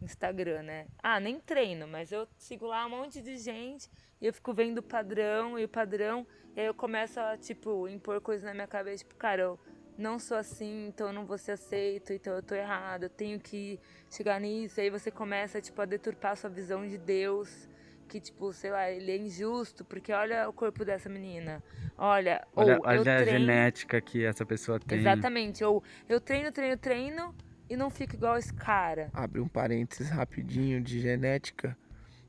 Instagram, 0.01 0.63
né? 0.63 0.87
Ah, 1.03 1.19
nem 1.19 1.41
treino, 1.41 1.89
mas 1.89 2.13
eu 2.13 2.29
sigo 2.39 2.67
lá 2.67 2.87
um 2.87 2.91
monte 2.91 3.21
de 3.21 3.37
gente 3.37 3.91
e 4.21 4.27
eu 4.27 4.33
fico 4.33 4.55
vendo 4.55 4.79
o 4.79 4.83
padrão 4.83 5.59
e 5.59 5.65
o 5.65 5.69
padrão, 5.69 6.25
e 6.55 6.61
aí 6.61 6.67
eu 6.67 6.75
começo 6.75 7.19
a, 7.19 7.37
tipo, 7.37 7.89
impor 7.89 8.21
coisas 8.21 8.45
na 8.45 8.55
minha 8.55 8.69
cabeça, 8.69 8.99
tipo, 8.99 9.17
cara, 9.17 9.43
eu 9.43 9.59
não 9.99 10.21
sou 10.21 10.37
assim, 10.37 10.87
então 10.87 11.09
eu 11.09 11.13
não 11.13 11.27
vou 11.27 11.37
ser 11.37 11.53
aceito, 11.53 12.13
então 12.13 12.33
eu 12.35 12.43
tô 12.45 12.55
errado, 12.55 13.05
eu 13.05 13.11
tenho 13.11 13.41
que 13.41 13.81
chegar 14.09 14.41
nisso. 14.41 14.79
E 14.79 14.83
aí 14.83 14.91
você 14.91 15.11
começa, 15.11 15.61
tipo, 15.61 15.83
a 15.83 15.85
deturpar 15.85 16.33
a 16.33 16.37
sua 16.37 16.51
visão 16.51 16.87
de 16.87 16.97
Deus, 16.97 17.69
que, 18.15 18.21
tipo, 18.21 18.53
sei 18.53 18.71
lá, 18.71 18.89
ele 18.89 19.11
é 19.11 19.17
injusto, 19.17 19.85
porque 19.85 20.13
olha 20.13 20.49
o 20.49 20.53
corpo 20.53 20.85
dessa 20.85 21.09
menina. 21.09 21.61
Olha, 21.99 22.47
Olha, 22.55 22.77
ou 22.77 22.87
olha 22.87 22.97
eu 22.97 23.01
a 23.01 23.05
treino... 23.05 23.41
genética 23.41 24.01
que 24.01 24.25
essa 24.25 24.47
pessoa 24.47 24.79
tem. 24.79 25.01
Exatamente, 25.01 25.65
ou 25.65 25.83
eu 26.09 26.21
treino, 26.21 26.53
treino, 26.53 26.77
treino 26.77 27.35
e 27.69 27.77
não 27.77 27.91
fico 27.91 28.15
igual 28.15 28.39
esse 28.39 28.55
cara. 28.55 29.11
Abre 29.13 29.41
um 29.41 29.49
parênteses 29.49 30.11
rapidinho 30.11 30.81
de 30.81 31.01
genética. 31.01 31.77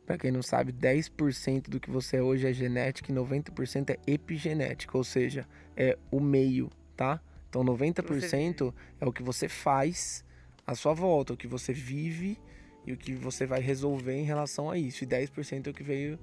Pra 0.07 0.17
quem 0.17 0.31
não 0.31 0.41
sabe, 0.41 0.73
10% 0.73 1.69
do 1.69 1.79
que 1.79 1.91
você 1.91 2.17
é 2.17 2.21
hoje 2.21 2.47
é 2.47 2.53
genética 2.53 3.11
e 3.11 3.15
90% 3.15 3.91
é 3.91 4.11
epigenética, 4.11 4.97
ou 4.97 5.03
seja, 5.03 5.47
é 5.77 5.97
o 6.09 6.19
meio, 6.19 6.67
tá? 6.95 7.21
Então 7.47 7.63
90% 7.63 8.73
é 8.99 9.05
o 9.05 9.13
que 9.13 9.21
você 9.21 9.47
faz 9.47 10.25
à 10.65 10.73
sua 10.73 10.95
volta, 10.95 11.33
o 11.33 11.37
que 11.37 11.47
você 11.47 11.73
vive 11.73 12.39
e 12.85 12.93
o 12.93 12.97
que 12.97 13.13
você 13.13 13.45
vai 13.45 13.59
resolver 13.59 14.13
em 14.13 14.23
relação 14.23 14.69
a 14.69 14.77
isso. 14.77 15.03
E 15.03 15.07
10% 15.07 15.67
é 15.67 15.69
o 15.69 15.73
que 15.73 15.83
veio 15.83 16.19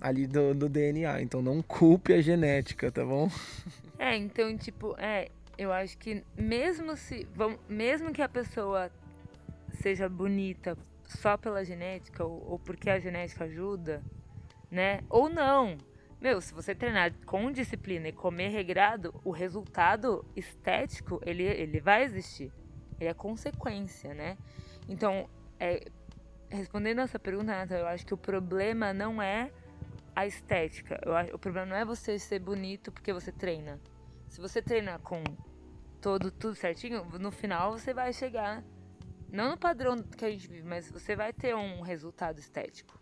ali 0.00 0.26
do, 0.26 0.54
do 0.54 0.68
DNA. 0.68 1.22
Então 1.22 1.40
não 1.40 1.62
culpe 1.62 2.12
a 2.12 2.20
genética, 2.20 2.90
tá 2.90 3.04
bom? 3.04 3.30
É, 3.98 4.16
então, 4.16 4.58
tipo, 4.58 4.96
é, 4.98 5.28
eu 5.56 5.72
acho 5.72 5.96
que 5.96 6.24
mesmo 6.36 6.96
se. 6.96 7.24
Vamos, 7.36 7.60
mesmo 7.68 8.12
que 8.12 8.20
a 8.20 8.28
pessoa 8.28 8.90
seja 9.80 10.08
bonita 10.08 10.76
só 11.06 11.36
pela 11.36 11.64
genética, 11.64 12.24
ou, 12.24 12.44
ou 12.50 12.58
porque 12.58 12.90
a 12.90 12.98
genética 12.98 13.44
ajuda, 13.44 14.02
né? 14.68 15.02
Ou 15.08 15.28
não. 15.28 15.78
Meu, 16.20 16.40
se 16.40 16.52
você 16.52 16.74
treinar 16.74 17.12
com 17.24 17.52
disciplina 17.52 18.08
e 18.08 18.12
comer 18.12 18.48
regrado, 18.48 19.14
o 19.22 19.30
resultado 19.30 20.24
estético, 20.34 21.20
ele, 21.24 21.44
ele 21.44 21.78
vai 21.78 22.02
existir. 22.02 22.52
Ele 22.98 23.08
é 23.08 23.14
consequência, 23.14 24.14
né? 24.14 24.36
Então, 24.88 25.28
é, 25.60 25.84
respondendo 26.52 27.00
essa 27.00 27.18
pergunta, 27.18 27.52
Nathan, 27.52 27.78
eu 27.78 27.86
acho 27.86 28.06
que 28.06 28.14
o 28.14 28.18
problema 28.18 28.92
não 28.92 29.20
é 29.20 29.50
a 30.14 30.26
estética. 30.26 31.00
Acho, 31.06 31.34
o 31.34 31.38
problema 31.38 31.66
não 31.66 31.76
é 31.76 31.84
você 31.84 32.18
ser 32.18 32.38
bonito 32.38 32.92
porque 32.92 33.12
você 33.12 33.32
treina. 33.32 33.80
Se 34.28 34.40
você 34.40 34.60
treina 34.62 34.98
com 34.98 35.22
todo 36.00 36.30
tudo 36.30 36.54
certinho, 36.54 37.04
no 37.18 37.30
final 37.30 37.72
você 37.72 37.94
vai 37.94 38.12
chegar 38.12 38.62
não 39.30 39.50
no 39.50 39.56
padrão 39.56 40.02
que 40.02 40.24
a 40.24 40.30
gente 40.30 40.48
vive, 40.48 40.66
mas 40.66 40.90
você 40.90 41.16
vai 41.16 41.32
ter 41.32 41.54
um 41.54 41.80
resultado 41.80 42.38
estético. 42.38 43.00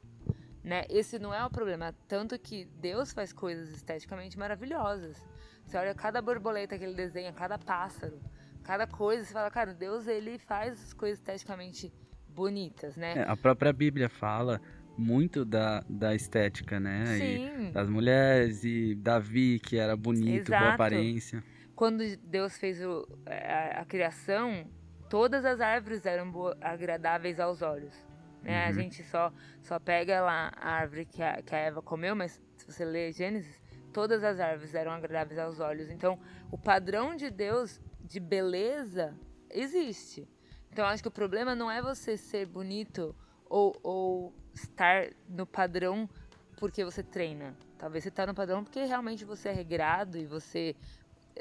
Né? 0.63 0.85
Esse 0.89 1.19
não 1.19 1.35
é 1.35 1.45
o 1.45 1.51
problema, 1.51 1.95
tanto 2.07 2.39
que 2.39 2.67
Deus 2.67 3.13
faz 3.13 3.33
coisas 3.33 3.71
esteticamente 3.71 4.39
maravilhosas. 4.39 5.17
Você 5.65 5.77
olha 5.77 5.95
cada 5.95 6.21
borboleta 6.21 6.79
que 6.79 6.85
ele 6.85 6.95
desenha, 6.95 7.33
cada 7.33 7.59
pássaro, 7.59 8.21
cada 8.63 8.87
coisa, 8.87 9.25
você 9.25 9.33
fala, 9.33 9.51
cara, 9.51 9.75
Deus 9.75 10.07
ele 10.07 10.39
faz 10.39 10.81
as 10.85 10.93
coisas 10.93 11.19
esteticamente 11.19 11.93
bonitas, 12.41 12.97
né? 12.97 13.19
É, 13.19 13.23
a 13.31 13.37
própria 13.37 13.73
Bíblia 13.73 14.09
fala 14.09 14.61
muito 14.97 15.45
da, 15.45 15.85
da 15.89 16.15
estética, 16.15 16.81
né? 16.81 17.05
Sim. 17.19 17.69
E 17.69 17.73
das 17.73 17.89
mulheres 17.89 18.65
e 18.65 18.95
Davi, 18.95 19.59
que 19.61 19.77
era 19.77 19.95
bonito, 19.97 20.49
boa 20.49 20.61
Exato. 20.61 20.75
aparência. 20.75 21.45
Quando 21.77 22.03
Deus 22.17 22.57
fez 22.57 22.81
o- 22.83 23.07
a, 23.27 23.81
a 23.83 23.85
criação, 23.85 24.67
todas 25.09 25.45
as 25.45 25.61
árvores 25.61 26.05
eram 26.07 26.31
boa- 26.31 26.57
agradáveis 26.61 27.39
aos 27.39 27.61
olhos. 27.63 27.95
Né? 28.43 28.65
A 28.65 28.69
Uhum. 28.69 28.75
gente 28.75 29.03
só, 29.05 29.31
só 29.63 29.79
pega 29.79 30.21
lá 30.23 30.51
a 30.57 30.71
árvore 30.71 31.05
que 31.05 31.23
a, 31.23 31.43
que 31.43 31.55
a 31.55 31.59
Eva 31.59 31.83
comeu, 31.83 32.17
mas 32.17 32.41
se 32.57 32.65
você 32.67 32.85
ler 32.85 33.13
Gênesis, 33.13 33.61
todas 33.93 34.25
as 34.25 34.41
árvores 34.41 34.75
eram 34.75 34.93
agradáveis 34.93 35.39
aos 35.39 35.61
olhos. 35.61 35.91
Então, 35.91 36.19
o 36.51 36.57
padrão 36.57 37.15
de 37.17 37.29
Deus 37.31 37.81
de 38.03 38.19
beleza 38.19 39.15
existe. 39.51 40.27
Então, 40.73 40.87
acho 40.87 41.03
que 41.03 41.09
o 41.09 41.13
problema 41.13 41.55
não 41.55 41.71
é 41.71 41.83
você 41.83 42.17
ser 42.17 42.47
bonito 42.47 43.15
ou, 43.49 43.77
ou 43.83 44.35
estar 44.55 45.11
no 45.29 45.47
padrão 45.47 46.09
porque 46.57 46.85
você 46.85 47.03
treina. 47.03 47.57
Talvez 47.79 48.05
você 48.05 48.09
está 48.11 48.27
no 48.27 48.35
padrão 48.35 48.63
porque 48.63 48.85
realmente 48.85 49.25
você 49.25 49.49
é 49.49 49.53
regrado 49.53 50.19
e 50.19 50.27
você 50.27 50.77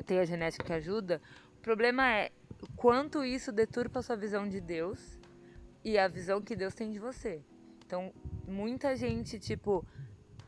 tem 0.05 0.19
a 0.19 0.25
genética 0.25 0.63
que 0.63 0.73
ajuda. 0.73 1.21
O 1.57 1.61
problema 1.61 2.09
é 2.09 2.31
quanto 2.75 3.23
isso 3.23 3.51
deturpa 3.51 3.99
a 3.99 4.01
sua 4.01 4.15
visão 4.15 4.47
de 4.47 4.59
Deus 4.61 5.19
e 5.83 5.97
a 5.97 6.07
visão 6.07 6.41
que 6.41 6.55
Deus 6.55 6.73
tem 6.73 6.91
de 6.91 6.99
você. 6.99 7.43
Então, 7.85 8.13
muita 8.47 8.95
gente, 8.95 9.37
tipo, 9.39 9.85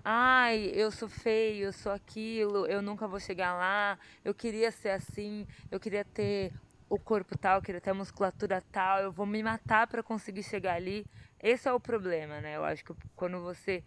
ai, 0.04 0.72
eu 0.74 0.90
sou 0.92 1.10
feio, 1.10 1.66
eu 1.66 1.74
sou 1.74 1.92
aquilo, 1.92 2.66
eu 2.66 2.82
nunca 2.82 3.08
vou 3.08 3.20
chegar 3.20 3.54
lá, 3.54 4.00
eu 4.24 4.34
queria 4.34 4.72
ser 4.72 4.90
assim, 4.90 5.46
eu 5.70 5.80
queria 5.80 6.06
ter 6.06 6.54
o 6.92 7.00
corpo 7.00 7.38
tal, 7.38 7.56
eu 7.56 7.62
queria 7.62 7.80
ter 7.80 7.92
a 7.92 7.94
musculatura 7.94 8.62
tal, 8.70 9.00
eu 9.00 9.14
vou 9.14 9.26
me 9.26 9.42
matar 9.42 9.88
para 9.88 10.04
conseguir 10.04 10.44
chegar 10.44 10.74
ali. 10.74 11.06
Esse 11.42 11.70
é 11.70 11.72
o 11.72 11.80
problema, 11.80 12.42
né? 12.42 12.58
Eu 12.58 12.66
acho 12.66 12.84
que 12.84 12.94
quando 13.16 13.42
você 13.42 13.82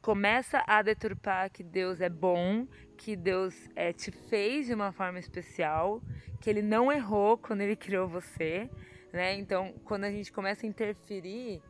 começa 0.00 0.64
a 0.66 0.80
deturpar 0.80 1.50
que 1.50 1.62
Deus 1.62 2.00
é 2.00 2.08
bom, 2.08 2.66
que 2.96 3.14
Deus 3.14 3.68
é, 3.76 3.92
te 3.92 4.10
fez 4.10 4.66
de 4.66 4.72
uma 4.72 4.90
forma 4.90 5.18
especial, 5.18 6.00
que 6.40 6.48
Ele 6.48 6.62
não 6.62 6.90
errou 6.90 7.36
quando 7.36 7.60
Ele 7.60 7.76
criou 7.76 8.08
você, 8.08 8.70
né? 9.12 9.34
Então, 9.34 9.74
quando 9.84 10.04
a 10.04 10.10
gente 10.10 10.32
começa 10.32 10.64
a 10.64 10.68
interferir 10.68 11.60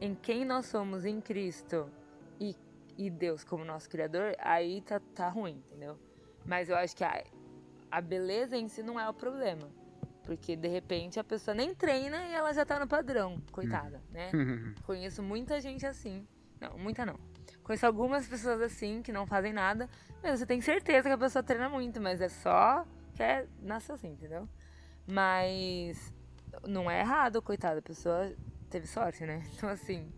em 0.00 0.14
quem 0.14 0.44
nós 0.44 0.66
somos 0.66 1.04
em 1.04 1.20
Cristo 1.20 1.90
e, 2.38 2.54
e 2.96 3.10
Deus 3.10 3.42
como 3.42 3.64
nosso 3.64 3.90
Criador, 3.90 4.36
aí 4.38 4.80
tá, 4.80 5.00
tá 5.12 5.28
ruim, 5.28 5.60
entendeu? 5.66 5.98
Mas 6.46 6.68
eu 6.68 6.76
acho 6.76 6.94
que 6.94 7.02
a, 7.02 7.24
a 7.90 8.00
beleza 8.00 8.56
em 8.56 8.68
si 8.68 8.80
não 8.80 9.00
é 9.00 9.08
o 9.08 9.12
problema. 9.12 9.68
Porque 10.28 10.54
de 10.54 10.68
repente 10.68 11.18
a 11.18 11.24
pessoa 11.24 11.54
nem 11.54 11.74
treina 11.74 12.22
e 12.26 12.34
ela 12.34 12.52
já 12.52 12.62
tá 12.62 12.78
no 12.78 12.86
padrão, 12.86 13.40
coitada, 13.50 14.02
né? 14.10 14.30
Conheço 14.84 15.22
muita 15.22 15.58
gente 15.58 15.86
assim. 15.86 16.28
Não, 16.60 16.76
muita 16.76 17.06
não. 17.06 17.18
Conheço 17.62 17.86
algumas 17.86 18.28
pessoas 18.28 18.60
assim 18.60 19.00
que 19.00 19.10
não 19.10 19.26
fazem 19.26 19.54
nada, 19.54 19.88
mas 20.22 20.38
você 20.38 20.44
tem 20.44 20.60
certeza 20.60 21.08
que 21.08 21.14
a 21.14 21.16
pessoa 21.16 21.42
treina 21.42 21.70
muito, 21.70 21.98
mas 21.98 22.20
é 22.20 22.28
só 22.28 22.84
que 23.14 23.22
é, 23.22 23.46
nasceu 23.62 23.94
assim, 23.94 24.08
entendeu? 24.08 24.46
Mas 25.06 26.12
não 26.66 26.90
é 26.90 27.00
errado, 27.00 27.40
coitada, 27.40 27.78
a 27.78 27.82
pessoa 27.82 28.30
teve 28.68 28.86
sorte, 28.86 29.24
né? 29.24 29.42
Então 29.56 29.70
assim, 29.70 30.12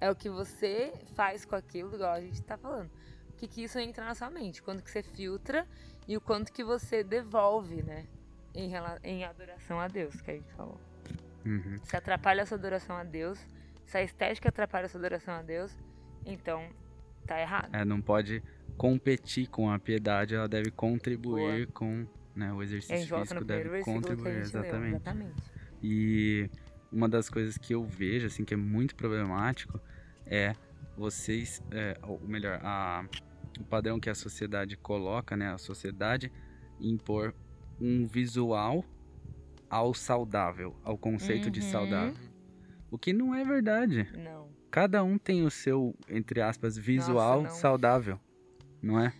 é 0.00 0.10
o 0.10 0.16
que 0.16 0.30
você 0.30 0.90
faz 1.14 1.44
com 1.44 1.54
aquilo, 1.54 1.96
igual 1.96 2.14
a 2.14 2.20
gente 2.22 2.42
tá 2.42 2.56
falando. 2.56 2.90
O 3.28 3.32
que, 3.34 3.46
que 3.46 3.62
isso 3.62 3.78
entra 3.78 4.06
na 4.06 4.14
sua 4.14 4.30
mente, 4.30 4.62
quanto 4.62 4.82
que 4.82 4.90
você 4.90 5.02
filtra 5.02 5.68
e 6.08 6.16
o 6.16 6.20
quanto 6.20 6.50
que 6.50 6.64
você 6.64 7.04
devolve, 7.04 7.82
né? 7.82 8.06
Em, 8.54 8.72
em 9.04 9.24
adoração 9.24 9.78
a 9.78 9.88
Deus, 9.88 10.20
que 10.20 10.30
a 10.30 10.34
gente 10.34 10.52
falou. 10.52 10.80
Uhum. 11.44 11.78
Se 11.84 11.96
atrapalha 11.96 12.42
a 12.42 12.46
sua 12.46 12.58
adoração 12.58 12.96
a 12.96 13.04
Deus, 13.04 13.38
se 13.86 13.96
a 13.96 14.02
estética 14.02 14.48
atrapalha 14.48 14.86
a 14.86 14.88
sua 14.88 15.00
adoração 15.00 15.34
a 15.34 15.42
Deus, 15.42 15.76
então 16.26 16.68
tá 17.26 17.40
errado. 17.40 17.74
É, 17.74 17.84
não 17.84 18.00
pode 18.00 18.42
competir 18.76 19.48
com 19.48 19.70
a 19.70 19.78
piedade, 19.78 20.34
ela 20.34 20.48
deve 20.48 20.70
contribuir 20.70 21.66
com 21.68 22.06
né, 22.34 22.52
o 22.52 22.62
exercício 22.62 23.18
físico 23.18 23.44
deve 23.44 23.82
contribuir, 23.82 24.44
gente 24.44 24.52
leu. 24.54 24.62
exatamente. 24.62 24.96
Exatamente. 24.96 25.42
E 25.82 26.50
uma 26.92 27.08
das 27.08 27.28
coisas 27.28 27.58
que 27.58 27.74
eu 27.74 27.84
vejo, 27.84 28.26
assim, 28.26 28.44
que 28.44 28.54
é 28.54 28.56
muito 28.56 28.94
problemático 28.94 29.80
é 30.26 30.54
vocês, 30.96 31.62
é, 31.70 31.98
ou 32.02 32.20
melhor, 32.20 32.60
a, 32.62 33.04
o 33.58 33.64
padrão 33.64 33.98
que 33.98 34.10
a 34.10 34.14
sociedade 34.14 34.76
coloca, 34.76 35.36
né, 35.36 35.52
a 35.52 35.58
sociedade 35.58 36.32
impor 36.80 37.34
um 37.80 38.06
visual 38.06 38.84
ao 39.68 39.94
saudável, 39.94 40.74
ao 40.84 40.98
conceito 40.98 41.50
de 41.50 41.60
Uhum. 41.60 41.66
saudável. 41.70 42.16
O 42.90 42.98
que 42.98 43.12
não 43.12 43.34
é 43.34 43.44
verdade. 43.44 44.08
Não. 44.16 44.48
Cada 44.70 45.02
um 45.02 45.16
tem 45.18 45.44
o 45.44 45.50
seu, 45.50 45.94
entre 46.08 46.40
aspas, 46.40 46.76
visual 46.76 47.42
não. 47.42 47.50
saudável, 47.50 48.18
não 48.82 49.00
é? 49.00 49.12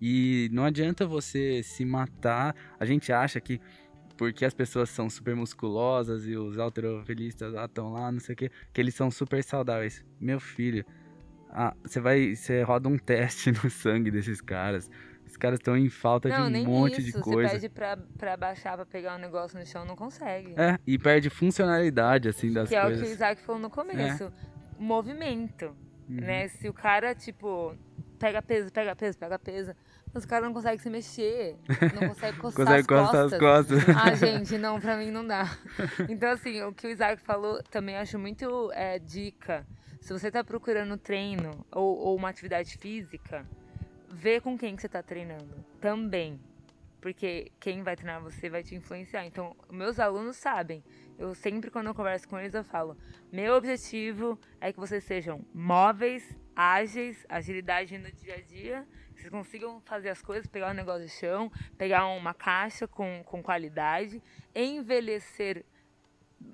E 0.00 0.48
não 0.52 0.64
adianta 0.64 1.06
você 1.06 1.62
se 1.62 1.84
matar. 1.84 2.54
A 2.78 2.84
gente 2.84 3.12
acha 3.12 3.40
que 3.40 3.60
porque 4.16 4.44
as 4.44 4.54
pessoas 4.54 4.90
são 4.90 5.10
super 5.10 5.34
musculosas 5.34 6.26
e 6.26 6.36
os 6.36 6.56
alterofilistas 6.58 7.52
lá 7.52 7.64
estão 7.64 7.92
lá, 7.92 8.12
não 8.12 8.20
sei 8.20 8.34
o 8.34 8.36
que, 8.36 8.50
que 8.72 8.80
eles 8.80 8.94
são 8.94 9.10
super 9.10 9.42
saudáveis. 9.42 10.04
Meu 10.20 10.38
filho, 10.38 10.84
ah, 11.50 11.74
você 11.82 12.00
vai, 12.00 12.34
você 12.36 12.62
roda 12.62 12.88
um 12.88 12.96
teste 12.98 13.50
no 13.64 13.68
sangue 13.70 14.10
desses 14.10 14.40
caras. 14.40 14.88
Os 15.34 15.36
caras 15.36 15.58
estão 15.58 15.76
em 15.76 15.88
falta 15.90 16.28
não, 16.28 16.48
de 16.48 16.58
um 16.60 16.64
monte 16.64 17.00
isso. 17.00 17.16
de 17.18 17.20
coisa. 17.24 17.48
Você 17.48 17.54
pede 17.56 17.68
pra, 17.68 17.96
pra 18.16 18.36
baixar, 18.36 18.76
pra 18.76 18.86
pegar 18.86 19.16
um 19.16 19.18
negócio 19.18 19.58
no 19.58 19.66
chão, 19.66 19.84
não 19.84 19.96
consegue. 19.96 20.54
É, 20.56 20.78
e 20.86 20.96
perde 20.96 21.28
funcionalidade, 21.28 22.28
assim, 22.28 22.52
das 22.52 22.68
que 22.68 22.76
é 22.76 22.80
o 22.80 22.86
que 22.86 22.92
o 22.92 22.96
coisas. 22.98 23.10
Isaac 23.16 23.42
falou 23.42 23.60
no 23.60 23.68
começo. 23.68 24.32
Movimento, 24.78 25.74
Uhum. 26.08 26.20
né? 26.20 26.46
Se 26.46 26.68
o 26.68 26.72
cara, 26.72 27.16
tipo, 27.16 27.74
pega 28.16 28.40
peso, 28.40 28.70
pega 28.72 28.94
peso, 28.94 29.18
pega 29.18 29.36
peso, 29.38 29.74
mas 30.12 30.22
o 30.22 30.28
cara 30.28 30.46
não 30.46 30.52
consegue 30.54 30.80
se 30.80 30.88
mexer, 30.88 31.56
não 32.00 32.08
consegue 32.10 32.38
coçar 32.38 32.64
Consegue 32.66 32.80
as 32.80 32.86
coçar 32.86 33.24
as 33.24 33.38
costas. 33.38 33.84
costas. 33.84 33.96
Ah, 33.96 34.14
gente, 34.14 34.56
não, 34.56 34.78
pra 34.80 34.96
mim 34.96 35.10
não 35.10 35.26
dá. 35.26 35.50
Então, 36.08 36.30
assim, 36.30 36.62
o 36.62 36.72
que 36.72 36.86
o 36.86 36.90
Isaac 36.90 37.20
falou 37.22 37.60
também 37.70 37.96
acho 37.96 38.18
muito 38.20 38.70
é, 38.72 39.00
dica. 39.00 39.66
Se 40.00 40.12
você 40.12 40.30
tá 40.30 40.44
procurando 40.44 40.96
treino 40.96 41.64
ou, 41.72 41.96
ou 41.96 42.16
uma 42.16 42.28
atividade 42.28 42.76
física, 42.78 43.44
vê 44.14 44.40
com 44.40 44.56
quem 44.56 44.74
que 44.76 44.82
você 44.82 44.88
tá 44.88 45.02
treinando 45.02 45.64
também. 45.80 46.40
porque 47.00 47.52
quem 47.60 47.82
vai 47.82 47.94
treinar 47.96 48.22
você 48.22 48.48
vai 48.48 48.62
te 48.62 48.74
influenciar. 48.74 49.26
Então, 49.26 49.54
meus 49.70 50.00
alunos 50.00 50.36
sabem. 50.38 50.82
Eu 51.18 51.34
sempre, 51.34 51.70
quando 51.70 51.88
eu 51.88 51.94
converso 51.94 52.26
com 52.26 52.38
eles, 52.38 52.54
eu 52.54 52.64
falo: 52.64 52.96
meu 53.30 53.52
objetivo 53.54 54.38
é 54.58 54.72
que 54.72 54.80
vocês 54.80 55.04
sejam 55.04 55.44
móveis, 55.52 56.24
ágeis, 56.56 57.26
agilidade 57.28 57.98
no 57.98 58.10
dia 58.10 58.36
a 58.36 58.40
dia, 58.40 58.88
que 59.14 59.20
vocês 59.20 59.28
consigam 59.30 59.82
fazer 59.82 60.08
as 60.08 60.22
coisas, 60.22 60.46
pegar 60.46 60.70
um 60.70 60.74
negócio 60.74 61.04
de 61.04 61.10
chão, 61.10 61.52
pegar 61.76 62.06
uma 62.06 62.32
caixa 62.32 62.88
com, 62.88 63.22
com 63.24 63.42
qualidade, 63.42 64.22
envelhecer 64.54 65.62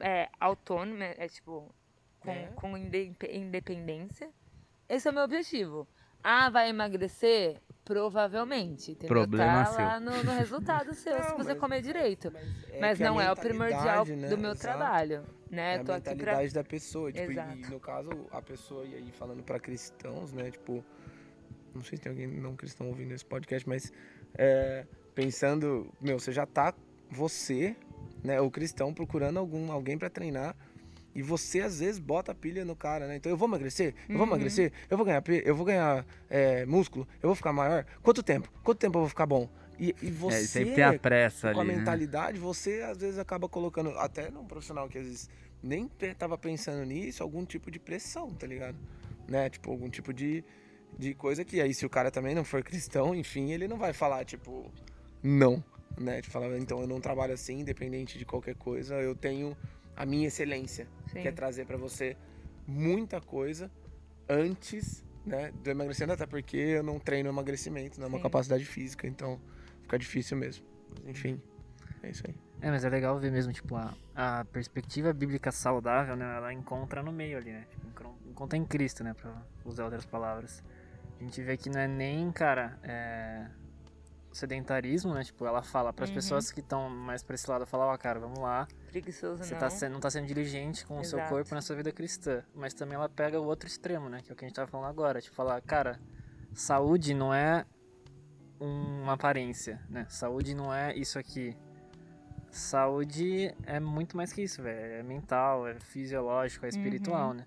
é, 0.01 0.29
autônomo, 0.41 1.01
é, 1.03 1.29
tipo, 1.29 1.73
com, 2.19 2.31
É. 2.33 2.47
com 2.57 2.77
inde- 2.77 3.15
independência. 3.31 4.29
Esse 4.89 5.07
é 5.07 5.11
o 5.13 5.15
meu 5.15 5.23
objetivo. 5.23 5.87
Ah, 6.23 6.51
vai 6.51 6.69
emagrecer? 6.71 7.61
Provavelmente. 7.85 8.93
Entendeu? 8.93 9.09
Problema 9.09 9.65
tá 9.65 9.71
lá 9.71 10.01
no, 10.01 10.23
no 10.23 10.33
resultado 10.33 10.95
seu, 10.95 11.13
Não, 11.19 11.23
se 11.25 11.33
você 11.37 11.51
mas- 11.53 11.59
comer 11.59 11.83
direito. 11.83 12.31
Mas, 12.33 12.81
Mas 12.81 12.99
que 12.99 13.05
a 13.05 13.09
não 13.11 13.21
é 13.21 13.31
o 13.33 13.37
primordial 13.37 13.81
mentalidade, 14.07 14.17
né? 14.17 14.29
do 14.29 14.39
meu 14.39 14.51
Exato. 14.53 14.61
trabalho. 14.79 15.23
Né? 15.51 15.77
É 15.77 15.81
a 15.81 15.85
Tô 15.85 15.93
aqui 15.93 16.03
pra. 16.05 16.15
mentalidade 16.15 16.55
da 16.55 16.65
pessoa. 16.65 17.11
Tipo, 17.13 17.33
Exato. 17.33 17.57
e 17.57 17.67
no 17.67 17.81
caso, 17.81 18.11
a 18.31 18.41
pessoa, 18.43 18.85
e 18.85 18.95
aí 18.95 19.11
falando 19.13 19.43
pra 19.43 19.59
cristãos, 19.59 20.33
né? 20.33 20.51
Tipo, 20.51 20.85
não 21.75 21.83
sei 21.83 21.97
se 21.99 22.03
tem 22.05 22.11
alguém 22.11 22.27
não 22.29 22.55
cristão 22.55 22.89
ouvindo 22.89 23.13
esse 23.13 23.25
podcast, 23.25 23.69
mas 23.69 23.93
é, 24.35 24.87
pensando, 25.15 25.93
meu, 26.01 26.19
você 26.21 26.31
já 26.33 26.47
tá, 26.47 26.73
você, 27.11 27.75
né, 28.23 28.41
o 28.41 28.51
cristão, 28.51 28.95
procurando 28.95 29.39
algum, 29.39 29.73
alguém 29.73 29.99
pra 29.99 30.09
treinar. 30.09 30.55
E 31.15 31.23
você 31.23 31.61
às 31.61 31.81
vezes 31.81 31.99
bota 31.99 32.33
a 32.33 32.35
pilha 32.35 32.65
no 32.65 32.77
cara, 32.77 33.07
né? 33.07 33.17
Então 33.17 33.31
eu 33.31 33.37
vou 33.37 33.49
emagrecer, 33.49 33.95
eu 34.09 34.17
vou 34.17 34.23
Uhum. 34.23 34.29
emagrecer, 34.29 34.73
eu 34.89 34.97
vou 34.97 35.05
ganhar, 35.05 35.23
eu 35.45 35.55
vou 35.57 35.67
ganhar 35.67 36.07
é, 36.29 36.65
músculo, 36.67 37.07
eu 37.23 37.29
vou 37.29 37.35
ficar 37.35 37.53
maior. 37.53 37.85
Quanto 38.03 38.23
tempo? 38.23 38.51
Quanto 38.63 38.79
tempo 38.79 38.97
eu 38.99 39.03
vou 39.03 39.09
ficar 39.09 39.27
bom? 39.27 39.49
E, 39.79 39.95
e 40.03 40.11
você 40.11 40.37
É, 40.37 40.47
sempre 40.47 40.75
tem 40.75 40.85
a 40.85 40.93
pressa 40.99 41.51
com 41.51 41.59
a 41.59 41.63
ali, 41.63 41.73
né? 41.73 41.79
mentalidade, 41.79 42.39
você 42.39 42.83
às 42.83 42.99
vezes 42.99 43.19
acaba 43.19 43.49
colocando, 43.49 43.91
até 43.99 44.31
num 44.31 44.45
profissional 44.45 44.89
que 44.89 44.99
às 44.99 45.05
vezes 45.07 45.31
nem 45.63 45.89
tava 46.19 46.37
pensando 46.39 46.85
nisso, 46.85 47.23
algum 47.23 47.45
tipo 47.45 47.71
de 47.71 47.79
pressão, 47.79 48.31
tá 48.31 48.47
ligado? 48.47 48.77
Né? 49.27 49.49
Tipo, 49.51 49.71
algum 49.71 49.89
tipo 49.89 50.13
de, 50.13 50.45
de 50.99 51.15
coisa 51.15 51.45
que 51.45 51.61
aí 51.61 51.73
se 51.75 51.85
o 51.87 51.91
cara 51.91 52.11
também 52.11 52.35
não 52.35 52.45
for 52.45 52.63
cristão, 52.65 53.15
enfim, 53.15 53.53
ele 53.53 53.67
não 53.67 53.79
vai 53.79 53.93
falar, 53.93 54.25
tipo, 54.25 54.71
não, 55.23 55.63
né? 55.99 56.21
Tipo, 56.21 56.33
falar, 56.33 56.57
então 56.59 56.81
eu 56.81 56.87
não 56.87 57.01
trabalho 57.01 57.33
assim, 57.35 57.61
independente 57.61 58.19
de 58.19 58.25
qualquer 58.25 58.55
coisa, 58.55 58.95
eu 58.97 59.15
tenho 59.15 59.57
a 60.01 60.07
minha 60.07 60.29
excelência, 60.29 60.89
Sim. 61.13 61.21
que 61.21 61.29
é 61.29 61.31
trazer 61.31 61.67
pra 61.67 61.77
você 61.77 62.17
muita 62.67 63.21
coisa 63.21 63.71
antes, 64.27 65.05
né, 65.27 65.53
do 65.53 65.69
emagrecimento, 65.69 66.15
até 66.15 66.27
porque 66.27 66.57
eu 66.57 66.83
não 66.83 66.99
treino 66.99 67.29
emagrecimento, 67.29 68.01
não 68.01 68.07
é 68.07 68.09
uma 68.09 68.17
Sim. 68.17 68.23
capacidade 68.23 68.65
física, 68.65 69.07
então 69.07 69.39
fica 69.83 69.99
difícil 69.99 70.39
mesmo. 70.39 70.65
Mas, 71.05 71.05
enfim, 71.05 71.43
é 72.03 72.09
isso 72.09 72.23
aí. 72.27 72.35
É, 72.63 72.71
mas 72.71 72.83
é 72.83 72.89
legal 72.89 73.19
ver 73.19 73.31
mesmo, 73.31 73.53
tipo, 73.53 73.77
a, 73.77 73.95
a 74.15 74.43
perspectiva 74.47 75.13
bíblica 75.13 75.53
saudável, 75.53 76.17
né? 76.17 76.35
Ela 76.35 76.51
encontra 76.55 77.03
no 77.03 77.13
meio 77.13 77.37
ali, 77.37 77.53
né? 77.53 77.67
Tipo, 77.69 77.87
encontra 78.27 78.57
em 78.57 78.65
Cristo, 78.65 79.05
né? 79.05 79.13
Pra 79.13 79.35
usar 79.67 79.85
outras 79.85 80.07
palavras. 80.07 80.63
A 81.19 81.23
gente 81.23 81.43
vê 81.43 81.59
que 81.59 81.69
não 81.69 81.79
é 81.79 81.87
nem, 81.87 82.33
cara, 82.33 82.79
é, 82.83 83.47
sedentarismo, 84.33 85.13
né? 85.15 85.25
Tipo, 85.25 85.45
ela 85.47 85.63
fala 85.63 85.93
para 85.93 86.05
as 86.05 86.11
Uhum. 86.11 86.15
pessoas 86.17 86.51
que 86.53 86.61
estão 86.61 86.89
mais 86.89 87.23
pra 87.23 87.35
esse 87.35 87.51
lado, 87.51 87.67
fala, 87.67 87.87
ó, 87.87 87.97
cara, 87.99 88.19
vamos 88.21 88.39
lá. 88.39 88.67
Preguiçoso 88.89 89.43
Você 89.45 89.53
não. 89.55 89.61
tá 89.61 89.71
sendo, 89.71 89.93
não 89.95 90.01
tá 90.01 90.11
sendo 90.11 90.27
diligente 90.27 90.87
com 90.87 90.99
o 90.99 91.05
seu 91.05 91.19
Exato. 91.19 91.35
corpo 91.35 91.55
na 91.55 91.61
sua 91.63 91.77
vida 91.77 91.91
cristã. 91.93 92.43
Mas 92.55 92.73
também 92.75 92.95
ela 92.97 93.09
pega 93.09 93.41
o 93.41 93.45
outro 93.45 93.67
extremo, 93.69 94.09
né? 94.09 94.21
Que 94.23 94.31
é 94.31 94.33
o 94.33 94.37
que 94.37 94.45
a 94.45 94.49
gente 94.49 94.55
tava 94.57 94.69
falando 94.71 94.89
agora. 94.89 95.21
Tipo, 95.21 95.35
falar, 95.37 95.61
cara, 95.63 95.99
saúde 96.55 97.13
não 97.15 97.33
é 97.35 97.65
uma 98.61 99.15
aparência, 99.15 99.81
né? 99.89 100.07
Saúde 100.09 100.55
não 100.55 100.73
é 100.73 100.95
isso 100.95 101.19
aqui. 101.19 101.57
Saúde 102.51 103.55
é 103.65 103.79
muito 103.79 104.17
mais 104.17 104.33
que 104.33 104.43
isso, 104.43 104.63
velho. 104.63 104.95
É 104.95 105.03
mental, 105.03 105.67
é 105.69 105.79
fisiológico, 105.79 106.67
é 106.67 106.69
espiritual, 106.69 107.29
Uhum. 107.29 107.35
né? 107.35 107.47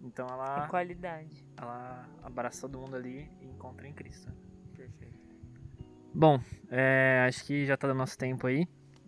Então 0.00 0.26
É 0.26 0.32
ela, 0.32 0.66
qualidade. 0.68 1.44
ela 1.56 2.08
abraça 2.22 2.62
todo 2.62 2.78
mundo 2.78 2.96
ali 2.96 3.30
e 3.40 3.46
encontra 3.46 3.86
em 3.86 3.92
Cristo. 3.92 4.32
Bom, 6.12 6.40
é, 6.70 7.24
acho 7.28 7.44
que 7.44 7.64
já 7.64 7.76
tá 7.76 7.86
do 7.88 7.94
nosso 7.94 8.18
tempo 8.18 8.46
aí. 8.46 8.66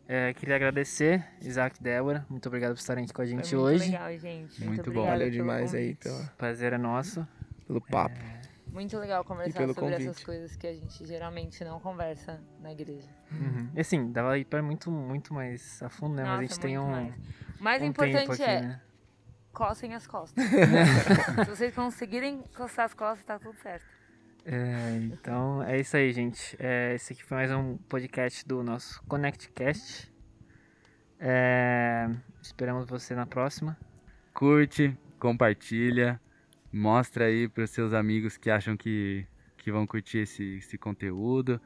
É, 0.09 0.35
queria 0.35 0.57
agradecer, 0.57 1.27
Isaac 1.41 1.79
e 1.81 1.83
Débora. 1.83 2.27
Muito 2.29 2.47
obrigado 2.47 2.75
por 2.75 2.81
estarem 2.81 3.05
aqui 3.05 3.13
com 3.13 3.23
a 3.23 3.27
gente 3.27 3.49
Foi 3.49 3.59
muito 3.59 3.75
hoje. 3.75 3.91
legal, 3.91 4.19
gente. 4.19 4.65
Muito 4.65 4.83
bom. 4.85 5.01
obrigada 5.01 5.11
Valeu 5.11 5.31
demais 5.31 5.75
aí 5.75 5.97
Prazer 6.37 6.73
é 6.73 6.79
nosso. 6.79 7.27
pelo 7.67 7.81
papo. 7.81 8.19
Muito 8.73 8.97
legal 8.99 9.23
conversar 9.25 9.67
sobre 9.69 9.95
essas 9.95 10.07
convite. 10.07 10.25
coisas 10.25 10.57
que 10.57 10.67
a 10.67 10.73
gente 10.73 11.07
geralmente 11.07 11.63
não 11.63 11.79
conversa 11.79 12.41
na 12.61 12.73
igreja. 12.73 13.09
Uhum. 13.31 13.69
E 13.75 13.81
assim, 13.81 14.11
dava 14.11 14.39
ir 14.39 14.47
para 14.47 14.63
muito, 14.63 14.91
muito 14.91 15.35
mais 15.35 15.83
a 15.83 15.91
fundo, 15.91 16.15
né? 16.15 16.23
Mas 16.23 16.31
a 16.31 16.35
Nossa, 16.37 16.47
gente 16.49 16.61
tem 16.61 16.79
muito 16.79 16.89
um, 16.89 16.91
mais. 16.91 17.15
O 17.61 17.63
mais 17.63 17.83
um 17.83 17.87
importante 17.87 18.19
tempo 18.21 18.33
aqui, 18.33 18.43
é 18.43 18.61
né? 18.63 18.81
coçem 19.53 19.95
as 19.95 20.07
costas. 20.07 20.43
Se 21.45 21.51
vocês 21.51 21.75
conseguirem 21.75 22.43
coçar 22.57 22.87
as 22.87 22.95
costas, 22.95 23.25
tá 23.27 23.39
tudo 23.39 23.57
certo. 23.63 23.85
É, 24.45 24.97
então 25.13 25.63
é 25.63 25.79
isso 25.79 25.97
aí, 25.97 26.13
gente. 26.13 26.57
É, 26.59 26.95
esse 26.95 27.13
aqui 27.13 27.23
foi 27.25 27.37
mais 27.37 27.51
um 27.53 27.77
podcast 27.89 28.47
do 28.47 28.63
nosso 28.63 29.03
ConnectCast. 29.05 30.13
É, 31.21 32.09
esperamos 32.41 32.87
você 32.87 33.15
na 33.15 33.27
próxima. 33.27 33.77
Curte, 34.35 34.97
compartilha, 35.21 36.21
mostra 36.73 37.27
aí 37.27 37.49
pros 37.49 37.71
seus 37.71 37.93
amigos 37.93 38.37
que 38.37 38.51
acham 38.51 38.77
que, 38.77 39.25
que 39.57 39.71
vão 39.71 39.87
curtir 39.87 40.19
esse, 40.19 40.57
esse 40.57 40.77
conteúdo. 40.77 41.61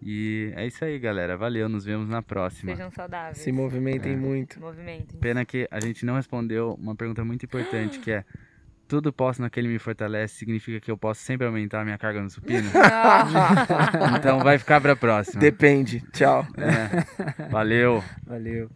E 0.00 0.52
é 0.56 0.66
isso 0.66 0.84
aí, 0.84 0.98
galera. 0.98 1.36
Valeu, 1.36 1.68
nos 1.68 1.84
vemos 1.84 2.08
na 2.08 2.22
próxima. 2.22 2.72
Sejam 2.72 2.90
saudáveis. 2.90 3.38
Se 3.38 3.50
movimentem 3.52 4.12
É. 4.12 4.16
muito. 4.16 4.60
Movimentem. 4.60 5.18
Pena 5.20 5.44
que 5.44 5.66
a 5.70 5.80
gente 5.80 6.04
não 6.04 6.14
respondeu 6.16 6.74
uma 6.74 6.94
pergunta 6.94 7.24
muito 7.24 7.44
importante, 7.46 7.98
que 8.00 8.10
é 8.10 8.24
tudo 8.92 9.10
posso 9.10 9.40
naquele 9.40 9.68
me 9.68 9.78
fortalece 9.78 10.34
significa 10.34 10.78
que 10.78 10.90
eu 10.90 10.98
posso 10.98 11.22
sempre 11.22 11.46
aumentar 11.46 11.80
a 11.80 11.84
minha 11.84 11.96
carga 11.96 12.20
no 12.20 12.28
supino? 12.28 12.70
Ah. 12.74 14.12
então 14.20 14.38
vai 14.40 14.58
ficar 14.58 14.82
pra 14.82 14.94
próxima. 14.94 15.40
Depende. 15.40 16.04
Tchau. 16.12 16.46
É. 16.58 17.48
Valeu. 17.48 18.04
Valeu. 18.26 18.68